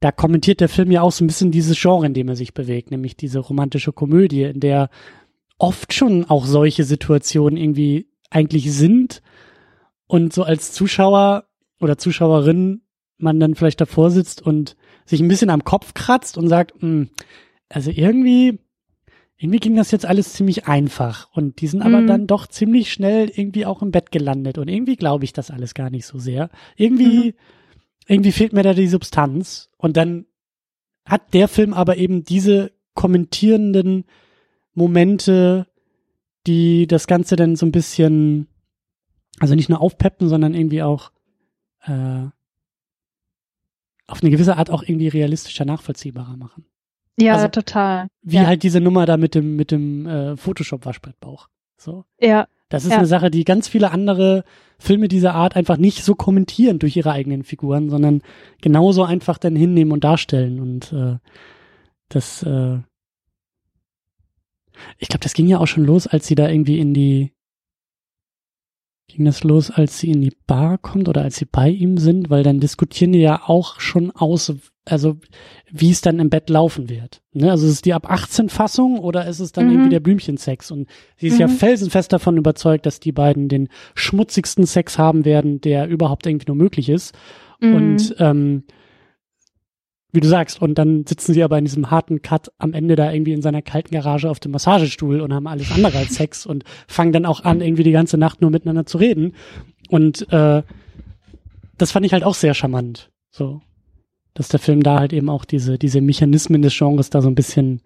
da 0.00 0.12
kommentiert 0.12 0.60
der 0.60 0.68
Film 0.68 0.90
ja 0.90 1.02
auch 1.02 1.12
so 1.12 1.24
ein 1.24 1.26
bisschen 1.26 1.50
dieses 1.50 1.80
Genre, 1.80 2.06
in 2.06 2.14
dem 2.14 2.28
er 2.28 2.36
sich 2.36 2.54
bewegt, 2.54 2.90
nämlich 2.90 3.16
diese 3.16 3.38
romantische 3.38 3.92
Komödie, 3.92 4.44
in 4.44 4.60
der 4.60 4.88
oft 5.58 5.92
schon 5.92 6.24
auch 6.24 6.46
solche 6.46 6.84
Situationen 6.84 7.58
irgendwie 7.58 8.08
eigentlich 8.30 8.72
sind 8.72 9.22
und 10.06 10.32
so 10.32 10.42
als 10.42 10.72
Zuschauer 10.72 11.44
oder 11.80 11.98
Zuschauerin 11.98 12.82
man 13.18 13.38
dann 13.38 13.54
vielleicht 13.54 13.80
davor 13.80 14.10
sitzt 14.10 14.40
und 14.40 14.76
sich 15.10 15.20
ein 15.20 15.28
bisschen 15.28 15.50
am 15.50 15.64
Kopf 15.64 15.92
kratzt 15.92 16.38
und 16.38 16.48
sagt, 16.48 16.80
hm, 16.80 17.10
also 17.68 17.90
irgendwie, 17.90 18.60
irgendwie 19.36 19.58
ging 19.58 19.74
das 19.74 19.90
jetzt 19.90 20.06
alles 20.06 20.32
ziemlich 20.32 20.66
einfach 20.66 21.28
und 21.32 21.60
die 21.60 21.66
sind 21.66 21.82
aber 21.82 22.00
mhm. 22.00 22.06
dann 22.06 22.26
doch 22.26 22.46
ziemlich 22.46 22.92
schnell 22.92 23.28
irgendwie 23.34 23.66
auch 23.66 23.82
im 23.82 23.90
Bett 23.90 24.12
gelandet 24.12 24.56
und 24.56 24.68
irgendwie 24.68 24.96
glaube 24.96 25.24
ich 25.24 25.32
das 25.32 25.50
alles 25.50 25.74
gar 25.74 25.90
nicht 25.90 26.06
so 26.06 26.18
sehr. 26.18 26.48
Irgendwie, 26.76 27.30
mhm. 27.30 27.34
irgendwie 28.06 28.32
fehlt 28.32 28.52
mir 28.52 28.62
da 28.62 28.72
die 28.72 28.86
Substanz 28.86 29.68
und 29.76 29.96
dann 29.96 30.26
hat 31.04 31.34
der 31.34 31.48
Film 31.48 31.74
aber 31.74 31.96
eben 31.96 32.22
diese 32.22 32.70
kommentierenden 32.94 34.04
Momente, 34.74 35.66
die 36.46 36.86
das 36.86 37.08
Ganze 37.08 37.34
dann 37.34 37.56
so 37.56 37.66
ein 37.66 37.72
bisschen, 37.72 38.46
also 39.40 39.56
nicht 39.56 39.68
nur 39.68 39.80
aufpeppen, 39.80 40.28
sondern 40.28 40.54
irgendwie 40.54 40.82
auch 40.82 41.10
äh, 41.82 42.26
auf 44.10 44.22
eine 44.22 44.30
gewisse 44.30 44.56
Art 44.56 44.70
auch 44.70 44.82
irgendwie 44.82 45.08
realistischer 45.08 45.64
nachvollziehbarer 45.64 46.36
machen. 46.36 46.64
Ja, 47.18 47.34
also, 47.34 47.48
total. 47.48 48.08
Wie 48.22 48.36
ja. 48.36 48.46
halt 48.46 48.62
diese 48.62 48.80
Nummer 48.80 49.06
da 49.06 49.16
mit 49.16 49.34
dem 49.34 49.56
mit 49.56 49.70
dem 49.70 50.06
äh, 50.06 50.36
Photoshop 50.36 50.86
Waschbrettbauch. 50.86 51.48
So. 51.76 52.04
Ja. 52.18 52.46
Das 52.68 52.84
ist 52.84 52.92
ja. 52.92 52.98
eine 52.98 53.06
Sache, 53.06 53.30
die 53.30 53.44
ganz 53.44 53.66
viele 53.66 53.90
andere 53.90 54.44
Filme 54.78 55.08
dieser 55.08 55.34
Art 55.34 55.56
einfach 55.56 55.76
nicht 55.76 56.04
so 56.04 56.14
kommentieren 56.14 56.78
durch 56.78 56.96
ihre 56.96 57.10
eigenen 57.10 57.42
Figuren, 57.42 57.90
sondern 57.90 58.22
genauso 58.62 59.02
einfach 59.02 59.38
dann 59.38 59.56
hinnehmen 59.56 59.90
und 59.90 60.04
darstellen 60.04 60.60
und 60.60 60.92
äh, 60.92 61.18
das 62.08 62.42
äh, 62.44 62.78
ich 64.98 65.08
glaube, 65.08 65.22
das 65.22 65.34
ging 65.34 65.46
ja 65.46 65.58
auch 65.58 65.66
schon 65.66 65.84
los, 65.84 66.06
als 66.06 66.26
sie 66.26 66.34
da 66.34 66.48
irgendwie 66.48 66.78
in 66.78 66.94
die 66.94 67.32
ging 69.14 69.24
das 69.24 69.44
los, 69.44 69.70
als 69.70 69.98
sie 69.98 70.10
in 70.10 70.20
die 70.20 70.32
Bar 70.46 70.78
kommt 70.78 71.08
oder 71.08 71.22
als 71.22 71.36
sie 71.36 71.44
bei 71.44 71.68
ihm 71.68 71.98
sind, 71.98 72.30
weil 72.30 72.42
dann 72.42 72.60
diskutieren 72.60 73.12
die 73.12 73.20
ja 73.20 73.42
auch 73.46 73.80
schon 73.80 74.10
aus, 74.10 74.52
also 74.84 75.16
wie 75.70 75.90
es 75.90 76.00
dann 76.00 76.18
im 76.18 76.30
Bett 76.30 76.50
laufen 76.50 76.88
wird. 76.88 77.22
Ne? 77.32 77.50
Also 77.50 77.66
ist 77.66 77.72
es 77.72 77.82
die 77.82 77.94
ab 77.94 78.10
18 78.10 78.48
Fassung 78.48 78.98
oder 78.98 79.26
ist 79.26 79.40
es 79.40 79.52
dann 79.52 79.66
mhm. 79.66 79.72
irgendwie 79.72 79.90
der 79.90 80.00
Blümchensex? 80.00 80.70
Und 80.70 80.88
sie 81.16 81.28
ist 81.28 81.34
mhm. 81.34 81.40
ja 81.40 81.48
felsenfest 81.48 82.12
davon 82.12 82.36
überzeugt, 82.36 82.86
dass 82.86 83.00
die 83.00 83.12
beiden 83.12 83.48
den 83.48 83.68
schmutzigsten 83.94 84.66
Sex 84.66 84.98
haben 84.98 85.24
werden, 85.24 85.60
der 85.60 85.88
überhaupt 85.88 86.26
irgendwie 86.26 86.46
nur 86.48 86.56
möglich 86.56 86.88
ist. 86.88 87.14
Mhm. 87.60 87.74
Und 87.74 88.14
ähm, 88.18 88.64
wie 90.12 90.20
du 90.20 90.28
sagst, 90.28 90.60
und 90.60 90.76
dann 90.76 91.06
sitzen 91.06 91.32
sie 91.32 91.42
aber 91.42 91.58
in 91.58 91.64
diesem 91.64 91.90
harten 91.90 92.22
Cut 92.22 92.50
am 92.58 92.72
Ende 92.72 92.96
da 92.96 93.12
irgendwie 93.12 93.32
in 93.32 93.42
seiner 93.42 93.62
kalten 93.62 93.94
Garage 93.94 94.28
auf 94.28 94.40
dem 94.40 94.52
Massagestuhl 94.52 95.20
und 95.20 95.32
haben 95.32 95.46
alles 95.46 95.70
andere 95.70 95.98
als 95.98 96.14
Sex 96.14 96.46
und 96.46 96.64
fangen 96.88 97.12
dann 97.12 97.26
auch 97.26 97.44
an, 97.44 97.60
irgendwie 97.60 97.84
die 97.84 97.92
ganze 97.92 98.18
Nacht 98.18 98.40
nur 98.40 98.50
miteinander 98.50 98.86
zu 98.86 98.98
reden. 98.98 99.34
Und 99.88 100.30
äh, 100.32 100.62
das 101.78 101.92
fand 101.92 102.06
ich 102.06 102.12
halt 102.12 102.24
auch 102.24 102.34
sehr 102.34 102.54
charmant. 102.54 103.10
So, 103.30 103.62
dass 104.34 104.48
der 104.48 104.60
Film 104.60 104.82
da 104.82 104.98
halt 104.98 105.12
eben 105.12 105.28
auch 105.28 105.44
diese, 105.44 105.78
diese 105.78 106.00
Mechanismen 106.00 106.62
des 106.62 106.76
Genres 106.76 107.10
da 107.10 107.22
so 107.22 107.28
ein 107.28 107.34
bisschen 107.36 107.80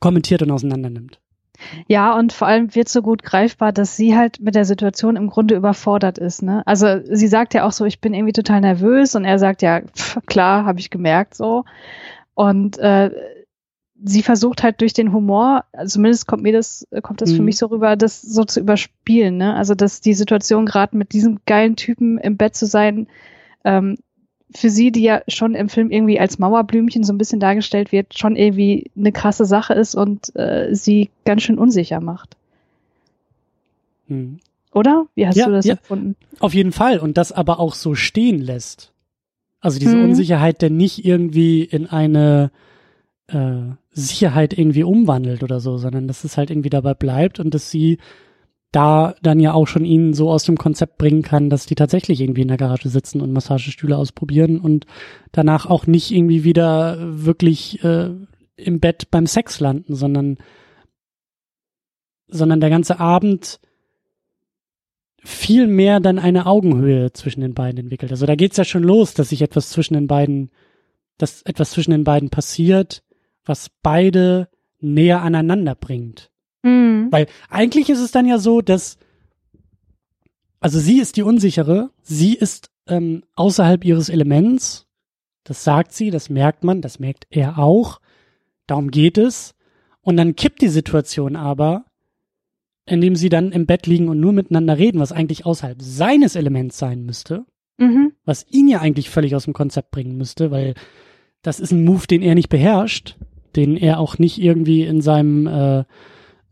kommentiert 0.00 0.42
und 0.42 0.50
auseinander 0.50 0.90
nimmt. 0.90 1.21
Ja, 1.86 2.16
und 2.16 2.32
vor 2.32 2.48
allem 2.48 2.74
wird 2.74 2.88
so 2.88 3.02
gut 3.02 3.22
greifbar, 3.22 3.72
dass 3.72 3.96
sie 3.96 4.16
halt 4.16 4.40
mit 4.40 4.54
der 4.54 4.64
Situation 4.64 5.16
im 5.16 5.28
Grunde 5.28 5.54
überfordert 5.54 6.18
ist. 6.18 6.42
Ne? 6.42 6.62
Also 6.66 7.00
sie 7.04 7.28
sagt 7.28 7.54
ja 7.54 7.64
auch 7.64 7.72
so, 7.72 7.84
ich 7.84 8.00
bin 8.00 8.14
irgendwie 8.14 8.32
total 8.32 8.60
nervös 8.60 9.14
und 9.14 9.24
er 9.24 9.38
sagt 9.38 9.62
ja, 9.62 9.80
pff, 9.80 10.18
klar, 10.26 10.64
habe 10.64 10.80
ich 10.80 10.90
gemerkt 10.90 11.34
so. 11.34 11.64
Und 12.34 12.78
äh, 12.78 13.10
sie 14.04 14.22
versucht 14.22 14.62
halt 14.62 14.80
durch 14.80 14.92
den 14.92 15.12
Humor, 15.12 15.64
also 15.72 15.94
zumindest 15.94 16.26
kommt 16.26 16.42
mir 16.42 16.52
das, 16.52 16.86
kommt 17.02 17.20
das 17.20 17.32
mhm. 17.32 17.36
für 17.36 17.42
mich 17.42 17.58
so 17.58 17.66
rüber, 17.66 17.96
das 17.96 18.20
so 18.20 18.44
zu 18.44 18.60
überspielen. 18.60 19.36
Ne? 19.36 19.54
Also 19.54 19.74
dass 19.74 20.00
die 20.00 20.14
Situation 20.14 20.66
gerade 20.66 20.96
mit 20.96 21.12
diesem 21.12 21.40
geilen 21.46 21.76
Typen 21.76 22.18
im 22.18 22.36
Bett 22.36 22.56
zu 22.56 22.66
sein, 22.66 23.06
ähm, 23.64 23.98
für 24.54 24.70
sie, 24.70 24.92
die 24.92 25.02
ja 25.02 25.22
schon 25.28 25.54
im 25.54 25.68
Film 25.68 25.90
irgendwie 25.90 26.18
als 26.18 26.38
Mauerblümchen 26.38 27.04
so 27.04 27.12
ein 27.12 27.18
bisschen 27.18 27.40
dargestellt 27.40 27.92
wird, 27.92 28.18
schon 28.18 28.36
irgendwie 28.36 28.90
eine 28.96 29.12
krasse 29.12 29.44
Sache 29.44 29.74
ist 29.74 29.94
und 29.94 30.34
äh, 30.36 30.74
sie 30.74 31.10
ganz 31.24 31.42
schön 31.42 31.58
unsicher 31.58 32.00
macht. 32.00 32.36
Hm. 34.08 34.38
Oder? 34.72 35.06
Wie 35.14 35.26
hast 35.26 35.36
ja, 35.36 35.46
du 35.46 35.52
das 35.52 35.66
ja, 35.66 35.74
empfunden? 35.74 36.16
Auf 36.38 36.54
jeden 36.54 36.72
Fall. 36.72 36.98
Und 36.98 37.18
das 37.18 37.32
aber 37.32 37.60
auch 37.60 37.74
so 37.74 37.94
stehen 37.94 38.40
lässt. 38.40 38.92
Also 39.60 39.78
diese 39.78 39.92
hm. 39.92 40.04
Unsicherheit, 40.04 40.62
der 40.62 40.70
nicht 40.70 41.04
irgendwie 41.04 41.62
in 41.62 41.86
eine 41.86 42.50
äh, 43.28 43.74
Sicherheit 43.92 44.56
irgendwie 44.56 44.82
umwandelt 44.82 45.42
oder 45.42 45.60
so, 45.60 45.78
sondern 45.78 46.08
dass 46.08 46.24
es 46.24 46.36
halt 46.36 46.50
irgendwie 46.50 46.70
dabei 46.70 46.94
bleibt 46.94 47.38
und 47.38 47.54
dass 47.54 47.70
sie 47.70 47.98
da 48.72 49.14
dann 49.22 49.38
ja 49.38 49.52
auch 49.52 49.66
schon 49.68 49.84
ihn 49.84 50.14
so 50.14 50.30
aus 50.30 50.44
dem 50.44 50.56
Konzept 50.56 50.96
bringen 50.98 51.22
kann, 51.22 51.50
dass 51.50 51.66
die 51.66 51.74
tatsächlich 51.74 52.20
irgendwie 52.20 52.40
in 52.40 52.48
der 52.48 52.56
Garage 52.56 52.88
sitzen 52.88 53.20
und 53.20 53.32
Massagestühle 53.32 53.96
ausprobieren 53.96 54.58
und 54.58 54.86
danach 55.30 55.66
auch 55.66 55.86
nicht 55.86 56.10
irgendwie 56.10 56.42
wieder 56.42 56.96
wirklich 57.00 57.84
äh, 57.84 58.10
im 58.56 58.80
Bett 58.80 59.10
beim 59.10 59.26
Sex 59.26 59.60
landen, 59.60 59.94
sondern 59.94 60.38
sondern 62.28 62.60
der 62.60 62.70
ganze 62.70 62.98
Abend 62.98 63.60
viel 65.24 65.66
mehr 65.66 66.00
dann 66.00 66.18
eine 66.18 66.46
Augenhöhe 66.46 67.12
zwischen 67.12 67.42
den 67.42 67.54
beiden 67.54 67.78
entwickelt. 67.78 68.10
Also 68.10 68.26
da 68.26 68.34
geht's 68.34 68.56
ja 68.56 68.64
schon 68.64 68.82
los, 68.82 69.14
dass 69.14 69.28
sich 69.28 69.42
etwas 69.42 69.68
zwischen 69.68 69.94
den 69.94 70.06
beiden, 70.06 70.50
dass 71.18 71.42
etwas 71.42 71.70
zwischen 71.70 71.92
den 71.92 72.04
beiden 72.04 72.30
passiert, 72.30 73.04
was 73.44 73.70
beide 73.82 74.48
näher 74.80 75.22
aneinander 75.22 75.74
bringt. 75.74 76.31
Mhm. 76.62 77.08
Weil 77.10 77.26
eigentlich 77.48 77.90
ist 77.90 78.00
es 78.00 78.10
dann 78.10 78.26
ja 78.26 78.38
so, 78.38 78.60
dass, 78.60 78.98
also 80.60 80.78
sie 80.78 81.00
ist 81.00 81.16
die 81.16 81.22
Unsichere, 81.22 81.90
sie 82.02 82.34
ist 82.34 82.70
ähm, 82.86 83.24
außerhalb 83.34 83.84
ihres 83.84 84.08
Elements, 84.08 84.86
das 85.44 85.64
sagt 85.64 85.92
sie, 85.92 86.10
das 86.10 86.30
merkt 86.30 86.64
man, 86.64 86.80
das 86.80 86.98
merkt 86.98 87.26
er 87.30 87.58
auch, 87.58 88.00
darum 88.66 88.90
geht 88.90 89.18
es. 89.18 89.54
Und 90.00 90.16
dann 90.16 90.36
kippt 90.36 90.62
die 90.62 90.68
Situation 90.68 91.36
aber, 91.36 91.84
indem 92.86 93.14
sie 93.14 93.28
dann 93.28 93.52
im 93.52 93.66
Bett 93.66 93.86
liegen 93.86 94.08
und 94.08 94.18
nur 94.18 94.32
miteinander 94.32 94.78
reden, 94.78 95.00
was 95.00 95.12
eigentlich 95.12 95.46
außerhalb 95.46 95.80
seines 95.80 96.34
Elements 96.34 96.78
sein 96.78 97.04
müsste, 97.04 97.44
mhm. 97.78 98.12
was 98.24 98.46
ihn 98.50 98.68
ja 98.68 98.80
eigentlich 98.80 99.10
völlig 99.10 99.36
aus 99.36 99.44
dem 99.44 99.52
Konzept 99.52 99.90
bringen 99.92 100.16
müsste, 100.16 100.50
weil 100.50 100.74
das 101.42 101.60
ist 101.60 101.72
ein 101.72 101.84
Move, 101.84 102.06
den 102.06 102.22
er 102.22 102.34
nicht 102.34 102.48
beherrscht, 102.48 103.16
den 103.54 103.76
er 103.76 103.98
auch 103.98 104.18
nicht 104.18 104.40
irgendwie 104.40 104.82
in 104.82 105.00
seinem 105.00 105.46
äh, 105.46 105.84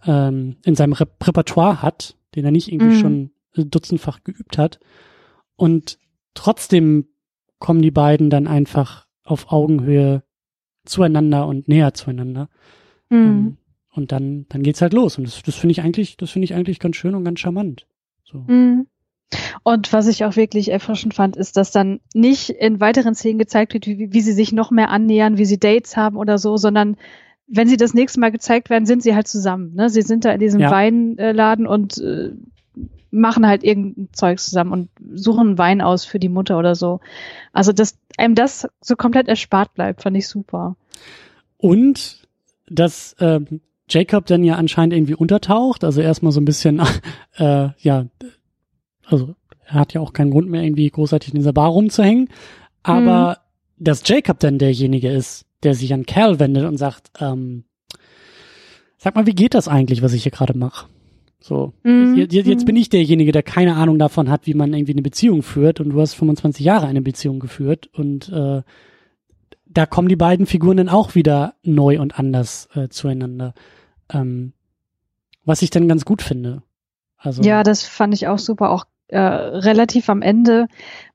ähm, 0.06 0.56
in 0.64 0.74
seinem 0.74 0.92
Re 0.92 1.06
Repertoire 1.22 1.82
hat, 1.82 2.16
den 2.34 2.44
er 2.44 2.50
nicht 2.50 2.70
irgendwie 2.70 2.96
mhm. 2.96 3.00
schon 3.00 3.30
dutzendfach 3.54 4.22
geübt 4.24 4.58
hat. 4.58 4.80
Und 5.56 5.98
trotzdem 6.34 7.08
kommen 7.58 7.82
die 7.82 7.90
beiden 7.90 8.30
dann 8.30 8.46
einfach 8.46 9.06
auf 9.24 9.52
Augenhöhe 9.52 10.22
zueinander 10.84 11.46
und 11.46 11.68
näher 11.68 11.94
zueinander. 11.94 12.48
Mhm. 13.10 13.16
Ähm, 13.16 13.56
und 13.92 14.12
dann, 14.12 14.46
dann 14.48 14.62
geht's 14.62 14.80
halt 14.82 14.92
los. 14.92 15.18
Und 15.18 15.26
das, 15.26 15.42
das 15.42 15.56
finde 15.56 15.72
ich 15.72 15.82
eigentlich, 15.82 16.16
das 16.16 16.30
finde 16.30 16.44
ich 16.44 16.54
eigentlich 16.54 16.78
ganz 16.78 16.96
schön 16.96 17.14
und 17.14 17.24
ganz 17.24 17.40
charmant. 17.40 17.86
So. 18.24 18.44
Mhm. 18.46 18.86
Und 19.62 19.92
was 19.92 20.08
ich 20.08 20.24
auch 20.24 20.36
wirklich 20.36 20.70
erfrischend 20.70 21.14
fand, 21.14 21.36
ist, 21.36 21.56
dass 21.56 21.70
dann 21.70 22.00
nicht 22.14 22.50
in 22.50 22.80
weiteren 22.80 23.14
Szenen 23.14 23.38
gezeigt 23.38 23.74
wird, 23.74 23.86
wie, 23.86 24.12
wie 24.12 24.20
sie 24.20 24.32
sich 24.32 24.52
noch 24.52 24.70
mehr 24.70 24.90
annähern, 24.90 25.38
wie 25.38 25.44
sie 25.44 25.58
Dates 25.58 25.96
haben 25.96 26.16
oder 26.16 26.38
so, 26.38 26.56
sondern 26.56 26.96
wenn 27.50 27.68
sie 27.68 27.76
das 27.76 27.94
nächste 27.94 28.20
Mal 28.20 28.30
gezeigt 28.30 28.70
werden, 28.70 28.86
sind 28.86 29.02
sie 29.02 29.14
halt 29.14 29.26
zusammen. 29.26 29.74
Ne? 29.74 29.90
Sie 29.90 30.02
sind 30.02 30.24
da 30.24 30.32
in 30.32 30.40
diesem 30.40 30.60
ja. 30.60 30.70
Weinladen 30.70 31.66
und 31.66 31.98
äh, 31.98 32.30
machen 33.10 33.46
halt 33.46 33.64
irgendein 33.64 34.08
Zeug 34.12 34.38
zusammen 34.38 34.72
und 34.72 34.88
suchen 35.18 35.58
Wein 35.58 35.80
aus 35.80 36.04
für 36.04 36.20
die 36.20 36.28
Mutter 36.28 36.58
oder 36.58 36.76
so. 36.76 37.00
Also, 37.52 37.72
dass 37.72 37.98
einem 38.16 38.36
das 38.36 38.68
so 38.80 38.94
komplett 38.94 39.26
erspart 39.26 39.74
bleibt, 39.74 40.02
fand 40.02 40.16
ich 40.16 40.28
super. 40.28 40.76
Und 41.58 42.28
dass 42.68 43.14
äh, 43.14 43.40
Jacob 43.88 44.26
dann 44.26 44.44
ja 44.44 44.54
anscheinend 44.54 44.94
irgendwie 44.94 45.16
untertaucht, 45.16 45.82
also 45.82 46.00
erstmal 46.00 46.30
so 46.30 46.40
ein 46.40 46.44
bisschen, 46.44 46.80
äh, 47.36 47.70
ja, 47.78 48.06
also 49.06 49.34
er 49.66 49.74
hat 49.74 49.92
ja 49.92 50.00
auch 50.00 50.12
keinen 50.12 50.30
Grund 50.30 50.48
mehr, 50.48 50.62
irgendwie 50.62 50.88
großartig 50.88 51.32
in 51.32 51.40
dieser 51.40 51.52
Bar 51.52 51.70
rumzuhängen, 51.70 52.28
aber 52.84 53.30
hm. 53.30 53.84
dass 53.84 54.06
Jacob 54.06 54.38
dann 54.38 54.58
derjenige 54.58 55.10
ist, 55.10 55.46
der 55.62 55.74
sich 55.74 55.92
an 55.92 56.06
Cal 56.06 56.40
wendet 56.40 56.64
und 56.64 56.76
sagt, 56.76 57.10
ähm, 57.20 57.64
sag 58.98 59.14
mal, 59.14 59.26
wie 59.26 59.34
geht 59.34 59.54
das 59.54 59.68
eigentlich, 59.68 60.02
was 60.02 60.12
ich 60.12 60.22
hier 60.22 60.32
gerade 60.32 60.56
mache? 60.56 60.86
So, 61.40 61.72
mhm. 61.84 62.16
jetzt, 62.16 62.34
jetzt 62.34 62.66
bin 62.66 62.76
ich 62.76 62.90
derjenige, 62.90 63.32
der 63.32 63.42
keine 63.42 63.76
Ahnung 63.76 63.98
davon 63.98 64.30
hat, 64.30 64.46
wie 64.46 64.54
man 64.54 64.74
irgendwie 64.74 64.92
eine 64.92 65.02
Beziehung 65.02 65.42
führt 65.42 65.80
und 65.80 65.90
du 65.90 66.00
hast 66.00 66.14
25 66.14 66.64
Jahre 66.64 66.86
eine 66.86 67.00
Beziehung 67.00 67.40
geführt 67.40 67.88
und 67.94 68.28
äh, 68.28 68.62
da 69.66 69.86
kommen 69.86 70.08
die 70.08 70.16
beiden 70.16 70.46
Figuren 70.46 70.76
dann 70.76 70.88
auch 70.88 71.14
wieder 71.14 71.54
neu 71.62 72.00
und 72.00 72.18
anders 72.18 72.68
äh, 72.74 72.88
zueinander. 72.88 73.54
Ähm, 74.12 74.52
was 75.44 75.62
ich 75.62 75.70
dann 75.70 75.88
ganz 75.88 76.04
gut 76.04 76.22
finde. 76.22 76.62
Also, 77.16 77.42
ja, 77.42 77.62
das 77.62 77.84
fand 77.84 78.12
ich 78.14 78.28
auch 78.28 78.38
super. 78.38 78.70
Auch 78.70 78.84
äh, 79.08 79.18
relativ 79.18 80.08
am 80.08 80.22
Ende, 80.22 80.66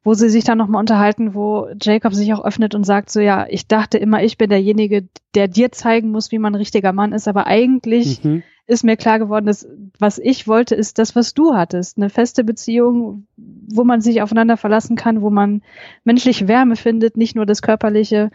wo 0.06 0.14
sie 0.14 0.30
sich 0.30 0.43
dann 0.43 0.60
nochmal 0.60 0.80
unterhalten, 0.80 1.34
wo 1.34 1.68
Jacob 1.82 2.14
sich 2.14 2.32
auch 2.32 2.45
öffnet 2.45 2.76
und 2.76 2.84
sagt 2.84 3.10
so, 3.10 3.20
ja, 3.20 3.47
ich 3.49 3.68
dachte 3.68 3.97
immer, 3.97 4.22
ich 4.22 4.38
bin 4.38 4.51
derjenige, 4.51 5.10
der 5.34 5.47
dir 5.47 5.72
zeigen 5.72 6.12
muss, 6.12 6.32
wie 6.32 6.38
man 6.38 6.53
ein 6.53 6.60
richtiger 6.60 6.93
Mann 6.93 7.12
ist, 7.12 7.28
aber 7.28 7.47
eigentlich 7.47 8.24
mhm. 8.24 8.43
ist 8.68 8.84
mir 8.84 8.97
klar 8.97 9.18
geworden, 9.18 9.47
dass 9.47 9.68
was 9.97 10.20
ich 10.20 10.47
wollte, 10.47 10.76
ist 10.76 10.99
das, 10.99 11.16
was 11.16 11.34
du 11.34 11.56
hattest. 11.56 11.97
Eine 11.97 12.12
feste 12.12 12.43
Beziehung, 12.43 13.26
wo 13.36 13.84
man 13.84 13.99
sich 13.99 14.22
aufeinander 14.22 14.58
verlassen 14.58 14.95
kann, 14.95 15.24
wo 15.24 15.32
man 15.32 15.64
menschliche 16.03 16.47
Wärme 16.47 16.76
findet, 16.76 17.18
nicht 17.18 17.36
nur 17.36 17.47
das 17.47 17.64
Körperliche. 17.64 18.30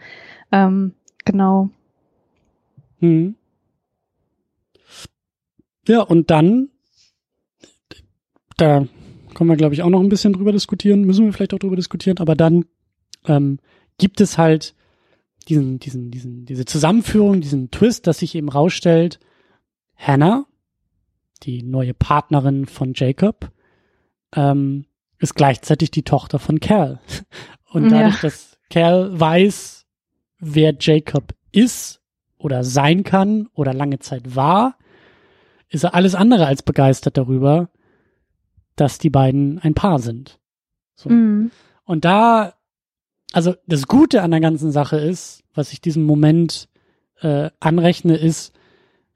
Ähm, 0.51 0.91
genau. 1.23 1.69
Mhm. 2.99 3.35
Ja, 5.87 6.01
und 6.01 6.29
dann, 6.31 6.67
da 8.57 8.85
können 9.33 9.49
wir, 9.49 9.57
glaube 9.57 9.73
ich, 9.73 9.83
auch 9.83 9.89
noch 9.89 10.01
ein 10.01 10.09
bisschen 10.09 10.33
drüber 10.33 10.51
diskutieren, 10.51 11.01
müssen 11.01 11.25
wir 11.25 11.33
vielleicht 11.33 11.53
auch 11.53 11.59
drüber 11.59 11.75
diskutieren, 11.75 12.17
aber 12.19 12.35
dann 12.35 12.65
ähm, 13.25 13.59
gibt 13.97 14.21
es 14.21 14.37
halt 14.37 14.75
diesen, 15.47 15.79
diesen, 15.79 16.11
diesen, 16.11 16.45
diese 16.45 16.65
Zusammenführung, 16.65 17.41
diesen 17.41 17.71
Twist, 17.71 18.07
dass 18.07 18.19
sich 18.19 18.35
eben 18.35 18.49
rausstellt, 18.49 19.19
Hannah, 19.95 20.45
die 21.43 21.63
neue 21.63 21.93
Partnerin 21.93 22.65
von 22.65 22.93
Jacob, 22.95 23.51
ähm, 24.35 24.85
ist 25.19 25.35
gleichzeitig 25.35 25.91
die 25.91 26.03
Tochter 26.03 26.39
von 26.39 26.59
Cal. 26.59 26.99
Und 27.71 27.89
dadurch, 27.89 28.15
ja. 28.15 28.21
dass 28.21 28.57
Cal 28.69 29.19
weiß, 29.19 29.85
wer 30.39 30.75
Jacob 30.79 31.33
ist 31.51 32.01
oder 32.37 32.63
sein 32.63 33.03
kann 33.03 33.47
oder 33.53 33.73
lange 33.73 33.99
Zeit 33.99 34.35
war, 34.35 34.77
ist 35.69 35.83
er 35.83 35.95
alles 35.95 36.15
andere 36.15 36.47
als 36.47 36.63
begeistert 36.63 37.17
darüber, 37.17 37.69
dass 38.75 38.97
die 38.97 39.09
beiden 39.09 39.59
ein 39.59 39.73
Paar 39.73 39.99
sind. 39.99 40.39
So. 40.95 41.09
Mhm. 41.09 41.51
Und 41.83 42.05
da, 42.05 42.53
also 43.33 43.55
das 43.67 43.87
Gute 43.87 44.21
an 44.21 44.31
der 44.31 44.39
ganzen 44.39 44.71
Sache 44.71 44.97
ist, 44.97 45.43
was 45.53 45.73
ich 45.73 45.81
diesem 45.81 46.03
Moment 46.03 46.69
äh, 47.21 47.49
anrechne, 47.59 48.15
ist, 48.15 48.53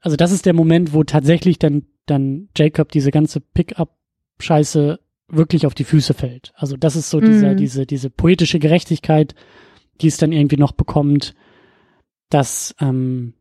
also 0.00 0.16
das 0.16 0.32
ist 0.32 0.46
der 0.46 0.52
Moment, 0.52 0.92
wo 0.92 1.04
tatsächlich 1.04 1.58
dann, 1.58 1.86
dann 2.06 2.48
Jacob 2.56 2.92
diese 2.92 3.10
ganze 3.10 3.40
Pickup-Scheiße 3.40 5.00
wirklich 5.28 5.66
auf 5.66 5.74
die 5.74 5.84
Füße 5.84 6.14
fällt. 6.14 6.52
Also 6.54 6.76
das 6.76 6.96
ist 6.96 7.10
so 7.10 7.20
mhm. 7.20 7.26
diese, 7.26 7.56
diese, 7.56 7.86
diese 7.86 8.10
poetische 8.10 8.58
Gerechtigkeit, 8.58 9.34
die 10.00 10.08
es 10.08 10.18
dann 10.18 10.32
irgendwie 10.32 10.58
noch 10.58 10.72
bekommt, 10.72 11.34
dass, 12.28 12.74
ähm, 12.80 13.34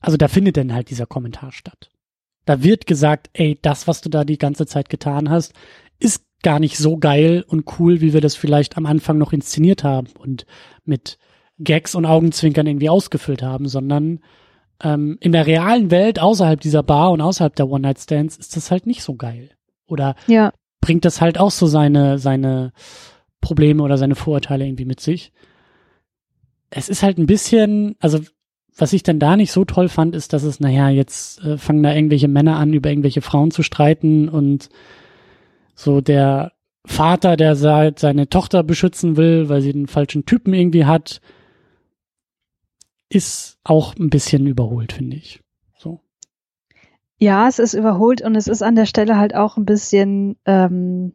also 0.00 0.16
da 0.16 0.28
findet 0.28 0.56
dann 0.56 0.72
halt 0.72 0.90
dieser 0.90 1.06
Kommentar 1.06 1.52
statt. 1.52 1.91
Da 2.44 2.62
wird 2.62 2.86
gesagt, 2.86 3.30
ey, 3.34 3.58
das, 3.60 3.86
was 3.86 4.00
du 4.00 4.08
da 4.08 4.24
die 4.24 4.38
ganze 4.38 4.66
Zeit 4.66 4.88
getan 4.88 5.30
hast, 5.30 5.52
ist 5.98 6.24
gar 6.42 6.58
nicht 6.58 6.76
so 6.76 6.96
geil 6.96 7.44
und 7.46 7.78
cool, 7.78 8.00
wie 8.00 8.12
wir 8.12 8.20
das 8.20 8.34
vielleicht 8.34 8.76
am 8.76 8.86
Anfang 8.86 9.18
noch 9.18 9.32
inszeniert 9.32 9.84
haben 9.84 10.08
und 10.18 10.44
mit 10.84 11.18
Gags 11.58 11.94
und 11.94 12.04
Augenzwinkern 12.04 12.66
irgendwie 12.66 12.88
ausgefüllt 12.88 13.42
haben, 13.42 13.68
sondern 13.68 14.20
ähm, 14.82 15.16
in 15.20 15.32
der 15.32 15.46
realen 15.46 15.90
Welt 15.90 16.18
außerhalb 16.18 16.60
dieser 16.60 16.82
Bar 16.82 17.12
und 17.12 17.20
außerhalb 17.20 17.54
der 17.54 17.68
One-Night-Stands 17.68 18.36
ist 18.36 18.56
das 18.56 18.70
halt 18.70 18.86
nicht 18.86 19.02
so 19.02 19.14
geil. 19.14 19.50
Oder 19.86 20.16
ja. 20.26 20.52
bringt 20.80 21.04
das 21.04 21.20
halt 21.20 21.38
auch 21.38 21.50
so 21.50 21.66
seine, 21.66 22.18
seine 22.18 22.72
Probleme 23.40 23.82
oder 23.82 23.98
seine 23.98 24.14
Vorurteile 24.14 24.66
irgendwie 24.66 24.84
mit 24.84 25.00
sich. 25.00 25.32
Es 26.70 26.88
ist 26.88 27.02
halt 27.02 27.18
ein 27.18 27.26
bisschen, 27.26 27.96
also 28.00 28.18
was 28.76 28.92
ich 28.92 29.02
dann 29.02 29.18
da 29.18 29.36
nicht 29.36 29.52
so 29.52 29.64
toll 29.64 29.88
fand, 29.88 30.14
ist, 30.14 30.32
dass 30.32 30.42
es, 30.42 30.60
naja, 30.60 30.88
jetzt 30.88 31.42
äh, 31.44 31.58
fangen 31.58 31.82
da 31.82 31.94
irgendwelche 31.94 32.28
Männer 32.28 32.56
an, 32.56 32.72
über 32.72 32.90
irgendwelche 32.90 33.20
Frauen 33.20 33.50
zu 33.50 33.62
streiten 33.62 34.28
und 34.28 34.70
so 35.74 36.00
der 36.00 36.52
Vater, 36.84 37.36
der 37.36 37.54
seine 37.54 38.28
Tochter 38.28 38.62
beschützen 38.64 39.16
will, 39.16 39.48
weil 39.48 39.62
sie 39.62 39.72
den 39.72 39.86
falschen 39.86 40.26
Typen 40.26 40.52
irgendwie 40.52 40.84
hat, 40.84 41.20
ist 43.08 43.58
auch 43.62 43.94
ein 43.96 44.10
bisschen 44.10 44.46
überholt, 44.46 44.92
finde 44.92 45.16
ich. 45.16 45.40
So. 45.78 46.00
Ja, 47.18 47.46
es 47.46 47.58
ist 47.58 47.74
überholt 47.74 48.22
und 48.22 48.34
es 48.34 48.48
ist 48.48 48.62
an 48.62 48.74
der 48.74 48.86
Stelle 48.86 49.16
halt 49.16 49.34
auch 49.34 49.56
ein 49.56 49.64
bisschen, 49.64 50.36
ähm, 50.44 51.12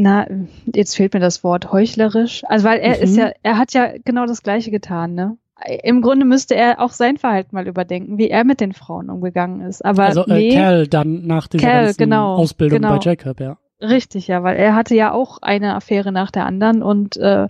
na, 0.00 0.26
jetzt 0.74 0.96
fehlt 0.96 1.14
mir 1.14 1.20
das 1.20 1.44
Wort 1.44 1.72
heuchlerisch. 1.72 2.42
Also 2.46 2.66
weil 2.66 2.80
er 2.80 2.96
mhm. 2.96 3.02
ist 3.02 3.16
ja, 3.16 3.30
er 3.42 3.58
hat 3.58 3.72
ja 3.72 3.92
genau 4.04 4.26
das 4.26 4.42
Gleiche 4.42 4.70
getan, 4.70 5.14
ne? 5.14 5.36
Im 5.82 6.00
Grunde 6.00 6.24
müsste 6.24 6.54
er 6.54 6.80
auch 6.80 6.92
sein 6.92 7.18
Verhalten 7.18 7.54
mal 7.54 7.68
überdenken, 7.68 8.16
wie 8.16 8.30
er 8.30 8.44
mit 8.44 8.60
den 8.60 8.72
Frauen 8.72 9.10
umgegangen 9.10 9.60
ist. 9.60 9.84
Aber 9.84 10.04
also 10.04 10.24
äh, 10.24 10.32
nee, 10.32 10.50
Kerl 10.52 10.88
dann 10.88 11.26
nach 11.26 11.48
dieser 11.48 11.92
genau, 11.92 12.36
Ausbildung 12.36 12.80
genau. 12.80 12.96
bei 12.96 13.00
Jacob, 13.02 13.40
ja. 13.40 13.58
Richtig, 13.82 14.26
ja, 14.26 14.42
weil 14.42 14.56
er 14.56 14.74
hatte 14.74 14.94
ja 14.94 15.12
auch 15.12 15.38
eine 15.42 15.74
Affäre 15.74 16.12
nach 16.12 16.30
der 16.30 16.46
anderen 16.46 16.82
und 16.82 17.18
äh, 17.18 17.48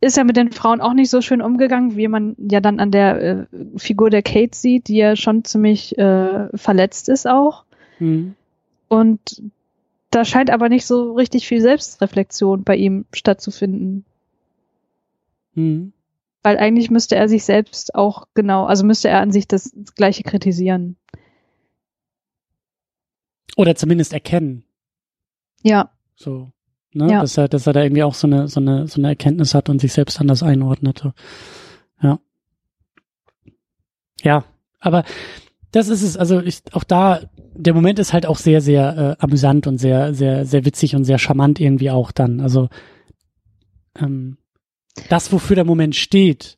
ist 0.00 0.16
ja 0.16 0.24
mit 0.24 0.36
den 0.36 0.52
Frauen 0.52 0.80
auch 0.80 0.92
nicht 0.92 1.10
so 1.10 1.20
schön 1.20 1.40
umgegangen, 1.40 1.96
wie 1.96 2.08
man 2.08 2.36
ja 2.38 2.60
dann 2.60 2.80
an 2.80 2.90
der 2.90 3.22
äh, 3.22 3.46
Figur 3.76 4.10
der 4.10 4.22
Kate 4.22 4.56
sieht, 4.56 4.88
die 4.88 4.96
ja 4.96 5.16
schon 5.16 5.44
ziemlich 5.44 5.96
äh, 5.98 6.48
verletzt 6.54 7.08
ist 7.08 7.26
auch. 7.26 7.64
Mhm. 7.98 8.34
Und 8.88 9.42
da 10.10 10.24
scheint 10.24 10.50
aber 10.50 10.68
nicht 10.68 10.86
so 10.86 11.14
richtig 11.14 11.46
viel 11.46 11.60
Selbstreflexion 11.60 12.64
bei 12.64 12.76
ihm 12.76 13.06
stattzufinden. 13.12 14.04
Mhm. 15.54 15.92
Weil 16.42 16.58
eigentlich 16.58 16.90
müsste 16.90 17.16
er 17.16 17.28
sich 17.28 17.44
selbst 17.44 17.94
auch 17.94 18.28
genau, 18.34 18.66
also 18.66 18.84
müsste 18.84 19.08
er 19.08 19.20
an 19.20 19.32
sich 19.32 19.48
das, 19.48 19.72
Gleiche 19.96 20.22
kritisieren. 20.22 20.96
Oder 23.56 23.74
zumindest 23.74 24.12
erkennen. 24.12 24.64
Ja. 25.62 25.90
So. 26.14 26.52
Ne? 26.92 27.10
Ja. 27.10 27.20
Dass 27.20 27.36
er, 27.36 27.48
dass 27.48 27.66
er 27.66 27.72
da 27.72 27.82
irgendwie 27.82 28.04
auch 28.04 28.14
so 28.14 28.26
eine, 28.26 28.48
so 28.48 28.60
eine, 28.60 28.86
so 28.86 29.00
eine 29.00 29.08
Erkenntnis 29.08 29.54
hat 29.54 29.68
und 29.68 29.80
sich 29.80 29.92
selbst 29.92 30.20
anders 30.20 30.42
einordnet. 30.42 31.04
Ja. 32.00 32.20
Ja. 34.22 34.44
Aber 34.78 35.04
das 35.76 35.88
ist 35.88 36.02
es. 36.02 36.16
Also 36.16 36.40
ich, 36.40 36.60
auch 36.72 36.84
da, 36.84 37.20
der 37.54 37.74
Moment 37.74 37.98
ist 37.98 38.14
halt 38.14 38.24
auch 38.24 38.38
sehr, 38.38 38.62
sehr 38.62 39.16
äh, 39.20 39.22
amüsant 39.22 39.66
und 39.66 39.76
sehr, 39.76 40.14
sehr, 40.14 40.46
sehr 40.46 40.64
witzig 40.64 40.96
und 40.96 41.04
sehr 41.04 41.18
charmant 41.18 41.60
irgendwie 41.60 41.90
auch 41.90 42.12
dann. 42.12 42.40
Also 42.40 42.68
ähm, 43.98 44.38
das, 45.10 45.32
wofür 45.32 45.54
der 45.54 45.66
Moment 45.66 45.94
steht, 45.94 46.56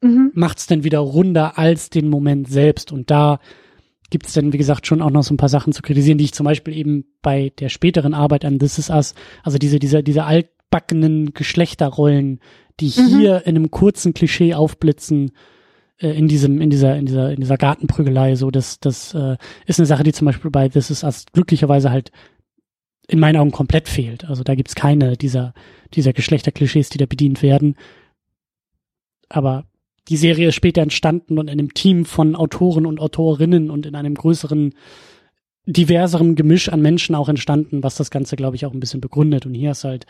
mhm. 0.00 0.32
macht 0.34 0.58
es 0.58 0.66
dann 0.66 0.82
wieder 0.82 1.00
runder 1.00 1.58
als 1.58 1.90
den 1.90 2.08
Moment 2.08 2.48
selbst. 2.48 2.90
Und 2.90 3.10
da 3.10 3.38
gibt 4.08 4.26
es 4.26 4.32
dann, 4.32 4.54
wie 4.54 4.58
gesagt, 4.58 4.86
schon 4.86 5.02
auch 5.02 5.10
noch 5.10 5.24
so 5.24 5.34
ein 5.34 5.38
paar 5.38 5.50
Sachen 5.50 5.74
zu 5.74 5.82
kritisieren, 5.82 6.16
die 6.16 6.24
ich 6.24 6.32
zum 6.32 6.44
Beispiel 6.44 6.74
eben 6.74 7.04
bei 7.20 7.52
der 7.58 7.68
späteren 7.68 8.14
Arbeit 8.14 8.46
an 8.46 8.58
This 8.58 8.78
Is 8.78 8.88
Us, 8.88 9.14
also 9.42 9.58
diese, 9.58 9.78
diese, 9.78 10.02
diese 10.02 10.24
altbackenen 10.24 11.34
Geschlechterrollen, 11.34 12.40
die 12.80 12.86
mhm. 12.96 13.06
hier 13.18 13.46
in 13.46 13.56
einem 13.56 13.70
kurzen 13.70 14.14
Klischee 14.14 14.54
aufblitzen, 14.54 15.32
äh, 16.00 16.10
in 16.10 16.28
diesem, 16.28 16.60
in 16.60 16.70
dieser, 16.70 16.96
in 16.96 17.06
dieser, 17.06 17.30
in 17.30 17.40
dieser 17.40 17.56
Gartenprügelei, 17.56 18.36
so, 18.36 18.50
das, 18.50 18.80
das 18.80 19.14
äh, 19.14 19.36
ist 19.66 19.78
eine 19.78 19.86
Sache, 19.86 20.04
die 20.04 20.12
zum 20.12 20.26
Beispiel 20.26 20.50
bei 20.50 20.68
This 20.68 20.90
Is 20.90 21.04
Us 21.04 21.26
glücklicherweise 21.32 21.90
halt 21.90 22.10
in 23.08 23.20
meinen 23.20 23.36
Augen 23.36 23.50
komplett 23.50 23.88
fehlt. 23.88 24.24
Also 24.26 24.44
da 24.44 24.54
gibt's 24.54 24.74
keine 24.74 25.16
dieser, 25.16 25.54
dieser 25.94 26.12
Geschlechterklischees, 26.12 26.90
die 26.90 26.98
da 26.98 27.06
bedient 27.06 27.42
werden. 27.42 27.76
Aber 29.28 29.64
die 30.08 30.16
Serie 30.16 30.48
ist 30.48 30.54
später 30.54 30.82
entstanden 30.82 31.38
und 31.38 31.48
in 31.48 31.58
einem 31.58 31.74
Team 31.74 32.04
von 32.04 32.36
Autoren 32.36 32.86
und 32.86 33.00
Autorinnen 33.00 33.70
und 33.70 33.86
in 33.86 33.94
einem 33.94 34.14
größeren, 34.14 34.74
diverseren 35.66 36.34
Gemisch 36.34 36.68
an 36.68 36.80
Menschen 36.80 37.14
auch 37.14 37.28
entstanden, 37.28 37.82
was 37.82 37.96
das 37.96 38.10
Ganze, 38.10 38.36
glaube 38.36 38.56
ich, 38.56 38.66
auch 38.66 38.72
ein 38.72 38.80
bisschen 38.80 39.00
begründet. 39.00 39.46
Und 39.46 39.54
hier 39.54 39.70
ist 39.72 39.84
halt, 39.84 40.06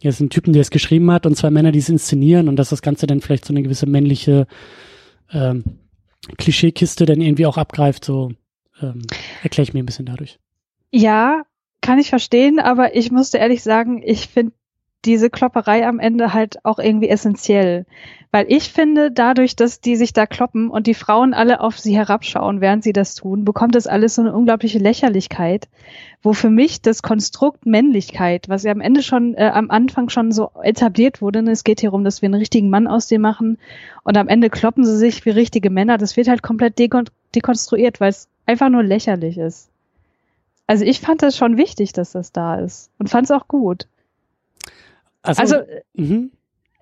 hier 0.00 0.10
ist 0.10 0.20
ein 0.20 0.30
Typen, 0.30 0.52
der 0.52 0.62
es 0.62 0.70
geschrieben 0.70 1.10
hat 1.10 1.26
und 1.26 1.36
zwei 1.36 1.50
Männer, 1.50 1.72
die 1.72 1.78
es 1.78 1.88
inszenieren 1.88 2.48
und 2.48 2.56
dass 2.56 2.70
das 2.70 2.82
Ganze 2.82 3.06
dann 3.06 3.20
vielleicht 3.20 3.44
so 3.44 3.52
eine 3.52 3.62
gewisse 3.62 3.86
männliche 3.86 4.46
ähm, 5.32 5.64
Klischeekiste 6.38 7.06
dann 7.06 7.20
irgendwie 7.20 7.46
auch 7.46 7.56
abgreift, 7.56 8.04
so 8.04 8.32
ähm, 8.80 9.02
erkläre 9.42 9.64
ich 9.68 9.74
mir 9.74 9.82
ein 9.82 9.86
bisschen 9.86 10.06
dadurch. 10.06 10.38
Ja, 10.90 11.42
kann 11.80 11.98
ich 11.98 12.08
verstehen, 12.08 12.58
aber 12.58 12.96
ich 12.96 13.10
musste 13.10 13.38
ehrlich 13.38 13.62
sagen, 13.62 14.02
ich 14.04 14.28
finde 14.28 14.52
diese 15.04 15.30
Klopperei 15.30 15.86
am 15.86 16.00
Ende 16.00 16.32
halt 16.32 16.64
auch 16.64 16.78
irgendwie 16.78 17.08
essentiell. 17.08 17.86
Weil 18.36 18.52
ich 18.52 18.70
finde, 18.70 19.10
dadurch, 19.10 19.56
dass 19.56 19.80
die 19.80 19.96
sich 19.96 20.12
da 20.12 20.26
kloppen 20.26 20.68
und 20.68 20.86
die 20.86 20.92
Frauen 20.92 21.32
alle 21.32 21.60
auf 21.60 21.78
sie 21.78 21.96
herabschauen, 21.96 22.60
während 22.60 22.84
sie 22.84 22.92
das 22.92 23.14
tun, 23.14 23.46
bekommt 23.46 23.74
das 23.74 23.86
alles 23.86 24.16
so 24.16 24.20
eine 24.20 24.34
unglaubliche 24.34 24.78
Lächerlichkeit, 24.78 25.68
wo 26.20 26.34
für 26.34 26.50
mich 26.50 26.82
das 26.82 27.00
Konstrukt 27.00 27.64
Männlichkeit, 27.64 28.50
was 28.50 28.62
ja 28.62 28.72
am 28.72 28.82
Ende 28.82 29.02
schon, 29.02 29.32
äh, 29.36 29.50
am 29.54 29.70
Anfang 29.70 30.10
schon 30.10 30.32
so 30.32 30.50
etabliert 30.62 31.22
wurde, 31.22 31.40
ne, 31.40 31.52
es 31.52 31.64
geht 31.64 31.80
hier 31.80 31.94
um, 31.94 32.04
dass 32.04 32.20
wir 32.20 32.26
einen 32.26 32.34
richtigen 32.34 32.68
Mann 32.68 32.86
aus 32.86 33.06
dem 33.06 33.22
machen 33.22 33.56
und 34.04 34.18
am 34.18 34.28
Ende 34.28 34.50
kloppen 34.50 34.84
sie 34.84 34.98
sich 34.98 35.24
wie 35.24 35.30
richtige 35.30 35.70
Männer, 35.70 35.96
das 35.96 36.18
wird 36.18 36.28
halt 36.28 36.42
komplett 36.42 36.78
dekon 36.78 37.08
dekonstruiert, 37.34 38.00
weil 38.00 38.10
es 38.10 38.28
einfach 38.44 38.68
nur 38.68 38.82
lächerlich 38.82 39.38
ist. 39.38 39.70
Also 40.66 40.84
ich 40.84 41.00
fand 41.00 41.22
das 41.22 41.38
schon 41.38 41.56
wichtig, 41.56 41.94
dass 41.94 42.12
das 42.12 42.32
da 42.32 42.56
ist 42.56 42.90
und 42.98 43.08
fand 43.08 43.24
es 43.24 43.30
auch 43.30 43.48
gut. 43.48 43.88
Also, 45.22 45.40
also 45.40 45.56
mhm. 45.94 46.32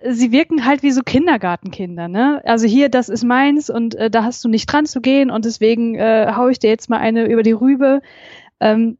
Sie 0.06 0.32
wirken 0.32 0.64
halt 0.66 0.82
wie 0.82 0.90
so 0.90 1.02
Kindergartenkinder, 1.02 2.08
ne? 2.08 2.42
Also 2.44 2.66
hier, 2.66 2.88
das 2.88 3.08
ist 3.08 3.24
meins 3.24 3.70
und 3.70 3.94
äh, 3.94 4.10
da 4.10 4.24
hast 4.24 4.44
du 4.44 4.48
nicht 4.48 4.66
dran 4.66 4.86
zu 4.86 5.00
gehen 5.00 5.30
und 5.30 5.44
deswegen 5.44 5.94
äh, 5.94 6.32
hau 6.36 6.48
ich 6.48 6.58
dir 6.58 6.68
jetzt 6.68 6.90
mal 6.90 6.98
eine 6.98 7.26
über 7.26 7.42
die 7.42 7.52
Rübe. 7.52 8.02
Ähm, 8.60 8.98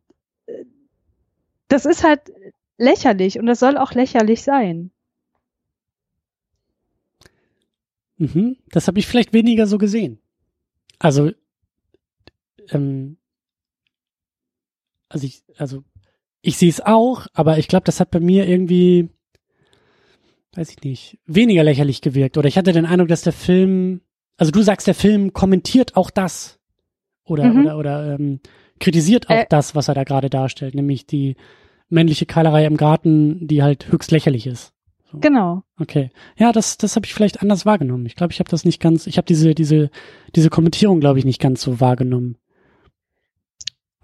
das 1.68 1.84
ist 1.84 2.04
halt 2.04 2.32
lächerlich 2.78 3.38
und 3.38 3.46
das 3.46 3.60
soll 3.60 3.76
auch 3.76 3.92
lächerlich 3.92 4.42
sein. 4.42 4.90
Mhm. 8.16 8.56
Das 8.70 8.88
habe 8.88 8.98
ich 8.98 9.06
vielleicht 9.06 9.32
weniger 9.32 9.66
so 9.66 9.76
gesehen. 9.76 10.18
Also, 10.98 11.32
ähm, 12.70 13.18
also 15.08 15.26
ich, 15.26 15.42
also 15.56 15.84
ich 16.40 16.56
sehe 16.56 16.70
es 16.70 16.80
auch, 16.80 17.26
aber 17.34 17.58
ich 17.58 17.68
glaube, 17.68 17.84
das 17.84 18.00
hat 18.00 18.10
bei 18.10 18.20
mir 18.20 18.48
irgendwie 18.48 19.10
weiß 20.56 20.70
ich 20.70 20.82
nicht, 20.82 21.18
weniger 21.26 21.64
lächerlich 21.64 22.00
gewirkt. 22.00 22.38
Oder 22.38 22.48
ich 22.48 22.56
hatte 22.58 22.72
den 22.72 22.86
Eindruck, 22.86 23.08
dass 23.08 23.22
der 23.22 23.32
Film, 23.32 24.00
also 24.36 24.52
du 24.52 24.62
sagst, 24.62 24.86
der 24.86 24.94
Film 24.94 25.32
kommentiert 25.32 25.96
auch 25.96 26.10
das. 26.10 26.58
Oder, 27.24 27.44
mhm. 27.44 27.64
oder, 27.64 27.78
oder 27.78 28.14
ähm, 28.14 28.40
kritisiert 28.80 29.30
auch 29.30 29.34
äh. 29.34 29.46
das, 29.48 29.74
was 29.74 29.88
er 29.88 29.94
da 29.94 30.04
gerade 30.04 30.30
darstellt, 30.30 30.74
nämlich 30.74 31.06
die 31.06 31.36
männliche 31.88 32.26
Keilerei 32.26 32.66
im 32.66 32.76
Garten, 32.76 33.46
die 33.46 33.62
halt 33.62 33.90
höchst 33.90 34.10
lächerlich 34.10 34.46
ist. 34.46 34.72
So. 35.10 35.18
Genau. 35.18 35.62
Okay. 35.78 36.10
Ja, 36.36 36.52
das, 36.52 36.76
das 36.76 36.96
habe 36.96 37.06
ich 37.06 37.14
vielleicht 37.14 37.40
anders 37.40 37.66
wahrgenommen. 37.66 38.06
Ich 38.06 38.16
glaube, 38.16 38.32
ich 38.32 38.40
habe 38.40 38.50
das 38.50 38.64
nicht 38.64 38.80
ganz, 38.80 39.06
ich 39.06 39.16
habe 39.16 39.26
diese, 39.26 39.54
diese, 39.54 39.90
diese 40.34 40.50
Kommentierung, 40.50 41.00
glaube 41.00 41.18
ich, 41.18 41.24
nicht 41.24 41.40
ganz 41.40 41.62
so 41.62 41.80
wahrgenommen. 41.80 42.36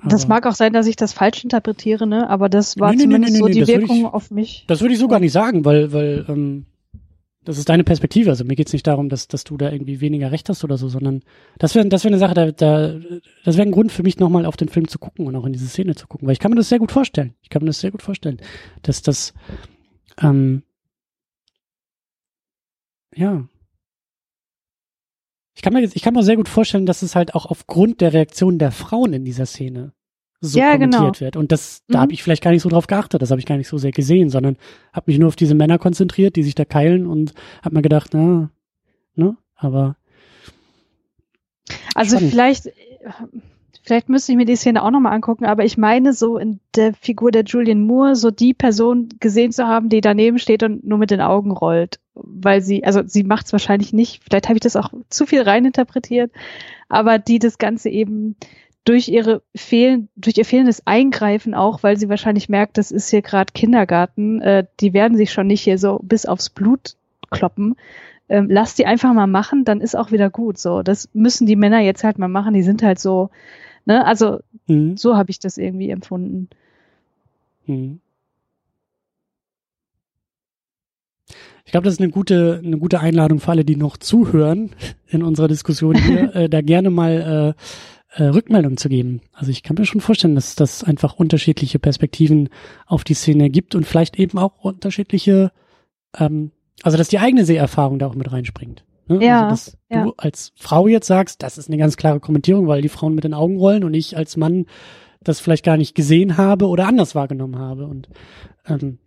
Das 0.05 0.29
mag 0.29 0.47
auch 0.47 0.55
sein, 0.55 0.73
dass 0.73 0.87
ich 0.87 0.97
das 0.97 1.13
falsch 1.13 1.45
interpretiere, 1.45 2.07
ne? 2.07 2.29
Aber 2.29 2.49
das 2.49 2.79
war 2.79 2.91
nee, 2.91 2.97
nee, 2.97 3.03
zumindest 3.03 3.35
nee, 3.35 3.39
so 3.41 3.47
die 3.49 3.67
Wirkung 3.67 3.99
ich, 3.99 4.05
auf 4.05 4.31
mich. 4.31 4.65
Das 4.67 4.81
würde 4.81 4.95
ich 4.95 5.01
so 5.01 5.09
gar 5.09 5.21
nicht 5.21 5.33
sagen, 5.33 5.65
weil, 5.65 5.93
weil 5.93 6.25
ähm, 6.29 6.67
das 7.45 7.59
ist 7.59 7.69
deine 7.69 7.85
Perspektive. 7.85 8.31
Also 8.31 8.45
mir 8.45 8.55
geht's 8.55 8.73
nicht 8.73 8.87
darum, 8.87 9.09
dass, 9.09 9.29
dass 9.29 9.45
du 9.45 9.57
da 9.57 9.71
irgendwie 9.71 10.01
weniger 10.01 10.31
Recht 10.31 10.49
hast 10.49 10.65
oder 10.65 10.79
so, 10.79 10.89
sondern 10.89 11.23
das 11.59 11.75
wäre 11.75 11.87
das 11.89 12.05
wäre 12.05 12.13
eine 12.13 12.19
Sache, 12.19 12.35
da, 12.35 12.51
da 12.53 12.99
das 13.45 13.57
wäre 13.57 13.67
ein 13.67 13.73
Grund 13.73 13.93
für 13.93 14.03
mich 14.03 14.19
nochmal 14.19 14.47
auf 14.47 14.57
den 14.57 14.69
Film 14.69 14.89
zu 14.89 14.99
gucken 14.99 15.27
und 15.27 15.37
auch 15.37 15.47
in 15.47 15.53
diese 15.53 15.67
Szene 15.67 15.95
zu 15.95 16.07
gucken, 16.07 16.27
weil 16.27 16.33
ich 16.33 16.39
kann 16.39 16.51
mir 16.51 16.57
das 16.57 16.69
sehr 16.69 16.79
gut 16.79 16.93
vorstellen. 16.93 17.35
Ich 17.43 17.51
kann 17.51 17.63
mir 17.63 17.69
das 17.69 17.81
sehr 17.81 17.91
gut 17.91 18.03
vorstellen, 18.03 18.39
dass 18.83 19.03
das 19.03 19.35
ähm, 20.23 20.63
ja, 23.15 23.45
ich 25.61 25.63
kann 25.63 25.75
mir 25.75 25.83
jetzt, 25.83 25.95
ich 25.95 26.01
kann 26.01 26.15
mir 26.15 26.23
sehr 26.23 26.37
gut 26.37 26.49
vorstellen, 26.49 26.87
dass 26.87 27.03
es 27.03 27.15
halt 27.15 27.35
auch 27.35 27.45
aufgrund 27.45 28.01
der 28.01 28.15
Reaktion 28.15 28.59
der 28.59 28.73
Frauen 28.73 29.13
in 29.13 29.27
dieser 29.27 29.45
Szene 29.45 29.93
so 30.41 30.59
ja, 30.59 30.73
kommentiert 30.73 31.03
genau. 31.03 31.21
wird. 31.21 31.37
Und 31.37 31.53
das, 31.53 31.83
da 31.87 31.99
mhm. 31.99 32.03
habe 32.03 32.13
ich 32.15 32.23
vielleicht 32.23 32.43
gar 32.43 32.51
nicht 32.51 32.63
so 32.63 32.71
drauf 32.71 32.87
geachtet, 32.87 33.21
das 33.21 33.31
habe 33.31 33.41
ich 33.41 33.47
gar 33.47 33.59
nicht 33.59 33.69
so 33.69 33.77
sehr 33.77 33.91
gesehen, 33.91 34.31
sondern 34.31 34.57
habe 34.95 35.11
mich 35.11 35.19
nur 35.19 35.29
auf 35.29 35.37
diese 35.37 35.55
Männer 35.55 35.79
konzentriert, 35.79 36.37
die 36.37 36.45
sich 36.45 36.55
da 36.55 36.65
keilen 36.65 37.07
und 37.07 37.35
habe 37.63 37.75
mir 37.75 37.83
gedacht, 37.83 38.13
na, 38.15 38.51
ne, 39.17 39.37
aber 39.55 39.97
also 41.95 42.17
spannend. 42.17 42.33
vielleicht 42.33 42.71
vielleicht 43.91 44.09
müsste 44.09 44.31
ich 44.31 44.39
mir 44.39 44.45
die 44.45 44.55
Szene 44.55 44.85
auch 44.85 44.93
nochmal 44.93 45.15
angucken, 45.15 45.47
aber 45.47 45.65
ich 45.65 45.77
meine 45.77 46.13
so 46.13 46.39
in 46.39 46.61
der 46.77 46.95
Figur 46.95 47.33
der 47.33 47.43
Julian 47.43 47.85
Moore 47.85 48.15
so 48.15 48.31
die 48.31 48.55
Person 48.55 49.09
gesehen 49.19 49.51
zu 49.51 49.67
haben, 49.67 49.89
die 49.89 50.01
daneben 50.01 50.39
steht 50.39 50.63
und 50.63 50.85
nur 50.87 50.97
mit 50.97 51.11
den 51.11 51.21
Augen 51.21 51.51
rollt, 51.51 51.99
weil 52.15 52.63
sie, 52.63 52.85
also 52.85 53.03
sie 53.05 53.25
macht 53.25 53.47
es 53.47 53.53
wahrscheinlich 53.53 53.93
nicht, 53.93 54.23
vielleicht 54.23 54.47
habe 54.47 54.59
ich 54.59 54.63
das 54.63 54.77
auch 54.77 54.93
zu 55.09 55.27
viel 55.27 55.43
reininterpretiert, 55.43 56.31
aber 56.89 57.19
die 57.19 57.41
das 57.41 57.59
Ganze 57.59 57.89
eben 57.89 58.37
durch 58.85 59.09
ihre 59.09 59.43
fehlen, 59.57 60.09
durch 60.15 60.39
ihr 60.39 60.45
fehlendes 60.45 60.87
Eingreifen 60.87 61.53
auch, 61.53 61.83
weil 61.83 61.97
sie 61.97 62.09
wahrscheinlich 62.09 62.49
merkt, 62.49 62.79
das 62.79 62.93
ist 62.93 63.11
hier 63.11 63.23
gerade 63.23 63.53
Kindergarten, 63.53 64.41
äh, 64.41 64.67
die 64.79 64.95
werden 64.95 65.17
sich 65.17 65.33
schon 65.33 65.49
nicht 65.49 65.63
hier 65.63 65.79
so 65.79 65.99
bis 66.01 66.27
aufs 66.27 66.49
Blut 66.49 66.95
kloppen, 67.33 67.75
ähm, 68.29 68.47
lass 68.49 68.77
die 68.77 68.87
einfach 68.87 69.13
mal 69.15 69.27
machen, 69.27 69.65
dann 69.65 69.81
ist 69.81 69.97
auch 69.97 70.13
wieder 70.13 70.31
gut. 70.31 70.59
So, 70.59 70.85
das 70.85 71.09
müssen 71.13 71.49
die 71.49 71.57
Männer 71.57 71.81
jetzt 71.81 72.05
halt 72.05 72.17
mal 72.17 72.29
machen. 72.29 72.55
Die 72.55 72.63
sind 72.63 72.81
halt 72.85 73.01
so, 73.01 73.31
ne, 73.85 74.05
also 74.07 74.41
mhm. 74.67 74.97
so 74.97 75.17
habe 75.17 75.31
ich 75.31 75.39
das 75.39 75.59
irgendwie 75.59 75.91
empfunden. 75.91 76.49
Mhm. 77.67 78.01
Ich 81.65 81.73
glaube, 81.73 81.85
das 81.85 81.95
ist 81.95 82.01
eine 82.01 82.11
gute, 82.11 82.61
eine 82.65 82.79
gute 82.79 82.99
Einladung 82.99 83.39
für 83.39 83.53
alle, 83.53 83.65
die 83.65 83.77
noch 83.77 83.97
zuhören 83.97 84.71
in 85.07 85.23
unserer 85.23 85.49
Diskussion 85.49 85.95
hier, 85.95 86.35
äh, 86.35 86.49
da 86.49 86.63
gerne 86.63 86.91
mal 86.91 87.55
äh, 88.19 88.23
äh, 88.23 88.27
Rückmeldung 88.29 88.77
zu 88.77 88.89
geben. 88.89 89.21
Also 89.33 89.53
ich 89.53 89.63
kann 89.63 89.77
mir 89.79 89.85
schon 89.85 90.01
vorstellen, 90.01 90.35
dass 90.35 90.57
das 90.57 90.83
einfach 90.83 91.15
unterschiedliche 91.15 91.79
Perspektiven 91.79 92.49
auf 92.87 93.05
die 93.05 93.15
Szene 93.15 93.51
gibt 93.51 93.75
und 93.75 93.87
vielleicht 93.87 94.19
eben 94.19 94.39
auch 94.39 94.65
unterschiedliche 94.65 95.53
ähm, 96.19 96.51
also, 96.83 96.97
dass 96.97 97.09
die 97.09 97.19
eigene 97.19 97.45
Seherfahrung 97.45 97.99
da 97.99 98.07
auch 98.07 98.15
mit 98.15 98.31
reinspringt. 98.33 98.85
Ne? 99.11 99.25
Ja, 99.25 99.49
also, 99.49 99.51
dass 99.51 99.79
ja. 99.91 100.05
du 100.05 100.15
als 100.17 100.53
Frau 100.57 100.87
jetzt 100.87 101.07
sagst, 101.07 101.43
das 101.43 101.59
ist 101.59 101.69
eine 101.69 101.79
ganz 101.79 101.97
klare 101.97 102.21
Kommentierung, 102.21 102.69
weil 102.69 102.81
die 102.81 102.89
Frauen 102.89 103.15
mit 103.15 103.25
den 103.25 103.35
Augen 103.35 103.59
rollen 103.59 103.85
und 103.85 103.93
ich 103.93 104.17
als 104.17 104.37
Mann 104.37 104.67
das 105.23 105.41
vielleicht 105.41 105.65
gar 105.65 105.77
nicht 105.77 105.95
gesehen 105.95 106.37
habe 106.37 106.69
oder 106.69 106.87
anders 106.87 107.15
wahrgenommen 107.15 107.59
habe. 107.59 107.87
Und 107.87 108.09
ähm, 108.67 108.99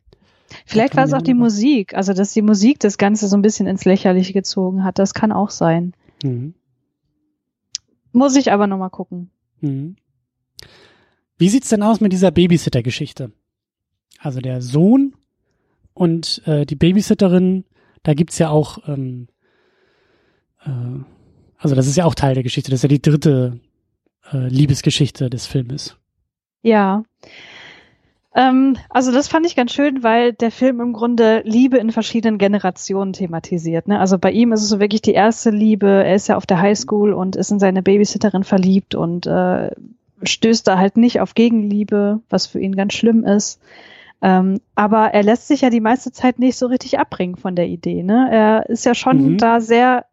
Vielleicht 0.65 0.95
war 0.95 1.05
es 1.05 1.13
auch 1.13 1.21
die 1.21 1.33
Musik, 1.33 1.95
also 1.95 2.13
dass 2.13 2.33
die 2.33 2.41
Musik 2.41 2.79
das 2.79 2.97
Ganze 2.97 3.27
so 3.27 3.35
ein 3.35 3.41
bisschen 3.41 3.65
ins 3.65 3.85
Lächerliche 3.85 4.33
gezogen 4.33 4.83
hat. 4.83 4.99
Das 4.99 5.13
kann 5.13 5.31
auch 5.31 5.49
sein. 5.49 5.93
Mhm. 6.23 6.53
Muss 8.11 8.35
ich 8.35 8.51
aber 8.51 8.67
nochmal 8.67 8.91
gucken. 8.91 9.31
Mhm. 9.61 9.95
Wie 11.37 11.49
sieht's 11.49 11.69
denn 11.69 11.81
aus 11.81 11.99
mit 11.99 12.13
dieser 12.13 12.31
Babysitter-Geschichte? 12.31 13.31
Also 14.19 14.39
der 14.39 14.61
Sohn 14.61 15.15
und 15.93 16.41
äh, 16.45 16.65
die 16.65 16.75
Babysitterin, 16.75 17.65
da 18.03 18.13
gibt's 18.13 18.37
ja 18.37 18.49
auch, 18.49 18.87
ähm, 18.87 19.27
äh, 20.65 21.03
also 21.57 21.75
das 21.75 21.87
ist 21.87 21.95
ja 21.95 22.05
auch 22.05 22.15
Teil 22.15 22.33
der 22.33 22.43
Geschichte, 22.43 22.71
das 22.71 22.79
ist 22.79 22.83
ja 22.83 22.89
die 22.89 23.01
dritte 23.01 23.59
äh, 24.31 24.47
Liebesgeschichte 24.47 25.29
des 25.29 25.45
Filmes. 25.45 25.97
Ja. 26.61 27.03
Ähm, 28.35 28.77
also 28.89 29.11
das 29.11 29.27
fand 29.27 29.45
ich 29.45 29.55
ganz 29.55 29.71
schön, 29.71 30.03
weil 30.03 30.33
der 30.33 30.51
Film 30.51 30.81
im 30.81 30.93
Grunde 30.93 31.41
Liebe 31.45 31.77
in 31.77 31.91
verschiedenen 31.91 32.37
Generationen 32.37 33.13
thematisiert. 33.13 33.87
Ne? 33.87 33.99
Also 33.99 34.17
bei 34.17 34.31
ihm 34.31 34.51
ist 34.53 34.63
es 34.63 34.69
so 34.69 34.79
wirklich 34.79 35.01
die 35.01 35.13
erste 35.13 35.51
Liebe. 35.51 35.87
Er 35.87 36.15
ist 36.15 36.27
ja 36.27 36.37
auf 36.37 36.45
der 36.45 36.59
Highschool 36.59 37.13
und 37.13 37.35
ist 37.35 37.51
in 37.51 37.59
seine 37.59 37.83
Babysitterin 37.83 38.43
verliebt 38.43 38.95
und 38.95 39.27
äh, 39.27 39.69
stößt 40.23 40.67
da 40.67 40.77
halt 40.77 40.97
nicht 40.97 41.19
auf 41.19 41.35
Gegenliebe, 41.35 42.21
was 42.29 42.47
für 42.47 42.59
ihn 42.59 42.75
ganz 42.75 42.93
schlimm 42.93 43.23
ist. 43.23 43.61
Ähm, 44.21 44.61
aber 44.73 45.13
er 45.13 45.21
lässt 45.21 45.47
sich 45.47 45.61
ja 45.61 45.69
die 45.69 45.81
meiste 45.81 46.11
Zeit 46.11 46.39
nicht 46.39 46.57
so 46.57 46.67
richtig 46.67 46.97
abbringen 46.97 47.35
von 47.35 47.55
der 47.55 47.67
Idee. 47.67 48.03
Ne? 48.03 48.29
Er 48.31 48.69
ist 48.69 48.85
ja 48.85 48.95
schon 48.95 49.33
mhm. 49.33 49.37
da 49.37 49.59
sehr, 49.59 50.05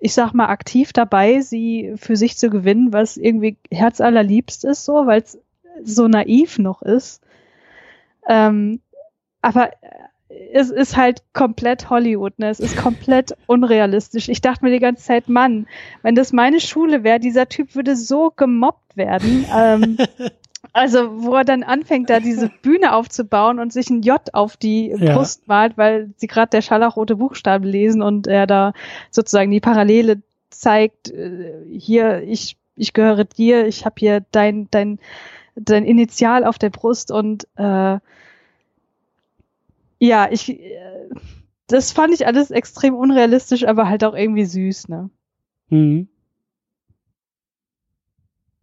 ich 0.00 0.14
sag 0.14 0.32
mal, 0.32 0.46
aktiv 0.46 0.92
dabei, 0.92 1.40
sie 1.40 1.94
für 1.96 2.16
sich 2.16 2.36
zu 2.36 2.50
gewinnen, 2.50 2.92
was 2.92 3.16
irgendwie 3.16 3.56
herzallerliebst 3.70 4.64
ist, 4.64 4.84
so, 4.84 5.06
weil 5.06 5.22
es 5.22 5.38
so 5.82 6.08
naiv 6.08 6.58
noch 6.58 6.82
ist. 6.82 7.22
Ähm, 8.28 8.80
aber 9.42 9.70
es 10.52 10.70
ist 10.70 10.96
halt 10.96 11.22
komplett 11.32 11.88
Hollywood, 11.90 12.38
ne? 12.38 12.48
Es 12.48 12.60
ist 12.60 12.76
komplett 12.76 13.36
unrealistisch. 13.46 14.28
Ich 14.28 14.40
dachte 14.40 14.64
mir 14.64 14.72
die 14.72 14.80
ganze 14.80 15.04
Zeit, 15.04 15.28
Mann, 15.28 15.66
wenn 16.02 16.14
das 16.14 16.32
meine 16.32 16.60
Schule 16.60 17.04
wäre, 17.04 17.20
dieser 17.20 17.48
Typ 17.48 17.74
würde 17.74 17.96
so 17.96 18.32
gemobbt 18.34 18.96
werden. 18.96 19.46
Ähm, 19.54 19.98
Also, 20.72 21.22
wo 21.22 21.34
er 21.34 21.44
dann 21.44 21.62
anfängt, 21.62 22.10
da 22.10 22.20
diese 22.20 22.48
Bühne 22.62 22.94
aufzubauen 22.94 23.58
und 23.58 23.72
sich 23.72 23.90
ein 23.90 24.02
J 24.02 24.20
auf 24.34 24.56
die 24.56 24.88
ja. 24.88 25.14
Brust 25.14 25.48
malt, 25.48 25.76
weil 25.76 26.10
sie 26.16 26.26
gerade 26.26 26.50
der 26.50 26.62
scharlachrote 26.62 27.16
Buchstaben 27.16 27.64
lesen 27.64 28.02
und 28.02 28.26
er 28.26 28.46
da 28.46 28.72
sozusagen 29.10 29.50
die 29.50 29.60
Parallele 29.60 30.22
zeigt, 30.50 31.10
äh, 31.10 31.64
hier, 31.70 32.22
ich, 32.22 32.56
ich 32.76 32.92
gehöre 32.92 33.24
dir, 33.24 33.66
ich 33.66 33.84
habe 33.84 33.96
hier 33.98 34.24
dein, 34.32 34.68
dein, 34.70 34.98
dein 35.54 35.84
Initial 35.84 36.44
auf 36.44 36.58
der 36.58 36.70
Brust 36.70 37.10
und 37.10 37.46
äh, 37.56 37.98
ja, 39.98 40.28
ich 40.30 40.50
äh, 40.50 41.08
das 41.68 41.90
fand 41.90 42.14
ich 42.14 42.26
alles 42.28 42.52
extrem 42.52 42.94
unrealistisch, 42.94 43.66
aber 43.66 43.88
halt 43.88 44.04
auch 44.04 44.14
irgendwie 44.14 44.44
süß, 44.44 44.88
ne? 44.88 45.10
Mhm 45.68 46.08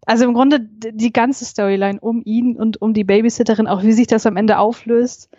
also 0.05 0.25
im 0.25 0.33
Grunde 0.33 0.59
die 0.59 1.13
ganze 1.13 1.45
Storyline 1.45 1.99
um 1.99 2.21
ihn 2.25 2.55
und 2.55 2.81
um 2.81 2.93
die 2.93 3.03
Babysitterin, 3.03 3.67
auch 3.67 3.83
wie 3.83 3.93
sich 3.93 4.07
das 4.07 4.25
am 4.25 4.37
Ende 4.37 4.57
auflöst. 4.57 5.29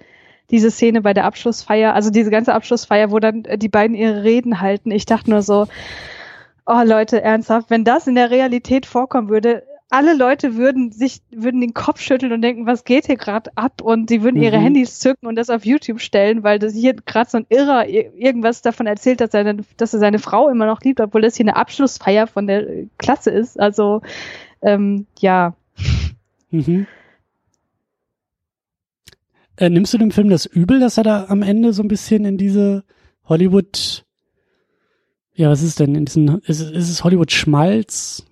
Diese 0.51 0.71
Szene 0.71 1.01
bei 1.01 1.15
der 1.15 1.25
Abschlussfeier, 1.25 1.95
also 1.95 2.11
diese 2.11 2.31
ganze 2.31 2.55
Abschlussfeier, 2.55 3.11
wo 3.11 3.19
dann 3.19 3.45
die 3.57 3.69
beiden 3.69 3.97
ihre 3.97 4.25
Reden 4.25 4.61
halten. 4.61 4.91
Ich 4.91 5.07
dachte 5.07 5.31
nur 5.31 5.43
so, 5.43 5.67
oh 6.67 6.83
Leute, 6.85 7.23
ernsthaft, 7.23 7.71
wenn 7.71 7.85
das 7.85 8.07
in 8.07 8.15
der 8.15 8.31
Realität 8.31 8.87
vorkommen 8.87 9.29
würde, 9.29 9.63
alle 9.91 10.15
Leute 10.15 10.57
würden 10.57 10.91
sich, 10.91 11.21
würden 11.31 11.61
den 11.61 11.73
Kopf 11.73 12.01
schütteln 12.01 12.33
und 12.33 12.43
denken, 12.43 12.67
was 12.67 12.85
geht 12.85 13.07
hier 13.07 13.17
gerade 13.17 13.53
ab? 13.55 13.81
Und 13.81 14.09
sie 14.09 14.23
würden 14.23 14.43
ihre 14.43 14.59
mhm. 14.59 14.63
Handys 14.63 14.99
zücken 14.99 15.29
und 15.29 15.37
das 15.37 15.51
auf 15.51 15.65
YouTube 15.65 16.01
stellen, 16.01 16.43
weil 16.43 16.59
das 16.59 16.75
hier 16.75 16.95
gerade 16.95 17.31
so 17.31 17.39
ein 17.39 17.47
Irrer 17.49 17.87
irgendwas 17.87 18.61
davon 18.61 18.89
erzählt, 18.89 19.21
dass 19.21 19.35
er, 19.35 19.55
dass 19.77 19.95
er 19.95 20.01
seine 20.01 20.19
Frau 20.19 20.49
immer 20.49 20.67
noch 20.67 20.81
liebt, 20.81 21.01
obwohl 21.01 21.23
das 21.23 21.37
hier 21.37 21.45
eine 21.45 21.55
Abschlussfeier 21.55 22.27
von 22.27 22.49
der 22.49 22.67
Klasse 22.99 23.31
ist. 23.31 23.61
Also 23.61 24.03
ähm, 24.65 25.07
ja. 25.19 25.57
Mhm. 26.51 26.87
Äh, 29.57 29.71
nimmst 29.71 29.95
du 29.95 29.99
dem 29.99 30.11
Film 30.11 30.31
das 30.31 30.47
übel, 30.47 30.81
dass 30.81 30.99
er 30.99 31.05
da 31.05 31.27
am 31.29 31.43
Ende 31.43 31.73
so 31.73 31.83
ein 31.83 31.89
bisschen 31.89 32.25
in 32.25 32.39
diese 32.39 32.85
Hollywood, 33.25 34.05
ja, 35.35 35.49
was 35.51 35.63
ist 35.63 35.79
denn 35.81 35.95
in 35.95 36.07
diesen, 36.07 36.39
ist, 36.41 36.61
ist 36.61 36.89
es 36.89 37.05
Hollywood 37.05 37.31
Schmalz? 37.31 38.27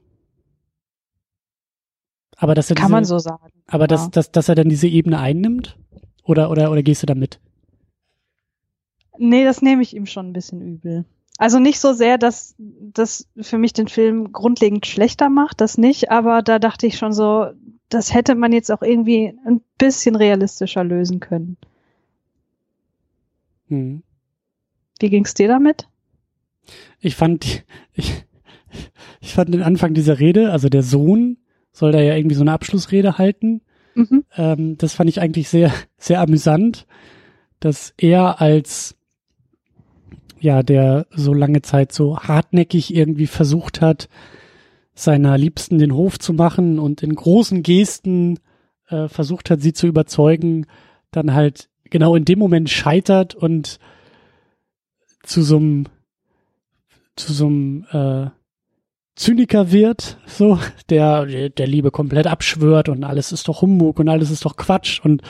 Aber 2.37 2.55
dass 2.55 2.71
er 2.71 2.77
kann 2.77 2.87
diese, 2.87 2.93
man 2.93 3.05
so 3.05 3.19
sagen. 3.19 3.53
Aber 3.69 3.85
ja. 3.85 3.89
dass, 3.89 4.11
dass, 4.11 4.33
dass 4.33 4.49
er 4.49 4.57
dann 4.57 4.69
diese 4.69 4.89
Ebene 4.89 5.19
einnimmt? 5.19 5.79
Oder, 6.25 6.51
oder, 6.51 6.71
oder 6.71 6.83
gehst 6.83 7.03
du 7.03 7.07
da 7.07 7.15
mit? 7.15 7.41
Nee, 9.19 9.45
das 9.45 9.63
nehme 9.63 9.83
ich 9.83 9.95
ihm 9.95 10.07
schon 10.07 10.31
ein 10.31 10.33
bisschen 10.33 10.61
übel. 10.61 11.05
Also 11.43 11.59
nicht 11.59 11.81
so 11.81 11.93
sehr, 11.93 12.19
dass 12.19 12.55
das 12.57 13.27
für 13.37 13.59
mich 13.59 13.73
den 13.73 13.89
Film 13.89 14.31
grundlegend 14.31 14.87
schlechter 14.87 15.29
macht, 15.29 15.61
das 15.61 15.77
nicht, 15.77 16.09
aber 16.13 16.41
da 16.41 16.61
dachte 16.61 16.87
ich 16.87 16.97
schon 16.97 17.13
so, 17.13 17.47
das 17.89 18.15
hätte 18.15 18.37
man 18.37 18.53
jetzt 18.53 18.71
auch 18.71 18.81
irgendwie 18.81 19.37
ein 19.45 19.61
bisschen 19.77 20.15
realistischer 20.15 20.85
lösen 20.85 21.19
können. 21.19 21.57
Hm. 23.67 24.05
Wie 25.01 25.11
ging's 25.11 25.35
dir 25.35 25.49
damit? 25.49 25.89
Ich 27.01 27.17
fand, 27.17 27.65
ich, 27.93 28.25
ich 29.21 29.35
fand 29.35 29.53
den 29.53 29.65
Anfang 29.65 29.95
dieser 29.95 30.21
Rede, 30.21 30.53
also 30.53 30.69
der 30.69 30.85
Sohn 30.85 31.39
soll 31.73 31.91
da 31.91 32.01
ja 32.01 32.15
irgendwie 32.15 32.37
so 32.37 32.43
eine 32.43 32.53
Abschlussrede 32.53 33.19
halten. 33.19 33.63
Mhm. 33.97 34.25
Ähm, 34.37 34.79
das 34.79 34.95
fand 34.95 35.11
ich 35.11 35.21
eigentlich 35.21 35.49
sehr, 35.49 35.73
sehr 35.99 36.21
amüsant, 36.21 36.87
dass 37.59 37.95
er 37.97 38.41
als 38.41 38.95
ja, 40.43 40.65
der 40.65 41.07
so 41.15 41.33
lange 41.33 41.63
Zeit 41.63 41.93
so 41.93 42.19
hartnäckig 42.19 42.95
irgendwie 42.95 43.29
versucht 43.29 43.81
hat, 43.81 44.09
seiner 44.93 45.39
Liebsten 45.39 45.79
den 45.79 45.95
Hof 45.95 46.19
zu 46.19 46.33
machen 46.33 46.81
und 46.81 47.03
in 47.03 47.15
großen 47.15 47.63
Gesten 47.63 48.41
äh, 48.89 49.09
versucht 49.09 49.51
hat, 49.51 49.63
sie 49.63 49.73
zu 49.73 49.87
überzeugen, 49.87 50.67
dann 51.13 51.33
halt 51.33 51.69
genau 51.85 52.17
in 52.17 52.25
dem 52.25 52.41
Moment 52.41 52.71
scheitert 52.71 53.37
und 53.37 53.79
zu 55.23 55.43
so 55.43 55.57
einem 55.59 55.87
zu 57.15 57.33
so 57.33 57.47
einem 57.47 57.87
äh, 57.93 58.31
Zyniker 59.15 59.71
wird, 59.71 60.19
so, 60.27 60.59
der 60.89 61.51
der 61.51 61.67
Liebe 61.69 61.93
komplett 61.93 62.27
abschwört 62.27 62.89
und 62.89 63.05
alles 63.05 63.31
ist 63.31 63.47
doch 63.47 63.63
Humbug 63.63 64.01
und 64.01 64.09
alles 64.09 64.31
ist 64.31 64.45
doch 64.45 64.57
Quatsch 64.57 65.01
und 65.05 65.23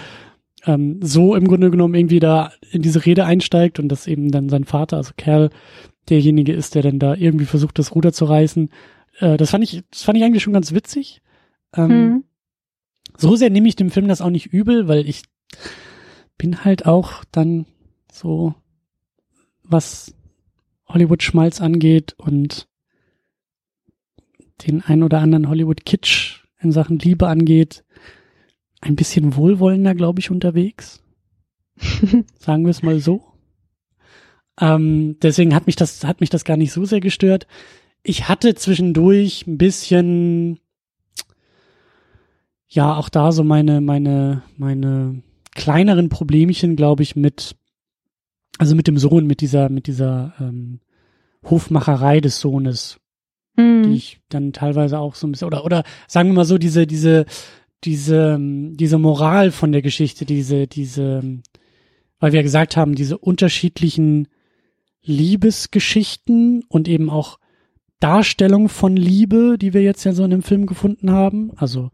ähm, 0.65 1.01
so 1.03 1.35
im 1.35 1.47
Grunde 1.47 1.71
genommen 1.71 1.95
irgendwie 1.95 2.21
da 2.21 2.53
in 2.71 2.83
diese 2.83 3.05
Rede 3.05 3.25
einsteigt 3.25 3.79
und 3.79 3.89
dass 3.89 4.07
eben 4.07 4.31
dann 4.31 4.49
sein 4.49 4.65
Vater, 4.65 4.97
also 4.97 5.13
Kerl, 5.17 5.51
derjenige 6.09 6.53
ist, 6.53 6.75
der 6.75 6.83
dann 6.83 6.99
da 6.99 7.15
irgendwie 7.15 7.45
versucht, 7.45 7.79
das 7.79 7.95
Ruder 7.95 8.13
zu 8.13 8.25
reißen. 8.25 8.71
Äh, 9.19 9.37
das 9.37 9.51
fand 9.51 9.65
ich, 9.65 9.83
das 9.91 10.03
fand 10.03 10.19
ich 10.19 10.25
eigentlich 10.25 10.43
schon 10.43 10.53
ganz 10.53 10.73
witzig. 10.73 11.23
Ähm, 11.75 11.91
hm. 11.91 12.25
So 13.17 13.37
sehr 13.37 13.51
nehme 13.51 13.69
ich 13.69 13.77
dem 13.77 13.91
Film 13.91 14.09
das 14.09 14.21
auch 14.21 14.31
nicht 14.31 14.47
übel, 14.47 14.89
weil 14.89 15.09
ich 15.09 15.23
bin 16.39 16.65
halt 16.65 16.87
auch 16.87 17.25
dann 17.31 17.67
so, 18.11 18.55
was 19.63 20.15
Hollywood-Schmalz 20.89 21.61
angeht 21.61 22.15
und 22.19 22.69
den 24.67 24.83
ein 24.83 25.03
oder 25.03 25.21
anderen 25.21 25.49
Hollywood-Kitsch 25.49 26.45
in 26.61 26.73
Sachen 26.73 26.99
Liebe 26.99 27.29
angeht, 27.29 27.85
ein 28.83 28.97
bisschen 28.97 29.37
wohlwollender, 29.37 29.95
glaube 29.95 30.21
ich, 30.21 30.31
unterwegs. 30.31 31.03
Sagen 32.39 32.65
wir 32.65 32.71
es 32.71 32.83
mal 32.83 32.99
so. 33.01 33.25
Ähm, 34.61 35.17
deswegen 35.23 35.55
hat 35.55 35.67
mich 35.67 35.77
das, 35.77 36.05
hat 36.05 36.21
mich 36.21 36.29
das 36.29 36.45
gar 36.45 36.57
nicht 36.57 36.73
so 36.73 36.85
sehr 36.85 37.01
gestört. 37.01 37.47
Ich 38.03 38.29
hatte 38.29 38.55
zwischendurch 38.55 39.47
ein 39.47 39.57
bisschen, 39.57 40.59
ja, 42.69 42.95
auch 42.97 43.09
da 43.09 43.33
so 43.33 43.45
meine, 43.45 43.81
meine, 43.81 44.43
meine 44.57 45.23
kleineren 45.55 46.09
Problemchen, 46.09 46.77
glaube 46.77 47.05
ich, 47.05 47.15
mit, 47.17 47.55
also 48.59 48.75
mit 48.75 48.89
dem 48.89 48.99
Sohn, 48.99 49.27
mit 49.27 49.41
dieser, 49.41 49.69
mit 49.69 49.87
dieser 49.87 50.35
ähm, 50.41 50.81
Hofmacherei 51.49 52.21
des 52.21 52.41
Sohnes, 52.41 52.99
mhm. 53.57 53.85
die 53.85 53.95
ich 53.95 54.21
dann 54.29 54.53
teilweise 54.53 54.99
auch 54.99 55.15
so 55.15 55.29
ein 55.29 55.33
bisschen, 55.33 55.47
oder, 55.47 55.65
oder 55.65 55.85
sagen 56.09 56.31
wir 56.31 56.35
mal 56.35 56.45
so, 56.45 56.59
diese, 56.59 56.87
diese, 56.87 57.27
diese, 57.85 58.39
diese 58.41 58.99
Moral 58.99 59.51
von 59.51 59.73
der 59.73 59.83
Geschichte, 59.83 60.25
diese, 60.25 60.67
diese, 60.67 61.41
weil 62.19 62.33
wir 62.33 62.43
gesagt 62.43 62.77
haben, 62.77 62.95
diese 62.95 63.19
unterschiedlichen 63.19 64.29
Liebesgeschichten 65.03 66.65
und 66.69 66.89
eben 66.89 67.11
auch 67.11 67.39
Darstellung 67.99 68.69
von 68.69 68.97
Liebe, 68.97 69.57
die 69.59 69.73
wir 69.75 69.83
jetzt 69.83 70.05
ja 70.05 70.13
so 70.13 70.25
in 70.25 70.31
dem 70.31 70.43
Film 70.43 70.67
gefunden 70.67 71.11
haben. 71.11 71.53
Also 71.57 71.91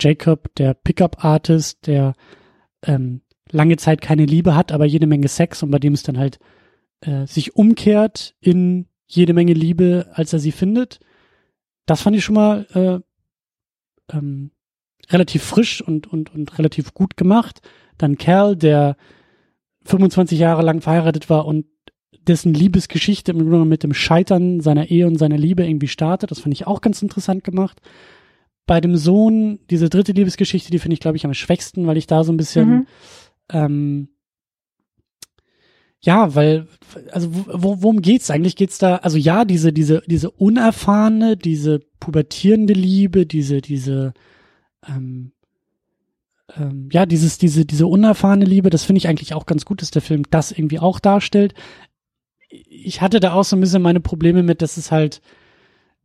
Jacob, 0.00 0.54
der 0.56 0.74
Pickup-Artist, 0.74 1.86
der 1.86 2.14
ähm, 2.82 3.22
lange 3.50 3.76
Zeit 3.76 4.00
keine 4.00 4.24
Liebe 4.24 4.54
hat, 4.54 4.72
aber 4.72 4.84
jede 4.84 5.06
Menge 5.06 5.28
Sex 5.28 5.62
und 5.62 5.70
bei 5.70 5.78
dem 5.78 5.92
es 5.92 6.02
dann 6.02 6.18
halt 6.18 6.38
äh, 7.00 7.26
sich 7.26 7.56
umkehrt 7.56 8.34
in 8.40 8.86
jede 9.06 9.34
Menge 9.34 9.52
Liebe, 9.52 10.08
als 10.12 10.32
er 10.32 10.38
sie 10.38 10.52
findet. 10.52 10.98
Das 11.86 12.02
fand 12.02 12.16
ich 12.16 12.24
schon 12.24 12.34
mal 12.34 12.66
äh, 14.10 14.16
ähm, 14.16 14.50
relativ 15.10 15.42
frisch 15.42 15.80
und, 15.80 16.06
und, 16.12 16.34
und 16.34 16.58
relativ 16.58 16.94
gut 16.94 17.16
gemacht. 17.16 17.60
Dann 17.98 18.18
Kerl, 18.18 18.56
der 18.56 18.96
25 19.84 20.38
Jahre 20.38 20.62
lang 20.62 20.80
verheiratet 20.80 21.30
war 21.30 21.46
und 21.46 21.66
dessen 22.26 22.52
Liebesgeschichte 22.52 23.32
mit 23.34 23.82
dem 23.82 23.94
Scheitern 23.94 24.60
seiner 24.60 24.90
Ehe 24.90 25.06
und 25.06 25.16
seiner 25.16 25.38
Liebe 25.38 25.64
irgendwie 25.64 25.88
startet. 25.88 26.30
Das 26.30 26.40
fand 26.40 26.54
ich 26.54 26.66
auch 26.66 26.80
ganz 26.80 27.00
interessant 27.02 27.44
gemacht. 27.44 27.80
Bei 28.66 28.80
dem 28.80 28.96
Sohn, 28.96 29.60
diese 29.70 29.88
dritte 29.88 30.12
Liebesgeschichte, 30.12 30.72
die 30.72 30.80
finde 30.80 30.94
ich, 30.94 31.00
glaube 31.00 31.16
ich, 31.16 31.24
am 31.24 31.34
schwächsten, 31.34 31.86
weil 31.86 31.96
ich 31.96 32.08
da 32.08 32.24
so 32.24 32.32
ein 32.32 32.36
bisschen, 32.36 32.68
mhm. 32.68 32.86
ähm, 33.52 34.08
ja, 36.00 36.34
weil, 36.34 36.66
also 37.12 37.28
wo, 37.32 37.82
worum 37.82 38.02
geht's 38.02 38.30
eigentlich? 38.30 38.56
Geht's 38.56 38.78
da, 38.78 38.96
also 38.96 39.18
ja, 39.18 39.44
diese, 39.44 39.72
diese, 39.72 40.02
diese 40.06 40.30
unerfahrene, 40.30 41.36
diese 41.36 41.80
pubertierende 42.00 42.74
Liebe, 42.74 43.24
diese, 43.24 43.60
diese, 43.60 44.14
ähm, 44.88 45.32
ähm, 46.54 46.88
ja, 46.92 47.06
dieses, 47.06 47.38
diese, 47.38 47.64
diese 47.64 47.86
unerfahrene 47.86 48.44
Liebe, 48.44 48.70
das 48.70 48.84
finde 48.84 48.98
ich 48.98 49.08
eigentlich 49.08 49.34
auch 49.34 49.46
ganz 49.46 49.64
gut, 49.64 49.82
dass 49.82 49.90
der 49.90 50.02
Film 50.02 50.24
das 50.30 50.52
irgendwie 50.52 50.78
auch 50.78 51.00
darstellt. 51.00 51.54
Ich 52.48 53.00
hatte 53.00 53.20
da 53.20 53.32
auch 53.32 53.44
so 53.44 53.56
ein 53.56 53.60
bisschen 53.60 53.82
meine 53.82 54.00
Probleme 54.00 54.42
mit, 54.42 54.62
dass 54.62 54.76
es 54.76 54.92
halt, 54.92 55.20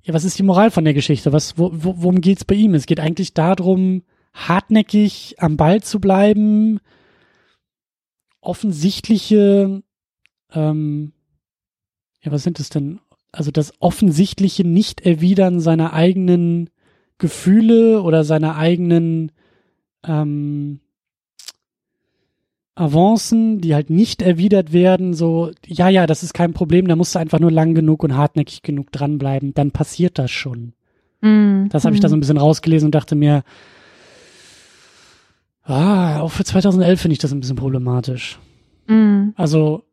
ja, 0.02 0.14
was 0.14 0.24
ist 0.24 0.40
die 0.40 0.44
Moral 0.44 0.72
von 0.72 0.84
der 0.84 0.96
Geschichte? 0.96 1.32
Was, 1.32 1.58
wo, 1.58 1.72
wo, 1.74 1.96
worum 1.98 2.22
geht's 2.22 2.46
bei 2.46 2.56
ihm? 2.56 2.74
Es 2.74 2.88
geht 2.88 3.00
eigentlich 3.00 3.34
darum, 3.34 4.04
hartnäckig 4.34 5.36
am 5.38 5.58
Ball 5.58 5.84
zu 5.84 6.00
bleiben, 6.00 6.80
offensichtliche, 8.40 9.84
ähm, 10.54 11.14
ja, 12.24 12.32
was 12.32 12.44
sind 12.44 12.60
es 12.60 12.70
denn? 12.70 13.00
Also 13.32 13.52
das 13.52 13.74
offensichtliche 13.80 14.64
Nicht-Erwidern 14.64 15.60
seiner 15.60 15.94
eigenen 15.94 16.70
Gefühle 17.22 18.02
oder 18.02 18.24
seiner 18.24 18.58
eigenen 18.58 19.32
ähm, 20.04 20.80
Avancen, 22.74 23.62
die 23.62 23.76
halt 23.76 23.92
nicht 23.92 24.24
erwidert 24.24 24.74
werden, 24.74 25.14
so, 25.14 25.52
ja, 25.68 25.88
ja, 25.88 26.08
das 26.08 26.24
ist 26.24 26.34
kein 26.34 26.54
Problem, 26.54 26.88
da 26.88 26.96
musst 26.96 27.14
du 27.14 27.20
einfach 27.20 27.40
nur 27.40 27.52
lang 27.52 27.76
genug 27.76 28.04
und 28.04 28.18
hartnäckig 28.18 28.64
genug 28.64 28.92
dranbleiben, 28.92 29.54
dann 29.54 29.70
passiert 29.70 30.18
das 30.18 30.32
schon. 30.32 30.74
Mm, 31.22 31.68
das 31.70 31.86
habe 31.86 31.94
ich 31.94 32.02
da 32.02 32.10
so 32.10 32.16
ein 32.16 32.22
bisschen 32.22 32.38
rausgelesen 32.38 32.88
und 32.88 32.96
dachte 32.96 33.14
mir, 33.14 33.44
ah, 35.64 36.22
auch 36.22 36.32
für 36.32 36.44
2011 36.44 37.00
finde 37.00 37.14
ich 37.14 37.20
das 37.20 37.32
ein 37.32 37.40
bisschen 37.40 37.56
problematisch. 37.56 38.40
Mm. 38.88 39.30
Also, 39.36 39.84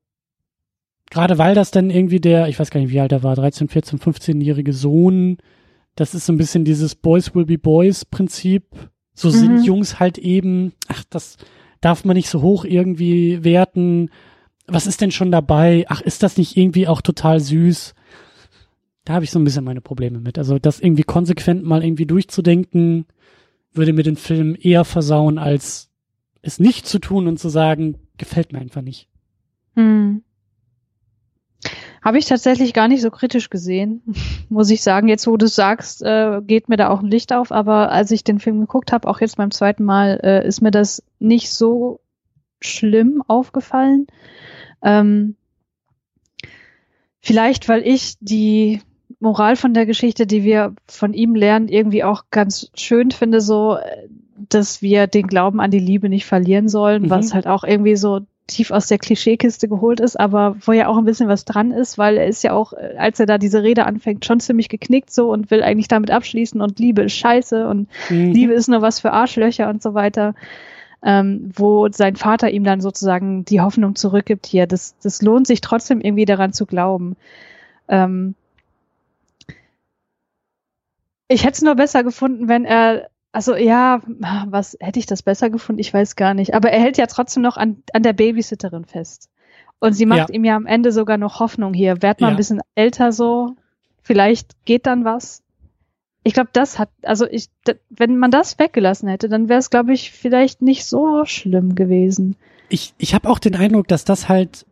gerade 1.11 1.37
weil 1.37 1.55
das 1.55 1.71
dann 1.73 1.91
irgendwie 1.91 2.21
der, 2.21 2.49
ich 2.49 2.59
weiß 2.59 2.71
gar 2.71 2.81
nicht, 2.81 2.91
wie 2.91 3.01
alt 3.01 3.13
er 3.13 3.23
war, 3.23 3.37
13, 3.37 3.69
14, 3.69 3.99
15-jährige 3.99 4.73
Sohn, 4.73 5.37
das 5.99 6.15
ist 6.15 6.27
so 6.27 6.33
ein 6.33 6.39
bisschen 6.39 6.65
dieses 6.65 6.95
Boys 6.95 7.35
will 7.35 7.45
be 7.45 7.59
Boys 7.59 8.05
Prinzip, 8.05 8.65
so 9.15 9.29
mhm. 9.29 9.33
sind 9.33 9.65
Jungs 9.65 9.99
halt 9.99 10.17
eben, 10.17 10.73
ach, 10.87 11.03
das 11.11 11.39
darf 11.81 12.05
man 12.05 12.17
nicht 12.17 12.29
so 12.29 12.41
hoch 12.41 12.65
irgendwie 12.65 13.43
werten. 13.43 14.11
Was 14.69 14.87
ist 14.87 15.01
denn 15.01 15.11
schon 15.11 15.33
dabei? 15.33 15.87
Ach, 15.89 16.01
ist 16.01 16.23
das 16.23 16.37
nicht 16.37 16.57
irgendwie 16.57 16.87
auch 16.87 17.01
total 17.01 17.41
süß? 17.41 17.95
Da 19.05 19.15
habe 19.15 19.25
ich 19.25 19.33
so 19.33 19.41
ein 19.41 19.45
bisschen 19.45 19.65
meine 19.65 19.81
Probleme 19.81 20.21
mit. 20.21 20.39
Also 20.39 20.61
das 20.61 20.79
irgendwie 20.79 21.03
konsequent 21.03 21.65
mal 21.65 21.83
irgendwie 21.83 22.07
durchzudenken, 22.07 23.07
würde 23.73 23.93
mir 23.93 24.05
den 24.05 24.17
Film 24.17 24.57
eher 24.61 24.85
versauen, 24.85 25.37
als 25.37 25.91
es 26.43 26.61
nicht 26.61 26.87
zu 26.87 27.01
tun 27.01 27.27
und 27.27 27.41
zu 27.41 27.49
sagen, 27.49 27.97
gefällt 28.19 28.53
mir 28.53 28.61
einfach 28.61 28.83
nicht. 28.83 29.09
Hm. 29.75 30.23
Habe 32.09 32.17
ich 32.17 32.25
tatsächlich 32.25 32.73
gar 32.73 32.89
nicht 32.89 33.03
so 33.03 33.11
kritisch 33.11 33.51
gesehen, 33.51 34.03
muss 34.49 34.71
ich 34.71 34.83
sagen. 34.83 35.09
Jetzt, 35.09 35.27
wo 35.27 35.37
du 35.37 35.47
sagst, 35.47 36.01
äh, 36.03 36.41
geht 36.43 36.71
mir 36.71 36.79
da 36.79 36.89
auch 36.89 37.01
ein 37.01 37.11
Licht 37.11 37.35
auf. 37.35 37.53
Aber 37.53 37.93
als 37.93 38.11
ich 38.11 38.25
den 38.25 38.39
Film 38.39 38.61
geguckt 38.61 38.93
habe, 38.93 39.07
auch 39.07 39.21
jetzt 39.21 39.37
beim 39.37 39.51
zweiten 39.51 39.85
Mal, 39.85 40.19
äh, 40.23 40.49
ist 40.49 40.63
mir 40.63 40.71
das 40.71 41.03
nicht 41.19 41.51
so 41.51 42.01
schlimm 42.63 43.23
aufgefallen. 43.29 44.07
Ähm, 44.83 45.37
vielleicht, 47.21 47.69
weil 47.69 47.87
ich 47.87 48.15
die 48.21 48.81
Moral 49.21 49.57
von 49.57 49.75
der 49.75 49.85
Geschichte, 49.85 50.27
die 50.27 50.45
wir 50.45 50.75
von 50.87 51.13
ihm 51.13 51.35
lernen, 51.35 51.69
irgendwie 51.69 52.05
auch 52.05 52.25
ganz 52.31 52.71
schön 52.75 53.11
finde, 53.11 53.43
so, 53.43 53.77
äh, 53.77 54.09
dass 54.49 54.81
wir 54.81 55.09
den 55.09 55.27
Glauben 55.27 55.61
an 55.61 55.71
die 55.71 55.79
Liebe 55.79 56.09
nicht 56.09 56.25
verlieren 56.25 56.71
sollen, 56.71 57.03
mhm. 57.03 57.11
was 57.11 57.35
halt 57.35 57.47
auch 57.47 57.65
irgendwie 57.65 57.97
so 57.97 58.21
tief 58.49 58.73
aus 58.73 58.89
der 58.89 58.99
Klischeekiste 58.99 59.69
geholt 59.69 60.01
ist, 60.01 60.19
aber 60.19 60.57
wo 60.63 60.73
ja 60.73 60.89
auch 60.89 60.97
ein 60.97 61.05
bisschen 61.05 61.29
was 61.29 61.45
dran 61.45 61.71
ist, 61.71 61.99
weil 61.99 62.17
er 62.17 62.27
ist 62.27 62.43
ja 62.43 62.53
auch, 62.53 62.73
äh, 62.73 62.97
als 62.99 63.21
er 63.21 63.27
da 63.27 63.39
diese 63.39 63.63
Rede 63.63 63.87
anfängt, 63.87 64.25
schon 64.25 64.41
ziemlich 64.41 64.69
geknickt 64.69 65.13
so 65.13 65.31
und 65.31 65.53
will 65.53 65.63
eigentlich 65.63 65.89
damit 65.89 66.11
abschließen 66.11 66.61
und 66.61 66.81
Liebe 66.81 67.03
ist 67.03 67.13
scheiße 67.13 67.69
und 67.69 67.89
mhm. 68.11 68.33
Liebe 68.33 68.55
ist 68.55 68.69
nur 68.69 68.83
was 68.83 68.99
für 68.99 69.13
Arschlöcher 69.13 69.69
und 69.69 69.83
so 69.83 69.95
weiter. 69.95 70.35
Ähm, 71.01 71.53
wo 71.55 71.89
sein 71.93 72.17
Vater 72.17 72.51
ihm 72.51 72.65
dann 72.65 72.81
sozusagen 72.81 73.45
die 73.45 73.61
Hoffnung 73.61 73.95
zurückgibt 73.95 74.47
hier. 74.47 74.67
Das, 74.67 74.97
das 75.01 75.23
lohnt 75.23 75.47
sich 75.47 75.61
trotzdem 75.61 76.01
irgendwie 76.01 76.25
daran 76.25 76.53
zu 76.53 76.67
glauben. 76.67 77.15
Ähm, 77.87 78.35
ich 81.29 81.45
hätte 81.45 81.53
es 81.53 81.63
nur 81.63 81.77
besser 81.77 82.03
gefunden, 82.03 82.49
wenn 82.49 82.65
er 82.65 83.11
also 83.33 83.55
ja, 83.55 84.01
was 84.47 84.77
hätte 84.81 84.99
ich 84.99 85.07
das 85.07 85.23
besser 85.23 85.51
gefunden? 85.51 85.81
Ich 85.81 85.93
weiß 85.93 86.17
gar 86.17 86.35
nicht. 86.35 86.55
Aber 86.55 86.71
er 86.71 86.81
hält 86.81 86.99
ja 86.99 87.07
trotzdem 87.07 87.43
noch 87.43 87.57
an, 87.57 87.83
an 87.93 88.03
der 88.03 88.13
Babysitterin 88.13 88.85
fest. 88.85 89.29
Und 89.81 89.93
sie 89.93 90.07
macht 90.07 90.31
ja. 90.31 90.35
ihm 90.35 90.45
ja 90.45 90.57
am 90.57 90.67
Ende 90.67 90.93
sogar 90.93 91.19
noch 91.19 91.41
Hoffnung 91.41 91.75
hier. 91.75 92.03
Werd 92.03 92.21
mal 92.21 92.29
ja. 92.29 92.31
ein 92.33 92.37
bisschen 92.37 92.61
älter 92.75 93.13
so. 93.13 93.55
Vielleicht 94.03 94.65
geht 94.65 94.87
dann 94.87 95.05
was. 95.05 95.43
Ich 96.25 96.35
glaube, 96.35 96.51
das 96.53 96.79
hat, 96.79 96.91
also 97.03 97.27
ich, 97.27 97.49
wenn 97.91 98.19
man 98.19 98.31
das 98.31 98.59
weggelassen 98.59 99.09
hätte, 99.09 99.29
dann 99.29 99.49
wäre 99.49 99.61
es, 99.61 99.71
glaube 99.71 99.93
ich, 99.93 100.11
vielleicht 100.11 100.63
nicht 100.63 100.85
so 100.85 101.25
schlimm 101.25 101.75
gewesen. 101.75 102.37
Ich, 102.69 102.93
ich 102.99 103.15
habe 103.15 103.29
auch 103.29 103.39
den 103.39 103.55
Eindruck, 103.55 103.89
dass 103.89 104.05
das 104.05 104.29
halt 104.29 104.67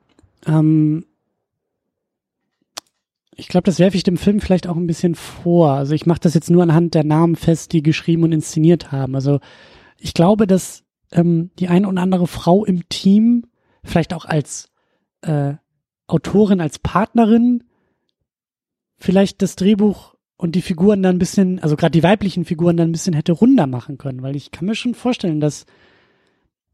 ähm, 0.47 1.07
ich 3.37 3.49
glaube, 3.49 3.65
das 3.65 3.79
werfe 3.79 3.97
ich 3.97 4.03
dem 4.03 4.17
Film 4.17 4.41
vielleicht 4.41 4.67
auch 4.67 4.77
ein 4.77 4.87
bisschen 4.87 5.15
vor. 5.15 5.73
Also 5.73 5.95
ich 5.95 6.07
mache 6.07 6.21
das 6.21 6.35
jetzt 6.35 6.51
nur 6.51 6.63
anhand 6.63 6.95
der 6.95 7.05
Namen 7.05 7.37
fest, 7.37 7.73
die 7.73 7.83
geschrieben 7.83 8.25
und 8.25 8.33
inszeniert 8.33 8.93
haben. 8.93 9.15
Also 9.15 9.41
ich 9.99 10.15
glaube, 10.15 10.47
dass 10.47 10.85
ähm, 11.13 11.51
die 11.59 11.69
eine 11.69 11.87
oder 11.87 12.01
andere 12.01 12.27
Frau 12.27 12.65
im 12.65 12.89
Team, 12.89 13.45
vielleicht 13.85 14.15
auch 14.15 14.25
als 14.25 14.71
äh, 15.21 15.55
Autorin, 16.07 16.63
als 16.63 16.79
Partnerin, 16.79 17.65
vielleicht 18.97 19.43
das 19.43 19.55
Drehbuch 19.57 20.15
und 20.39 20.55
die 20.55 20.63
Figuren 20.63 21.03
dann 21.03 21.17
ein 21.17 21.21
bisschen, 21.21 21.59
also 21.61 21.77
gerade 21.77 21.93
die 21.93 22.03
weiblichen 22.03 22.47
Figuren 22.47 22.79
dann 22.79 22.89
ein 22.89 22.93
bisschen 22.93 23.15
hätte 23.15 23.33
runder 23.33 23.67
machen 23.67 23.99
können, 23.99 24.23
weil 24.23 24.35
ich 24.35 24.51
kann 24.51 24.67
mir 24.67 24.75
schon 24.75 24.95
vorstellen, 24.95 25.41
dass 25.41 25.67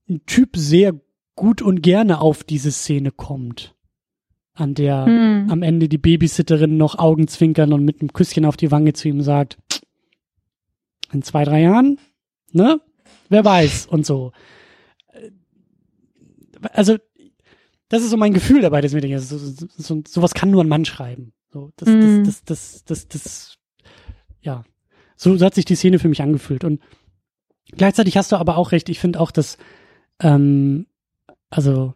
ein 0.09 0.25
Typ 0.27 0.57
sehr 0.57 0.95
gut 1.35 1.61
und 1.61 1.83
gerne 1.83 2.21
auf 2.21 2.45
diese 2.45 2.71
Szene 2.71 3.11
kommt 3.11 3.75
an 4.55 4.75
der 4.75 5.07
mhm. 5.07 5.51
am 5.51 5.63
Ende 5.63 5.89
die 5.89 5.99
Babysitterin 5.99 6.77
noch 6.77 6.99
Augenzwinkern 6.99 7.73
und 7.73 7.85
mit 7.85 8.01
einem 8.01 8.13
Küsschen 8.13 8.45
auf 8.45 8.57
die 8.57 8.71
Wange 8.71 8.93
zu 8.93 9.09
ihm 9.09 9.23
sagt, 9.23 9.59
in 11.13 11.23
zwei, 11.23 11.45
drei 11.45 11.63
Jahren, 11.63 11.99
ne? 12.53 12.81
Wer 13.29 13.45
weiß 13.45 13.87
und 13.87 14.05
so. 14.05 14.33
Also, 16.73 16.97
das 17.89 18.03
ist 18.03 18.11
so 18.11 18.17
mein 18.17 18.35
Gefühl 18.35 18.61
dabei, 18.61 18.81
dass 18.81 18.93
mir 18.93 19.01
denke, 19.01 19.19
so, 19.21 19.39
so, 19.39 20.03
sowas 20.07 20.35
kann 20.35 20.51
nur 20.51 20.63
ein 20.63 20.69
Mann 20.69 20.85
schreiben. 20.85 21.33
So, 21.51 21.71
das, 21.77 21.89
mhm. 21.89 22.25
das, 22.25 22.45
das, 22.45 22.85
das, 22.85 22.85
das, 22.85 23.09
das, 23.09 23.59
ja, 24.41 24.65
so, 25.17 25.37
so 25.37 25.45
hat 25.45 25.55
sich 25.55 25.65
die 25.65 25.75
Szene 25.75 25.99
für 25.99 26.09
mich 26.09 26.23
angefühlt. 26.23 26.65
Und 26.65 26.81
gleichzeitig 27.71 28.17
hast 28.17 28.33
du 28.33 28.37
aber 28.37 28.57
auch 28.57 28.73
recht, 28.73 28.89
ich 28.89 28.99
finde 28.99 29.21
auch, 29.21 29.31
dass, 29.31 29.59
ähm, 30.21 30.87
also 31.51 31.95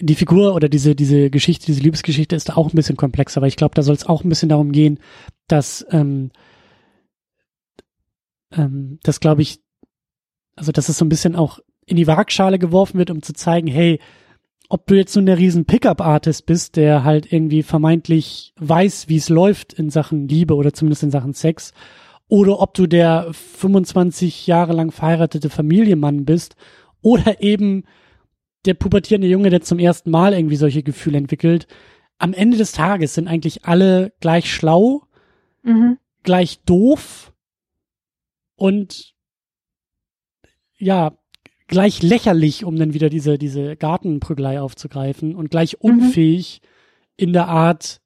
die 0.00 0.14
Figur 0.14 0.54
oder 0.54 0.68
diese, 0.68 0.94
diese 0.94 1.30
Geschichte, 1.30 1.66
diese 1.66 1.80
Liebesgeschichte 1.80 2.36
ist 2.36 2.56
auch 2.56 2.72
ein 2.72 2.76
bisschen 2.76 2.96
komplexer, 2.96 3.40
weil 3.40 3.48
ich 3.48 3.56
glaube, 3.56 3.74
da 3.74 3.82
soll 3.82 3.94
es 3.94 4.06
auch 4.06 4.24
ein 4.24 4.28
bisschen 4.28 4.48
darum 4.48 4.72
gehen, 4.72 4.98
dass, 5.48 5.86
ähm, 5.90 6.30
ähm, 8.52 8.98
das 9.02 9.20
glaube 9.20 9.42
ich, 9.42 9.60
also 10.56 10.72
dass 10.72 10.88
es 10.88 10.98
so 10.98 11.04
ein 11.04 11.08
bisschen 11.08 11.36
auch 11.36 11.58
in 11.86 11.96
die 11.96 12.06
Waagschale 12.06 12.58
geworfen 12.58 12.98
wird, 12.98 13.10
um 13.10 13.22
zu 13.22 13.32
zeigen, 13.32 13.66
hey, 13.66 14.00
ob 14.68 14.86
du 14.86 14.94
jetzt 14.94 15.14
nun 15.14 15.26
der 15.26 15.38
riesen 15.38 15.66
Pickup-Artist 15.66 16.46
bist, 16.46 16.76
der 16.76 17.04
halt 17.04 17.30
irgendwie 17.32 17.62
vermeintlich 17.62 18.54
weiß, 18.58 19.08
wie 19.08 19.16
es 19.16 19.28
läuft 19.28 19.74
in 19.74 19.90
Sachen 19.90 20.26
Liebe 20.26 20.54
oder 20.54 20.72
zumindest 20.72 21.02
in 21.02 21.10
Sachen 21.10 21.34
Sex, 21.34 21.72
oder 22.28 22.60
ob 22.60 22.74
du 22.74 22.86
der 22.86 23.28
25 23.32 24.46
Jahre 24.46 24.72
lang 24.72 24.90
verheiratete 24.90 25.50
Familienmann 25.50 26.24
bist 26.24 26.56
oder 27.02 27.42
eben 27.42 27.84
der 28.64 28.74
pubertierende 28.74 29.28
Junge, 29.28 29.50
der 29.50 29.60
zum 29.60 29.78
ersten 29.78 30.10
Mal 30.10 30.32
irgendwie 30.32 30.56
solche 30.56 30.82
Gefühle 30.82 31.18
entwickelt. 31.18 31.66
Am 32.18 32.32
Ende 32.32 32.56
des 32.56 32.72
Tages 32.72 33.14
sind 33.14 33.28
eigentlich 33.28 33.64
alle 33.64 34.12
gleich 34.20 34.52
schlau, 34.52 35.02
mhm. 35.62 35.98
gleich 36.22 36.60
doof 36.64 37.32
und 38.56 39.14
ja, 40.78 41.16
gleich 41.66 42.02
lächerlich, 42.02 42.64
um 42.64 42.76
dann 42.76 42.94
wieder 42.94 43.10
diese, 43.10 43.38
diese 43.38 43.76
Gartenprügelei 43.76 44.60
aufzugreifen 44.60 45.34
und 45.34 45.50
gleich 45.50 45.78
mhm. 45.80 45.90
unfähig 45.90 46.60
mhm. 46.62 46.68
in 47.16 47.32
der 47.32 47.48
Art, 47.48 48.00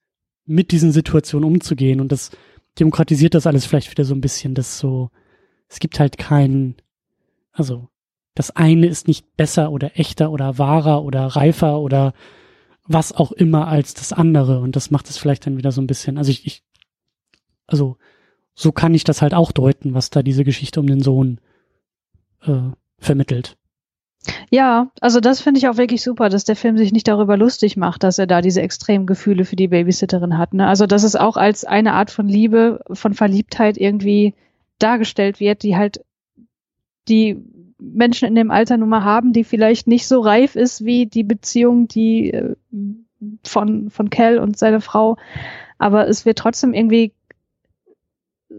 mit 0.48 0.72
diesen 0.72 0.93
Situationen 0.93 1.47
umzugehen. 1.47 2.01
Und 2.01 2.10
das 2.10 2.30
demokratisiert 2.78 3.35
das 3.35 3.47
alles 3.47 3.66
vielleicht 3.66 3.90
wieder 3.90 4.05
so 4.05 4.14
ein 4.14 4.22
bisschen, 4.22 4.55
dass 4.55 4.78
so, 4.78 5.10
es 5.68 5.78
gibt 5.78 6.01
halt 6.01 6.16
keinen, 6.16 6.76
also 7.52 7.89
das 8.39 8.55
eine 8.55 8.86
ist 8.86 9.09
nicht 9.09 9.36
besser 9.36 9.73
oder 9.73 9.98
echter 9.98 10.31
oder 10.31 10.59
wahrer 10.59 11.02
oder 11.02 11.27
reifer 11.27 11.81
oder 11.81 12.12
was 12.86 13.12
auch 13.12 13.32
immer 13.32 13.66
als 13.66 13.94
das 13.94 14.12
andere. 14.12 14.60
Und 14.60 14.77
das 14.77 14.93
macht 14.93 15.10
es 15.10 15.19
vielleicht 15.19 15.44
dann 15.44 15.56
wieder 15.56 15.73
so 15.73 15.81
ein 15.81 15.89
bisschen, 15.89 16.19
also 16.19 16.31
ich, 16.31 16.47
ich 16.47 16.62
also 17.66 17.97
so 18.55 18.70
kann 18.70 18.94
ich 18.94 19.02
das 19.02 19.23
halt 19.23 19.35
auch 19.35 19.51
deuten, 19.51 19.93
was 19.93 20.10
da 20.10 20.23
diese 20.23 20.44
Geschichte 20.44 20.78
um 20.78 20.86
den 20.86 21.01
Sohn 21.01 21.40
äh, 22.43 22.70
vermittelt. 22.98 23.56
Ja, 24.51 24.93
also 25.01 25.19
das 25.19 25.40
finde 25.40 25.59
ich 25.59 25.66
auch 25.66 25.77
wirklich 25.77 26.05
super, 26.05 26.28
dass 26.28 26.44
der 26.44 26.56
Film 26.56 26.78
sich 26.78 26.93
nicht 26.93 27.09
darüber 27.09 27.36
lustig 27.36 27.77
macht, 27.77 28.05
dass 28.05 28.20
er 28.20 28.28
da 28.28 28.40
diese 28.40 28.62
extremen 28.62 29.06
Gefühle 29.06 29.47
für 29.47 29.56
die 29.56 29.69
Babysitterin 29.69 30.39
hat. 30.39 30.55
Ne? 30.55 30.69
Also 30.69 30.86
dass 30.86 31.02
es 31.02 31.16
auch 31.16 31.36
als 31.36 31.65
eine 31.65 31.94
Art 31.94 32.12
von 32.12 32.28
Liebe, 32.28 32.85
von 32.93 33.15
Verliebtheit 33.15 33.77
irgendwie 33.77 34.35
dargestellt 34.78 35.40
wird, 35.40 35.65
die 35.65 35.77
halt 35.77 36.05
die 37.09 37.43
Menschen 37.78 38.28
in 38.28 38.34
dem 38.34 38.50
Alter 38.50 38.76
nun 38.76 38.88
mal 38.88 39.05
haben, 39.05 39.32
die 39.32 39.44
vielleicht 39.44 39.86
nicht 39.86 40.06
so 40.06 40.20
reif 40.20 40.56
ist 40.56 40.84
wie 40.84 41.06
die 41.06 41.22
Beziehung, 41.22 41.88
die 41.88 42.32
äh, 42.32 42.55
von, 43.44 43.90
von 43.90 44.10
Cal 44.10 44.38
und 44.38 44.59
seiner 44.59 44.80
Frau. 44.80 45.16
Aber 45.78 46.09
es 46.09 46.26
wird 46.26 46.38
trotzdem 46.38 46.74
irgendwie 46.74 47.12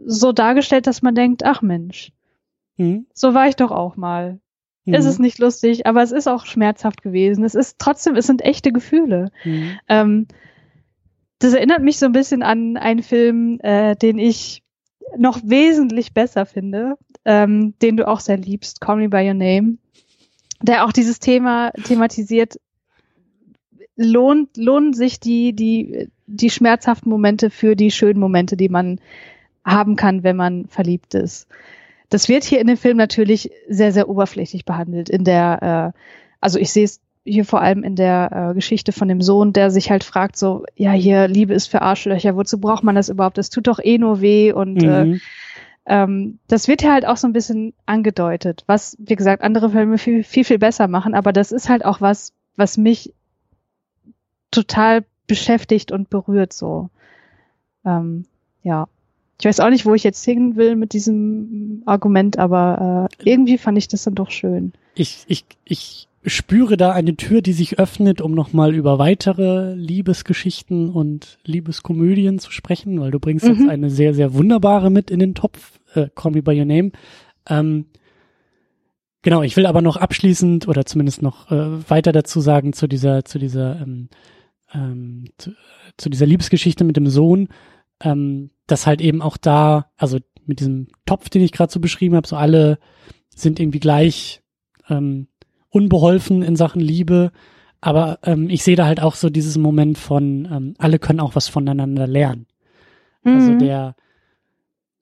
so 0.05 0.31
dargestellt, 0.31 0.87
dass 0.87 1.01
man 1.01 1.15
denkt, 1.15 1.43
ach 1.43 1.61
Mensch, 1.61 2.11
mhm. 2.77 3.07
so 3.13 3.33
war 3.33 3.47
ich 3.47 3.55
doch 3.55 3.71
auch 3.71 3.95
mal. 3.95 4.39
Mhm. 4.85 4.93
Es 4.93 5.05
ist 5.05 5.19
nicht 5.19 5.39
lustig, 5.39 5.85
aber 5.85 6.01
es 6.01 6.11
ist 6.11 6.27
auch 6.27 6.45
schmerzhaft 6.45 7.01
gewesen. 7.01 7.43
Es 7.43 7.55
ist 7.55 7.77
trotzdem, 7.79 8.15
es 8.15 8.27
sind 8.27 8.41
echte 8.41 8.71
Gefühle. 8.71 9.31
Mhm. 9.43 9.79
Ähm, 9.87 10.27
das 11.39 11.53
erinnert 11.53 11.81
mich 11.81 11.99
so 11.99 12.05
ein 12.05 12.11
bisschen 12.11 12.43
an 12.43 12.77
einen 12.77 13.03
Film, 13.03 13.59
äh, 13.61 13.95
den 13.95 14.17
ich 14.17 14.63
noch 15.17 15.39
wesentlich 15.43 16.13
besser 16.13 16.45
finde, 16.45 16.97
ähm, 17.25 17.73
den 17.81 17.97
du 17.97 18.07
auch 18.07 18.19
sehr 18.19 18.37
liebst, 18.37 18.81
Call 18.81 18.97
Me 18.97 19.09
by 19.09 19.27
Your 19.27 19.33
Name, 19.33 19.77
der 20.61 20.85
auch 20.85 20.91
dieses 20.91 21.19
Thema 21.19 21.71
thematisiert. 21.83 22.59
Lohnt, 23.95 24.55
lohnen 24.55 24.93
sich 24.93 25.19
die, 25.19 25.53
die, 25.53 26.09
die 26.25 26.49
schmerzhaften 26.49 27.09
Momente 27.09 27.49
für 27.49 27.75
die 27.75 27.91
schönen 27.91 28.19
Momente, 28.19 28.55
die 28.55 28.69
man 28.69 28.99
haben 29.65 29.95
kann, 29.95 30.23
wenn 30.23 30.37
man 30.37 30.67
verliebt 30.67 31.13
ist. 31.15 31.47
Das 32.09 32.29
wird 32.29 32.43
hier 32.43 32.59
in 32.59 32.67
dem 32.67 32.77
Film 32.77 32.97
natürlich 32.97 33.51
sehr, 33.67 33.91
sehr 33.91 34.09
oberflächlich 34.09 34.65
behandelt. 34.65 35.09
In 35.09 35.23
der, 35.25 35.93
äh, 35.95 35.99
also 36.39 36.57
ich 36.57 36.71
sehe 36.71 36.85
es 36.85 37.01
hier 37.25 37.45
vor 37.45 37.61
allem 37.61 37.83
in 37.83 37.95
der 37.95 38.49
äh, 38.51 38.53
Geschichte 38.55 38.91
von 38.91 39.07
dem 39.07 39.21
Sohn, 39.21 39.53
der 39.53 39.69
sich 39.69 39.91
halt 39.91 40.03
fragt, 40.03 40.37
so, 40.37 40.65
ja, 40.75 40.91
hier, 40.91 41.27
Liebe 41.27 41.53
ist 41.53 41.67
für 41.67 41.81
Arschlöcher, 41.81 42.35
wozu 42.35 42.59
braucht 42.59 42.83
man 42.83 42.95
das 42.95 43.09
überhaupt? 43.09 43.37
Das 43.37 43.49
tut 43.49 43.67
doch 43.67 43.79
eh 43.81 43.97
nur 43.97 44.21
weh 44.21 44.51
und 44.51 44.81
äh, 44.81 45.05
mhm. 45.05 45.13
äh, 45.13 45.19
ähm, 45.85 46.39
das 46.47 46.67
wird 46.67 46.81
hier 46.81 46.93
halt 46.93 47.05
auch 47.05 47.17
so 47.17 47.27
ein 47.27 47.33
bisschen 47.33 47.73
angedeutet, 47.85 48.63
was, 48.67 48.95
wie 48.99 49.15
gesagt, 49.15 49.43
andere 49.43 49.71
Filme 49.71 49.97
viel, 49.97 50.23
viel, 50.23 50.43
viel 50.43 50.59
besser 50.59 50.87
machen, 50.87 51.13
aber 51.13 51.33
das 51.33 51.51
ist 51.51 51.69
halt 51.69 51.83
auch 51.85 52.01
was, 52.01 52.33
was 52.55 52.77
mich 52.77 53.13
total 54.51 55.05
beschäftigt 55.27 55.91
und 55.91 56.09
berührt 56.09 56.53
so. 56.53 56.89
Ähm, 57.85 58.25
ja. 58.63 58.87
Ich 59.39 59.45
weiß 59.45 59.61
auch 59.61 59.69
nicht, 59.69 59.85
wo 59.85 59.93
ich 59.93 60.03
jetzt 60.03 60.25
hin 60.25 60.57
will 60.57 60.75
mit 60.75 60.91
diesem 60.91 61.83
Argument, 61.85 62.37
aber 62.37 63.09
äh, 63.09 63.29
irgendwie 63.29 63.57
fand 63.57 63.77
ich 63.77 63.87
das 63.87 64.03
dann 64.03 64.15
doch 64.15 64.31
schön. 64.31 64.73
Ich, 64.95 65.23
ich, 65.27 65.45
ich 65.63 66.08
spüre 66.25 66.75
da 66.75 66.91
eine 66.91 67.15
Tür, 67.15 67.41
die 67.41 67.53
sich 67.53 67.79
öffnet, 67.79 68.21
um 68.21 68.33
nochmal 68.33 68.75
über 68.75 68.99
weitere 68.99 69.73
Liebesgeschichten 69.73 70.89
und 70.89 71.39
Liebeskomödien 71.45 72.39
zu 72.39 72.51
sprechen, 72.51 72.99
weil 72.99 73.11
du 73.11 73.19
bringst 73.19 73.45
mhm. 73.45 73.51
jetzt 73.51 73.69
eine 73.69 73.89
sehr, 73.89 74.13
sehr 74.13 74.33
wunderbare 74.33 74.89
mit 74.89 75.11
in 75.11 75.19
den 75.19 75.33
Topf, 75.33 75.79
äh, 75.93 76.09
Call 76.13 76.31
Me 76.31 76.43
By 76.43 76.59
Your 76.59 76.65
Name. 76.65 76.91
Ähm, 77.47 77.85
genau, 79.21 79.43
ich 79.43 79.55
will 79.55 79.65
aber 79.65 79.81
noch 79.81 79.95
abschließend 79.95 80.67
oder 80.67 80.85
zumindest 80.85 81.21
noch 81.21 81.49
äh, 81.51 81.89
weiter 81.89 82.11
dazu 82.11 82.41
sagen 82.41 82.73
zu 82.73 82.87
dieser, 82.87 83.23
zu 83.23 83.39
dieser, 83.39 83.79
ähm, 83.81 84.09
ähm, 84.73 85.25
zu, 85.37 85.51
zu 85.95 86.09
dieser 86.09 86.25
Liebesgeschichte 86.25 86.83
mit 86.83 86.97
dem 86.97 87.07
Sohn, 87.07 87.47
ähm, 88.01 88.51
dass 88.67 88.85
halt 88.85 88.99
eben 88.99 89.21
auch 89.21 89.37
da, 89.37 89.89
also 89.95 90.19
mit 90.45 90.59
diesem 90.59 90.87
Topf, 91.05 91.29
den 91.29 91.43
ich 91.43 91.53
gerade 91.53 91.71
so 91.71 91.79
beschrieben 91.79 92.15
habe, 92.15 92.27
so 92.27 92.35
alle 92.35 92.77
sind 93.29 93.59
irgendwie 93.59 93.79
gleich 93.79 94.41
ähm, 94.89 95.28
unbeholfen 95.69 96.41
in 96.41 96.55
Sachen 96.55 96.81
Liebe. 96.81 97.31
Aber 97.81 98.19
ähm, 98.23 98.49
ich 98.49 98.63
sehe 98.63 98.75
da 98.75 98.85
halt 98.85 99.01
auch 99.01 99.15
so 99.15 99.29
dieses 99.29 99.57
Moment 99.57 99.97
von, 99.97 100.47
ähm, 100.51 100.73
alle 100.77 100.99
können 100.99 101.19
auch 101.19 101.35
was 101.35 101.47
voneinander 101.47 102.07
lernen. 102.07 102.47
Also 103.23 103.37
mhm. 103.37 103.53
Also 103.53 103.65
der 103.65 103.95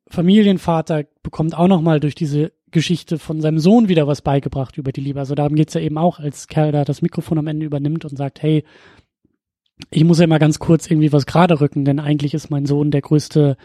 Familienvater 0.09 1.05
bekommt 1.23 1.57
auch 1.57 1.67
nochmal 1.67 1.99
durch 1.99 2.15
diese 2.15 2.51
Geschichte 2.71 3.17
von 3.17 3.41
seinem 3.41 3.59
Sohn 3.59 3.87
wieder 3.87 4.07
was 4.07 4.21
beigebracht 4.21 4.77
über 4.77 4.91
die 4.91 5.01
Liebe. 5.01 5.19
Also 5.19 5.35
darum 5.35 5.55
geht's 5.55 5.73
ja 5.73 5.81
eben 5.81 5.97
auch, 5.97 6.19
als 6.19 6.47
Kerl 6.47 6.71
da 6.71 6.83
das 6.83 7.01
Mikrofon 7.01 7.37
am 7.37 7.47
Ende 7.47 7.65
übernimmt 7.65 8.05
und 8.05 8.17
sagt, 8.17 8.41
hey, 8.41 8.63
ich 9.91 10.03
muss 10.03 10.19
ja 10.19 10.27
mal 10.27 10.39
ganz 10.39 10.59
kurz 10.59 10.89
irgendwie 10.89 11.13
was 11.13 11.25
gerade 11.25 11.61
rücken, 11.61 11.85
denn 11.85 11.99
eigentlich 11.99 12.33
ist 12.33 12.49
mein 12.49 12.65
Sohn 12.65 12.91
der 12.91 13.01
größte 13.01 13.57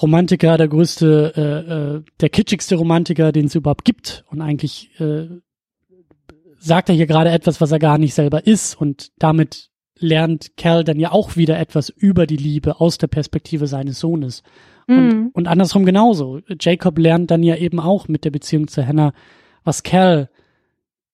Romantiker, 0.00 0.56
der 0.56 0.68
größte, 0.68 1.32
äh, 1.36 1.72
äh, 1.72 2.02
der 2.20 2.28
kitschigste 2.30 2.76
Romantiker, 2.76 3.32
den 3.32 3.46
es 3.46 3.54
überhaupt 3.54 3.84
gibt. 3.84 4.24
Und 4.30 4.40
eigentlich 4.40 4.98
äh, 5.00 5.28
sagt 6.60 6.90
er 6.90 6.94
hier 6.94 7.06
gerade 7.06 7.30
etwas, 7.30 7.60
was 7.60 7.72
er 7.72 7.78
gar 7.78 7.98
nicht 7.98 8.14
selber 8.14 8.46
ist. 8.46 8.80
Und 8.80 9.10
damit 9.18 9.70
lernt 9.98 10.56
Cal 10.56 10.84
dann 10.84 11.00
ja 11.00 11.10
auch 11.10 11.36
wieder 11.36 11.58
etwas 11.58 11.88
über 11.88 12.26
die 12.26 12.36
Liebe 12.36 12.80
aus 12.80 12.98
der 12.98 13.08
Perspektive 13.08 13.66
seines 13.66 13.98
Sohnes. 13.98 14.42
Mhm. 14.86 14.98
Und, 14.98 15.30
und 15.34 15.48
andersrum 15.48 15.84
genauso. 15.84 16.40
Jacob 16.60 16.98
lernt 16.98 17.30
dann 17.30 17.42
ja 17.42 17.56
eben 17.56 17.80
auch 17.80 18.08
mit 18.08 18.24
der 18.24 18.30
Beziehung 18.30 18.68
zu 18.68 18.86
Hannah, 18.86 19.12
was 19.64 19.82
Cal 19.82 20.30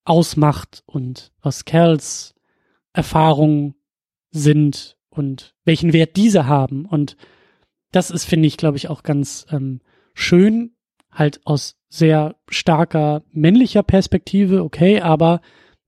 ausmacht 0.03 0.83
und 0.85 1.31
was 1.41 1.65
Cals 1.65 2.35
Erfahrungen 2.93 3.75
sind 4.31 4.97
und 5.09 5.53
welchen 5.65 5.93
Wert 5.93 6.15
diese 6.15 6.47
haben. 6.47 6.85
Und 6.85 7.17
das 7.91 8.11
ist, 8.11 8.25
finde 8.25 8.47
ich, 8.47 8.57
glaube 8.57 8.77
ich, 8.77 8.89
auch 8.89 9.03
ganz 9.03 9.45
ähm, 9.49 9.81
schön, 10.13 10.75
halt 11.11 11.41
aus 11.45 11.76
sehr 11.89 12.35
starker 12.49 13.23
männlicher 13.31 13.83
Perspektive, 13.83 14.63
okay, 14.63 15.01
aber 15.01 15.41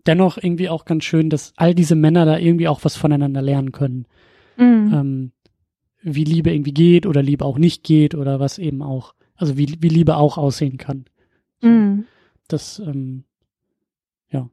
dennoch 0.05 0.37
irgendwie 0.37 0.69
auch 0.69 0.85
ganz 0.85 1.03
schön, 1.03 1.29
dass 1.29 1.53
all 1.57 1.75
diese 1.75 1.95
Männer 1.95 2.25
da 2.25 2.37
irgendwie 2.37 2.67
auch 2.67 2.83
was 2.83 2.95
voneinander 2.95 3.41
lernen 3.41 3.71
können. 3.71 4.05
Mhm. 4.57 4.93
Ähm, 4.93 5.31
wie 6.01 6.23
Liebe 6.23 6.51
irgendwie 6.51 6.73
geht 6.73 7.05
oder 7.05 7.21
Liebe 7.21 7.45
auch 7.45 7.57
nicht 7.57 7.83
geht 7.83 8.15
oder 8.15 8.39
was 8.39 8.57
eben 8.57 8.81
auch, 8.81 9.13
also 9.35 9.57
wie, 9.57 9.77
wie 9.81 9.89
Liebe 9.89 10.15
auch 10.15 10.37
aussehen 10.37 10.77
kann. 10.77 11.05
So, 11.61 11.67
mhm. 11.67 12.05
Das, 12.47 12.79
ähm, 12.79 13.25
ja. 14.29 14.49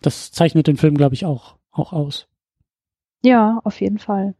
Das 0.00 0.32
zeichnet 0.32 0.66
den 0.66 0.76
Film, 0.76 0.96
glaube 0.96 1.14
ich, 1.14 1.24
auch, 1.26 1.56
auch 1.70 1.92
aus. 1.92 2.26
Ja, 3.22 3.60
auf 3.64 3.80
jeden 3.80 3.98
Fall. 3.98 4.34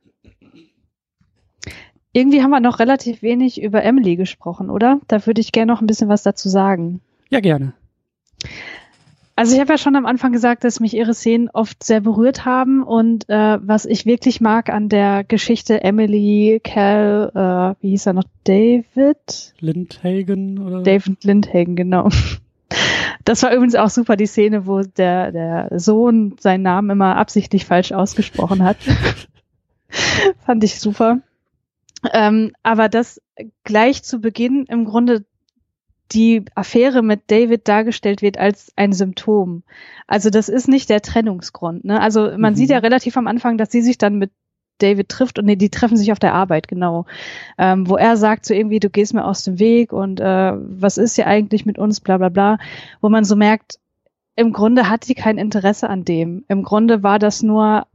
Irgendwie 2.17 2.43
haben 2.43 2.49
wir 2.49 2.61
noch 2.61 2.79
relativ 2.79 3.21
wenig 3.21 3.61
über 3.61 3.83
Emily 3.83 4.17
gesprochen, 4.17 4.71
oder? 4.71 5.01
Da 5.07 5.27
würde 5.27 5.43
ich 5.43 5.53
gerne 5.53 5.71
noch 5.71 5.83
ein 5.83 5.87
bisschen 5.87 6.09
was 6.09 6.23
dazu 6.23 6.49
sagen. 6.49 7.03
Ja, 7.29 7.41
gerne. 7.41 7.75
Also 9.35 9.53
ich 9.53 9.61
habe 9.61 9.75
ja 9.75 9.77
schon 9.77 9.97
am 9.97 10.07
Anfang 10.07 10.33
gesagt, 10.33 10.65
dass 10.65 10.81
mich 10.81 10.95
ihre 10.95 11.13
Szenen 11.13 11.51
oft 11.51 11.85
sehr 11.85 12.01
berührt 12.01 12.47
haben 12.47 12.83
und 12.83 13.29
äh, 13.29 13.59
was 13.61 13.85
ich 13.85 14.07
wirklich 14.07 14.41
mag 14.41 14.71
an 14.71 14.89
der 14.89 15.25
Geschichte 15.25 15.85
Emily, 15.85 16.59
Cal, 16.65 17.33
äh, 17.35 17.83
wie 17.85 17.91
hieß 17.91 18.07
er 18.07 18.15
noch, 18.15 18.25
David? 18.45 19.55
Lindhagen 19.61 20.59
oder? 20.59 20.83
David 20.85 21.23
Lindhagen, 21.23 21.77
genau. 21.77 22.09
Das 23.27 23.43
war 23.43 23.53
übrigens 23.53 23.75
auch 23.75 23.91
super, 23.91 24.17
die 24.17 24.25
Szene, 24.25 24.67
wo 24.67 24.81
der, 24.81 25.33
der 25.33 25.79
Sohn 25.79 26.37
seinen 26.41 26.63
Namen 26.63 26.89
immer 26.89 27.17
absichtlich 27.17 27.67
falsch 27.67 27.93
ausgesprochen 27.93 28.65
hat. 28.65 28.79
Fand 30.47 30.65
ich 30.65 30.81
super. 30.81 31.21
Ähm, 32.13 32.53
aber 32.63 32.89
dass 32.89 33.21
gleich 33.65 34.03
zu 34.03 34.21
Beginn 34.21 34.67
im 34.67 34.85
Grunde 34.85 35.25
die 36.13 36.45
Affäre 36.55 37.03
mit 37.03 37.31
David 37.31 37.67
dargestellt 37.67 38.23
wird 38.23 38.39
als 38.39 38.73
ein 38.77 38.93
Symptom. 38.93 39.65
Also 40.07 40.31
das 40.31 40.49
ist 40.49 40.69
nicht 40.69 40.89
der 40.89 41.03
Trennungsgrund. 41.03 41.85
Ne? 41.85 42.01
Also 42.01 42.31
man 42.39 42.53
mhm. 42.53 42.57
sieht 42.57 42.71
ja 42.71 42.79
relativ 42.79 43.17
am 43.17 43.27
Anfang, 43.27 43.59
dass 43.59 43.73
sie 43.73 43.83
sich 43.83 43.99
dann 43.99 44.19
mit 44.19 44.31
David 44.79 45.09
trifft 45.09 45.39
und 45.39 45.47
nee, 45.47 45.57
die 45.57 45.71
treffen 45.71 45.97
sich 45.97 46.13
auf 46.13 46.19
der 46.19 46.35
Arbeit, 46.35 46.69
genau. 46.69 47.07
Ähm, 47.57 47.89
wo 47.89 47.97
er 47.97 48.17
sagt 48.17 48.45
so 48.45 48.53
irgendwie, 48.53 48.79
du 48.79 48.91
gehst 48.91 49.15
mir 49.15 49.25
aus 49.25 49.43
dem 49.43 49.59
Weg 49.59 49.93
und 49.93 50.21
äh, 50.21 50.53
was 50.55 50.99
ist 50.99 51.17
hier 51.17 51.27
eigentlich 51.27 51.65
mit 51.65 51.79
uns, 51.79 52.01
bla 52.01 52.19
bla 52.19 52.29
bla, 52.29 52.59
wo 53.01 53.09
man 53.09 53.25
so 53.25 53.37
merkt, 53.37 53.79
im 54.37 54.53
Grunde 54.53 54.91
hat 54.91 55.05
sie 55.05 55.15
kein 55.15 55.39
Interesse 55.39 55.89
an 55.89 56.05
dem. 56.05 56.45
Im 56.49 56.63
Grunde 56.63 57.03
war 57.03 57.19
das 57.19 57.43
nur, 57.43 57.87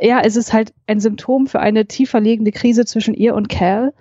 ja, 0.00 0.20
es 0.20 0.36
ist 0.36 0.52
halt 0.52 0.72
ein 0.86 1.00
Symptom 1.00 1.46
für 1.46 1.60
eine 1.60 1.86
tiefer 1.86 2.20
liegende 2.20 2.52
Krise 2.52 2.84
zwischen 2.84 3.14
ihr 3.14 3.34
und 3.34 3.48
Cal, 3.48 3.92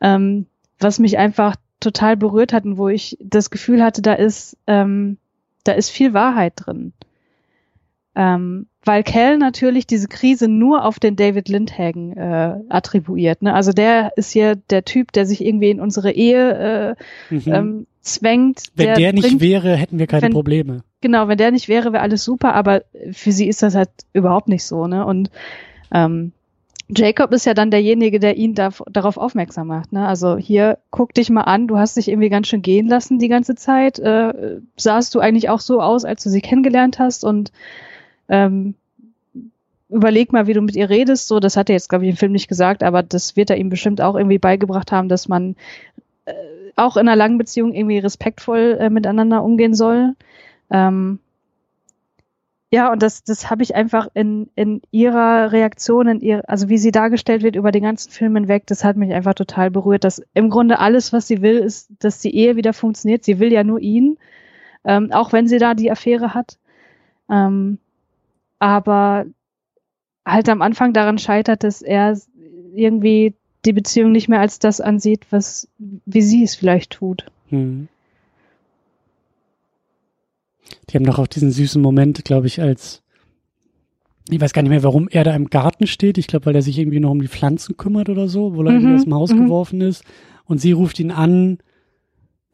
ähm, 0.00 0.46
was 0.78 0.98
mich 0.98 1.18
einfach 1.18 1.56
total 1.80 2.16
berührt 2.16 2.52
hat 2.52 2.64
und 2.64 2.78
wo 2.78 2.88
ich 2.88 3.16
das 3.20 3.50
Gefühl 3.50 3.82
hatte, 3.82 4.02
da 4.02 4.14
ist, 4.14 4.56
ähm, 4.66 5.18
da 5.64 5.72
ist 5.72 5.90
viel 5.90 6.14
Wahrheit 6.14 6.54
drin. 6.56 6.92
Ähm, 8.14 8.66
weil 8.86 9.02
Cal 9.02 9.36
natürlich 9.36 9.86
diese 9.86 10.06
Krise 10.06 10.46
nur 10.46 10.84
auf 10.84 11.00
den 11.00 11.16
David 11.16 11.48
Lindhagen 11.48 12.16
äh, 12.16 12.54
attribuiert. 12.68 13.42
Ne? 13.42 13.52
Also 13.52 13.72
der 13.72 14.12
ist 14.16 14.30
hier 14.30 14.54
der 14.54 14.84
Typ, 14.84 15.10
der 15.10 15.26
sich 15.26 15.44
irgendwie 15.44 15.70
in 15.70 15.80
unsere 15.80 16.12
Ehe 16.12 16.96
äh, 17.30 17.34
mhm. 17.34 17.42
ähm, 17.46 17.86
zwängt. 18.00 18.62
Wenn 18.76 18.86
der, 18.86 18.94
der 18.94 19.12
nicht 19.12 19.26
bringt, 19.26 19.40
wäre, 19.40 19.74
hätten 19.74 19.98
wir 19.98 20.06
keine 20.06 20.22
wenn, 20.22 20.32
Probleme. 20.32 20.84
Genau, 21.00 21.26
wenn 21.26 21.36
der 21.36 21.50
nicht 21.50 21.68
wäre, 21.68 21.92
wäre 21.92 22.02
alles 22.02 22.22
super, 22.22 22.54
aber 22.54 22.82
für 23.10 23.32
sie 23.32 23.48
ist 23.48 23.62
das 23.62 23.74
halt 23.74 23.90
überhaupt 24.12 24.46
nicht 24.46 24.64
so. 24.64 24.86
Ne? 24.86 25.04
Und 25.04 25.30
ähm, 25.92 26.30
Jacob 26.88 27.32
ist 27.32 27.44
ja 27.44 27.54
dann 27.54 27.72
derjenige, 27.72 28.20
der 28.20 28.36
ihn 28.36 28.54
da, 28.54 28.70
darauf 28.88 29.16
aufmerksam 29.16 29.66
macht. 29.66 29.92
Ne? 29.92 30.06
Also 30.06 30.36
hier, 30.36 30.78
guck 30.92 31.12
dich 31.12 31.28
mal 31.28 31.42
an, 31.42 31.66
du 31.66 31.76
hast 31.76 31.96
dich 31.96 32.06
irgendwie 32.06 32.28
ganz 32.28 32.46
schön 32.46 32.62
gehen 32.62 32.86
lassen 32.86 33.18
die 33.18 33.28
ganze 33.28 33.56
Zeit. 33.56 33.98
Äh, 33.98 34.60
sahst 34.76 35.12
du 35.16 35.18
eigentlich 35.18 35.48
auch 35.48 35.60
so 35.60 35.82
aus, 35.82 36.04
als 36.04 36.22
du 36.22 36.30
sie 36.30 36.40
kennengelernt 36.40 37.00
hast 37.00 37.24
und 37.24 37.50
ähm, 38.28 38.74
überleg 39.88 40.32
mal, 40.32 40.46
wie 40.46 40.52
du 40.52 40.60
mit 40.60 40.76
ihr 40.76 40.90
redest. 40.90 41.28
So, 41.28 41.40
das 41.40 41.56
hat 41.56 41.68
er 41.70 41.74
jetzt, 41.74 41.88
glaube 41.88 42.04
ich, 42.04 42.10
im 42.10 42.16
Film 42.16 42.32
nicht 42.32 42.48
gesagt, 42.48 42.82
aber 42.82 43.02
das 43.02 43.36
wird 43.36 43.50
er 43.50 43.56
ihm 43.56 43.68
bestimmt 43.68 44.00
auch 44.00 44.16
irgendwie 44.16 44.38
beigebracht 44.38 44.92
haben, 44.92 45.08
dass 45.08 45.28
man 45.28 45.56
äh, 46.24 46.32
auch 46.76 46.96
in 46.96 47.08
einer 47.08 47.16
langen 47.16 47.38
Beziehung 47.38 47.74
irgendwie 47.74 47.98
respektvoll 47.98 48.76
äh, 48.80 48.90
miteinander 48.90 49.42
umgehen 49.42 49.74
soll. 49.74 50.14
Ähm, 50.70 51.20
ja, 52.72 52.90
und 52.92 53.00
das, 53.00 53.22
das 53.22 53.48
habe 53.48 53.62
ich 53.62 53.76
einfach 53.76 54.08
in, 54.12 54.50
in 54.56 54.82
ihrer 54.90 55.52
Reaktion, 55.52 56.08
in 56.08 56.20
ihr, 56.20 56.42
also 56.48 56.68
wie 56.68 56.78
sie 56.78 56.90
dargestellt 56.90 57.42
wird 57.42 57.54
über 57.54 57.70
den 57.70 57.84
ganzen 57.84 58.10
Film 58.10 58.34
hinweg, 58.34 58.66
das 58.66 58.82
hat 58.82 58.96
mich 58.96 59.14
einfach 59.14 59.34
total 59.34 59.70
berührt. 59.70 60.02
Dass 60.02 60.20
im 60.34 60.50
Grunde 60.50 60.80
alles, 60.80 61.12
was 61.12 61.28
sie 61.28 61.42
will, 61.42 61.58
ist, 61.58 61.88
dass 62.00 62.18
die 62.18 62.34
Ehe 62.34 62.56
wieder 62.56 62.72
funktioniert. 62.72 63.24
Sie 63.24 63.38
will 63.38 63.52
ja 63.52 63.62
nur 63.62 63.78
ihn, 63.78 64.18
ähm, 64.84 65.12
auch 65.12 65.32
wenn 65.32 65.46
sie 65.46 65.58
da 65.58 65.74
die 65.74 65.90
Affäre 65.92 66.34
hat. 66.34 66.58
Ähm, 67.30 67.78
aber 68.58 69.26
halt 70.24 70.48
am 70.48 70.62
Anfang 70.62 70.92
daran 70.92 71.18
scheitert, 71.18 71.62
dass 71.64 71.82
er 71.82 72.18
irgendwie 72.74 73.34
die 73.64 73.72
Beziehung 73.72 74.12
nicht 74.12 74.28
mehr 74.28 74.40
als 74.40 74.58
das 74.58 74.80
ansieht, 74.80 75.26
was 75.30 75.68
wie 75.78 76.22
sie 76.22 76.42
es 76.42 76.54
vielleicht 76.54 76.92
tut. 76.92 77.26
Hm. 77.48 77.88
Die 80.90 80.96
haben 80.96 81.04
doch 81.04 81.18
auch 81.18 81.26
diesen 81.26 81.50
süßen 81.50 81.80
Moment, 81.80 82.24
glaube 82.24 82.46
ich, 82.46 82.60
als 82.60 83.02
ich 84.28 84.40
weiß 84.40 84.52
gar 84.52 84.62
nicht 84.62 84.70
mehr, 84.70 84.82
warum 84.82 85.08
er 85.08 85.22
da 85.22 85.34
im 85.34 85.50
Garten 85.50 85.86
steht. 85.86 86.18
Ich 86.18 86.26
glaube, 86.26 86.46
weil 86.46 86.56
er 86.56 86.62
sich 86.62 86.78
irgendwie 86.78 86.98
noch 86.98 87.10
um 87.10 87.20
die 87.20 87.28
Pflanzen 87.28 87.76
kümmert 87.76 88.08
oder 88.08 88.28
so, 88.28 88.56
wo 88.56 88.64
er 88.64 88.72
mhm, 88.72 88.96
aus 88.96 89.04
dem 89.04 89.14
Haus 89.14 89.32
mhm. 89.32 89.44
geworfen 89.44 89.80
ist. 89.80 90.02
Und 90.44 90.60
sie 90.60 90.72
ruft 90.72 90.98
ihn 90.98 91.12
an, 91.12 91.58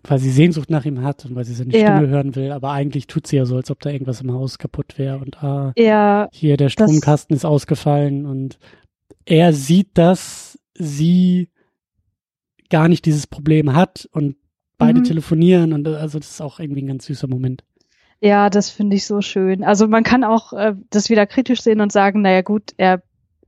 weil 0.05 0.19
sie 0.19 0.31
Sehnsucht 0.31 0.71
nach 0.71 0.85
ihm 0.85 1.03
hat 1.03 1.25
und 1.25 1.35
weil 1.35 1.45
sie 1.45 1.55
seine 1.55 1.73
ja. 1.73 1.97
Stimme 1.97 2.09
hören 2.09 2.35
will. 2.35 2.53
Aber 2.53 2.73
eigentlich 2.73 3.07
tut 3.07 3.27
sie 3.27 3.37
ja 3.37 3.45
so, 3.45 3.57
als 3.57 3.71
ob 3.71 3.81
da 3.81 3.91
irgendwas 3.91 4.21
im 4.21 4.33
Haus 4.33 4.59
kaputt 4.59 4.99
wäre. 4.99 5.19
Und 5.19 5.43
ah, 5.43 5.73
ja, 5.77 6.29
hier 6.33 6.57
der 6.57 6.69
Stromkasten 6.69 7.37
ist 7.37 7.45
ausgefallen. 7.45 8.27
Und 8.27 8.59
er 9.25 9.53
sieht, 9.53 9.97
dass 9.99 10.59
sie 10.75 11.51
gar 12.71 12.89
nicht 12.89 13.05
dieses 13.05 13.27
Problem 13.27 13.75
hat 13.75 14.09
und 14.13 14.37
beide 14.79 15.01
mhm. 15.01 15.05
telefonieren. 15.05 15.73
Und 15.73 15.87
also 15.87 16.19
das 16.19 16.31
ist 16.31 16.43
auch 16.43 16.59
irgendwie 16.59 16.83
ein 16.83 16.89
ganz 16.89 17.07
süßer 17.07 17.29
Moment. 17.29 17.63
Ja, 18.21 18.51
das 18.51 18.71
finde 18.71 18.97
ich 18.97 19.07
so 19.07 19.21
schön. 19.21 19.65
Also 19.65 19.89
man 19.89 20.05
kann 20.05 20.23
auch 20.23 20.53
äh, 20.53 20.75
das 20.91 21.11
wieder 21.11 21.27
kritisch 21.27 21.61
sehen 21.61 21.81
und 21.81 21.91
sagen, 21.91 22.23
naja 22.23 22.43
gut, 22.43 22.73
er, 22.77 23.03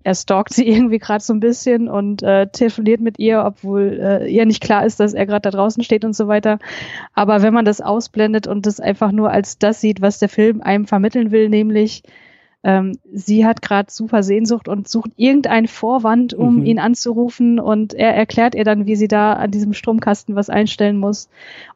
er 0.05 0.15
stalkt 0.15 0.55
sie 0.55 0.69
irgendwie 0.69 0.99
gerade 0.99 1.25
so 1.25 1.33
ein 1.33 1.41
bisschen 1.41 1.89
und 1.89 2.23
äh, 2.23 2.47
telefoniert 2.47 3.01
mit 3.01 3.19
ihr, 3.19 3.43
obwohl 3.45 3.99
äh, 4.01 4.31
ihr 4.31 4.47
nicht 4.47 4.63
klar 4.63 4.87
ist, 4.87 5.01
dass 5.01 5.15
er 5.15 5.27
gerade 5.27 5.43
da 5.43 5.51
draußen 5.51 5.83
steht 5.83 6.05
und 6.05 6.15
so 6.15 6.29
weiter. 6.29 6.61
Aber 7.15 7.43
wenn 7.43 7.55
man 7.55 7.65
das 7.65 7.81
ausblendet 7.81 8.47
und 8.47 8.67
das 8.67 8.79
einfach 8.79 9.11
nur 9.11 9.31
als 9.31 9.59
das 9.59 9.81
sieht, 9.81 10.01
was 10.01 10.21
der 10.21 10.29
Film 10.29 10.61
einem 10.61 10.87
vermitteln 10.87 11.33
will, 11.33 11.49
nämlich 11.49 12.05
ähm, 12.67 12.99
sie 13.13 13.45
hat 13.45 13.61
gerade 13.61 13.91
super 13.91 14.23
Sehnsucht 14.23 14.69
und 14.69 14.89
sucht 14.89 15.11
irgendeinen 15.17 15.69
Vorwand, 15.69 16.33
um 16.33 16.61
mhm. 16.61 16.67
ihn 16.67 16.79
anzurufen 16.79 17.61
und 17.61 17.93
er 17.93 18.15
erklärt 18.15 18.55
ihr 18.55 18.65
dann, 18.65 18.87
wie 18.87 18.97
sie 18.97 19.09
da 19.09 19.35
an 19.35 19.51
diesem 19.51 19.75
Stromkasten 19.75 20.35
was 20.35 20.49
einstellen 20.49 20.97
muss. 20.97 21.29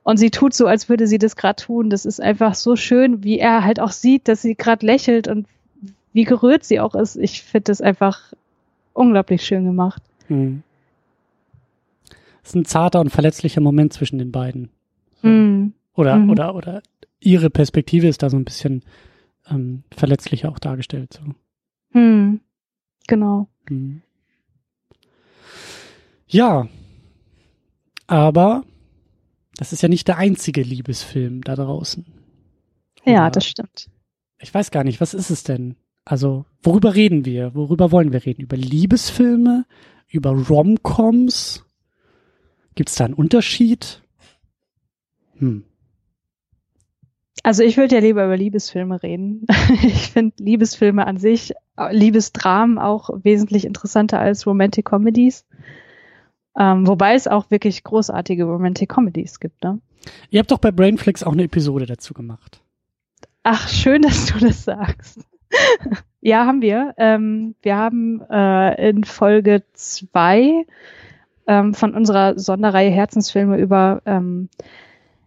Und 0.03 0.17
sie 0.17 0.31
tut 0.31 0.55
so, 0.55 0.67
als 0.67 0.89
würde 0.89 1.07
sie 1.07 1.19
das 1.19 1.37
gerade 1.37 1.63
tun. 1.63 1.91
Das 1.91 2.07
ist 2.07 2.23
einfach 2.23 2.55
so 2.55 2.75
schön, 2.75 3.23
wie 3.23 3.39
er 3.39 3.65
halt 3.65 3.81
auch 3.81 3.91
sieht, 3.91 4.29
dass 4.29 4.41
sie 4.41 4.55
gerade 4.55 4.87
lächelt 4.87 5.29
und 5.29 5.47
wie 6.12 6.24
gerührt 6.24 6.64
sie 6.64 6.80
auch 6.80 6.94
ist. 6.94 7.16
Ich 7.16 7.43
finde 7.43 7.64
das 7.64 7.80
einfach 7.80 8.32
unglaublich 8.93 9.44
schön 9.44 9.64
gemacht. 9.64 10.02
Mhm. 10.28 10.62
Das 12.43 12.51
ist 12.51 12.55
ein 12.55 12.64
zarter 12.64 13.01
und 13.01 13.10
verletzlicher 13.10 13.60
Moment 13.60 13.93
zwischen 13.93 14.18
den 14.18 14.32
beiden. 14.32 14.70
Mhm. 15.22 15.74
Oder, 15.94 16.16
mhm. 16.16 16.30
oder, 16.30 16.55
oder 16.55 16.82
ihre 17.20 17.51
Perspektive 17.51 18.09
ist 18.09 18.22
da 18.22 18.30
so 18.30 18.36
ein 18.36 18.44
bisschen 18.44 18.82
ähm, 19.51 19.82
verletzlicher 19.94 20.51
auch 20.51 20.59
dargestellt. 20.59 21.14
So. 21.14 21.35
Hm, 21.93 22.40
genau. 23.06 23.48
Hm. 23.68 24.02
Ja, 26.26 26.68
aber 28.06 28.64
das 29.56 29.72
ist 29.72 29.82
ja 29.82 29.89
nicht 29.89 30.09
der 30.09 30.18
einzige 30.18 30.62
Liebesfilm 30.62 31.43
da 31.43 31.56
draußen. 31.56 32.05
Oder, 33.02 33.12
ja, 33.12 33.30
das 33.30 33.47
stimmt. 33.47 33.89
Ich 34.39 34.52
weiß 34.52 34.70
gar 34.70 34.85
nicht, 34.85 35.01
was 35.01 35.14
ist 35.14 35.30
es 35.30 35.43
denn? 35.43 35.76
Also, 36.09 36.47
worüber 36.62 36.94
reden 36.94 37.26
wir? 37.26 37.55
Worüber 37.55 37.93
wollen 37.93 38.14
wir 38.14 38.24
reden? 38.24 38.40
Über 38.40 38.56
Liebesfilme? 38.56 39.66
Über 40.09 40.30
Romcoms? 40.30 41.66
Gibt 42.74 42.89
es 42.89 42.94
da 42.94 43.05
einen 43.05 43.12
Unterschied? 43.12 44.01
Hm. 45.36 45.64
Also 47.43 47.62
ich 47.62 47.76
würde 47.76 47.97
ja 47.97 48.01
lieber 48.01 48.24
über 48.24 48.39
Liebesfilme 48.39 49.02
reden. 49.02 49.47
ich 49.82 50.10
finde 50.10 50.43
Liebesfilme 50.43 51.06
an 51.06 51.18
sich, 51.18 51.52
Liebesdramen 51.90 52.78
auch 52.78 53.10
wesentlich 53.22 53.66
interessanter 53.66 54.18
als 54.18 54.47
Romantic 54.47 54.86
Comedies. 54.86 55.44
Ähm, 56.59 56.86
wobei 56.86 57.16
es 57.16 57.28
auch 57.28 57.51
wirklich 57.51 57.85
großartige 57.85 58.44
Romantic 58.44 58.89
Comedies 58.89 59.40
gibt, 59.40 59.62
ne? 59.62 59.78
Ihr 60.30 60.40
habt 60.40 60.51
doch 60.51 60.59
bei 60.59 60.72
Brainflix 60.72 61.22
auch 61.22 61.32
eine 61.32 61.44
Episode 61.44 61.85
dazu 61.85 62.14
gemacht. 62.14 62.62
Ach, 63.43 63.68
schön, 63.68 64.01
dass 64.01 64.26
du 64.26 64.39
das 64.39 64.64
sagst. 64.64 65.28
Ja, 66.20 66.47
haben 66.47 66.62
wir. 66.62 66.95
Ähm, 66.97 67.55
wir 67.62 67.77
haben 67.77 68.23
äh, 68.31 68.91
in 68.91 69.05
Folge 69.05 69.62
zwei 69.73 70.66
ähm, 71.47 71.75
von 71.75 71.95
unserer 71.95 72.39
Sonderreihe 72.39 72.91
Herzensfilme 72.91 73.59
über 73.59 74.03
ähm, 74.07 74.49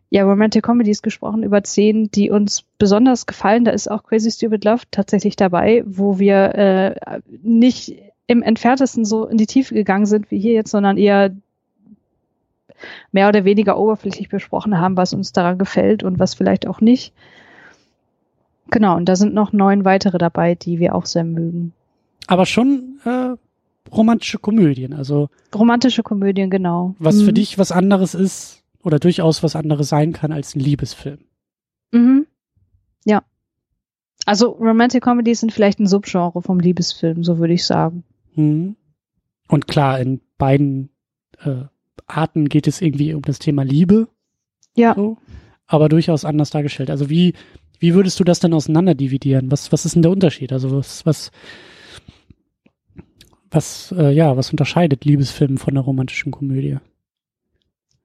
ja, 0.09 0.23
Romantic 0.23 0.63
Comedies 0.63 1.01
gesprochen, 1.01 1.41
über 1.41 1.63
zehn, 1.63 2.11
die 2.11 2.29
uns 2.29 2.65
besonders 2.77 3.25
gefallen. 3.25 3.63
Da 3.63 3.71
ist 3.71 3.89
auch 3.89 4.03
Crazy 4.03 4.29
Stupid 4.29 4.65
Love 4.65 4.83
tatsächlich 4.91 5.37
dabei, 5.37 5.83
wo 5.85 6.19
wir 6.19 6.55
äh, 6.55 7.21
nicht 7.41 7.95
im 8.27 8.43
entferntesten 8.43 9.05
so 9.05 9.25
in 9.25 9.37
die 9.37 9.45
Tiefe 9.45 9.73
gegangen 9.73 10.05
sind 10.05 10.29
wie 10.29 10.39
hier 10.39 10.53
jetzt, 10.53 10.71
sondern 10.71 10.97
eher 10.97 11.35
mehr 13.11 13.29
oder 13.29 13.45
weniger 13.45 13.77
oberflächlich 13.77 14.29
besprochen 14.29 14.79
haben, 14.79 14.97
was 14.97 15.13
uns 15.13 15.31
daran 15.31 15.57
gefällt 15.57 16.03
und 16.03 16.19
was 16.19 16.33
vielleicht 16.33 16.67
auch 16.67 16.81
nicht. 16.81 17.13
Genau, 18.71 18.95
und 18.95 19.05
da 19.05 19.15
sind 19.15 19.33
noch 19.33 19.53
neun 19.53 19.85
weitere 19.85 20.17
dabei, 20.17 20.55
die 20.55 20.79
wir 20.79 20.95
auch 20.95 21.05
sehr 21.05 21.25
mögen. 21.25 21.73
Aber 22.27 22.45
schon 22.45 22.99
äh, 23.05 23.35
romantische 23.91 24.39
Komödien, 24.39 24.93
also. 24.93 25.29
Romantische 25.53 26.03
Komödien, 26.03 26.49
genau. 26.49 26.95
Was 26.97 27.17
mhm. 27.17 27.25
für 27.25 27.33
dich 27.33 27.57
was 27.57 27.71
anderes 27.71 28.15
ist 28.15 28.63
oder 28.81 28.97
durchaus 28.97 29.43
was 29.43 29.55
anderes 29.55 29.89
sein 29.89 30.13
kann 30.13 30.31
als 30.31 30.55
ein 30.55 30.61
Liebesfilm. 30.61 31.19
Mhm. 31.91 32.25
Ja. 33.05 33.23
Also 34.25 34.51
Romantic 34.51 35.03
Comedies 35.03 35.41
sind 35.41 35.51
vielleicht 35.51 35.79
ein 35.79 35.87
Subgenre 35.87 36.41
vom 36.41 36.59
Liebesfilm, 36.59 37.23
so 37.23 37.39
würde 37.39 37.53
ich 37.53 37.65
sagen. 37.65 38.03
Mhm. 38.35 38.77
Und 39.49 39.67
klar, 39.67 39.99
in 39.99 40.21
beiden 40.37 40.89
äh, 41.43 41.65
Arten 42.07 42.47
geht 42.47 42.67
es 42.67 42.81
irgendwie 42.81 43.13
um 43.13 43.21
das 43.23 43.39
Thema 43.39 43.63
Liebe. 43.63 44.07
Ja. 44.75 44.95
So, 44.95 45.17
aber 45.67 45.89
durchaus 45.89 46.25
anders 46.25 46.49
dargestellt. 46.49 46.89
Also 46.89 47.09
wie, 47.09 47.33
wie 47.81 47.95
würdest 47.95 48.19
du 48.19 48.23
das 48.23 48.39
denn 48.39 48.53
auseinander 48.53 48.93
dividieren? 48.93 49.51
Was, 49.51 49.71
was 49.71 49.85
ist 49.85 49.95
denn 49.95 50.03
der 50.03 50.11
Unterschied? 50.11 50.53
Also 50.53 50.71
was, 50.71 51.03
was, 51.03 51.31
was, 53.49 53.91
äh, 53.97 54.11
ja, 54.11 54.37
was 54.37 54.51
unterscheidet 54.51 55.03
Liebesfilm 55.03 55.57
von 55.57 55.73
der 55.73 55.83
romantischen 55.83 56.31
Komödie? 56.31 56.77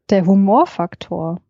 Der 0.09 0.25
Humorfaktor. 0.25 1.43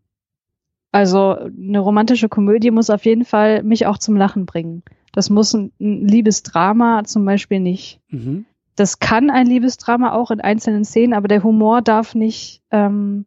Also 0.90 1.36
eine 1.38 1.78
romantische 1.78 2.28
Komödie 2.28 2.72
muss 2.72 2.90
auf 2.90 3.04
jeden 3.04 3.24
Fall 3.24 3.62
mich 3.62 3.86
auch 3.86 3.98
zum 3.98 4.16
Lachen 4.16 4.44
bringen. 4.44 4.82
Das 5.12 5.30
muss 5.30 5.54
ein, 5.54 5.70
ein 5.80 6.08
Liebesdrama 6.08 7.04
zum 7.04 7.24
Beispiel 7.24 7.60
nicht. 7.60 8.00
Mhm. 8.08 8.44
Das 8.74 8.98
kann 8.98 9.30
ein 9.30 9.46
Liebesdrama 9.46 10.12
auch 10.12 10.32
in 10.32 10.40
einzelnen 10.40 10.84
Szenen, 10.84 11.14
aber 11.14 11.28
der 11.28 11.44
Humor 11.44 11.80
darf 11.80 12.16
nicht 12.16 12.62
ähm, 12.72 13.24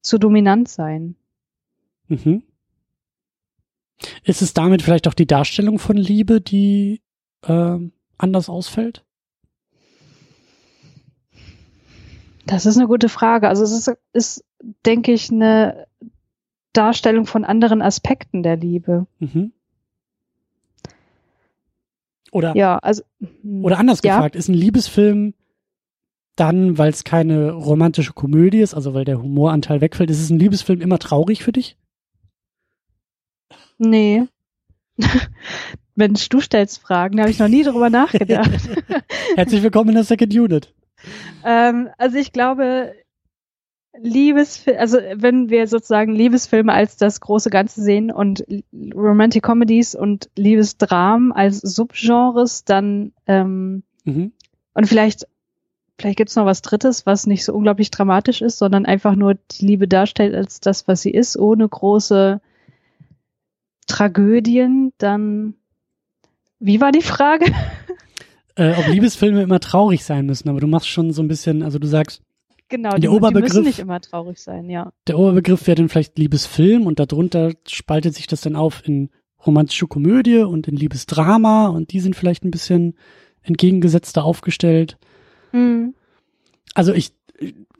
zu 0.00 0.16
dominant 0.16 0.68
sein. 0.68 1.16
Mhm. 2.08 2.44
Ist 4.24 4.42
es 4.42 4.54
damit 4.54 4.82
vielleicht 4.82 5.08
auch 5.08 5.14
die 5.14 5.26
Darstellung 5.26 5.78
von 5.78 5.96
Liebe, 5.96 6.40
die 6.40 7.02
äh, 7.42 7.78
anders 8.18 8.48
ausfällt? 8.48 9.04
Das 12.46 12.66
ist 12.66 12.76
eine 12.76 12.88
gute 12.88 13.08
Frage. 13.08 13.48
Also 13.48 13.62
es 13.62 13.72
ist, 13.72 13.96
ist 14.12 14.44
denke 14.84 15.12
ich, 15.12 15.30
eine 15.30 15.86
Darstellung 16.72 17.26
von 17.26 17.44
anderen 17.44 17.82
Aspekten 17.82 18.42
der 18.42 18.56
Liebe. 18.56 19.06
Mhm. 19.18 19.52
Oder, 22.32 22.56
Ja, 22.56 22.78
also. 22.78 23.02
oder 23.62 23.78
anders 23.78 24.00
ja. 24.04 24.14
gefragt, 24.14 24.36
ist 24.36 24.48
ein 24.48 24.54
Liebesfilm 24.54 25.34
dann, 26.36 26.78
weil 26.78 26.90
es 26.90 27.04
keine 27.04 27.52
romantische 27.52 28.12
Komödie 28.12 28.60
ist, 28.60 28.72
also 28.72 28.94
weil 28.94 29.04
der 29.04 29.20
Humoranteil 29.20 29.80
wegfällt, 29.80 30.10
ist 30.10 30.20
es 30.20 30.30
ein 30.30 30.38
Liebesfilm 30.38 30.80
immer 30.80 30.98
traurig 30.98 31.42
für 31.42 31.52
dich? 31.52 31.76
Nee. 33.82 34.26
Mensch, 35.94 36.28
du 36.28 36.40
stellst 36.40 36.80
Fragen, 36.80 37.16
da 37.16 37.22
habe 37.22 37.30
ich 37.30 37.38
noch 37.38 37.48
nie 37.48 37.62
drüber 37.64 37.88
nachgedacht. 37.88 38.50
Herzlich 39.36 39.62
willkommen 39.62 39.88
in 39.88 39.94
der 39.94 40.04
Second 40.04 40.34
Unit. 40.34 40.74
ähm, 41.46 41.88
also 41.96 42.18
ich 42.18 42.32
glaube, 42.32 42.92
Liebesfilme, 43.98 44.78
also 44.78 44.98
wenn 45.14 45.48
wir 45.48 45.66
sozusagen 45.66 46.14
Liebesfilme 46.14 46.72
als 46.74 46.98
das 46.98 47.20
große 47.20 47.48
Ganze 47.48 47.80
sehen 47.82 48.10
und 48.12 48.44
Romantic 48.94 49.42
Comedies 49.42 49.94
und 49.94 50.28
Liebesdramen 50.36 51.32
als 51.32 51.60
Subgenres, 51.60 52.64
dann 52.64 53.12
ähm, 53.26 53.82
Mhm. 54.04 54.32
und 54.74 54.86
vielleicht 54.88 55.26
vielleicht 55.98 56.18
gibt's 56.18 56.36
noch 56.36 56.46
was 56.46 56.60
Drittes, 56.62 57.04
was 57.06 57.26
nicht 57.26 57.44
so 57.46 57.54
unglaublich 57.54 57.90
dramatisch 57.90 58.42
ist, 58.42 58.58
sondern 58.58 58.84
einfach 58.84 59.14
nur 59.14 59.34
die 59.52 59.64
Liebe 59.66 59.88
darstellt 59.88 60.34
als 60.34 60.60
das, 60.60 60.86
was 60.86 61.00
sie 61.02 61.10
ist, 61.10 61.38
ohne 61.38 61.66
große 61.68 62.40
Tragödien, 63.90 64.92
dann 64.98 65.54
wie 66.58 66.80
war 66.80 66.92
die 66.92 67.02
Frage? 67.02 67.46
Äh, 68.56 68.74
ob 68.78 68.86
Liebesfilme 68.88 69.42
immer 69.42 69.60
traurig 69.60 70.04
sein 70.04 70.26
müssen, 70.26 70.48
aber 70.48 70.60
du 70.60 70.66
machst 70.66 70.88
schon 70.88 71.12
so 71.12 71.22
ein 71.22 71.28
bisschen, 71.28 71.62
also 71.62 71.78
du 71.78 71.86
sagst, 71.86 72.22
Genau, 72.68 72.90
Der 72.90 72.98
die, 72.98 73.00
die 73.02 73.08
Oberbegriff- 73.08 73.42
müssen 73.54 73.64
nicht 73.64 73.78
immer 73.80 74.00
traurig 74.00 74.38
sein, 74.38 74.70
ja. 74.70 74.92
der 75.08 75.18
Oberbegriff 75.18 75.66
wäre 75.66 75.74
dann 75.74 75.88
vielleicht 75.88 76.16
Liebesfilm 76.18 76.86
und 76.86 77.00
darunter 77.00 77.52
spaltet 77.66 78.14
sich 78.14 78.28
das 78.28 78.42
dann 78.42 78.54
auf 78.54 78.86
in 78.86 79.10
romantische 79.44 79.88
Komödie 79.88 80.38
und 80.38 80.68
in 80.68 80.76
Liebesdrama 80.76 81.66
und 81.66 81.92
die 81.92 81.98
sind 81.98 82.14
vielleicht 82.14 82.44
ein 82.44 82.52
bisschen 82.52 82.94
entgegengesetzter 83.42 84.22
aufgestellt. 84.24 84.98
Mhm. 85.50 85.94
Also 86.74 86.92
ich 86.92 87.12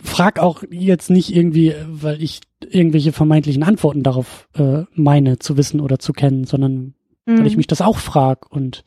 frag 0.03 0.39
auch 0.39 0.62
jetzt 0.70 1.11
nicht 1.11 1.35
irgendwie, 1.35 1.74
weil 1.87 2.23
ich 2.23 2.41
irgendwelche 2.65 3.12
vermeintlichen 3.12 3.62
Antworten 3.62 4.03
darauf 4.03 4.49
äh, 4.55 4.85
meine 4.95 5.39
zu 5.39 5.57
wissen 5.57 5.81
oder 5.81 5.99
zu 5.99 6.12
kennen, 6.12 6.45
sondern 6.45 6.95
weil 7.27 7.47
ich 7.47 7.53
Mhm. 7.55 7.59
mich 7.59 7.66
das 7.66 7.82
auch 7.82 7.99
frag 7.99 8.51
und 8.51 8.85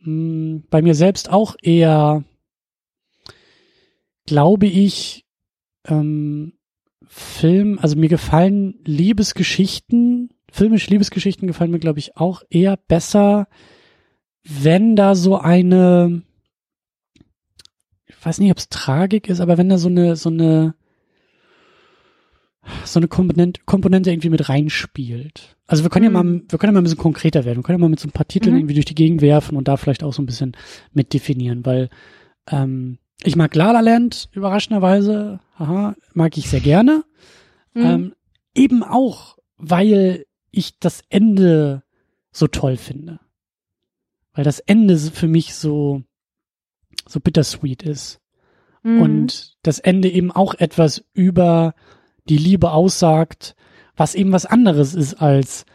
mh, 0.00 0.62
bei 0.70 0.82
mir 0.82 0.94
selbst 0.94 1.30
auch 1.30 1.56
eher 1.62 2.24
glaube 4.26 4.66
ich 4.66 5.24
ähm, 5.86 6.54
Film, 7.06 7.78
also 7.80 7.96
mir 7.96 8.08
gefallen 8.08 8.80
Liebesgeschichten, 8.84 10.30
filmische 10.50 10.90
Liebesgeschichten 10.90 11.46
gefallen 11.46 11.70
mir 11.70 11.78
glaube 11.80 11.98
ich 11.98 12.16
auch 12.16 12.42
eher 12.48 12.76
besser, 12.76 13.48
wenn 14.44 14.96
da 14.96 15.14
so 15.14 15.36
eine 15.36 16.22
weiß 18.24 18.38
nicht, 18.38 18.50
ob 18.50 18.58
es 18.58 18.68
Tragik 18.68 19.28
ist, 19.28 19.40
aber 19.40 19.58
wenn 19.58 19.68
da 19.68 19.78
so 19.78 19.88
eine 19.88 20.16
so 20.16 20.28
eine 20.30 20.74
so 22.84 23.00
eine 23.00 23.08
Komponente, 23.08 23.60
Komponente 23.66 24.10
irgendwie 24.12 24.30
mit 24.30 24.48
reinspielt. 24.48 25.56
Also 25.66 25.82
wir 25.82 25.90
können 25.90 26.04
ja 26.04 26.10
Mhm. 26.10 26.14
mal, 26.14 26.42
wir 26.48 26.58
können 26.58 26.68
ja 26.70 26.72
mal 26.74 26.80
ein 26.80 26.84
bisschen 26.84 26.98
konkreter 26.98 27.44
werden. 27.44 27.58
Wir 27.58 27.62
können 27.64 27.78
ja 27.78 27.84
mal 27.84 27.88
mit 27.88 27.98
so 27.98 28.06
ein 28.06 28.12
paar 28.12 28.28
Titeln 28.28 28.54
Mhm. 28.54 28.60
irgendwie 28.60 28.74
durch 28.74 28.84
die 28.86 28.94
Gegend 28.94 29.20
werfen 29.20 29.56
und 29.56 29.66
da 29.66 29.76
vielleicht 29.76 30.04
auch 30.04 30.12
so 30.12 30.22
ein 30.22 30.26
bisschen 30.26 30.56
mit 30.92 31.12
definieren, 31.12 31.66
weil 31.66 31.90
ähm, 32.48 32.98
ich 33.24 33.34
mag 33.34 33.54
La 33.56 33.72
La 33.72 33.80
Land 33.80 34.28
überraschenderweise, 34.32 35.40
haha, 35.58 35.96
mag 36.14 36.36
ich 36.38 36.48
sehr 36.48 36.60
gerne. 36.60 37.02
Mhm. 37.74 37.82
Ähm, 37.84 38.14
eben 38.54 38.84
auch, 38.84 39.38
weil 39.56 40.26
ich 40.52 40.78
das 40.78 41.02
Ende 41.08 41.82
so 42.30 42.46
toll 42.46 42.76
finde. 42.76 43.18
Weil 44.34 44.44
das 44.44 44.60
Ende 44.60 44.96
für 44.98 45.28
mich 45.28 45.54
so, 45.54 46.02
so 47.08 47.20
bittersweet 47.20 47.82
ist. 47.82 48.20
Mhm. 48.82 49.00
Und 49.00 49.56
das 49.62 49.78
Ende 49.78 50.08
eben 50.08 50.30
auch 50.32 50.54
etwas 50.54 51.04
über 51.12 51.74
die 52.28 52.38
Liebe 52.38 52.72
aussagt, 52.72 53.54
was 53.96 54.14
eben 54.14 54.32
was 54.32 54.46
anderes 54.46 54.94
ist 54.94 55.14
als 55.14 55.66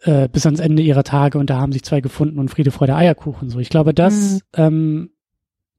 äh, 0.00 0.28
bis 0.28 0.44
ans 0.46 0.60
Ende 0.60 0.82
ihrer 0.82 1.04
Tage 1.04 1.38
und 1.38 1.48
da 1.50 1.58
haben 1.58 1.72
sich 1.72 1.82
zwei 1.82 2.00
gefunden 2.00 2.38
und 2.38 2.50
Friede, 2.50 2.70
Freude, 2.70 2.94
Eierkuchen 2.94 3.48
so. 3.50 3.58
Ich 3.58 3.70
glaube, 3.70 3.94
das, 3.94 4.34
Mhm. 4.34 4.40
ähm, 4.54 5.10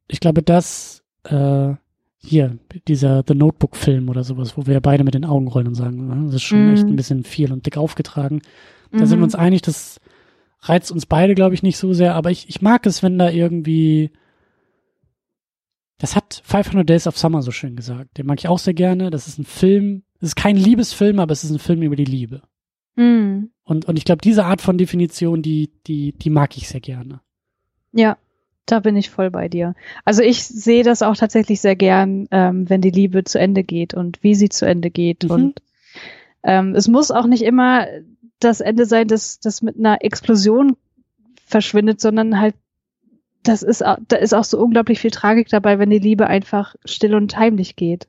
ich 0.07 0.19
glaube, 0.19 0.41
das 0.43 1.03
äh, 1.23 1.73
hier, 2.19 2.57
dieser 2.87 3.23
The 3.27 3.35
Notebook-Film 3.35 4.09
oder 4.09 4.23
sowas, 4.23 4.57
wo 4.57 4.65
wir 4.65 4.81
beide 4.81 5.03
mit 5.03 5.13
den 5.13 5.23
Augen 5.25 5.47
rollen 5.47 5.67
und 5.67 5.75
sagen, 5.75 6.11
"Ah, 6.11 6.25
das 6.25 6.35
ist 6.35 6.43
schon 6.43 6.65
Mhm. 6.67 6.73
echt 6.73 6.87
ein 6.87 6.95
bisschen 6.95 7.23
viel 7.23 7.51
und 7.53 7.65
dick 7.65 7.77
aufgetragen. 7.77 8.41
Da 8.91 8.99
sind 8.99 9.11
wir 9.11 9.17
Mhm. 9.17 9.23
uns 9.23 9.35
einig, 9.35 9.61
das 9.61 9.99
reizt 10.61 10.91
uns 10.91 11.05
beide, 11.05 11.35
glaube 11.35 11.53
ich, 11.53 11.63
nicht 11.63 11.77
so 11.77 11.93
sehr, 11.93 12.15
aber 12.15 12.31
ich, 12.31 12.49
ich 12.49 12.61
mag 12.61 12.85
es, 12.85 13.03
wenn 13.03 13.19
da 13.19 13.29
irgendwie 13.29 14.11
das 15.97 16.15
hat 16.15 16.41
500 16.45 16.87
Days 16.87 17.07
of 17.07 17.17
Summer 17.17 17.41
so 17.41 17.51
schön 17.51 17.75
gesagt. 17.75 18.17
Den 18.17 18.25
mag 18.25 18.39
ich 18.39 18.47
auch 18.47 18.59
sehr 18.59 18.73
gerne. 18.73 19.09
Das 19.09 19.27
ist 19.27 19.39
ein 19.39 19.45
Film. 19.45 20.03
Es 20.19 20.29
ist 20.29 20.35
kein 20.35 20.55
Liebesfilm, 20.55 21.19
aber 21.19 21.31
es 21.31 21.43
ist 21.43 21.51
ein 21.51 21.59
Film 21.59 21.81
über 21.81 21.95
die 21.95 22.05
Liebe. 22.05 22.41
Mhm. 22.95 23.51
Und, 23.63 23.85
und 23.85 23.97
ich 23.97 24.05
glaube, 24.05 24.21
diese 24.21 24.45
Art 24.45 24.61
von 24.61 24.77
Definition, 24.77 25.41
die, 25.41 25.71
die, 25.87 26.13
die 26.13 26.29
mag 26.29 26.57
ich 26.57 26.67
sehr 26.67 26.81
gerne. 26.81 27.21
Ja, 27.91 28.17
da 28.65 28.79
bin 28.79 28.95
ich 28.95 29.09
voll 29.09 29.31
bei 29.31 29.47
dir. 29.47 29.75
Also 30.05 30.21
ich 30.21 30.43
sehe 30.43 30.83
das 30.83 31.01
auch 31.01 31.15
tatsächlich 31.15 31.61
sehr 31.61 31.75
gern, 31.75 32.27
ähm, 32.31 32.69
wenn 32.69 32.81
die 32.81 32.91
Liebe 32.91 33.23
zu 33.23 33.39
Ende 33.39 33.63
geht 33.63 33.93
und 33.93 34.23
wie 34.23 34.35
sie 34.35 34.49
zu 34.49 34.65
Ende 34.65 34.89
geht. 34.89 35.23
Mhm. 35.23 35.31
Und 35.31 35.61
ähm, 36.43 36.75
es 36.75 36.87
muss 36.87 37.11
auch 37.11 37.25
nicht 37.25 37.43
immer 37.43 37.87
das 38.39 38.61
Ende 38.61 38.85
sein, 38.85 39.07
das, 39.07 39.39
das 39.39 39.61
mit 39.61 39.77
einer 39.77 40.03
Explosion 40.03 40.77
verschwindet, 41.45 42.01
sondern 42.01 42.39
halt, 42.39 42.55
das 43.47 43.63
ist, 43.63 43.81
da 43.81 44.15
ist 44.17 44.33
auch 44.33 44.43
so 44.43 44.59
unglaublich 44.59 44.99
viel 44.99 45.11
Tragik 45.11 45.49
dabei, 45.49 45.79
wenn 45.79 45.89
die 45.89 45.99
Liebe 45.99 46.27
einfach 46.27 46.75
still 46.85 47.15
und 47.15 47.37
heimlich 47.37 47.75
geht. 47.75 48.07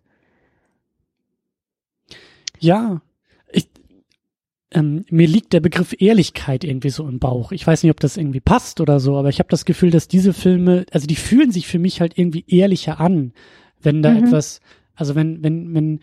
Ja, 2.58 3.00
ich, 3.52 3.68
ähm, 4.72 5.04
mir 5.10 5.26
liegt 5.28 5.52
der 5.52 5.60
Begriff 5.60 5.94
Ehrlichkeit 5.98 6.64
irgendwie 6.64 6.90
so 6.90 7.06
im 7.08 7.18
Bauch. 7.18 7.52
Ich 7.52 7.66
weiß 7.66 7.82
nicht, 7.82 7.90
ob 7.90 8.00
das 8.00 8.16
irgendwie 8.16 8.40
passt 8.40 8.80
oder 8.80 9.00
so, 9.00 9.16
aber 9.16 9.28
ich 9.28 9.38
habe 9.38 9.48
das 9.48 9.64
Gefühl, 9.64 9.90
dass 9.90 10.08
diese 10.08 10.32
Filme, 10.32 10.84
also 10.92 11.06
die 11.06 11.16
fühlen 11.16 11.52
sich 11.52 11.66
für 11.68 11.78
mich 11.78 12.00
halt 12.00 12.18
irgendwie 12.18 12.44
ehrlicher 12.48 13.00
an, 13.00 13.32
wenn 13.80 14.02
da 14.02 14.12
Mhm. 14.12 14.18
etwas, 14.18 14.60
also 14.94 15.14
wenn, 15.14 15.42
wenn, 15.42 15.74
wenn, 15.74 16.00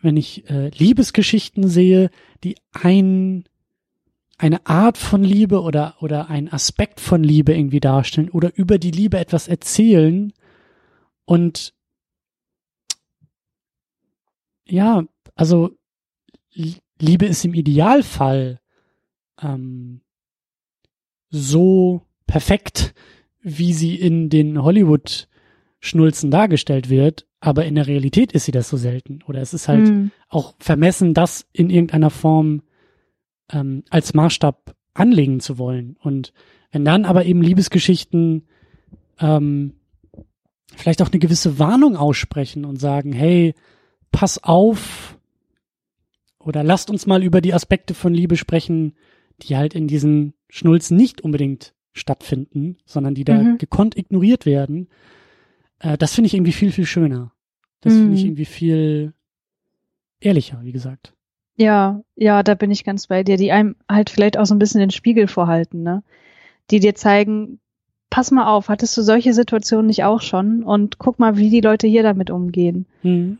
wenn 0.00 0.16
ich 0.16 0.48
äh, 0.50 0.70
Liebesgeschichten 0.70 1.68
sehe, 1.68 2.10
die 2.42 2.56
ein, 2.72 3.44
eine 4.38 4.66
Art 4.66 4.98
von 4.98 5.24
Liebe 5.24 5.62
oder, 5.62 5.96
oder 6.00 6.28
einen 6.28 6.48
Aspekt 6.48 7.00
von 7.00 7.22
Liebe 7.22 7.54
irgendwie 7.54 7.80
darstellen 7.80 8.28
oder 8.30 8.52
über 8.54 8.78
die 8.78 8.90
Liebe 8.90 9.18
etwas 9.18 9.48
erzählen 9.48 10.32
und 11.24 11.74
ja, 14.68 15.04
also 15.34 15.70
Liebe 16.98 17.26
ist 17.26 17.44
im 17.44 17.54
Idealfall 17.54 18.60
ähm, 19.40 20.00
so 21.30 22.02
perfekt, 22.26 22.94
wie 23.40 23.72
sie 23.72 23.94
in 23.96 24.28
den 24.28 24.62
Hollywood-Schnulzen 24.62 26.30
dargestellt 26.30 26.88
wird, 26.88 27.26
aber 27.40 27.64
in 27.64 27.74
der 27.74 27.86
Realität 27.86 28.32
ist 28.32 28.46
sie 28.46 28.52
das 28.52 28.68
so 28.68 28.76
selten. 28.76 29.20
Oder 29.26 29.40
es 29.40 29.54
ist 29.54 29.68
halt 29.68 29.84
Mhm. 29.90 30.10
auch 30.28 30.54
vermessen, 30.58 31.14
das 31.14 31.46
in 31.52 31.70
irgendeiner 31.70 32.10
Form 32.10 32.62
ähm, 33.50 33.84
als 33.90 34.14
Maßstab 34.14 34.74
anlegen 34.94 35.40
zu 35.40 35.58
wollen. 35.58 35.96
Und 36.00 36.32
wenn 36.72 36.84
dann 36.84 37.04
aber 37.04 37.24
eben 37.24 37.42
Liebesgeschichten 37.42 38.46
ähm, 39.20 39.74
vielleicht 40.74 41.02
auch 41.02 41.10
eine 41.10 41.18
gewisse 41.18 41.58
Warnung 41.58 41.96
aussprechen 41.96 42.64
und 42.64 42.80
sagen, 42.80 43.12
hey, 43.12 43.54
pass 44.12 44.42
auf 44.42 45.18
oder 46.38 46.62
lasst 46.62 46.90
uns 46.90 47.06
mal 47.06 47.22
über 47.22 47.40
die 47.40 47.54
Aspekte 47.54 47.94
von 47.94 48.14
Liebe 48.14 48.36
sprechen, 48.36 48.94
die 49.42 49.56
halt 49.56 49.74
in 49.74 49.88
diesen 49.88 50.34
Schnulzen 50.48 50.96
nicht 50.96 51.20
unbedingt 51.20 51.74
stattfinden, 51.92 52.78
sondern 52.84 53.14
die 53.14 53.24
da 53.24 53.34
mhm. 53.34 53.58
gekonnt 53.58 53.96
ignoriert 53.96 54.46
werden. 54.46 54.88
Äh, 55.80 55.98
das 55.98 56.14
finde 56.14 56.26
ich 56.26 56.34
irgendwie 56.34 56.52
viel, 56.52 56.72
viel 56.72 56.86
schöner. 56.86 57.32
Das 57.80 57.94
mhm. 57.94 57.98
finde 57.98 58.16
ich 58.16 58.24
irgendwie 58.24 58.44
viel 58.44 59.14
ehrlicher, 60.20 60.60
wie 60.62 60.72
gesagt. 60.72 61.14
Ja, 61.56 62.02
ja, 62.16 62.42
da 62.42 62.54
bin 62.54 62.70
ich 62.70 62.84
ganz 62.84 63.06
bei 63.06 63.22
dir, 63.22 63.36
die 63.36 63.50
einem 63.50 63.76
halt 63.90 64.10
vielleicht 64.10 64.38
auch 64.38 64.44
so 64.44 64.54
ein 64.54 64.58
bisschen 64.58 64.80
den 64.80 64.90
Spiegel 64.90 65.26
vorhalten, 65.26 65.82
ne? 65.82 66.02
Die 66.70 66.80
dir 66.80 66.94
zeigen, 66.94 67.60
pass 68.10 68.30
mal 68.30 68.46
auf, 68.46 68.68
hattest 68.68 68.96
du 68.96 69.02
solche 69.02 69.32
Situationen 69.32 69.86
nicht 69.86 70.04
auch 70.04 70.20
schon? 70.20 70.62
Und 70.62 70.98
guck 70.98 71.18
mal, 71.18 71.36
wie 71.36 71.50
die 71.50 71.60
Leute 71.60 71.86
hier 71.86 72.02
damit 72.02 72.30
umgehen. 72.30 72.86
Mhm. 73.02 73.38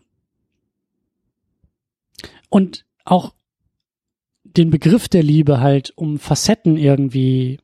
Und 2.49 2.85
auch 3.05 3.35
den 4.45 4.71
Begriff 4.71 5.09
der 5.09 5.23
Liebe 5.23 5.61
halt 5.61 5.93
um 5.97 6.19
Facetten 6.19 6.77
irgendwie 6.77 7.59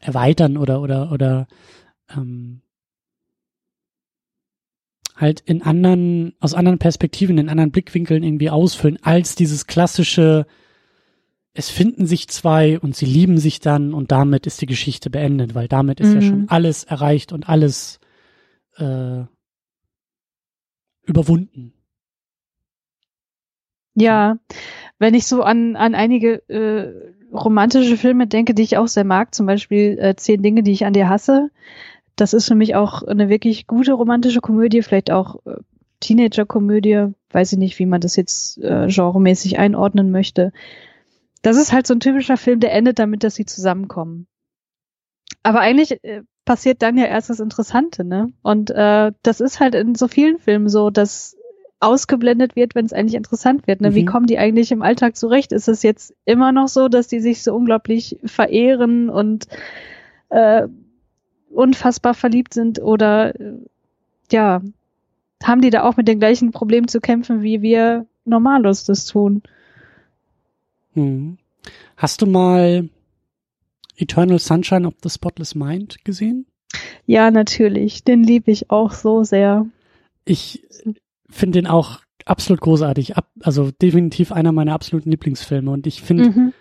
erweitern 0.00 0.56
oder 0.56 0.82
oder 0.82 1.12
oder 1.12 1.46
ähm, 2.14 2.60
halt 5.20 5.40
in 5.40 5.62
anderen, 5.62 6.34
aus 6.40 6.54
anderen 6.54 6.78
Perspektiven, 6.78 7.38
in 7.38 7.48
anderen 7.48 7.70
Blickwinkeln 7.70 8.22
irgendwie 8.22 8.50
ausfüllen, 8.50 8.98
als 9.02 9.34
dieses 9.34 9.66
klassische, 9.66 10.46
es 11.52 11.68
finden 11.70 12.06
sich 12.06 12.28
zwei 12.28 12.78
und 12.78 12.96
sie 12.96 13.06
lieben 13.06 13.38
sich 13.38 13.60
dann 13.60 13.92
und 13.92 14.12
damit 14.12 14.46
ist 14.46 14.60
die 14.60 14.66
Geschichte 14.66 15.10
beendet, 15.10 15.54
weil 15.54 15.68
damit 15.68 16.00
ist 16.00 16.08
mhm. 16.08 16.14
ja 16.14 16.22
schon 16.22 16.48
alles 16.48 16.84
erreicht 16.84 17.32
und 17.32 17.48
alles 17.48 18.00
äh, 18.76 19.24
überwunden. 21.04 21.74
Ja, 23.94 24.38
wenn 24.98 25.14
ich 25.14 25.26
so 25.26 25.42
an, 25.42 25.76
an 25.76 25.94
einige 25.94 26.48
äh, 26.48 27.12
romantische 27.32 27.96
Filme 27.96 28.26
denke, 28.26 28.54
die 28.54 28.62
ich 28.62 28.76
auch 28.76 28.88
sehr 28.88 29.04
mag, 29.04 29.34
zum 29.34 29.46
Beispiel 29.46 29.98
äh, 30.00 30.14
Zehn 30.16 30.42
Dinge, 30.42 30.62
die 30.62 30.72
ich 30.72 30.84
an 30.84 30.92
dir 30.92 31.08
hasse, 31.08 31.50
das 32.20 32.34
ist 32.34 32.48
für 32.48 32.54
mich 32.54 32.74
auch 32.74 33.02
eine 33.02 33.28
wirklich 33.28 33.66
gute 33.66 33.92
romantische 33.92 34.40
Komödie, 34.40 34.82
vielleicht 34.82 35.10
auch 35.10 35.44
äh, 35.46 35.56
Teenager-Komödie, 36.00 37.08
weiß 37.30 37.52
ich 37.52 37.58
nicht, 37.58 37.78
wie 37.78 37.86
man 37.86 38.00
das 38.00 38.16
jetzt 38.16 38.58
äh, 38.58 38.86
genremäßig 38.88 39.58
einordnen 39.58 40.10
möchte. 40.10 40.52
Das 41.42 41.56
ist 41.56 41.72
halt 41.72 41.86
so 41.86 41.94
ein 41.94 42.00
typischer 42.00 42.36
Film, 42.36 42.60
der 42.60 42.72
endet 42.72 42.98
damit, 42.98 43.24
dass 43.24 43.34
sie 43.34 43.46
zusammenkommen. 43.46 44.26
Aber 45.42 45.60
eigentlich 45.60 46.02
äh, 46.04 46.22
passiert 46.44 46.82
dann 46.82 46.98
ja 46.98 47.06
erst 47.06 47.30
das 47.30 47.40
Interessante, 47.40 48.04
ne? 48.04 48.32
Und 48.42 48.70
äh, 48.70 49.12
das 49.22 49.40
ist 49.40 49.60
halt 49.60 49.74
in 49.74 49.94
so 49.94 50.08
vielen 50.08 50.38
Filmen 50.38 50.68
so, 50.68 50.90
dass 50.90 51.36
ausgeblendet 51.80 52.56
wird, 52.56 52.74
wenn 52.74 52.84
es 52.84 52.92
eigentlich 52.92 53.14
interessant 53.14 53.66
wird. 53.66 53.80
Ne? 53.80 53.90
Mhm. 53.90 53.94
Wie 53.94 54.04
kommen 54.04 54.26
die 54.26 54.36
eigentlich 54.38 54.70
im 54.70 54.82
Alltag 54.82 55.16
zurecht? 55.16 55.52
Ist 55.52 55.66
es 55.68 55.82
jetzt 55.82 56.14
immer 56.26 56.52
noch 56.52 56.68
so, 56.68 56.88
dass 56.88 57.08
die 57.08 57.20
sich 57.20 57.42
so 57.42 57.54
unglaublich 57.54 58.18
verehren 58.26 59.08
und 59.08 59.46
äh, 60.28 60.68
unfassbar 61.50 62.14
verliebt 62.14 62.54
sind 62.54 62.80
oder 62.80 63.38
äh, 63.38 63.58
ja, 64.30 64.62
haben 65.42 65.60
die 65.60 65.70
da 65.70 65.82
auch 65.82 65.96
mit 65.96 66.08
den 66.08 66.18
gleichen 66.18 66.52
Problemen 66.52 66.88
zu 66.88 67.00
kämpfen, 67.00 67.42
wie 67.42 67.62
wir 67.62 68.06
normalos 68.24 68.84
das 68.84 69.06
tun. 69.06 69.42
Hm. 70.94 71.38
Hast 71.96 72.22
du 72.22 72.26
mal 72.26 72.88
Eternal 73.96 74.38
Sunshine 74.38 74.86
of 74.86 74.94
the 75.02 75.10
Spotless 75.10 75.54
Mind 75.54 76.04
gesehen? 76.04 76.46
Ja, 77.06 77.30
natürlich. 77.30 78.04
Den 78.04 78.22
liebe 78.22 78.50
ich 78.50 78.70
auch 78.70 78.92
so 78.92 79.24
sehr. 79.24 79.66
Ich 80.24 80.62
finde 81.28 81.58
den 81.58 81.66
auch 81.66 82.00
absolut 82.24 82.60
großartig. 82.60 83.16
Ab, 83.16 83.28
also 83.40 83.70
definitiv 83.70 84.32
einer 84.32 84.52
meiner 84.52 84.74
absoluten 84.74 85.10
Lieblingsfilme. 85.10 85.70
Und 85.70 85.86
ich 85.86 86.02
finde, 86.02 86.30
mhm. 86.30 86.52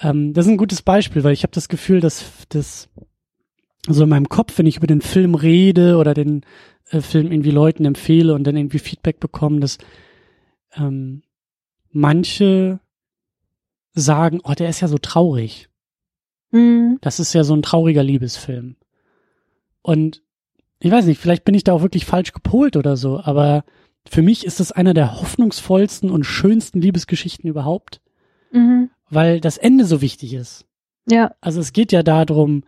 ähm, 0.00 0.32
das 0.32 0.46
ist 0.46 0.52
ein 0.52 0.58
gutes 0.58 0.82
Beispiel, 0.82 1.24
weil 1.24 1.32
ich 1.32 1.42
habe 1.42 1.52
das 1.52 1.68
Gefühl, 1.68 2.00
dass 2.00 2.24
das 2.48 2.88
so 3.94 4.04
in 4.04 4.08
meinem 4.08 4.28
Kopf, 4.28 4.58
wenn 4.58 4.66
ich 4.66 4.76
über 4.76 4.86
den 4.86 5.00
Film 5.00 5.34
rede 5.34 5.96
oder 5.96 6.14
den 6.14 6.42
äh, 6.90 7.00
Film 7.00 7.30
irgendwie 7.32 7.50
Leuten 7.50 7.84
empfehle 7.84 8.34
und 8.34 8.44
dann 8.44 8.56
irgendwie 8.56 8.78
Feedback 8.78 9.20
bekomme, 9.20 9.60
dass 9.60 9.78
ähm, 10.76 11.22
manche 11.90 12.80
sagen, 13.94 14.40
oh, 14.44 14.52
der 14.52 14.68
ist 14.68 14.80
ja 14.80 14.88
so 14.88 14.98
traurig. 14.98 15.68
Mhm. 16.50 16.98
Das 17.00 17.20
ist 17.20 17.32
ja 17.32 17.44
so 17.44 17.54
ein 17.54 17.62
trauriger 17.62 18.02
Liebesfilm. 18.02 18.76
Und 19.82 20.22
ich 20.80 20.90
weiß 20.90 21.06
nicht, 21.06 21.20
vielleicht 21.20 21.44
bin 21.44 21.54
ich 21.54 21.64
da 21.64 21.72
auch 21.72 21.82
wirklich 21.82 22.04
falsch 22.04 22.32
gepolt 22.32 22.76
oder 22.76 22.96
so, 22.96 23.20
aber 23.20 23.64
für 24.08 24.22
mich 24.22 24.46
ist 24.46 24.60
das 24.60 24.72
einer 24.72 24.94
der 24.94 25.20
hoffnungsvollsten 25.20 26.10
und 26.10 26.24
schönsten 26.24 26.80
Liebesgeschichten 26.80 27.48
überhaupt, 27.48 28.00
mhm. 28.52 28.90
weil 29.10 29.40
das 29.40 29.58
Ende 29.58 29.84
so 29.84 30.00
wichtig 30.00 30.34
ist. 30.34 30.64
Ja. 31.10 31.34
Also 31.40 31.60
es 31.60 31.72
geht 31.72 31.92
ja 31.92 32.02
darum, 32.02 32.62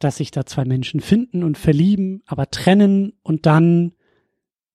dass 0.00 0.16
sich 0.16 0.30
da 0.30 0.44
zwei 0.46 0.64
Menschen 0.64 1.00
finden 1.00 1.44
und 1.44 1.56
verlieben, 1.56 2.22
aber 2.26 2.50
trennen 2.50 3.12
und 3.22 3.46
dann, 3.46 3.92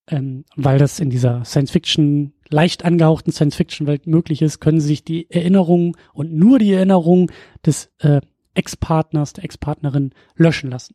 ähm, 0.08 0.44
weil 0.54 0.78
das 0.78 1.00
in 1.00 1.10
dieser 1.10 1.44
Science-Fiction, 1.44 2.32
leicht 2.48 2.84
angehauchten 2.84 3.32
Science-Fiction-Welt 3.32 4.06
möglich 4.06 4.40
ist, 4.40 4.60
können 4.60 4.80
sich 4.80 5.04
die 5.04 5.30
Erinnerung 5.30 5.96
und 6.14 6.32
nur 6.32 6.58
die 6.58 6.72
Erinnerung 6.72 7.30
des 7.64 7.90
äh, 7.98 8.20
Ex-Partners, 8.54 9.34
der 9.34 9.44
Ex-Partnerin 9.44 10.12
löschen 10.36 10.70
lassen. 10.70 10.94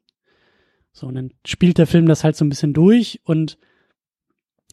So, 0.93 1.07
und 1.07 1.15
dann 1.15 1.31
spielt 1.45 1.77
der 1.77 1.87
Film 1.87 2.07
das 2.07 2.23
halt 2.23 2.35
so 2.35 2.45
ein 2.45 2.49
bisschen 2.49 2.73
durch 2.73 3.19
und 3.25 3.57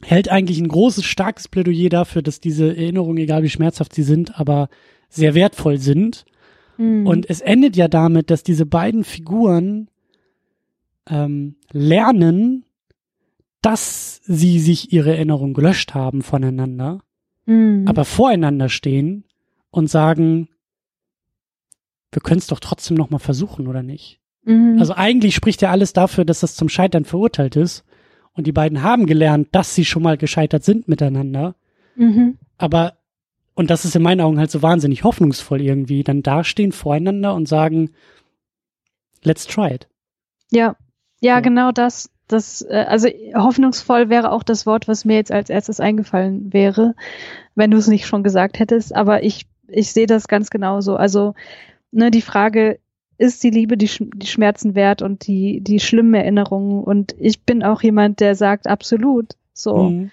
hält 0.03 0.29
eigentlich 0.29 0.61
ein 0.61 0.69
großes, 0.69 1.05
starkes 1.05 1.49
Plädoyer 1.49 1.89
dafür, 1.89 2.23
dass 2.23 2.41
diese 2.41 2.69
Erinnerungen, 2.77 3.19
egal 3.19 3.43
wie 3.43 3.51
schmerzhaft 3.51 3.93
sie 3.93 4.05
sind, 4.05 4.39
aber 4.39 4.69
sehr 5.09 5.35
wertvoll 5.35 5.79
sind 5.79 6.25
Mhm. 6.79 7.07
Und 7.07 7.29
es 7.29 7.41
endet 7.41 7.77
ja 7.77 7.89
damit, 7.89 8.31
dass 8.31 8.43
diese 8.43 8.65
beiden 8.65 9.05
Figuren 9.05 9.91
ähm, 11.09 11.57
lernen, 11.71 12.65
dass 13.61 14.21
sie 14.25 14.61
sich 14.61 14.93
ihre 14.93 15.15
Erinnerung 15.15 15.53
gelöscht 15.53 15.95
haben 15.95 16.23
voneinander, 16.23 17.01
mhm. 17.47 17.85
aber 17.87 18.05
voreinander 18.05 18.69
stehen 18.69 19.25
und 19.71 19.91
sagen, 19.91 20.49
wir 22.13 22.23
können 22.23 22.39
es 22.39 22.47
doch 22.47 22.61
trotzdem 22.61 22.97
noch 22.97 23.11
mal 23.11 23.19
versuchen, 23.19 23.67
oder 23.67 23.83
nicht? 23.83 24.21
Mhm. 24.45 24.77
Also 24.79 24.95
eigentlich 24.95 25.35
spricht 25.35 25.61
ja 25.61 25.71
alles 25.71 25.93
dafür, 25.93 26.25
dass 26.25 26.41
das 26.41 26.55
zum 26.55 26.69
Scheitern 26.69 27.05
verurteilt 27.05 27.57
ist. 27.57 27.85
Und 28.33 28.47
die 28.47 28.53
beiden 28.53 28.83
haben 28.83 29.07
gelernt, 29.07 29.49
dass 29.53 29.75
sie 29.75 29.85
schon 29.85 30.03
mal 30.03 30.17
gescheitert 30.17 30.65
sind 30.65 30.87
miteinander. 30.87 31.57
Mhm. 31.97 32.39
Aber 32.57 32.98
und 33.59 33.71
das 33.71 33.85
ist 33.85 33.97
in 33.97 34.03
meinen 34.03 34.21
Augen 34.21 34.39
halt 34.39 34.53
so 34.53 34.63
wahnsinnig 34.63 35.03
hoffnungsvoll 35.03 35.61
irgendwie, 35.61 36.05
dann 36.05 36.23
dastehen 36.23 36.71
voreinander 36.71 37.35
und 37.35 37.49
sagen, 37.49 37.91
let's 39.25 39.49
try 39.49 39.75
it. 39.75 39.89
Ja, 40.53 40.77
ja, 41.21 41.39
so. 41.39 41.43
genau 41.43 41.73
das. 41.73 42.09
Das, 42.29 42.63
äh, 42.63 42.85
also 42.87 43.09
hoffnungsvoll 43.35 44.11
wäre 44.11 44.31
auch 44.31 44.45
das 44.45 44.65
Wort, 44.65 44.87
was 44.87 45.05
mir 45.05 45.17
jetzt 45.17 45.33
als 45.33 45.51
erstes 45.51 45.81
eingefallen 45.81 46.53
wäre, 46.53 46.95
wenn 47.57 47.73
du 47.73 47.79
es 47.79 47.89
nicht 47.89 48.07
schon 48.07 48.23
gesagt 48.23 48.61
hättest. 48.61 48.95
Aber 48.95 49.25
ich, 49.25 49.47
ich 49.67 49.93
sehe 49.93 50.07
das 50.07 50.29
ganz 50.29 50.51
genauso. 50.51 50.95
Also, 50.95 51.35
ne, 51.91 52.13
die 52.13 52.23
Frage, 52.23 52.79
ist 53.17 53.43
die 53.43 53.51
Liebe 53.51 53.77
die, 53.77 53.91
die 54.15 54.29
Schmerzen 54.29 54.77
wert 54.77 55.03
und 55.03 55.27
die, 55.27 55.63
die 55.63 55.81
schlimmen 55.81 56.15
Erinnerungen? 56.15 56.85
Und 56.85 57.17
ich 57.19 57.43
bin 57.43 57.65
auch 57.65 57.83
jemand, 57.83 58.21
der 58.21 58.37
sagt, 58.37 58.69
absolut. 58.69 59.35
So. 59.53 59.89
Mhm. 59.89 60.11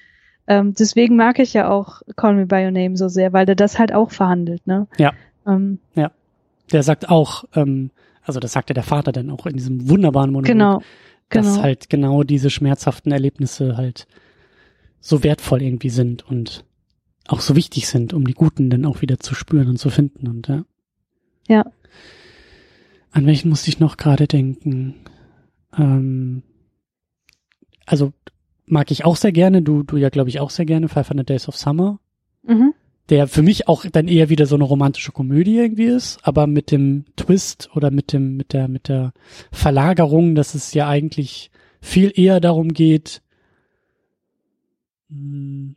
Ähm, 0.47 0.73
deswegen 0.77 1.15
mag 1.15 1.39
ich 1.39 1.53
ja 1.53 1.69
auch 1.69 2.01
Call 2.15 2.35
Me 2.35 2.45
By 2.45 2.65
Your 2.65 2.72
Name 2.72 2.97
so 2.97 3.07
sehr, 3.07 3.34
weil 3.34 3.45
der 3.45 3.55
das 3.55 3.80
halt 3.80 3.93
auch 3.93 4.11
verhandelt, 4.11 4.65
ne? 4.67 4.88
Ja. 4.97 5.13
Ähm, 5.47 5.80
ja. 5.95 6.11
Der 6.72 6.84
sagt 6.84 7.09
auch, 7.09 7.45
ähm, 7.55 7.91
also 8.22 8.39
das 8.39 8.53
sagte 8.53 8.73
der 8.73 8.84
Vater 8.84 9.11
dann 9.11 9.30
auch 9.30 9.45
in 9.45 9.53
diesem 9.53 9.89
wunderbaren 9.89 10.31
Monolog, 10.31 10.47
genau, 10.47 10.81
dass 11.30 11.47
genau. 11.47 11.63
halt 11.63 11.89
genau 11.89 12.23
diese 12.23 12.49
schmerzhaften 12.49 13.11
Erlebnisse 13.11 13.77
halt 13.77 14.07
so 14.99 15.23
wertvoll 15.23 15.61
irgendwie 15.61 15.89
sind 15.89 16.27
und 16.27 16.65
auch 17.27 17.41
so 17.41 17.55
wichtig 17.55 17.88
sind, 17.88 18.13
um 18.13 18.26
die 18.26 18.34
guten 18.34 18.69
dann 18.69 18.85
auch 18.85 19.01
wieder 19.01 19.19
zu 19.19 19.35
spüren 19.35 19.67
und 19.67 19.77
zu 19.77 19.89
finden 19.89 20.27
und 20.27 20.47
ja. 20.47 20.63
Ja. 21.47 21.65
An 23.11 23.26
welchen 23.26 23.49
musste 23.49 23.69
ich 23.69 23.80
noch 23.80 23.97
gerade 23.97 24.27
denken? 24.27 24.95
Ähm, 25.77 26.43
also 27.85 28.13
mag 28.66 28.92
ich 28.92 29.06
auch 29.06 29.16
sehr 29.16 29.32
gerne. 29.32 29.62
Du, 29.62 29.84
du 29.84 29.98
ja, 29.98 30.10
glaube 30.10 30.30
ich, 30.30 30.40
auch 30.40 30.50
sehr 30.50 30.66
gerne. 30.66 30.88
500 30.90 31.28
Days 31.28 31.48
of 31.48 31.56
Summer. 31.56 32.00
Mhm. 32.44 32.74
Der 33.10 33.28
für 33.28 33.44
mich 33.44 33.68
auch 33.68 33.86
dann 33.86 34.08
eher 34.08 34.30
wieder 34.30 34.48
so 34.48 34.56
eine 34.56 34.64
romantische 34.64 35.12
Komödie 35.12 35.58
irgendwie 35.58 35.86
ist, 35.86 36.18
aber 36.24 36.48
mit 36.48 36.72
dem 36.72 37.06
Twist 37.16 37.70
oder 37.76 37.92
mit 37.92 38.14
dem, 38.14 38.36
mit 38.36 38.52
der, 38.52 38.68
mit 38.68 38.88
der 38.88 39.14
Verlagerung, 39.52 40.34
dass 40.34 40.56
es 40.56 40.74
ja 40.74 40.88
eigentlich 40.88 41.52
viel 41.82 42.12
eher 42.16 42.40
darum 42.40 42.70
geht, 42.70 43.22
hm, 45.10 45.76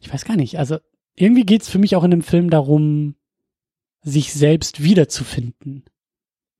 ich 0.00 0.12
weiß 0.12 0.24
gar 0.24 0.36
nicht, 0.36 0.58
also 0.58 0.78
irgendwie 1.14 1.44
geht's 1.44 1.68
für 1.68 1.78
mich 1.78 1.94
auch 1.96 2.04
in 2.04 2.10
dem 2.10 2.22
Film 2.22 2.50
darum, 2.50 3.14
sich 4.02 4.32
selbst 4.32 4.82
wiederzufinden. 4.82 5.84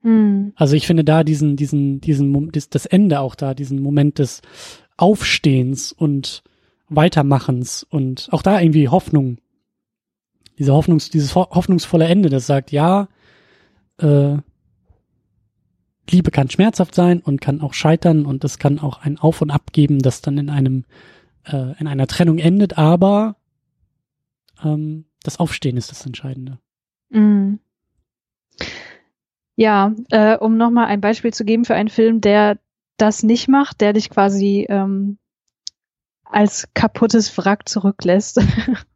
Mhm. 0.03 0.53
Also 0.55 0.77
ich 0.77 0.87
finde 0.87 1.05
da 1.05 1.25
diesen, 1.25 1.57
diesen, 1.57 2.01
diesen, 2.01 2.51
das 2.53 2.87
Ende 2.87 3.21
auch 3.21 3.35
da, 3.35 3.55
diesen 3.55 3.81
Moment 3.81 4.19
des 4.19 4.43
Aufstehens 5.01 5.93
und 5.93 6.43
Weitermachens 6.89 7.85
und 7.85 8.29
auch 8.33 8.43
da 8.43 8.61
irgendwie 8.61 8.89
Hoffnung. 8.89 9.39
Diese 10.59 10.75
Hoffnungs, 10.75 11.09
dieses 11.09 11.35
hoffnungsvolle 11.35 12.05
Ende, 12.05 12.29
das 12.29 12.47
sagt, 12.47 12.71
ja, 12.71 13.09
äh, 13.99 14.37
Liebe 16.11 16.31
kann 16.31 16.51
schmerzhaft 16.51 16.95
sein 16.95 17.21
und 17.21 17.41
kann 17.41 17.61
auch 17.61 17.73
scheitern 17.73 18.27
und 18.27 18.45
es 18.45 18.59
kann 18.59 18.79
auch 18.79 19.01
ein 19.01 19.19
Auf 19.19 19.41
und 19.41 19.51
Ab 19.51 19.73
geben, 19.73 20.01
das 20.01 20.23
dann 20.23 20.37
in 20.37 20.51
einem, 20.51 20.85
äh, 21.45 21.79
in 21.79 21.87
einer 21.87 22.07
Trennung 22.07 22.39
endet, 22.39 22.77
aber 22.77 23.37
ähm, 24.63 25.07
das 25.23 25.39
Aufstehen 25.39 25.77
ist 25.77 25.91
das 25.91 26.05
Entscheidende. 26.05 26.59
Mhm. 27.11 27.61
Ja, 29.57 29.95
äh, 30.11 30.37
um 30.37 30.57
nochmal 30.57 30.87
ein 30.87 31.01
Beispiel 31.01 31.33
zu 31.33 31.45
geben 31.45 31.65
für 31.65 31.75
einen 31.75 31.89
Film, 31.91 32.21
der 32.21 32.59
das 33.01 33.23
nicht 33.23 33.49
macht, 33.49 33.81
der 33.81 33.93
dich 33.93 34.11
quasi 34.11 34.67
ähm, 34.69 35.19
als 36.25 36.69
kaputtes 36.75 37.37
Wrack 37.37 37.69
zurücklässt. 37.69 38.41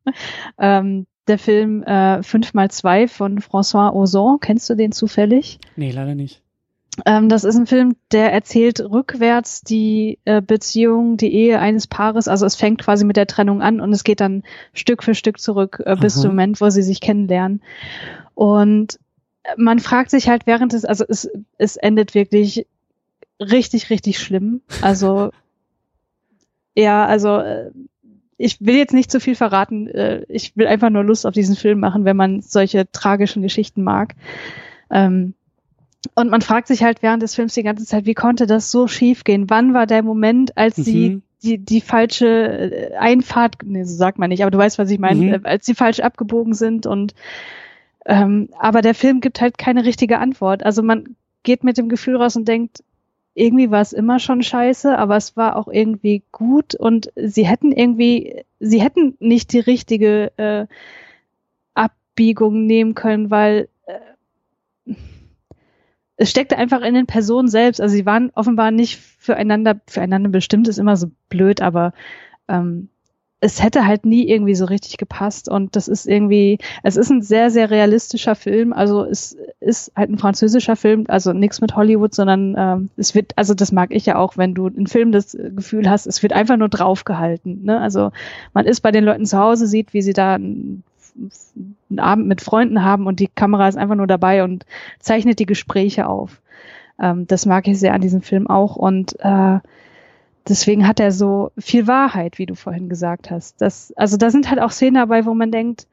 ähm, 0.59 1.07
der 1.27 1.39
Film 1.39 1.83
äh, 1.83 2.19
5x2 2.19 3.09
von 3.09 3.41
François 3.41 3.93
Ozon, 3.95 4.39
kennst 4.41 4.69
du 4.69 4.75
den 4.75 4.93
zufällig? 4.93 5.59
Nee, 5.77 5.91
leider 5.91 6.15
nicht. 6.15 6.43
Ähm, 7.07 7.29
das 7.29 7.45
ist 7.45 7.57
ein 7.57 7.67
Film, 7.67 7.97
der 8.13 8.33
erzählt 8.33 8.81
rückwärts 8.81 9.63
die 9.63 10.19
äh, 10.25 10.41
Beziehung, 10.41 11.17
die 11.17 11.33
Ehe 11.35 11.59
eines 11.59 11.87
Paares. 11.87 12.29
Also 12.29 12.47
es 12.47 12.55
fängt 12.55 12.83
quasi 12.83 13.05
mit 13.05 13.17
der 13.17 13.27
Trennung 13.27 13.63
an 13.63 13.81
und 13.81 13.93
es 13.93 14.05
geht 14.05 14.21
dann 14.21 14.45
Stück 14.73 15.03
für 15.03 15.15
Stück 15.15 15.41
zurück 15.41 15.83
äh, 15.85 15.97
bis 15.97 16.21
zum 16.21 16.31
Moment, 16.31 16.61
wo 16.61 16.71
sie 16.71 16.83
sich 16.83 17.01
kennenlernen. 17.01 17.63
Und 18.35 19.01
man 19.57 19.79
fragt 19.79 20.11
sich 20.11 20.29
halt 20.29 20.47
während 20.47 20.73
es, 20.73 20.85
also 20.85 21.05
es, 21.09 21.29
es 21.59 21.77
endet 21.77 22.15
wirklich 22.15 22.67
richtig, 23.51 23.91
richtig 23.91 24.19
schlimm. 24.19 24.61
Also 24.83 25.31
ja, 26.75 27.07
also 27.07 27.39
äh, 27.39 27.71
ich 28.37 28.61
will 28.61 28.77
jetzt 28.77 28.95
nicht 28.95 29.11
zu 29.11 29.21
viel 29.21 29.35
verraten. 29.35 29.89
Äh, 29.89 30.25
ich 30.29 30.57
will 30.57 30.67
einfach 30.67 30.91
nur 30.91 31.05
Lust 31.05 31.27
auf 31.27 31.35
diesen 31.35 31.57
Film 31.57 31.81
machen, 31.81 32.05
wenn 32.05 32.17
man 32.17 32.43
solche 32.43 32.91
tragischen 32.91 33.43
Geschichten 33.43 33.83
mag. 33.83 34.15
Ähm, 34.91 35.35
und 36.15 36.31
man 36.31 36.43
fragt 36.43 36.69
sich 36.69 36.83
halt 36.83 37.03
während 37.03 37.23
des 37.23 37.35
Films 37.35 37.55
die 37.55 37.63
ganze 37.63 37.87
Zeit, 37.87 38.05
wie 38.05 38.15
konnte 38.15 38.47
das 38.47 38.71
so 38.71 38.89
schief 38.89 39.25
gehen? 39.25 39.49
Wann 39.49 39.73
war 39.73 39.87
der 39.87 40.03
Moment, 40.03 40.57
als 40.59 40.77
mhm. 40.79 40.83
sie 40.83 41.23
die, 41.43 41.59
die 41.59 41.81
falsche 41.81 42.27
äh, 42.27 42.97
Einfahrt, 42.97 43.57
nee, 43.65 43.85
so 43.85 43.95
sagt 43.95 44.19
man 44.19 44.31
nicht, 44.31 44.43
aber 44.43 44.51
du 44.51 44.59
weißt, 44.59 44.79
was 44.79 44.91
ich 44.91 44.99
meine, 44.99 45.39
mhm. 45.39 45.47
als 45.47 45.67
sie 45.67 45.75
falsch 45.75 46.01
abgebogen 46.01 46.55
sind 46.55 46.87
und 46.87 47.15
ähm, 48.07 48.49
aber 48.59 48.83
der 48.83 48.95
Film 48.95 49.21
gibt 49.21 49.41
halt 49.41 49.57
keine 49.57 49.85
richtige 49.85 50.19
Antwort. 50.19 50.63
Also 50.63 50.83
man 50.83 51.17
geht 51.43 51.65
mit 51.65 51.79
dem 51.79 51.89
Gefühl 51.89 52.17
raus 52.17 52.37
und 52.37 52.47
denkt, 52.47 52.83
irgendwie 53.35 53.71
war 53.71 53.81
es 53.81 53.93
immer 53.93 54.21
schon 54.21 54.43
scheiße, 54.43 54.97
aber 54.97 55.17
es 55.17 55.37
war 55.37 55.57
auch 55.57 55.69
irgendwie 55.69 56.23
gut 56.31 56.75
und 56.75 57.13
sie 57.17 57.47
hätten 57.47 57.73
irgendwie, 57.73 58.45
sie 58.61 58.81
hätten 58.81 59.17
nicht 59.19 59.53
die 59.53 59.61
richtige 59.61 60.33
äh, 60.39 60.67
Abbiegung 61.75 62.67
nehmen 62.67 62.95
können, 62.95 63.31
weil 63.31 63.69
äh, 63.87 64.95
es 66.17 66.31
steckte 66.31 66.57
einfach 66.57 66.83
in 66.83 66.95
den 66.95 67.07
Personen 67.07 67.49
selbst. 67.49 67.81
Also 67.81 67.95
sie 67.97 68.07
waren 68.07 68.31
offenbar 68.35 68.71
nicht 68.71 68.99
füreinander, 68.99 69.81
füreinander 69.89 70.31
bestimmt, 70.31 70.69
ist 70.69 70.79
immer 70.79 70.97
so 70.97 71.11
blöd, 71.29 71.61
aber 71.61 71.93
ähm, 72.47 72.89
es 73.45 73.63
hätte 73.63 73.87
halt 73.87 74.07
nie 74.07 74.27
irgendwie 74.27 74.55
so 74.55 74.65
richtig 74.65 74.97
gepasst 74.97 75.51
und 75.51 75.77
das 75.77 75.87
ist 75.87 76.07
irgendwie, 76.07 76.59
es 76.83 76.97
ist 76.97 77.11
ein 77.11 77.21
sehr, 77.21 77.51
sehr 77.51 77.71
realistischer 77.71 78.35
Film, 78.35 78.73
also 78.73 79.05
es 79.05 79.37
ist 79.61 79.93
halt 79.95 80.09
ein 80.09 80.17
französischer 80.17 80.77
Film, 80.77 81.05
also 81.09 81.35
nichts 81.35 81.61
mit 81.61 81.77
Hollywood, 81.77 82.15
sondern 82.15 82.55
ähm, 82.57 82.91
es 82.97 83.15
wird, 83.15 83.35
also 83.37 83.53
das 83.53 83.71
mag 83.71 83.91
ich 83.93 84.07
ja 84.07 84.17
auch, 84.17 84.39
wenn 84.39 84.55
du 84.55 84.69
im 84.69 84.87
Film 84.87 85.13
das 85.13 85.37
Gefühl 85.39 85.91
hast, 85.91 86.07
es 86.07 86.23
wird 86.23 86.33
einfach 86.33 86.57
nur 86.57 86.71
draufgehalten, 86.71 87.65
ne? 87.65 87.79
also 87.79 88.13
man 88.55 88.65
ist 88.65 88.81
bei 88.81 88.93
den 88.93 89.05
Leuten 89.05 89.27
zu 89.27 89.39
Hause, 89.39 89.67
sieht, 89.67 89.93
wie 89.93 90.01
sie 90.01 90.15
da 90.15 90.37
einen, 90.37 90.83
einen 91.91 91.99
Abend 91.99 92.27
mit 92.27 92.41
Freunden 92.41 92.83
haben 92.83 93.07
und 93.07 93.21
die 93.21 93.29
Kamera 93.29 93.69
ist 93.69 93.77
einfach 93.77 93.95
nur 93.95 94.07
dabei 94.07 94.43
und 94.43 94.65
zeichnet 95.01 95.39
die 95.39 95.47
Gespräche 95.47 96.09
auf. 96.09 96.41
Ähm, 96.99 97.27
das 97.27 97.45
mag 97.45 97.69
ich 97.69 97.79
sehr 97.79 97.93
an 97.93 98.01
diesem 98.01 98.23
Film 98.23 98.47
auch 98.47 98.77
und 98.77 99.21
äh, 99.21 99.59
deswegen 100.49 100.87
hat 100.87 101.01
er 101.01 101.13
so 101.13 101.51
viel 101.59 101.87
Wahrheit, 101.87 102.39
wie 102.39 102.47
du 102.47 102.55
vorhin 102.55 102.89
gesagt 102.89 103.31
hast. 103.31 103.61
Das, 103.61 103.93
also 103.97 104.17
da 104.17 104.31
sind 104.31 104.51
halt 104.51 104.61
auch 104.61 104.71
Szenen 104.71 104.95
dabei, 104.95 105.25
wo 105.25 105.35
man 105.35 105.51
denkt, 105.51 105.87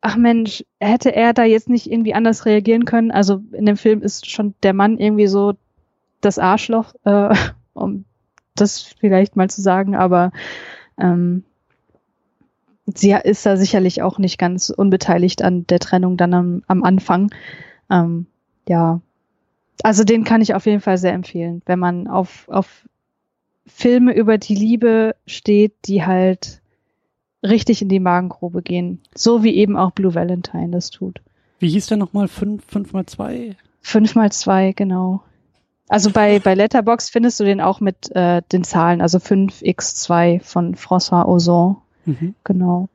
ach 0.00 0.16
Mensch, 0.16 0.64
hätte 0.80 1.14
er 1.14 1.32
da 1.32 1.44
jetzt 1.44 1.68
nicht 1.68 1.90
irgendwie 1.90 2.14
anders 2.14 2.46
reagieren 2.46 2.84
können? 2.84 3.10
Also 3.10 3.42
in 3.52 3.66
dem 3.66 3.76
Film 3.76 4.02
ist 4.02 4.30
schon 4.30 4.54
der 4.62 4.72
Mann 4.72 4.98
irgendwie 4.98 5.26
so 5.26 5.54
das 6.20 6.38
Arschloch, 6.38 6.94
äh, 7.04 7.34
um 7.74 8.04
das 8.54 8.82
vielleicht 8.82 9.36
mal 9.36 9.50
zu 9.50 9.60
sagen, 9.60 9.94
aber 9.94 10.32
ähm, 10.98 11.44
sie 12.86 13.10
ist 13.12 13.44
da 13.44 13.56
sicherlich 13.56 14.02
auch 14.02 14.18
nicht 14.18 14.38
ganz 14.38 14.70
unbeteiligt 14.70 15.42
an 15.42 15.66
der 15.66 15.78
Trennung 15.78 16.16
dann 16.16 16.32
am, 16.32 16.62
am 16.66 16.84
Anfang. 16.84 17.30
Ähm, 17.90 18.26
ja, 18.68 19.00
also 19.82 20.04
den 20.04 20.24
kann 20.24 20.40
ich 20.40 20.54
auf 20.54 20.66
jeden 20.66 20.80
Fall 20.80 20.96
sehr 20.98 21.12
empfehlen, 21.12 21.62
wenn 21.66 21.78
man 21.78 22.08
auf, 22.08 22.48
auf 22.48 22.86
Filme 23.66 24.14
über 24.14 24.38
die 24.38 24.54
Liebe 24.54 25.16
steht, 25.26 25.74
die 25.86 26.04
halt 26.04 26.60
richtig 27.42 27.82
in 27.82 27.88
die 27.88 28.00
Magengrube 28.00 28.62
gehen. 28.62 29.00
So 29.14 29.42
wie 29.42 29.54
eben 29.54 29.76
auch 29.76 29.90
Blue 29.90 30.14
Valentine 30.14 30.70
das 30.70 30.90
tut. 30.90 31.20
Wie 31.58 31.68
hieß 31.68 31.86
der 31.86 31.96
nochmal? 31.96 32.28
Fünf, 32.28 32.64
fünf 32.66 32.92
mal 32.92 33.06
zwei? 33.06 33.56
Fünf 33.80 34.14
mal 34.14 34.30
zwei, 34.32 34.72
genau. 34.72 35.22
Also 35.88 36.10
bei, 36.10 36.40
bei 36.40 36.54
Letterbox 36.54 37.10
findest 37.10 37.38
du 37.38 37.44
den 37.44 37.60
auch 37.60 37.80
mit 37.80 38.14
äh, 38.14 38.42
den 38.52 38.64
Zahlen, 38.64 39.00
also 39.00 39.18
5x2 39.18 40.40
von 40.40 40.74
François 40.74 41.26
Ozon. 41.26 41.76
Mhm. 42.04 42.34
Genau. 42.42 42.88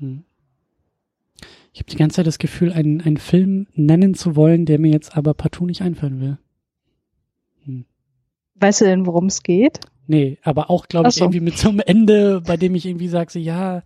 Hm. 0.00 0.24
Ich 1.72 1.80
habe 1.80 1.90
die 1.90 1.96
ganze 1.96 2.16
Zeit 2.16 2.26
das 2.26 2.38
Gefühl, 2.38 2.72
einen, 2.72 3.00
einen 3.00 3.18
Film 3.18 3.68
nennen 3.74 4.14
zu 4.14 4.34
wollen, 4.34 4.66
der 4.66 4.80
mir 4.80 4.90
jetzt 4.90 5.16
aber 5.16 5.34
partout 5.34 5.66
nicht 5.66 5.82
einfallen 5.82 6.20
will. 6.20 6.38
Weißt 8.60 8.80
du 8.80 8.84
denn, 8.84 9.06
worum 9.06 9.26
es 9.26 9.42
geht? 9.42 9.80
Nee, 10.06 10.38
aber 10.42 10.70
auch, 10.70 10.88
glaube 10.88 11.10
ich, 11.10 11.16
so. 11.16 11.24
irgendwie 11.24 11.40
mit 11.40 11.58
so 11.58 11.68
einem 11.68 11.80
Ende, 11.80 12.40
bei 12.40 12.56
dem 12.56 12.74
ich 12.74 12.86
irgendwie 12.86 13.08
sage, 13.08 13.30
so, 13.30 13.38
ja, 13.38 13.82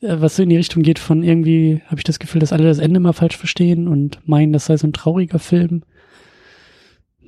äh, 0.00 0.20
was 0.20 0.36
so 0.36 0.42
in 0.42 0.48
die 0.48 0.56
Richtung 0.56 0.82
geht 0.82 0.98
von 0.98 1.22
irgendwie, 1.22 1.82
habe 1.86 1.98
ich 1.98 2.04
das 2.04 2.18
Gefühl, 2.18 2.40
dass 2.40 2.52
alle 2.52 2.64
das 2.64 2.78
Ende 2.78 2.98
mal 2.98 3.12
falsch 3.12 3.36
verstehen 3.36 3.86
und 3.86 4.26
meinen, 4.26 4.52
das 4.52 4.66
sei 4.66 4.76
so 4.76 4.86
ein 4.86 4.92
trauriger 4.92 5.38
Film. 5.38 5.82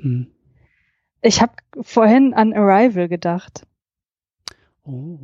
Hm. 0.01 0.29
Ich 1.23 1.43
habe 1.43 1.53
vorhin 1.83 2.35
an 2.35 2.53
Arrival 2.53 3.09
gedacht. 3.09 3.67
Oh. 4.85 5.19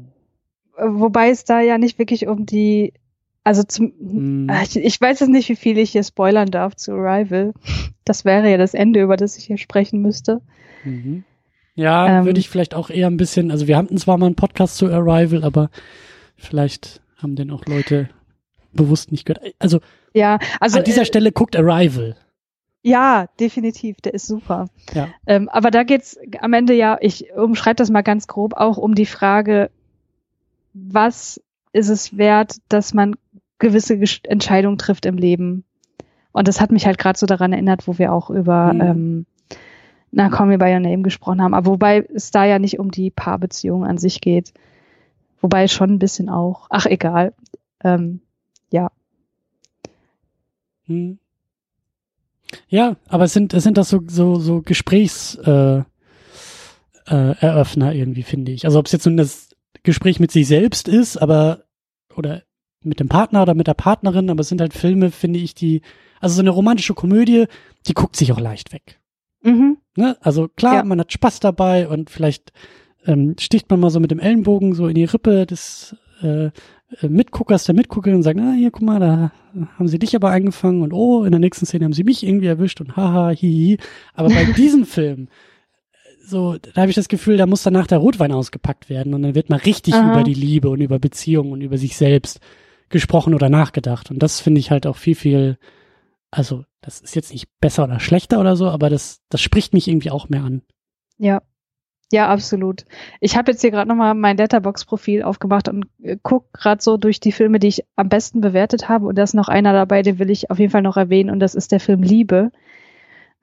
Wobei 0.77 1.31
es 1.31 1.45
da 1.45 1.61
ja 1.61 1.79
nicht 1.79 1.99
wirklich 1.99 2.27
um 2.27 2.47
die, 2.47 2.93
also 3.45 3.63
zum, 3.63 3.93
hm. 3.99 4.51
ich, 4.65 4.77
ich 4.77 5.01
weiß 5.01 5.21
jetzt 5.21 5.29
nicht, 5.31 5.49
wie 5.49 5.57
viel 5.57 5.79
ich 5.79 5.93
hier 5.93 6.03
spoilern 6.03 6.51
darf 6.51 6.77
zu 6.77 6.93
Arrival. 6.93 7.55
Das 8.05 8.25
wäre 8.25 8.51
ja 8.51 8.57
das 8.57 8.75
Ende, 8.75 9.01
über 9.01 9.17
das 9.17 9.39
ich 9.39 9.45
hier 9.45 9.59
sprechen 9.59 10.03
müsste. 10.03 10.43
Mhm. 10.85 11.25
Ja, 11.75 12.19
ähm, 12.19 12.25
würde 12.27 12.41
ich 12.41 12.49
vielleicht 12.49 12.75
auch 12.75 12.91
eher 12.91 13.07
ein 13.07 13.17
bisschen, 13.17 13.51
also 13.51 13.67
wir 13.67 13.77
hatten 13.77 13.97
zwar 13.97 14.19
mal 14.19 14.27
einen 14.27 14.35
Podcast 14.35 14.77
zu 14.77 14.87
Arrival, 14.87 15.45
aber 15.45 15.71
vielleicht 16.37 17.01
haben 17.17 17.37
den 17.37 17.51
auch 17.51 17.65
Leute 17.67 18.09
bewusst 18.73 19.13
nicht 19.13 19.25
gehört. 19.25 19.55
Also, 19.59 19.81
ja, 20.13 20.39
also 20.61 20.79
an 20.79 20.85
dieser 20.85 21.03
äh, 21.03 21.07
Stelle 21.07 21.33
guckt 21.33 21.57
Arrival. 21.57 22.17
Ja, 22.83 23.27
definitiv, 23.39 24.01
der 24.01 24.13
ist 24.15 24.27
super. 24.27 24.67
Ja. 24.93 25.09
Ähm, 25.27 25.49
aber 25.49 25.71
da 25.71 25.85
geht's 25.85 26.19
am 26.41 26.53
Ende 26.53 26.75
ja, 26.75 26.99
ich 27.01 27.33
umschreibe 27.33 27.77
das 27.77 27.91
mal 27.91 28.03
ganz 28.03 28.27
grob, 28.27 28.55
auch 28.55 28.77
um 28.77 28.95
die 28.95 29.07
Frage, 29.07 29.71
was 30.75 31.41
ist 31.73 31.89
es 31.89 32.17
wert, 32.19 32.57
dass 32.69 32.93
man 32.93 33.15
gewisse 33.59 33.99
Entscheidungen 34.25 34.79
trifft 34.79 35.07
im 35.07 35.17
Leben? 35.17 35.65
Und 36.33 36.49
das 36.49 36.61
hat 36.61 36.73
mich 36.73 36.87
halt 36.87 36.99
gerade 36.99 37.19
so 37.19 37.27
daran 37.27 37.53
erinnert, 37.53 37.87
wo 37.87 37.99
wir 37.99 38.13
auch 38.13 38.31
über 38.31 38.73
mhm. 38.73 38.81
ähm, 38.81 39.27
na, 40.13 40.29
Call 40.29 40.47
Me 40.47 40.59
By 40.59 40.73
Your 40.73 40.81
Name 40.81 41.03
gesprochen 41.03 41.43
haben. 41.43 41.55
Aber 41.55 41.71
wobei 41.71 42.07
es 42.15 42.31
da 42.31 42.45
ja 42.45 42.59
nicht 42.59 42.79
um 42.79 42.91
die 42.91 43.11
Paarbeziehung 43.11 43.85
an 43.85 43.99
sich 43.99 44.21
geht. 44.21 44.53
Wobei 45.41 45.67
schon 45.67 45.91
ein 45.91 45.99
bisschen 45.99 46.29
auch. 46.29 46.67
Ach, 46.71 46.87
egal. 46.87 47.35
Ähm, 47.83 48.21
ja. 48.71 48.93
Hm. 50.87 51.19
Ja, 52.69 52.97
aber 53.09 53.25
es 53.25 53.33
sind, 53.33 53.55
es 53.55 53.65
sind 53.65 53.79
das 53.79 53.89
so, 53.89 54.01
so, 54.07 54.37
so 54.37 54.61
Gesprächs, 54.61 55.37
äh, 55.37 55.79
äh, 55.79 55.85
Eröffner 57.41 57.95
irgendwie, 57.95 58.23
finde 58.23 58.53
ich. 58.53 58.67
Also 58.67 58.79
ob 58.79 58.87
es 58.87 58.93
jetzt 58.93 59.07
nun 59.07 59.17
das 59.17 59.49
Gespräch 59.83 60.21
mit 60.21 60.31
sich 60.31 60.47
selbst 60.47 60.89
ist, 60.89 61.17
aber, 61.17 61.65
oder 62.15 62.43
mit 62.83 63.01
dem 63.01 63.09
Partner 63.09 63.43
oder 63.43 63.55
mit 63.55 63.67
der 63.67 63.75
Partnerin, 63.75 64.31
aber 64.31 64.41
es 64.41 64.49
sind 64.49 64.61
halt 64.61 64.75
Filme, 64.75 65.11
finde 65.11 65.39
ich, 65.39 65.55
die, 65.55 65.81
also 66.21 66.35
so 66.35 66.43
eine 66.43 66.51
romantische 66.51 66.95
Komödie, 66.95 67.47
die 67.87 67.95
guckt 67.95 68.17
sich 68.17 68.33
auch 68.33 68.41
leicht 68.41 68.73
weg. 68.73 69.01
Mhm. 69.43 69.79
Ne? 69.97 70.17
Also 70.21 70.49
klar, 70.49 70.77
ja. 70.77 70.85
man 70.85 71.01
hat 71.01 71.13
Spaß 71.13 71.41
dabei 71.41 71.89
und 71.89 72.11
vielleicht 72.11 72.53
ähm, 73.07 73.35
sticht 73.39 73.71
man 73.71 73.81
mal 73.81 73.91
so 73.91 74.01
mit 74.01 74.11
dem 74.11 74.21
Ellenbogen 74.21 74.75
so 74.75 74.87
in 74.87 74.95
die 74.95 75.05
Rippe 75.05 75.47
des, 75.47 75.97
äh, 76.23 76.51
Mitguckers 77.03 77.65
der 77.65 77.75
Mitguckerin 77.75 78.17
und 78.17 78.23
sagen, 78.23 78.41
ah, 78.41 78.53
hier, 78.53 78.71
guck 78.71 78.83
mal, 78.83 79.01
da 79.01 79.33
haben 79.79 79.89
sie 79.89 79.99
dich 79.99 80.15
aber 80.15 80.31
eingefangen 80.31 80.83
und 80.83 80.93
oh, 80.93 81.25
in 81.25 81.31
der 81.31 81.41
nächsten 81.41 81.67
Szene 81.67 81.85
haben 81.85 81.93
sie 81.93 82.05
mich 82.05 82.25
irgendwie 82.25 82.47
erwischt 82.47 82.81
und 82.81 82.97
haha, 82.97 83.31
hihi. 83.31 83.79
Aber 84.15 84.29
bei 84.29 84.45
diesem 84.57 84.85
Film, 84.85 85.29
so, 86.25 86.57
da 86.59 86.83
habe 86.83 86.91
ich 86.91 86.97
das 86.97 87.09
Gefühl, 87.09 87.37
da 87.37 87.47
muss 87.47 87.63
danach 87.63 87.87
der 87.87 87.99
Rotwein 87.99 88.33
ausgepackt 88.33 88.89
werden 88.89 89.15
und 89.15 89.23
dann 89.23 89.35
wird 89.35 89.51
mal 89.51 89.57
richtig 89.57 89.95
Aha. 89.95 90.13
über 90.13 90.23
die 90.23 90.35
Liebe 90.35 90.71
und 90.71 90.81
über 90.81 90.99
Beziehungen 90.99 91.53
und 91.53 91.61
über 91.63 91.79
sich 91.79 91.97
selbst 91.97 92.41
gesprochen 92.89 93.35
oder 93.35 93.49
nachgedacht. 93.49 94.11
Und 94.11 94.23
das 94.23 94.41
finde 94.41 94.61
ich 94.61 94.71
halt 94.71 94.87
auch 94.87 94.97
viel, 94.97 95.15
viel, 95.15 95.59
also 96.33 96.65
das 96.81 97.01
ist 97.01 97.15
jetzt 97.15 97.31
nicht 97.31 97.47
besser 97.61 97.85
oder 97.85 98.01
schlechter 98.01 98.41
oder 98.41 98.57
so, 98.57 98.69
aber 98.69 98.91
das, 98.91 99.21
das 99.29 99.41
spricht 99.41 99.73
mich 99.73 99.87
irgendwie 99.87 100.11
auch 100.11 100.29
mehr 100.29 100.43
an. 100.43 100.63
Ja, 101.19 101.43
ja, 102.11 102.29
absolut. 102.29 102.85
Ich 103.21 103.37
habe 103.37 103.53
jetzt 103.53 103.61
hier 103.63 103.71
gerade 103.71 103.89
nochmal 103.89 104.15
mein 104.15 104.37
Letterbox-Profil 104.37 105.23
aufgemacht 105.23 105.69
und 105.69 105.87
äh, 106.03 106.19
guck 106.23 106.53
gerade 106.53 106.83
so 106.83 106.99
durch 106.99 107.21
die 107.21 107.33
Filme, 107.33 107.59
die 107.59 107.69
ich 107.69 107.85
am 107.97 108.11
besten 108.11 108.43
bewertet 108.43 108.89
habe. 108.89 109.07
Und 109.07 109.17
da 109.17 109.23
ist 109.23 109.35
noch 109.35 109.49
einer 109.49 109.73
dabei, 109.73 110.03
den 110.03 110.19
will 110.19 110.29
ich 110.31 110.51
auf 110.51 110.59
jeden 110.59 110.71
Fall 110.71 110.83
noch 110.83 110.99
erwähnen. 110.99 111.31
Und 111.31 111.41
das 111.41 111.55
ist 111.55 111.73
der 111.73 111.81
Film 111.81 112.03
Liebe 112.03 112.51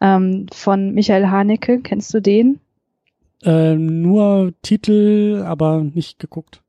ähm, 0.02 0.46
von 0.54 0.94
Michael 0.94 1.28
Haneke. 1.28 1.80
Kennst 1.80 2.14
du 2.14 2.22
den? 2.22 2.60
Äh, 3.44 3.74
nur 3.74 4.54
Titel, 4.62 5.44
aber 5.48 5.82
nicht 5.82 6.20
geguckt. 6.20 6.62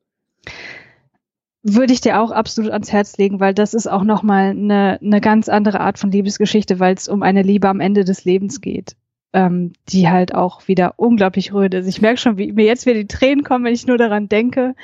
Würde 1.62 1.92
ich 1.92 2.00
dir 2.00 2.20
auch 2.20 2.30
absolut 2.30 2.70
ans 2.70 2.90
Herz 2.90 3.18
legen, 3.18 3.38
weil 3.38 3.52
das 3.52 3.74
ist 3.74 3.86
auch 3.86 4.02
nochmal 4.02 4.50
eine, 4.50 4.98
eine 5.02 5.20
ganz 5.20 5.48
andere 5.48 5.80
Art 5.80 5.98
von 5.98 6.10
Liebesgeschichte, 6.10 6.80
weil 6.80 6.94
es 6.94 7.08
um 7.08 7.22
eine 7.22 7.42
Liebe 7.42 7.68
am 7.68 7.80
Ende 7.80 8.04
des 8.04 8.24
Lebens 8.24 8.60
geht 8.60 8.96
ähm, 9.32 9.72
die 9.88 10.08
halt 10.08 10.34
auch 10.34 10.66
wieder 10.68 10.94
unglaublich 10.96 11.52
rührt 11.52 11.74
ist. 11.74 11.86
Ich 11.86 12.00
merke 12.00 12.18
schon, 12.18 12.36
wie 12.38 12.52
mir 12.52 12.64
jetzt 12.64 12.86
wieder 12.86 12.98
die 12.98 13.06
Tränen 13.06 13.44
kommen, 13.44 13.64
wenn 13.64 13.74
ich 13.74 13.86
nur 13.86 13.98
daran 13.98 14.28
denke. 14.28 14.74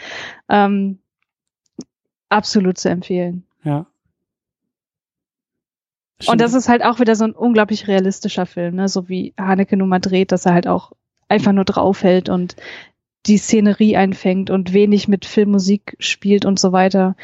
Ähm, 0.48 0.98
absolut 2.28 2.78
zu 2.78 2.88
empfehlen. 2.88 3.44
Ja. 3.64 3.86
Stimmt. 6.20 6.32
Und 6.32 6.40
das 6.40 6.54
ist 6.54 6.68
halt 6.68 6.82
auch 6.82 7.00
wieder 7.00 7.14
so 7.14 7.24
ein 7.24 7.32
unglaublich 7.32 7.88
realistischer 7.88 8.46
Film, 8.46 8.76
ne? 8.76 8.88
so 8.88 9.08
wie 9.08 9.34
Haneke 9.38 9.76
nun 9.76 9.88
mal 9.88 9.98
dreht, 9.98 10.32
dass 10.32 10.46
er 10.46 10.54
halt 10.54 10.66
auch 10.66 10.92
einfach 11.28 11.52
nur 11.52 11.64
draufhält 11.64 12.28
und 12.28 12.56
die 13.26 13.38
Szenerie 13.38 13.96
einfängt 13.96 14.50
und 14.50 14.72
wenig 14.72 15.08
mit 15.08 15.24
Filmmusik 15.24 15.96
spielt 15.98 16.44
und 16.44 16.58
so 16.58 16.72
weiter. 16.72 17.16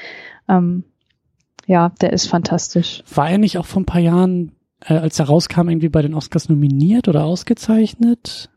Ähm, 0.48 0.84
ja, 1.66 1.90
der 2.00 2.12
ist 2.12 2.26
fantastisch. 2.26 3.02
War 3.14 3.30
er 3.30 3.38
nicht 3.38 3.58
auch 3.58 3.66
vor 3.66 3.82
ein 3.82 3.86
paar 3.86 4.00
Jahren 4.00 4.52
äh, 4.86 4.94
als 4.94 5.18
er 5.18 5.26
rauskam, 5.26 5.68
irgendwie 5.68 5.88
bei 5.88 6.02
den 6.02 6.14
Oscars 6.14 6.48
nominiert 6.48 7.08
oder 7.08 7.24
ausgezeichnet? 7.24 8.50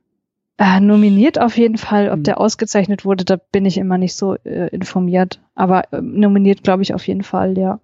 Äh, 0.57 0.80
nominiert 0.80 1.39
auf 1.39 1.57
jeden 1.57 1.77
Fall. 1.77 2.09
Ob 2.09 2.17
hm. 2.17 2.23
der 2.23 2.39
ausgezeichnet 2.39 3.05
wurde, 3.05 3.26
da 3.26 3.35
bin 3.35 3.65
ich 3.65 3.77
immer 3.77 3.97
nicht 3.97 4.15
so 4.15 4.35
äh, 4.43 4.69
informiert. 4.69 5.41
Aber 5.53 5.91
äh, 5.93 6.01
nominiert, 6.01 6.63
glaube 6.63 6.84
ich, 6.84 6.93
auf 6.93 7.07
jeden 7.07 7.23
Fall, 7.23 7.57
ja. 7.57 7.80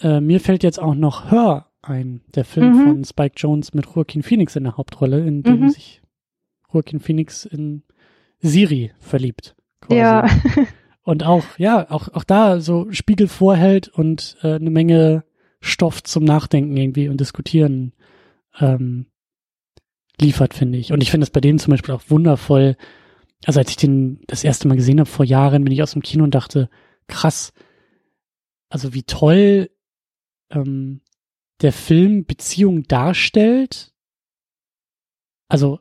Äh, 0.00 0.20
mir 0.20 0.40
fällt 0.40 0.62
jetzt 0.62 0.80
auch 0.80 0.94
noch 0.94 1.30
Hör 1.30 1.66
ein, 1.82 2.20
der 2.34 2.44
Film 2.44 2.72
mhm. 2.72 2.84
von 2.84 3.04
Spike 3.04 3.34
Jones 3.36 3.72
mit 3.72 3.86
Joaquin 3.94 4.22
Phoenix 4.22 4.56
in 4.56 4.64
der 4.64 4.76
Hauptrolle, 4.76 5.24
in 5.24 5.42
dem 5.42 5.60
mhm. 5.60 5.68
sich 5.68 6.02
Joaquin 6.72 7.00
Phoenix 7.00 7.44
in 7.44 7.82
Siri 8.40 8.92
verliebt. 8.98 9.56
Quasi. 9.80 10.00
Ja. 10.00 10.28
und 11.02 11.24
auch, 11.24 11.44
ja, 11.58 11.90
auch, 11.90 12.08
auch 12.08 12.24
da 12.24 12.60
so 12.60 12.90
Spiegel 12.90 13.28
vorhält 13.28 13.88
und 13.88 14.36
äh, 14.42 14.54
eine 14.54 14.70
Menge 14.70 15.24
Stoff 15.60 16.02
zum 16.02 16.24
Nachdenken 16.24 16.76
irgendwie 16.76 17.08
und 17.08 17.20
Diskutieren 17.20 17.92
ähm, 18.58 19.06
liefert, 20.20 20.54
finde 20.54 20.78
ich. 20.78 20.92
Und 20.92 21.02
ich 21.02 21.10
finde 21.10 21.24
es 21.24 21.30
bei 21.30 21.40
denen 21.40 21.58
zum 21.58 21.72
Beispiel 21.72 21.94
auch 21.94 22.04
wundervoll. 22.08 22.76
Also 23.44 23.60
als 23.60 23.70
ich 23.70 23.76
den 23.76 24.20
das 24.26 24.44
erste 24.44 24.68
Mal 24.68 24.76
gesehen 24.76 25.00
habe 25.00 25.08
vor 25.08 25.24
Jahren, 25.24 25.64
bin 25.64 25.72
ich 25.72 25.82
aus 25.82 25.92
dem 25.92 26.02
Kino 26.02 26.24
und 26.24 26.34
dachte, 26.34 26.70
krass, 27.06 27.52
also 28.68 28.94
wie 28.94 29.02
toll 29.02 29.70
ähm, 30.50 31.02
der 31.60 31.72
Film 31.72 32.24
Beziehung 32.26 32.84
darstellt. 32.84 33.92
Also 35.48 35.80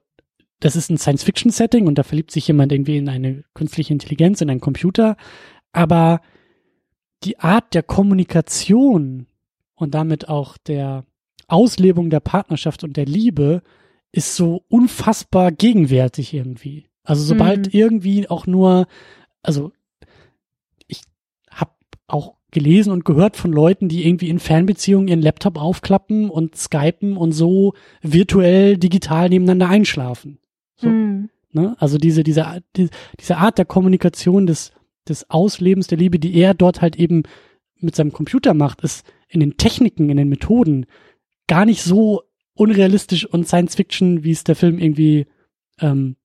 das 0.60 0.76
ist 0.76 0.90
ein 0.90 0.98
Science-Fiction-Setting 0.98 1.88
und 1.88 1.98
da 1.98 2.04
verliebt 2.04 2.32
sich 2.32 2.48
jemand 2.48 2.72
irgendwie 2.72 2.98
in 2.98 3.10
eine 3.10 3.44
künstliche 3.54 3.94
Intelligenz, 3.94 4.42
in 4.42 4.50
einen 4.50 4.62
Computer. 4.62 5.18
Aber 5.72 6.22
die 7.24 7.40
Art 7.40 7.74
der 7.74 7.84
Kommunikation, 7.84 9.28
und 9.76 9.94
damit 9.94 10.30
auch 10.30 10.58
der 10.58 11.06
Auslebung 11.48 12.10
der 12.10 12.22
Partnerschaft 12.22 12.84
und 12.84 12.98
der 12.98 13.06
Liebe 13.06 13.62
ist 14.12 14.36
so 14.36 14.64
unfassbar 14.70 15.52
gegenwärtig 15.52 16.34
irgendwie. 16.34 16.88
Also 17.04 17.24
sobald 17.24 17.68
mhm. 17.68 17.80
irgendwie 17.80 18.30
auch 18.30 18.48
nur, 18.48 18.88
also 19.44 19.72
ich 20.88 21.02
habe 21.52 21.72
auch 22.08 22.36
gelesen 22.52 22.92
und 22.92 23.04
gehört 23.04 23.36
von 23.36 23.52
Leuten, 23.52 23.90
die 23.90 24.08
irgendwie 24.08 24.30
in 24.30 24.40
Fernbeziehungen 24.40 25.10
ihren 25.10 25.22
Laptop 25.22 25.58
aufklappen 25.58 26.30
und 26.30 26.56
skypen 26.56 27.18
und 27.18 27.34
so 27.34 27.74
virtuell 28.02 28.78
digital 28.78 29.30
nebeneinander 29.30 29.70
einschlafen. 29.70 30.40
So, 30.76 30.90
mhm. 30.90 31.30
ne? 31.52 31.76
Also 31.80 31.98
diese, 31.98 32.24
diese, 32.24 32.62
die, 32.76 32.90
diese 33.20 33.38
Art 33.38 33.58
der 33.58 33.66
Kommunikation 33.66 34.48
des, 34.48 34.72
des 35.08 35.30
Auslebens 35.30 35.88
der 35.88 35.98
Liebe, 35.98 36.20
die 36.20 36.36
er 36.36 36.54
dort 36.54 36.82
halt 36.82 36.96
eben 36.96 37.24
mit 37.80 37.96
seinem 37.96 38.12
Computer 38.12 38.54
macht, 38.54 38.82
ist 38.82 39.06
in 39.28 39.40
den 39.40 39.58
Techniken, 39.58 40.10
in 40.10 40.18
den 40.18 40.30
Methoden 40.30 40.86
gar 41.48 41.66
nicht 41.66 41.84
so 41.84 42.24
unrealistisch 42.56 43.26
und 43.26 43.48
Science 43.48 43.76
Fiction, 43.76 44.24
wie 44.24 44.32
es 44.32 44.44
der 44.44 44.56
Film 44.56 44.80
irgendwie 44.80 45.28
ähm, 45.80 46.16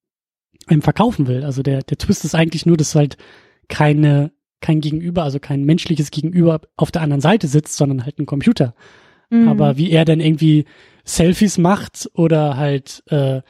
einem 0.67 0.83
verkaufen 0.83 1.27
will. 1.27 1.45
Also 1.45 1.63
der, 1.63 1.83
der 1.83 1.99
Twist 1.99 2.25
ist 2.25 2.35
eigentlich 2.35 2.67
nur, 2.67 2.77
dass 2.77 2.95
halt 2.95 3.17
keine, 3.69 4.33
kein 4.61 4.81
Gegenüber, 4.81 5.25
also 5.25 5.41
kein 5.41 5.65
menschliches 5.65 6.11
Gegenüber 6.11 6.61
auf 6.77 6.91
der 6.91 7.03
anderen 7.03 7.21
Seite 7.21 7.49
sitzt, 7.49 7.77
sondern 7.77 8.05
halt 8.05 8.19
ein 8.19 8.27
Computer. 8.27 8.75
Mhm. 9.31 9.49
Aber 9.49 9.77
wie 9.77 9.91
er 9.91 10.05
dann 10.05 10.21
irgendwie 10.21 10.65
Selfies 11.05 11.59
macht 11.59 12.09
oder 12.15 12.57
halt 12.57 13.03
äh, 13.09 13.43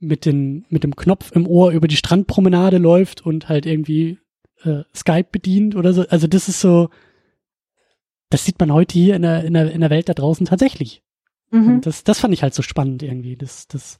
mit, 0.00 0.24
den, 0.24 0.64
mit 0.68 0.84
dem 0.84 0.96
Knopf 0.96 1.32
im 1.32 1.46
Ohr 1.46 1.70
über 1.72 1.88
die 1.88 1.96
Strandpromenade 1.96 2.78
läuft 2.78 3.24
und 3.24 3.48
halt 3.48 3.66
irgendwie 3.66 4.18
äh, 4.62 4.82
Skype 4.94 5.28
bedient 5.30 5.76
oder 5.76 5.92
so. 5.92 6.06
Also 6.08 6.26
das 6.26 6.48
ist 6.48 6.60
so, 6.60 6.90
das 8.30 8.44
sieht 8.44 8.60
man 8.60 8.72
heute 8.72 8.92
hier 8.92 9.16
in 9.16 9.22
der, 9.22 9.44
in 9.44 9.54
der, 9.54 9.70
in 9.70 9.80
der 9.80 9.90
Welt 9.90 10.08
da 10.08 10.14
draußen 10.14 10.46
tatsächlich. 10.46 11.02
Mhm. 11.50 11.80
Das, 11.80 12.04
das 12.04 12.20
fand 12.20 12.34
ich 12.34 12.42
halt 12.42 12.54
so 12.54 12.62
spannend 12.62 13.02
irgendwie, 13.02 13.36
dass, 13.36 13.66
dass 13.68 13.98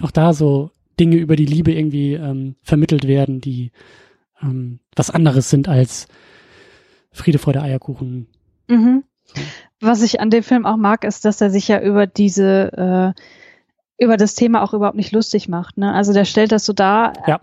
auch 0.00 0.10
da 0.10 0.32
so 0.32 0.70
Dinge 1.00 1.16
über 1.16 1.36
die 1.36 1.46
Liebe 1.46 1.72
irgendwie 1.72 2.14
ähm, 2.14 2.56
vermittelt 2.62 3.06
werden, 3.06 3.40
die 3.40 3.72
ähm, 4.42 4.80
was 4.94 5.10
anderes 5.10 5.50
sind 5.50 5.68
als 5.68 6.08
Friede, 7.10 7.38
Freude, 7.38 7.62
Eierkuchen. 7.62 8.28
Mhm. 8.68 9.04
Was 9.80 10.02
ich 10.02 10.20
an 10.20 10.30
dem 10.30 10.42
Film 10.42 10.66
auch 10.66 10.76
mag, 10.76 11.04
ist, 11.04 11.24
dass 11.24 11.40
er 11.40 11.50
sich 11.50 11.68
ja 11.68 11.80
über 11.80 12.06
diese, 12.06 13.14
äh, 13.16 13.20
über 13.98 14.16
das 14.16 14.34
Thema 14.34 14.62
auch 14.62 14.74
überhaupt 14.74 14.96
nicht 14.96 15.12
lustig 15.12 15.48
macht. 15.48 15.78
Ne? 15.78 15.92
Also 15.92 16.12
der 16.12 16.24
stellt 16.24 16.52
das 16.52 16.66
so 16.66 16.72
dar, 16.72 17.12
ja. 17.26 17.40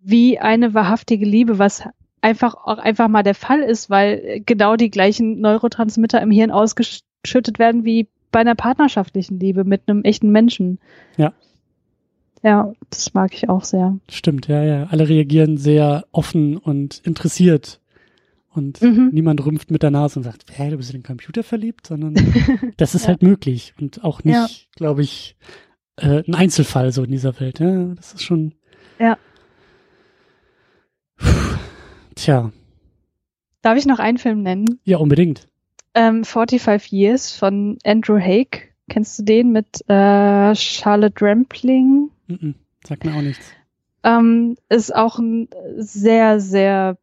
wie 0.00 0.38
eine 0.38 0.74
wahrhaftige 0.74 1.24
Liebe, 1.24 1.58
was 1.58 1.82
einfach 2.20 2.54
auch 2.54 2.78
einfach 2.78 3.08
mal 3.08 3.22
der 3.22 3.34
Fall 3.34 3.60
ist, 3.60 3.90
weil 3.90 4.42
genau 4.44 4.76
die 4.76 4.90
gleichen 4.90 5.40
Neurotransmitter 5.40 6.20
im 6.20 6.30
Hirn 6.30 6.50
ausgeschüttet 6.50 7.58
werden 7.58 7.84
wie 7.84 8.08
bei 8.30 8.40
einer 8.40 8.54
partnerschaftlichen 8.54 9.40
Liebe 9.40 9.64
mit 9.64 9.82
einem 9.88 10.02
echten 10.02 10.30
Menschen. 10.30 10.78
Ja. 11.16 11.32
Ja, 12.42 12.72
das 12.88 13.12
mag 13.12 13.34
ich 13.34 13.48
auch 13.48 13.64
sehr. 13.64 13.98
Stimmt, 14.08 14.48
ja, 14.48 14.62
ja. 14.62 14.84
Alle 14.84 15.08
reagieren 15.08 15.58
sehr 15.58 16.06
offen 16.10 16.56
und 16.56 17.00
interessiert. 17.04 17.80
Und 18.52 18.80
mhm. 18.82 19.10
niemand 19.12 19.44
rümpft 19.44 19.70
mit 19.70 19.82
der 19.82 19.90
Nase 19.90 20.18
und 20.18 20.24
sagt, 20.24 20.44
hey, 20.50 20.70
du 20.70 20.76
bist 20.76 20.90
in 20.90 20.98
den 20.98 21.02
Computer 21.04 21.42
verliebt, 21.42 21.86
sondern 21.86 22.14
das 22.78 22.94
ist 22.94 23.02
ja. 23.02 23.08
halt 23.08 23.22
möglich 23.22 23.74
und 23.80 24.02
auch 24.02 24.24
nicht, 24.24 24.34
ja. 24.34 24.48
glaube 24.74 25.02
ich, 25.02 25.36
äh, 26.00 26.22
ein 26.26 26.34
Einzelfall 26.34 26.92
so 26.92 27.04
in 27.04 27.10
dieser 27.10 27.38
Welt. 27.40 27.60
Ja, 27.60 27.94
das 27.94 28.14
ist 28.14 28.22
schon. 28.22 28.54
Ja. 28.98 29.18
Tja. 32.14 32.52
Darf 33.62 33.78
ich 33.78 33.86
noch 33.86 33.98
einen 33.98 34.18
Film 34.18 34.42
nennen? 34.42 34.80
Ja, 34.84 34.98
unbedingt. 34.98 35.48
Ähm, 35.94 36.24
45 36.24 36.92
Years 36.92 37.32
von 37.34 37.78
Andrew 37.84 38.18
Haig. 38.18 38.74
Kennst 38.88 39.18
du 39.18 39.22
den 39.22 39.52
mit 39.52 39.88
äh, 39.88 40.54
Charlotte 40.54 41.24
Rampling? 41.24 42.10
Mm 42.26 42.34
-mm, 42.34 42.54
sagt 42.86 43.04
mir 43.04 43.14
auch 43.14 43.22
nichts. 43.22 43.52
Ähm, 44.02 44.56
ist 44.68 44.94
auch 44.94 45.18
ein 45.18 45.48
sehr, 45.76 46.40
sehr 46.40 46.96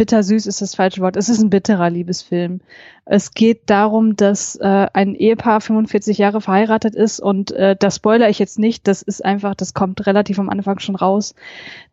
bittersüß 0.00 0.46
ist 0.46 0.62
das 0.62 0.76
falsche 0.76 1.02
Wort. 1.02 1.18
Es 1.18 1.28
ist 1.28 1.42
ein 1.42 1.50
bitterer 1.50 1.90
Liebesfilm. 1.90 2.62
Es 3.04 3.32
geht 3.32 3.68
darum, 3.68 4.16
dass 4.16 4.56
äh, 4.56 4.86
ein 4.94 5.14
Ehepaar 5.14 5.60
45 5.60 6.16
Jahre 6.16 6.40
verheiratet 6.40 6.94
ist 6.94 7.20
und 7.20 7.50
äh, 7.50 7.76
das 7.78 7.96
spoiler 7.96 8.30
ich 8.30 8.38
jetzt 8.38 8.58
nicht. 8.58 8.88
Das 8.88 9.02
ist 9.02 9.22
einfach, 9.22 9.54
das 9.54 9.74
kommt 9.74 10.06
relativ 10.06 10.38
am 10.38 10.48
Anfang 10.48 10.78
schon 10.78 10.96
raus, 10.96 11.34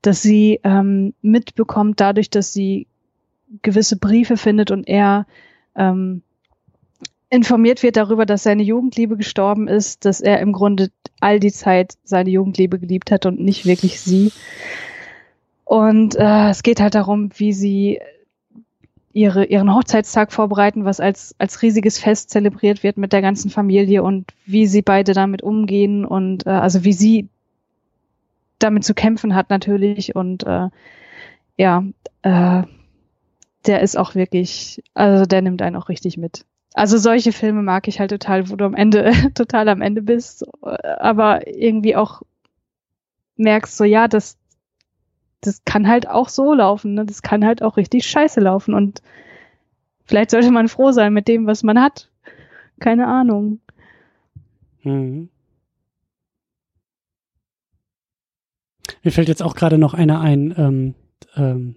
dass 0.02 0.22
sie 0.22 0.62
ähm, 0.64 1.16
mitbekommt 1.22 2.00
dadurch, 2.00 2.30
dass 2.30 2.54
sie 2.54 2.88
gewisse 3.62 3.98
Briefe 3.98 4.38
findet 4.38 4.72
und 4.72 4.88
er 4.88 5.26
ähm, 5.76 6.22
informiert 7.30 7.84
wird 7.84 7.98
darüber, 7.98 8.26
dass 8.26 8.44
seine 8.44 8.64
Jugendliebe 8.64 9.18
gestorben 9.18 9.68
ist, 9.68 10.06
dass 10.06 10.22
er 10.22 10.40
im 10.40 10.54
Grunde 10.54 10.92
all 11.20 11.42
die 11.42 11.52
Zeit 11.52 11.96
seine 12.06 12.30
Jugendliebe 12.30 12.80
geliebt 12.80 13.12
hat 13.12 13.26
und 13.26 13.42
nicht 13.42 13.66
wirklich 13.66 14.00
sie. 14.00 14.32
Und 15.68 16.16
äh, 16.16 16.50
es 16.50 16.64
geht 16.64 16.80
halt 16.80 16.96
darum, 16.96 17.30
wie 17.36 17.52
sie 17.52 18.00
ihre, 19.12 19.44
ihren 19.44 19.76
Hochzeitstag 19.76 20.32
vorbereiten, 20.32 20.86
was 20.86 21.02
als, 21.02 21.36
als 21.40 21.62
riesiges 21.62 22.00
Fest 22.00 22.30
zelebriert 22.30 22.84
wird 22.84 22.98
mit 22.98 23.12
der 23.12 23.22
ganzen 23.22 23.52
Familie 23.52 24.02
und 24.02 24.32
wie 24.46 24.66
sie 24.66 24.82
beide 24.82 25.12
damit 25.12 25.42
umgehen 25.42 26.06
und 26.06 26.46
äh, 26.46 26.52
also 26.52 26.86
wie 26.86 26.94
sie 26.94 27.28
damit 28.60 28.86
zu 28.86 28.94
kämpfen 28.94 29.36
hat 29.36 29.50
natürlich 29.50 30.16
und 30.16 30.46
äh, 30.46 30.70
ja, 31.58 31.84
äh, 32.22 32.64
der 33.66 33.82
ist 33.82 33.98
auch 33.98 34.16
wirklich, 34.16 34.82
also 34.94 35.26
der 35.26 35.42
nimmt 35.42 35.62
einen 35.62 35.76
auch 35.76 35.90
richtig 35.90 36.16
mit. 36.18 36.46
Also 36.74 36.98
solche 36.98 37.34
Filme 37.34 37.62
mag 37.62 37.90
ich 37.90 38.00
halt 38.00 38.12
total, 38.12 38.50
wo 38.50 38.56
du 38.56 38.64
am 38.64 38.74
Ende, 38.74 39.12
total 39.36 39.68
am 39.68 39.82
Ende 39.82 40.02
bist, 40.02 40.46
aber 40.62 41.46
irgendwie 41.46 41.98
auch 41.98 42.22
merkst 43.36 43.76
so, 43.76 43.84
ja, 43.84 44.08
das, 44.08 44.38
das 45.42 45.64
kann 45.66 45.88
halt 45.88 46.08
auch 46.08 46.30
so 46.30 46.54
laufen, 46.54 46.96
ne? 46.96 47.06
das 47.06 47.22
kann 47.22 47.46
halt 47.46 47.62
auch 47.62 47.78
richtig 47.78 48.06
scheiße 48.06 48.40
laufen 48.40 48.74
und 48.74 49.02
vielleicht 50.06 50.32
sollte 50.32 50.52
man 50.52 50.68
froh 50.68 50.92
sein 50.92 51.14
mit 51.14 51.28
dem, 51.28 51.46
was 51.46 51.64
man 51.64 51.80
hat. 51.80 52.10
Keine 52.80 53.08
Ahnung. 53.08 53.60
Mhm. 54.84 55.30
Mir 59.04 59.12
fällt 59.12 59.28
jetzt 59.28 59.44
auch 59.44 59.56
gerade 59.56 59.78
noch 59.78 59.94
einer 59.94 60.22
ein, 60.22 60.54
ähm, 60.58 60.96
ähm, 61.36 61.76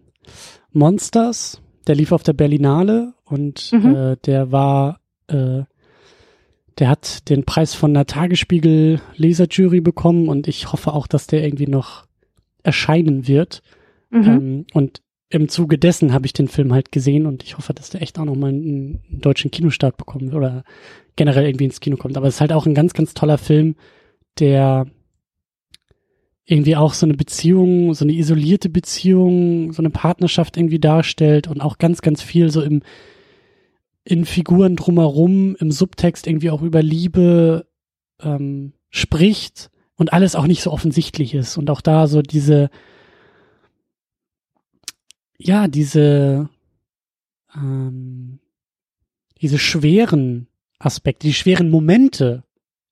Monsters, 0.73 1.61
der 1.87 1.95
lief 1.95 2.13
auf 2.13 2.23
der 2.23 2.33
Berlinale 2.33 3.15
und 3.25 3.73
mhm. 3.73 3.95
äh, 3.95 4.17
der 4.25 4.53
war, 4.53 5.01
äh, 5.27 5.63
der 6.79 6.89
hat 6.89 7.29
den 7.29 7.45
Preis 7.45 7.75
von 7.75 7.93
der 7.93 8.07
Tagesspiegel 8.07 9.01
Leserjury 9.17 9.81
bekommen 9.81 10.29
und 10.29 10.49
ich 10.49 10.73
hoffe 10.73 10.93
auch, 10.93 11.07
dass 11.07 11.27
der 11.27 11.45
irgendwie 11.45 11.67
noch 11.67 12.07
erscheinen 12.63 13.27
wird. 13.29 13.63
Mhm. 14.11 14.25
Ähm, 14.25 14.67
und 14.73 15.03
im 15.29 15.49
Zuge 15.49 15.79
dessen 15.79 16.13
habe 16.13 16.27
ich 16.27 16.33
den 16.33 16.49
Film 16.49 16.73
halt 16.73 16.91
gesehen 16.91 17.27
und 17.27 17.45
ich 17.45 17.57
hoffe, 17.57 17.73
dass 17.73 17.91
der 17.91 18.03
echt 18.03 18.19
auch 18.19 18.25
noch 18.25 18.35
mal 18.35 18.49
einen, 18.49 19.01
einen 19.09 19.21
deutschen 19.21 19.53
Kinostart 19.53 19.97
bekommt 19.97 20.35
oder 20.35 20.65
generell 21.15 21.47
irgendwie 21.47 21.67
ins 21.67 21.81
Kino 21.81 21.97
kommt. 21.97 22.17
Aber 22.17 22.27
es 22.27 22.35
ist 22.35 22.41
halt 22.41 22.53
auch 22.53 22.67
ein 22.67 22.75
ganz, 22.75 22.95
ganz 22.95 23.15
toller 23.15 23.39
Film, 23.39 23.77
der 24.41 24.87
irgendwie 26.45 26.75
auch 26.75 26.95
so 26.95 27.07
eine 27.07 27.15
Beziehung, 27.15 27.95
so 27.95 28.05
eine 28.05 28.13
isolierte 28.13 28.69
Beziehung, 28.69 29.73
so 29.73 29.83
eine 29.83 29.91
Partnerschaft 29.91 30.57
irgendwie 30.57 30.81
darstellt 30.81 31.47
und 31.47 31.61
auch 31.61 31.79
ganz, 31.79 32.03
ganz 32.03 32.23
viel 32.23 32.51
so 32.51 32.61
im, 32.61 32.83
in 34.03 34.25
Figuren 34.25 34.75
drumherum, 34.75 35.55
im 35.61 35.71
Subtext 35.71 36.27
irgendwie 36.27 36.51
auch 36.51 36.63
über 36.63 36.83
Liebe 36.83 37.69
ähm, 38.21 38.73
spricht 38.89 39.71
und 40.01 40.15
alles 40.15 40.35
auch 40.35 40.47
nicht 40.47 40.63
so 40.63 40.73
offensichtlich 40.73 41.35
ist 41.35 41.59
und 41.59 41.69
auch 41.69 41.83
da 41.83 42.07
so 42.07 42.23
diese, 42.23 42.71
ja, 45.37 45.69
diese, 45.69 46.49
ähm, 47.55 48.39
diese 49.43 49.59
schweren 49.59 50.49
Aspekte, 50.79 51.27
die 51.27 51.35
schweren 51.35 51.69
Momente 51.69 52.45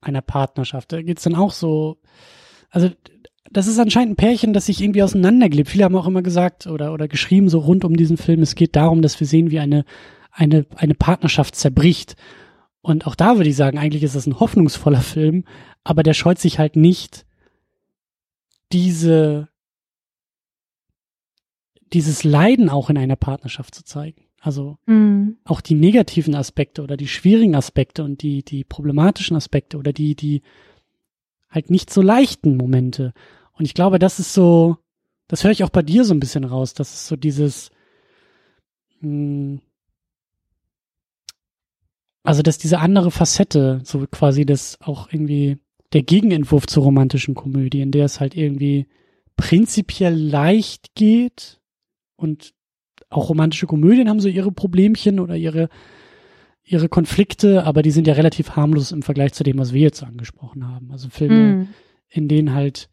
einer 0.02 0.20
Partnerschaft, 0.20 0.92
da 0.92 1.00
geht's 1.00 1.22
dann 1.22 1.34
auch 1.34 1.52
so, 1.52 1.96
also 2.68 2.90
das 3.50 3.68
ist 3.68 3.78
anscheinend 3.78 4.12
ein 4.12 4.16
Pärchen, 4.16 4.52
das 4.52 4.66
sich 4.66 4.82
irgendwie 4.82 5.02
auseinandergelebt. 5.02 5.70
Viele 5.70 5.84
haben 5.84 5.96
auch 5.96 6.06
immer 6.06 6.20
gesagt 6.20 6.66
oder, 6.66 6.92
oder 6.92 7.08
geschrieben 7.08 7.48
so 7.48 7.60
rund 7.60 7.86
um 7.86 7.96
diesen 7.96 8.18
Film, 8.18 8.42
es 8.42 8.54
geht 8.54 8.76
darum, 8.76 9.00
dass 9.00 9.18
wir 9.18 9.26
sehen, 9.26 9.50
wie 9.50 9.60
eine, 9.60 9.86
eine, 10.30 10.66
eine 10.76 10.94
Partnerschaft 10.94 11.56
zerbricht. 11.56 12.16
Und 12.82 13.06
auch 13.06 13.14
da 13.14 13.38
würde 13.38 13.48
ich 13.48 13.56
sagen, 13.56 13.78
eigentlich 13.78 14.02
ist 14.02 14.14
das 14.14 14.26
ein 14.26 14.40
hoffnungsvoller 14.40 15.00
Film, 15.00 15.44
aber 15.88 16.02
der 16.02 16.12
scheut 16.12 16.38
sich 16.38 16.58
halt 16.58 16.76
nicht, 16.76 17.24
diese, 18.72 19.48
dieses 21.94 22.24
Leiden 22.24 22.68
auch 22.68 22.90
in 22.90 22.98
einer 22.98 23.16
Partnerschaft 23.16 23.74
zu 23.74 23.84
zeigen. 23.84 24.26
Also 24.38 24.76
mhm. 24.84 25.38
auch 25.44 25.62
die 25.62 25.74
negativen 25.74 26.34
Aspekte 26.34 26.82
oder 26.82 26.98
die 26.98 27.08
schwierigen 27.08 27.54
Aspekte 27.54 28.04
und 28.04 28.20
die, 28.20 28.42
die 28.42 28.64
problematischen 28.64 29.34
Aspekte 29.34 29.78
oder 29.78 29.94
die, 29.94 30.14
die 30.14 30.42
halt 31.48 31.70
nicht 31.70 31.88
so 31.90 32.02
leichten 32.02 32.58
Momente. 32.58 33.14
Und 33.54 33.64
ich 33.64 33.72
glaube, 33.72 33.98
das 33.98 34.20
ist 34.20 34.34
so, 34.34 34.76
das 35.26 35.42
höre 35.42 35.52
ich 35.52 35.64
auch 35.64 35.70
bei 35.70 35.80
dir 35.80 36.04
so 36.04 36.12
ein 36.12 36.20
bisschen 36.20 36.44
raus, 36.44 36.74
das 36.74 36.92
ist 36.92 37.06
so 37.06 37.16
dieses, 37.16 37.70
mh, 39.00 39.08
hm, 39.08 39.60
also 42.24 42.42
dass 42.42 42.58
diese 42.58 42.78
andere 42.78 43.10
Facette, 43.10 43.80
so 43.84 44.06
quasi 44.06 44.44
das 44.44 44.78
auch 44.82 45.10
irgendwie 45.10 45.58
der 45.92 46.02
Gegenentwurf 46.02 46.66
zur 46.66 46.84
romantischen 46.84 47.34
Komödie, 47.34 47.80
in 47.80 47.90
der 47.90 48.04
es 48.04 48.20
halt 48.20 48.36
irgendwie 48.36 48.86
prinzipiell 49.36 50.14
leicht 50.14 50.94
geht 50.94 51.60
und 52.16 52.52
auch 53.10 53.30
romantische 53.30 53.66
Komödien 53.66 54.08
haben 54.08 54.20
so 54.20 54.28
ihre 54.28 54.52
Problemchen 54.52 55.20
oder 55.20 55.36
ihre 55.36 55.68
ihre 56.64 56.90
Konflikte, 56.90 57.64
aber 57.64 57.80
die 57.80 57.90
sind 57.90 58.06
ja 58.06 58.12
relativ 58.12 58.50
harmlos 58.50 58.92
im 58.92 59.02
Vergleich 59.02 59.32
zu 59.32 59.42
dem, 59.42 59.58
was 59.58 59.72
wir 59.72 59.80
jetzt 59.80 60.02
angesprochen 60.02 60.68
haben. 60.68 60.92
Also 60.92 61.08
Filme, 61.08 61.64
mm. 61.64 61.68
in 62.10 62.28
denen 62.28 62.52
halt 62.52 62.90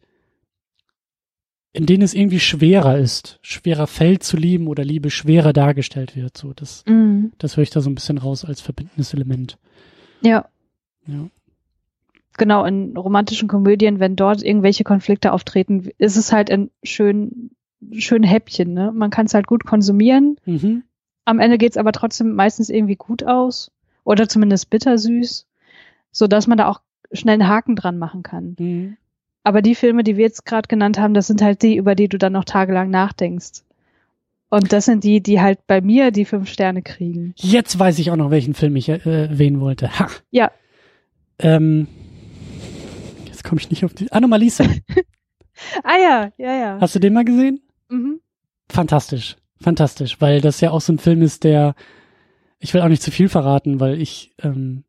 in 1.76 1.84
denen 1.84 2.02
es 2.02 2.14
irgendwie 2.14 2.40
schwerer 2.40 2.96
ist, 2.96 3.38
schwerer 3.42 3.86
fällt 3.86 4.22
zu 4.22 4.38
lieben 4.38 4.66
oder 4.66 4.82
Liebe 4.82 5.10
schwerer 5.10 5.52
dargestellt 5.52 6.16
wird. 6.16 6.34
So, 6.34 6.54
das, 6.54 6.84
mm. 6.86 7.26
das 7.36 7.58
höre 7.58 7.64
ich 7.64 7.70
da 7.70 7.82
so 7.82 7.90
ein 7.90 7.94
bisschen 7.94 8.16
raus 8.16 8.46
als 8.46 8.62
verbindendes 8.62 9.12
Element. 9.12 9.58
Ja. 10.22 10.48
Ja. 11.06 11.28
Genau, 12.38 12.64
in 12.64 12.96
romantischen 12.96 13.48
Komödien, 13.48 14.00
wenn 14.00 14.16
dort 14.16 14.42
irgendwelche 14.42 14.84
Konflikte 14.84 15.32
auftreten, 15.32 15.88
ist 15.98 16.16
es 16.16 16.32
halt 16.32 16.50
ein 16.50 16.70
schön, 16.82 17.50
schön 17.92 18.22
Häppchen, 18.22 18.74
ne? 18.74 18.92
Man 18.92 19.10
kann 19.10 19.26
es 19.26 19.34
halt 19.34 19.46
gut 19.46 19.64
konsumieren. 19.64 20.36
Mhm. 20.44 20.82
Am 21.24 21.40
Ende 21.40 21.58
geht's 21.58 21.76
aber 21.76 21.92
trotzdem 21.92 22.34
meistens 22.34 22.70
irgendwie 22.70 22.96
gut 22.96 23.24
aus. 23.24 23.70
Oder 24.04 24.28
zumindest 24.28 24.70
bittersüß, 24.70 25.46
so 26.12 26.26
dass 26.28 26.46
man 26.46 26.58
da 26.58 26.68
auch 26.68 26.80
schnell 27.12 27.34
einen 27.34 27.48
Haken 27.48 27.74
dran 27.74 27.98
machen 27.98 28.22
kann. 28.22 28.56
Mhm. 28.58 28.96
Aber 29.42 29.62
die 29.62 29.74
Filme, 29.74 30.04
die 30.04 30.16
wir 30.16 30.24
jetzt 30.24 30.44
gerade 30.44 30.68
genannt 30.68 30.98
haben, 30.98 31.14
das 31.14 31.26
sind 31.26 31.42
halt 31.42 31.62
die, 31.62 31.76
über 31.76 31.94
die 31.94 32.08
du 32.08 32.18
dann 32.18 32.32
noch 32.32 32.44
tagelang 32.44 32.90
nachdenkst. 32.90 33.62
Und 34.48 34.72
das 34.72 34.84
sind 34.84 35.04
die, 35.04 35.20
die 35.20 35.40
halt 35.40 35.66
bei 35.66 35.80
mir 35.80 36.10
die 36.10 36.24
fünf 36.24 36.48
Sterne 36.48 36.82
kriegen. 36.82 37.32
Jetzt 37.36 37.78
weiß 37.78 37.98
ich 37.98 38.10
auch 38.10 38.16
noch, 38.16 38.30
welchen 38.30 38.54
Film 38.54 38.76
ich 38.76 38.88
äh, 38.88 38.98
erwähnen 38.98 39.60
wollte. 39.60 39.98
Ha. 39.98 40.08
Ja. 40.30 40.50
Ähm, 41.38 41.88
komme 43.46 43.60
ich 43.60 43.70
nicht 43.70 43.84
auf 43.84 43.94
die. 43.94 44.10
Anomalisa. 44.12 44.64
ah 45.84 45.96
ja, 45.96 46.32
ja, 46.36 46.54
ja. 46.54 46.78
Hast 46.80 46.94
du 46.94 46.98
den 46.98 47.14
mal 47.14 47.24
gesehen? 47.24 47.60
Mhm. 47.88 48.20
Fantastisch. 48.68 49.36
Fantastisch, 49.60 50.20
weil 50.20 50.40
das 50.42 50.60
ja 50.60 50.70
auch 50.70 50.82
so 50.82 50.92
ein 50.92 50.98
Film 50.98 51.22
ist, 51.22 51.44
der, 51.44 51.74
ich 52.58 52.74
will 52.74 52.82
auch 52.82 52.88
nicht 52.88 53.02
zu 53.02 53.10
viel 53.10 53.30
verraten, 53.30 53.80
weil 53.80 54.00
ich, 54.00 54.34
ähm, 54.42 54.84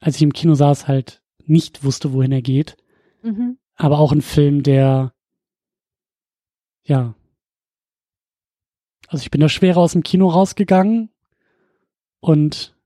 als 0.00 0.16
ich 0.16 0.22
im 0.22 0.32
Kino 0.32 0.54
saß, 0.54 0.88
halt 0.88 1.22
nicht 1.46 1.84
wusste, 1.84 2.12
wohin 2.12 2.32
er 2.32 2.42
geht. 2.42 2.76
Mhm 3.22 3.58
aber 3.78 4.00
auch 4.00 4.12
ein 4.12 4.22
Film, 4.22 4.62
der 4.62 5.14
ja. 6.82 7.14
Also 9.06 9.22
ich 9.22 9.30
bin 9.30 9.40
da 9.40 9.48
schwer 9.48 9.76
aus 9.78 9.92
dem 9.92 10.02
Kino 10.02 10.28
rausgegangen 10.28 11.10
und 12.20 12.76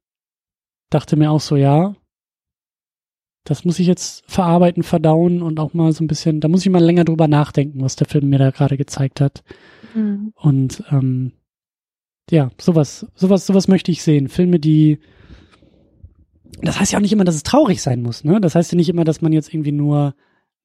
dachte 0.91 1.17
mir 1.17 1.31
auch 1.31 1.41
so, 1.41 1.57
ja, 1.57 1.97
das 3.45 3.65
muss 3.65 3.79
ich 3.79 3.87
jetzt 3.87 4.25
verarbeiten, 4.31 4.83
verdauen 4.83 5.43
und 5.43 5.59
auch 5.59 5.75
mal 5.75 5.93
so 5.93 6.05
ein 6.05 6.07
bisschen, 6.07 6.41
da 6.41 6.49
muss 6.49 6.65
ich 6.65 6.71
mal 6.71 6.83
länger 6.83 7.05
drüber 7.05 7.29
nachdenken, 7.29 7.83
was 7.83 7.97
der 7.97 8.07
Film 8.07 8.29
mir 8.29 8.39
da 8.39 8.51
gerade 8.51 8.77
gezeigt 8.77 9.21
hat. 9.21 9.43
Mhm. 9.95 10.33
Und 10.37 10.85
ähm, 10.91 11.33
ja, 12.31 12.51
sowas, 12.61 13.07
sowas, 13.15 13.47
sowas 13.47 13.69
möchte 13.69 13.91
ich 13.91 14.03
sehen. 14.03 14.29
Filme, 14.29 14.61
die 14.61 14.99
das 16.61 16.79
heißt 16.79 16.93
ja 16.93 16.99
auch 16.99 17.03
nicht 17.03 17.13
immer, 17.13 17.25
dass 17.25 17.35
es 17.35 17.43
traurig 17.43 17.83
sein 17.83 18.03
muss, 18.03 18.25
ne? 18.25 18.41
Das 18.41 18.55
heißt 18.55 18.73
ja 18.73 18.77
nicht 18.77 18.89
immer, 18.89 19.05
dass 19.05 19.21
man 19.23 19.33
jetzt 19.33 19.53
irgendwie 19.53 19.73
nur 19.73 20.15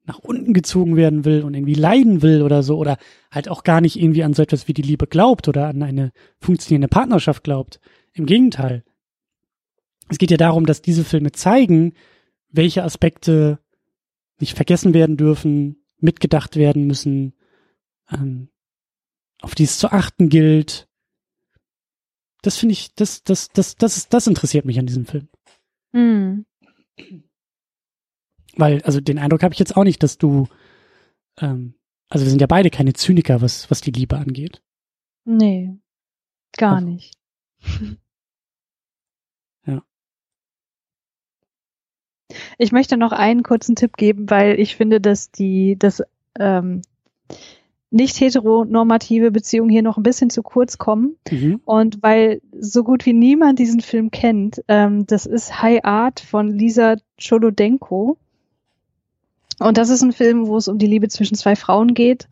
nach 0.06 0.20
unten 0.20 0.54
gezogen 0.54 0.95
werden 0.95 1.26
will 1.26 1.44
und 1.44 1.54
irgendwie 1.54 1.74
leiden 1.74 2.22
will 2.22 2.41
oder 2.41 2.64
so 2.64 2.78
oder 2.78 2.98
halt 3.32 3.49
auch 3.49 3.64
gar 3.64 3.82
nicht 3.82 3.99
irgendwie 3.99 4.24
an 4.24 4.34
so 4.34 4.41
etwas 4.41 4.68
wie 4.68 4.74
die 4.74 4.82
Liebe 4.82 5.08
glaubt 5.08 5.48
oder 5.48 5.68
an 5.68 5.84
eine 5.84 6.12
funktionierende 6.40 6.88
Partnerschaft 6.88 7.44
glaubt. 7.44 7.80
Im 8.14 8.26
Gegenteil. 8.26 8.84
Es 10.08 10.18
geht 10.18 10.32
ja 10.32 10.38
darum, 10.38 10.66
dass 10.66 10.82
diese 10.82 11.04
Filme 11.04 11.34
zeigen, 11.34 11.94
welche 12.49 12.84
Aspekte 12.84 13.60
nicht 14.40 14.56
vergessen 14.56 14.94
werden 14.94 15.18
dürfen, 15.18 15.84
mitgedacht 15.99 16.56
werden 16.56 16.86
müssen, 16.86 17.34
ähm, 18.11 18.49
auf 19.41 19.56
die 19.56 19.64
es 19.64 19.80
zu 19.80 19.91
achten 19.91 20.30
gilt. 20.30 20.88
Das 22.41 22.57
finde 22.57 22.74
ich, 22.74 22.94
das, 22.95 23.24
das, 23.24 23.49
das, 23.49 23.76
das, 23.76 24.10
das 24.10 24.28
interessiert 24.28 24.65
mich 24.65 24.80
an 24.80 24.86
diesem 24.86 25.06
Film. 25.06 25.28
Mhm. 25.91 26.45
Weil, 28.56 28.82
also 28.84 28.99
den 28.99 29.19
Eindruck 29.19 29.44
habe 29.44 29.53
ich 29.53 29.60
jetzt 29.60 29.76
auch 29.76 29.84
nicht, 29.84 30.02
dass 30.02 30.18
du, 30.18 30.48
ähm, 31.40 31.76
also 32.10 32.26
wir 32.26 32.30
sind 32.30 32.41
ja 32.41 32.48
beide 32.48 32.69
keine 32.69 32.94
Zyniker, 32.94 33.41
was, 33.41 33.69
was 33.69 33.82
die 33.82 33.91
Liebe 33.91 34.18
angeht. 34.18 34.61
Nee, 35.26 35.78
gar 36.57 36.76
also. 36.76 36.88
nicht. 36.88 37.18
ja. 39.65 39.84
Ich 42.58 42.72
möchte 42.72 42.98
noch 42.98 43.12
einen 43.12 43.44
kurzen 43.44 43.76
Tipp 43.76 43.98
geben, 43.98 44.30
weil 44.30 44.60
ich 44.60 44.76
finde, 44.76 44.99
dass 44.99 45.32
die, 45.32 45.78
dass, 45.78 46.04
ähm, 46.38 46.82
nicht 47.90 48.20
heteronormative 48.20 49.32
Beziehungen 49.32 49.70
hier 49.70 49.82
noch 49.82 49.98
ein 49.98 50.04
bisschen 50.04 50.30
zu 50.30 50.44
kurz 50.44 50.78
kommen. 50.78 51.16
Mhm. 51.32 51.62
Und 51.64 52.04
weil 52.04 52.41
so 52.60 52.84
gut 52.84 53.06
wie 53.06 53.14
niemand 53.14 53.60
diesen 53.60 53.80
Film 53.80 54.12
kennt, 54.12 54.62
ähm, 54.68 55.06
das 55.08 55.26
ist 55.26 55.62
High 55.62 55.86
Art 55.86 56.20
von 56.20 56.52
Lisa 56.52 56.95
Cholodenko. 57.18 58.18
Und 59.60 59.78
das 59.78 59.90
ist 59.90 60.02
ein 60.02 60.12
Film, 60.12 60.48
wo 60.48 60.58
es 60.58 60.68
um 60.68 60.78
die 60.78 60.88
Liebe 60.88 61.08
zwischen 61.08 61.36
zwei 61.36 61.56
Frauen 61.56 61.94
geht. 61.94 62.28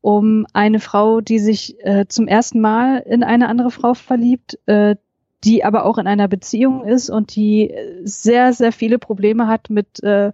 Um 0.00 0.46
eine 0.52 0.80
Frau, 0.80 1.20
die 1.20 1.38
sich 1.38 1.76
äh, 1.84 2.06
zum 2.08 2.28
ersten 2.28 2.60
Mal 2.60 2.98
in 2.98 3.22
eine 3.22 3.48
andere 3.48 3.70
Frau 3.70 3.94
verliebt, 3.94 4.58
äh, 4.66 4.96
die 5.44 5.64
aber 5.64 5.84
auch 5.84 5.98
in 5.98 6.06
einer 6.06 6.28
Beziehung 6.28 6.84
ist 6.84 7.10
und 7.10 7.34
die 7.36 7.72
sehr, 8.02 8.52
sehr 8.52 8.72
viele 8.72 8.98
Probleme 8.98 9.46
hat 9.46 9.70
mit, 9.70 10.02
äh, 10.02 10.32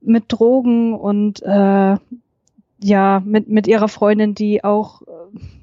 mit 0.00 0.24
Drogen 0.28 0.94
und 0.94 1.42
äh, 1.42 1.96
ja, 2.82 3.22
mit, 3.24 3.48
mit 3.48 3.66
ihrer 3.66 3.88
Freundin, 3.88 4.34
die 4.34 4.62
auch 4.64 5.02
äh, 5.02 5.06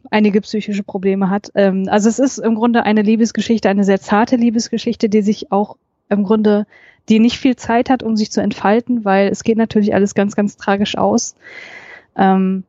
einige 0.09 0.41
psychische 0.41 0.83
Probleme 0.83 1.29
hat. 1.29 1.51
Ähm, 1.55 1.87
also 1.89 2.09
es 2.09 2.19
ist 2.19 2.37
im 2.37 2.55
Grunde 2.55 2.83
eine 2.83 3.01
Liebesgeschichte, 3.01 3.69
eine 3.69 3.83
sehr 3.83 3.99
zarte 3.99 4.35
Liebesgeschichte, 4.35 5.09
die 5.09 5.21
sich 5.21 5.51
auch 5.51 5.77
im 6.09 6.23
Grunde, 6.23 6.65
die 7.09 7.19
nicht 7.19 7.37
viel 7.37 7.55
Zeit 7.55 7.89
hat, 7.89 8.01
um 8.01 8.15
sich 8.15 8.31
zu 8.31 8.41
entfalten, 8.41 9.05
weil 9.05 9.27
es 9.27 9.43
geht 9.43 9.57
natürlich 9.57 9.93
alles 9.93 10.15
ganz, 10.15 10.35
ganz 10.35 10.55
tragisch 10.57 10.97
aus. 10.97 11.35
Ähm, 12.15 12.63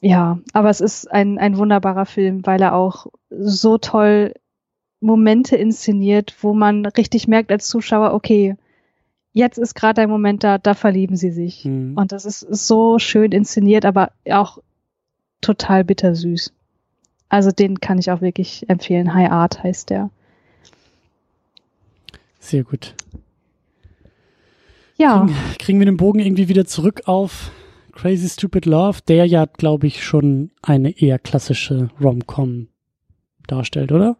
ja, 0.00 0.38
aber 0.52 0.70
es 0.70 0.80
ist 0.80 1.10
ein, 1.10 1.38
ein 1.38 1.56
wunderbarer 1.56 2.06
Film, 2.06 2.44
weil 2.46 2.60
er 2.60 2.74
auch 2.74 3.06
so 3.30 3.78
toll 3.78 4.34
Momente 5.00 5.56
inszeniert, 5.56 6.36
wo 6.40 6.52
man 6.52 6.84
richtig 6.84 7.26
merkt 7.26 7.50
als 7.50 7.68
Zuschauer, 7.68 8.12
okay, 8.12 8.56
jetzt 9.32 9.58
ist 9.58 9.74
gerade 9.74 10.02
ein 10.02 10.10
Moment 10.10 10.44
da, 10.44 10.58
da 10.58 10.74
verlieben 10.74 11.16
sie 11.16 11.30
sich. 11.30 11.64
Mhm. 11.64 11.96
Und 11.96 12.12
das 12.12 12.24
ist, 12.24 12.40
so 12.40 12.98
schön 12.98 13.32
inszeniert, 13.32 13.84
aber 13.84 14.12
auch 14.30 14.58
total 15.40 15.84
bittersüß. 15.84 16.52
Also 17.28 17.50
den 17.50 17.80
kann 17.80 17.98
ich 17.98 18.10
auch 18.10 18.20
wirklich 18.20 18.68
empfehlen. 18.68 19.14
High 19.14 19.30
Art 19.30 19.62
heißt 19.62 19.90
der. 19.90 20.10
Sehr 22.40 22.64
gut. 22.64 22.94
Ja. 24.96 25.20
Kriegen, 25.20 25.36
kriegen 25.58 25.78
wir 25.78 25.86
den 25.86 25.96
Bogen 25.96 26.18
irgendwie 26.18 26.48
wieder 26.48 26.66
zurück 26.66 27.02
auf 27.06 27.52
Crazy 27.92 28.28
Stupid 28.28 28.66
Love, 28.66 28.98
der 29.06 29.26
ja, 29.26 29.46
glaube 29.46 29.86
ich, 29.86 30.04
schon 30.04 30.50
eine 30.62 30.90
eher 31.00 31.18
klassische 31.18 31.90
Rom-Com 32.00 32.68
darstellt, 33.50 33.92
oder? 33.92 34.16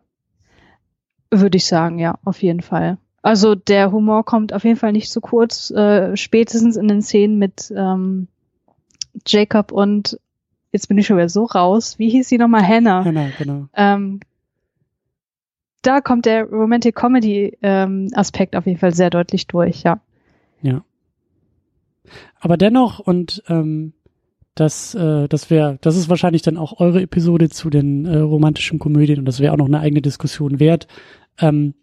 Würde 1.30 1.56
ich 1.56 1.66
sagen, 1.66 1.98
ja, 1.98 2.18
auf 2.24 2.42
jeden 2.42 2.62
Fall. 2.62 2.98
Also 3.22 3.54
der 3.54 3.92
Humor 3.92 4.24
kommt 4.24 4.52
auf 4.52 4.64
jeden 4.64 4.76
Fall 4.76 4.92
nicht 4.92 5.10
zu 5.10 5.20
kurz, 5.20 5.70
äh, 5.70 6.16
spätestens 6.16 6.76
in 6.76 6.88
den 6.88 7.02
Szenen 7.02 7.38
mit 7.38 7.72
ähm, 7.76 8.28
Jacob 9.26 9.72
und 9.72 10.18
jetzt 10.72 10.88
bin 10.88 10.98
ich 10.98 11.06
schon 11.06 11.16
wieder 11.16 11.28
so 11.28 11.44
raus. 11.44 11.98
Wie 11.98 12.08
hieß 12.08 12.28
sie 12.28 12.38
nochmal? 12.38 12.66
Hannah. 12.66 13.04
Hannah, 13.04 13.28
genau. 13.38 13.66
Ähm, 13.74 14.20
da 15.82 16.00
kommt 16.00 16.26
der 16.26 16.44
Romantic 16.44 16.94
Comedy 16.94 17.56
ähm, 17.62 18.08
Aspekt 18.14 18.56
auf 18.56 18.66
jeden 18.66 18.78
Fall 18.78 18.94
sehr 18.94 19.10
deutlich 19.10 19.46
durch, 19.46 19.82
ja. 19.82 20.00
Ja. 20.62 20.82
Aber 22.40 22.56
dennoch, 22.56 22.98
und 22.98 23.42
ähm, 23.48 23.92
das, 24.54 24.94
äh, 24.94 25.28
das 25.28 25.50
wäre, 25.50 25.78
das 25.80 25.96
ist 25.96 26.08
wahrscheinlich 26.08 26.42
dann 26.42 26.56
auch 26.56 26.80
eure 26.80 27.02
Episode 27.02 27.48
zu 27.48 27.70
den 27.70 28.04
äh, 28.04 28.18
romantischen 28.18 28.78
Komödien 28.78 29.18
und 29.18 29.24
das 29.24 29.40
wäre 29.40 29.52
auch 29.52 29.58
noch 29.58 29.66
eine 29.66 29.80
eigene 29.80 30.02
Diskussion 30.02 30.60
wert. 30.60 30.86
Ähm, 31.38 31.74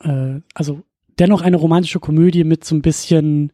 äh, 0.00 0.40
also 0.54 0.82
dennoch 1.18 1.42
eine 1.42 1.56
romantische 1.56 2.00
Komödie 2.00 2.44
mit 2.44 2.64
so 2.64 2.74
ein 2.74 2.82
bisschen, 2.82 3.52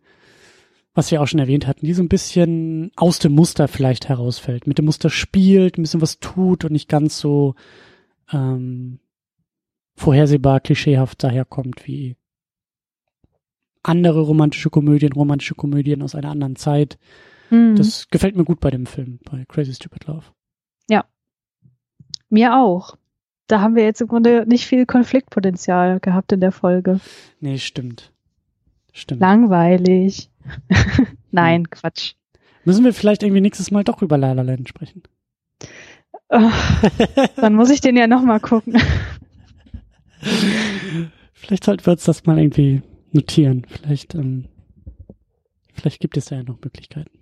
was 0.95 1.11
wir 1.11 1.21
auch 1.21 1.27
schon 1.27 1.41
erwähnt 1.41 1.67
hatten, 1.67 1.87
die 1.87 1.95
so 1.95 2.03
ein 2.03 2.09
bisschen 2.09 2.93
aus 2.97 3.19
dem 3.19 3.33
Muster 3.33 3.69
vielleicht 3.69 4.09
herausfällt, 4.09 4.67
mit 4.67 4.79
dem 4.79 4.85
Muster 4.85 5.11
spielt, 5.11 5.79
ein 5.79 5.83
bisschen 5.83 6.03
was 6.03 6.19
tut 6.19 6.65
und 6.65 6.73
nicht 6.73 6.89
ganz 6.89 7.19
so 7.19 7.55
ähm, 8.33 9.01
vorhersehbar, 9.95 10.61
klischeehaft 10.61 11.23
daherkommt 11.23 11.87
wie 11.87 12.17
andere 13.83 14.21
romantische 14.21 14.71
Komödien, 14.71 15.13
romantische 15.13 15.55
Komödien 15.55 16.03
aus 16.03 16.15
einer 16.15 16.31
anderen 16.31 16.57
Zeit. 16.57 16.99
Mhm. 17.53 17.77
Das 17.77 18.09
gefällt 18.09 18.37
mir 18.37 18.45
gut 18.45 18.61
bei 18.61 18.71
dem 18.71 18.87
Film, 18.87 19.21
bei 19.25 19.45
Crazy 19.47 19.75
Stupid 19.75 20.07
Love. 20.07 20.25
Ja. 20.89 21.05
Mir 22.29 22.57
auch 22.57 22.97
da 23.53 23.61
haben 23.61 23.77
wir 23.77 23.85
jetzt 23.85 24.01
im 24.01 24.09
Grunde 24.09 24.47
nicht 24.47 24.67
viel 24.67 24.87
Konfliktpotenzial 24.87 26.01
gehabt 26.01 26.33
in 26.33 26.41
der 26.41 26.53
Folge. 26.53 27.01
Nee, 27.41 27.59
stimmt. 27.59 28.11
Stimmt. 28.93 29.21
Langweilig. 29.21 30.31
Nein, 31.31 31.65
hm. 31.65 31.71
Quatsch. 31.71 32.15
Müssen 32.65 32.85
wir 32.85 32.95
vielleicht 32.95 33.23
irgendwie 33.23 33.43
nächstes 33.43 33.71
Mal 33.71 33.85
doch 33.85 34.01
über 34.01 34.17
La 34.17 34.33
La 34.33 34.41
Land 34.43 34.71
sprechen? 34.71 35.03
Oh, 36.31 36.51
dann 37.37 37.55
muss 37.55 37.69
ich 37.69 37.83
den 37.83 37.97
ja 37.97 38.07
nochmal 38.07 38.41
gucken. 38.41 38.81
vielleicht 41.33 41.65
sollten 41.65 41.85
wir 41.85 41.93
uns 41.93 42.05
das 42.05 42.25
mal 42.25 42.39
irgendwie 42.39 42.81
notieren. 43.11 43.67
Vielleicht, 43.69 44.15
ähm, 44.15 44.47
vielleicht 45.75 46.01
gibt 46.01 46.17
es 46.17 46.31
ja 46.31 46.43
noch 46.43 46.59
Möglichkeiten. 46.63 47.22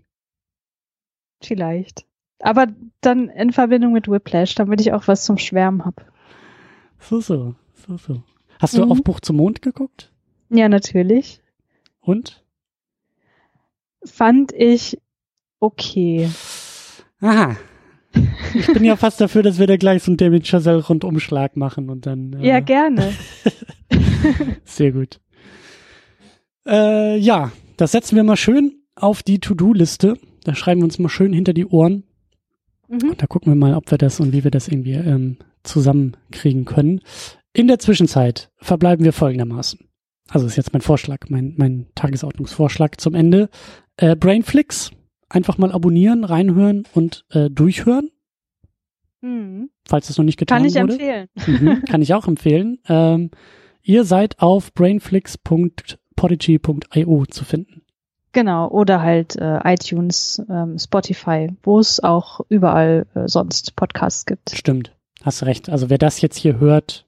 Vielleicht. 1.42 2.04
Aber 2.40 2.68
dann 3.00 3.28
in 3.28 3.52
Verbindung 3.52 3.92
mit 3.92 4.08
Whiplash, 4.08 4.54
damit 4.54 4.80
ich 4.80 4.92
auch 4.92 5.08
was 5.08 5.24
zum 5.24 5.38
Schwärmen 5.38 5.84
habe. 5.84 6.02
So, 6.98 7.20
so, 7.20 7.54
so, 7.74 7.96
so. 7.96 8.22
Hast 8.58 8.76
du 8.76 8.84
mhm. 8.84 8.92
auf 8.92 9.02
Buch 9.02 9.20
zum 9.20 9.36
Mond 9.36 9.62
geguckt? 9.62 10.12
Ja, 10.50 10.68
natürlich. 10.68 11.40
Und? 12.00 12.44
Fand 14.04 14.52
ich 14.52 14.98
okay. 15.60 16.30
Aha. 17.20 17.56
Ich 18.54 18.66
bin 18.66 18.84
ja 18.84 18.96
fast 18.96 19.20
dafür, 19.20 19.42
dass 19.42 19.58
wir 19.58 19.66
da 19.66 19.76
gleich 19.76 20.02
so 20.02 20.10
einen 20.10 20.16
David 20.16 20.46
Chazelle 20.46 20.84
Rundumschlag 20.84 21.56
machen 21.56 21.90
und 21.90 22.06
dann. 22.06 22.32
Äh, 22.34 22.48
ja, 22.48 22.60
gerne. 22.60 23.12
Sehr 24.64 24.92
gut. 24.92 25.20
Äh, 26.66 27.18
ja, 27.18 27.52
das 27.76 27.92
setzen 27.92 28.16
wir 28.16 28.24
mal 28.24 28.36
schön 28.36 28.82
auf 28.96 29.22
die 29.22 29.38
To-Do-Liste. 29.38 30.18
Da 30.44 30.54
schreiben 30.54 30.80
wir 30.80 30.84
uns 30.84 30.98
mal 30.98 31.08
schön 31.08 31.32
hinter 31.32 31.52
die 31.52 31.66
Ohren. 31.66 32.04
Mhm. 32.88 33.14
Da 33.16 33.26
gucken 33.26 33.52
wir 33.52 33.56
mal, 33.56 33.74
ob 33.74 33.90
wir 33.90 33.98
das 33.98 34.20
und 34.20 34.32
wie 34.32 34.44
wir 34.44 34.50
das 34.50 34.68
irgendwie 34.68 34.92
ähm, 34.92 35.36
zusammenkriegen 35.62 36.64
können. 36.64 37.00
In 37.52 37.68
der 37.68 37.78
Zwischenzeit 37.78 38.50
verbleiben 38.56 39.04
wir 39.04 39.12
folgendermaßen. 39.12 39.80
Also 40.28 40.46
ist 40.46 40.56
jetzt 40.56 40.72
mein 40.72 40.82
Vorschlag, 40.82 41.28
mein, 41.28 41.54
mein 41.56 41.86
Tagesordnungsvorschlag 41.94 43.00
zum 43.00 43.14
Ende. 43.14 43.48
Äh, 43.96 44.16
Brainflix, 44.16 44.90
einfach 45.28 45.58
mal 45.58 45.72
abonnieren, 45.72 46.24
reinhören 46.24 46.84
und 46.94 47.24
äh, 47.30 47.50
durchhören. 47.50 48.10
Mhm. 49.20 49.70
Falls 49.86 50.08
es 50.08 50.16
noch 50.18 50.24
nicht 50.24 50.38
getan 50.38 50.62
wurde. 50.62 50.72
Kann 50.72 50.88
ich 50.88 50.94
wurde. 50.94 51.02
empfehlen. 51.02 51.28
Mhm, 51.76 51.84
kann 51.84 52.02
ich 52.02 52.14
auch 52.14 52.28
empfehlen. 52.28 52.78
Ähm, 52.88 53.32
ihr 53.82 54.04
seid 54.04 54.38
auf 54.38 54.72
brainflix.podigy.io 54.72 57.26
zu 57.26 57.44
finden. 57.44 57.80
Genau, 58.32 58.69
oder 58.69 59.02
halt 59.02 59.36
äh, 59.36 59.59
iTunes, 59.65 60.40
ähm, 60.48 60.78
Spotify, 60.78 61.48
wo 61.62 61.81
es 61.81 62.01
auch 62.01 62.40
überall 62.48 63.07
äh, 63.15 63.27
sonst 63.27 63.74
Podcasts 63.74 64.24
gibt. 64.24 64.51
Stimmt, 64.51 64.94
hast 65.23 65.43
recht. 65.43 65.69
Also 65.69 65.90
wer 65.90 65.98
das 65.98 66.20
jetzt 66.20 66.36
hier 66.36 66.61
hört, 66.61 67.07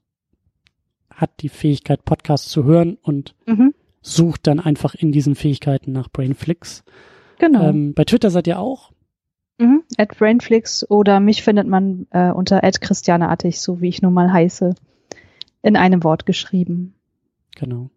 hat 1.11 1.31
die 1.41 1.49
Fähigkeit, 1.49 2.05
Podcasts 2.05 2.49
zu 2.49 2.65
hören 2.65 2.99
und 3.03 3.37
mhm. 3.47 3.73
sucht 4.01 4.49
dann 4.49 4.59
einfach 4.59 4.95
in 4.95 5.13
diesen 5.13 5.37
Fähigkeiten 5.37 5.93
nach 5.93 6.11
Brainflix. 6.11 6.83
Genau. 7.39 7.69
Ähm, 7.69 7.95
bei 7.95 8.05
Twitter 8.05 8.31
seid 8.31 8.49
ihr 8.49 8.59
auch? 8.59 8.91
Mhm, 9.59 9.85
at 9.97 10.17
Brainflix 10.19 10.89
oder 10.91 11.21
mich 11.21 11.43
findet 11.45 11.69
man 11.69 12.09
äh, 12.11 12.31
unter 12.31 12.65
at 12.65 12.81
Christiane 12.81 13.29
Attig, 13.29 13.61
so 13.61 13.81
wie 13.81 13.89
ich 13.89 14.03
nun 14.03 14.13
mal 14.13 14.33
heiße. 14.33 14.75
In 15.63 15.77
einem 15.77 16.03
Wort 16.03 16.27
geschrieben. 16.27 16.95
Genau. 17.55 17.91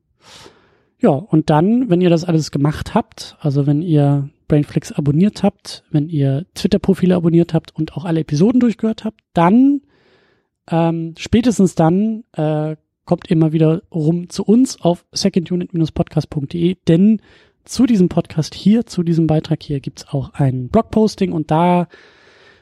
Ja, 1.06 1.11
und 1.11 1.52
dann, 1.52 1.91
wenn 1.91 2.02
ihr 2.02 2.10
das 2.10 2.23
alles 2.23 2.49
gemacht 2.49 2.95
habt, 2.95 3.38
also 3.40 3.68
wenn 3.68 3.84
ihr 3.84 4.27
Brainflix 4.48 4.91
abonniert 4.91 5.44
habt, 5.44 5.84
wenn 5.91 6.10
ihr 6.10 6.48
Twitter-Profile 6.56 7.14
abonniert 7.14 7.53
habt 7.53 7.76
und 7.76 7.95
auch 7.95 8.06
alle 8.06 8.22
Episoden 8.22 8.60
durchgehört 8.60 9.06
habt, 9.06 9.22
dann, 9.34 9.82
ähm, 10.68 11.14
spätestens 11.19 11.76
dann, 11.76 12.23
äh, 12.32 12.76
kommt 13.06 13.30
mal 13.36 13.53
wieder 13.53 13.84
rum 13.94 14.30
zu 14.32 14.44
uns 14.45 14.82
auf 14.82 15.06
secondunit-podcast.de, 15.11 16.77
denn 16.88 17.22
zu 17.65 17.86
diesem 17.86 18.10
Podcast 18.10 18.56
hier, 18.56 18.88
zu 18.88 19.03
diesem 19.03 19.27
Beitrag 19.27 19.61
hier 19.61 19.82
gibt's 19.82 20.07
auch 20.07 20.34
ein 20.34 20.69
Blogposting 20.69 21.34
und 21.34 21.52
da 21.52 21.88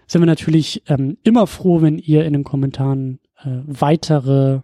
sind 0.05 0.21
wir 0.21 0.25
natürlich 0.25 0.83
ähm, 0.89 1.17
immer 1.23 1.47
froh, 1.47 1.81
wenn 1.81 1.97
ihr 1.97 2.25
in 2.25 2.33
den 2.33 2.43
Kommentaren 2.43 3.21
äh, 3.41 3.61
weitere 3.65 4.59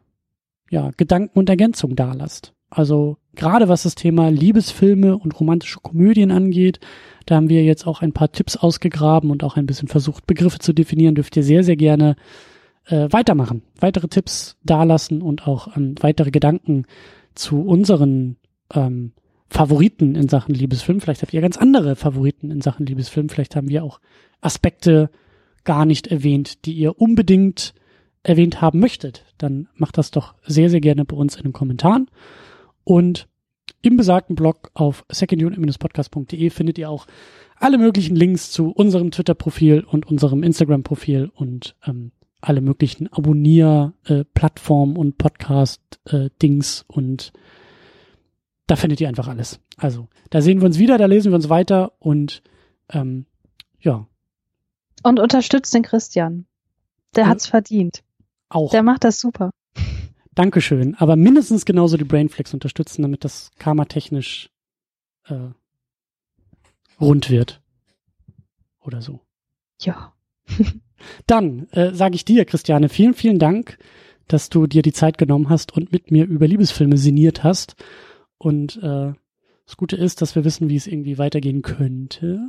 ja, 0.69 0.91
Gedanken 0.97 1.39
und 1.39 1.47
Ergänzungen 1.47 1.95
dalasst. 1.95 2.53
Also 2.69 3.17
gerade 3.35 3.67
was 3.67 3.83
das 3.83 3.95
Thema 3.95 4.29
Liebesfilme 4.29 5.17
und 5.17 5.39
romantische 5.39 5.79
Komödien 5.79 6.31
angeht, 6.31 6.79
da 7.25 7.35
haben 7.35 7.49
wir 7.49 7.63
jetzt 7.63 7.85
auch 7.85 8.01
ein 8.01 8.13
paar 8.13 8.31
Tipps 8.31 8.57
ausgegraben 8.57 9.31
und 9.31 9.43
auch 9.43 9.55
ein 9.55 9.65
bisschen 9.65 9.87
versucht, 9.87 10.27
Begriffe 10.27 10.59
zu 10.59 10.73
definieren. 10.73 11.15
Dürft 11.15 11.35
ihr 11.37 11.43
sehr, 11.43 11.63
sehr 11.63 11.75
gerne 11.75 12.15
äh, 12.85 13.07
weitermachen, 13.11 13.63
weitere 13.79 14.07
Tipps 14.07 14.57
dalassen 14.63 15.21
und 15.21 15.47
auch 15.47 15.75
ähm, 15.75 15.95
weitere 15.99 16.31
Gedanken 16.31 16.85
zu 17.35 17.61
unseren 17.61 18.37
ähm, 18.73 19.13
Favoriten 19.49 20.15
in 20.15 20.27
Sachen 20.27 20.53
Liebesfilm. 20.53 21.01
Vielleicht 21.01 21.21
habt 21.21 21.33
ihr 21.33 21.41
ganz 21.41 21.57
andere 21.57 21.95
Favoriten 21.95 22.51
in 22.51 22.61
Sachen 22.61 22.85
Liebesfilm. 22.85 23.29
Vielleicht 23.29 23.55
haben 23.55 23.69
wir 23.69 23.83
auch 23.83 23.99
Aspekte 24.41 25.09
gar 25.63 25.85
nicht 25.85 26.07
erwähnt, 26.07 26.65
die 26.65 26.73
ihr 26.73 26.99
unbedingt 26.99 27.73
erwähnt 28.23 28.61
haben 28.61 28.79
möchtet. 28.79 29.25
Dann 29.37 29.67
macht 29.75 29.97
das 29.97 30.11
doch 30.11 30.35
sehr, 30.45 30.69
sehr 30.69 30.81
gerne 30.81 31.05
bei 31.05 31.15
uns 31.15 31.35
in 31.35 31.43
den 31.43 31.53
Kommentaren. 31.53 32.09
Und 32.89 33.27
im 33.83 33.97
besagten 33.97 34.35
Blog 34.35 34.71
auf 34.73 35.05
secondunit-podcast.de 35.11 36.49
findet 36.49 36.79
ihr 36.79 36.89
auch 36.89 37.05
alle 37.55 37.77
möglichen 37.77 38.15
Links 38.15 38.49
zu 38.49 38.71
unserem 38.71 39.11
Twitter-Profil 39.11 39.83
und 39.83 40.07
unserem 40.07 40.41
Instagram-Profil 40.41 41.29
und 41.35 41.75
ähm, 41.85 42.11
alle 42.41 42.61
möglichen 42.61 43.07
Abonnier-Plattformen 43.13 44.95
äh, 44.95 44.99
und 44.99 45.19
Podcast-Dings 45.19 46.81
äh, 46.81 46.91
und 46.91 47.31
da 48.65 48.75
findet 48.75 49.01
ihr 49.01 49.07
einfach 49.07 49.27
alles. 49.27 49.59
Also, 49.77 50.07
da 50.31 50.41
sehen 50.41 50.59
wir 50.61 50.65
uns 50.65 50.79
wieder, 50.79 50.97
da 50.97 51.05
lesen 51.05 51.31
wir 51.31 51.35
uns 51.35 51.49
weiter 51.49 51.91
und 51.99 52.41
ähm, 52.91 53.27
ja. 53.79 54.07
Und 55.03 55.19
unterstützt 55.19 55.75
den 55.75 55.83
Christian. 55.83 56.47
Der 57.15 57.25
ja. 57.25 57.29
hat's 57.29 57.45
verdient. 57.45 58.01
Auch. 58.49 58.71
Der 58.71 58.81
macht 58.81 59.03
das 59.03 59.19
super. 59.19 59.51
Dankeschön. 60.39 60.95
Aber 60.95 61.17
mindestens 61.17 61.65
genauso 61.65 61.97
die 61.97 62.05
Brainflex 62.05 62.53
unterstützen, 62.53 63.01
damit 63.01 63.25
das 63.25 63.51
Karma 63.59 63.83
technisch 63.83 64.49
äh, 65.27 65.49
rund 67.01 67.29
wird. 67.29 67.61
Oder 68.79 69.01
so. 69.01 69.19
Ja. 69.81 70.13
Dann 71.27 71.67
äh, 71.71 71.93
sage 71.93 72.15
ich 72.15 72.23
dir, 72.23 72.45
Christiane, 72.45 72.87
vielen, 72.87 73.15
vielen 73.15 73.37
Dank, 73.37 73.79
dass 74.29 74.49
du 74.49 74.65
dir 74.65 74.81
die 74.81 74.93
Zeit 74.93 75.17
genommen 75.17 75.49
hast 75.49 75.73
und 75.75 75.91
mit 75.91 76.09
mir 76.09 76.25
über 76.25 76.47
Liebesfilme 76.47 76.95
sinniert 76.95 77.43
hast. 77.43 77.75
Und 78.37 78.77
äh, 78.77 79.11
das 79.65 79.75
Gute 79.75 79.97
ist, 79.97 80.21
dass 80.21 80.35
wir 80.35 80.45
wissen, 80.45 80.69
wie 80.69 80.77
es 80.77 80.87
irgendwie 80.87 81.17
weitergehen 81.17 81.63
könnte. 81.63 82.47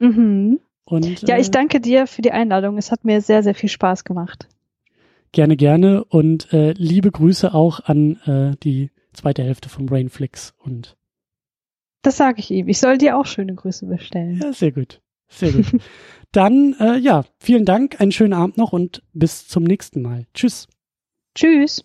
Mhm. 0.00 0.58
Und, 0.84 1.22
ja, 1.22 1.38
ich 1.38 1.48
äh, 1.48 1.52
danke 1.52 1.80
dir 1.80 2.08
für 2.08 2.22
die 2.22 2.32
Einladung. 2.32 2.78
Es 2.78 2.90
hat 2.90 3.04
mir 3.04 3.20
sehr, 3.20 3.44
sehr 3.44 3.54
viel 3.54 3.68
Spaß 3.68 4.02
gemacht. 4.02 4.48
Gerne, 5.32 5.56
gerne. 5.56 6.04
Und 6.04 6.52
äh, 6.52 6.72
liebe 6.72 7.10
Grüße 7.10 7.52
auch 7.52 7.80
an 7.80 8.16
äh, 8.26 8.56
die 8.62 8.90
zweite 9.12 9.42
Hälfte 9.42 9.68
von 9.68 9.86
Brainflix 9.86 10.54
und 10.58 10.96
das 12.06 12.18
sage 12.18 12.38
ich 12.38 12.52
ihm. 12.52 12.68
Ich 12.68 12.78
soll 12.78 12.98
dir 12.98 13.18
auch 13.18 13.26
schöne 13.26 13.52
Grüße 13.56 13.84
bestellen. 13.86 14.38
Ja, 14.40 14.52
sehr 14.52 14.70
gut. 14.70 15.00
Sehr 15.28 15.50
gut. 15.50 15.66
Dann, 16.32 16.76
äh, 16.78 16.98
ja, 16.98 17.24
vielen 17.40 17.64
Dank, 17.64 18.00
einen 18.00 18.12
schönen 18.12 18.32
Abend 18.32 18.58
noch 18.58 18.72
und 18.72 19.02
bis 19.12 19.48
zum 19.48 19.64
nächsten 19.64 20.02
Mal. 20.02 20.26
Tschüss. 20.32 20.68
Tschüss. 21.34 21.84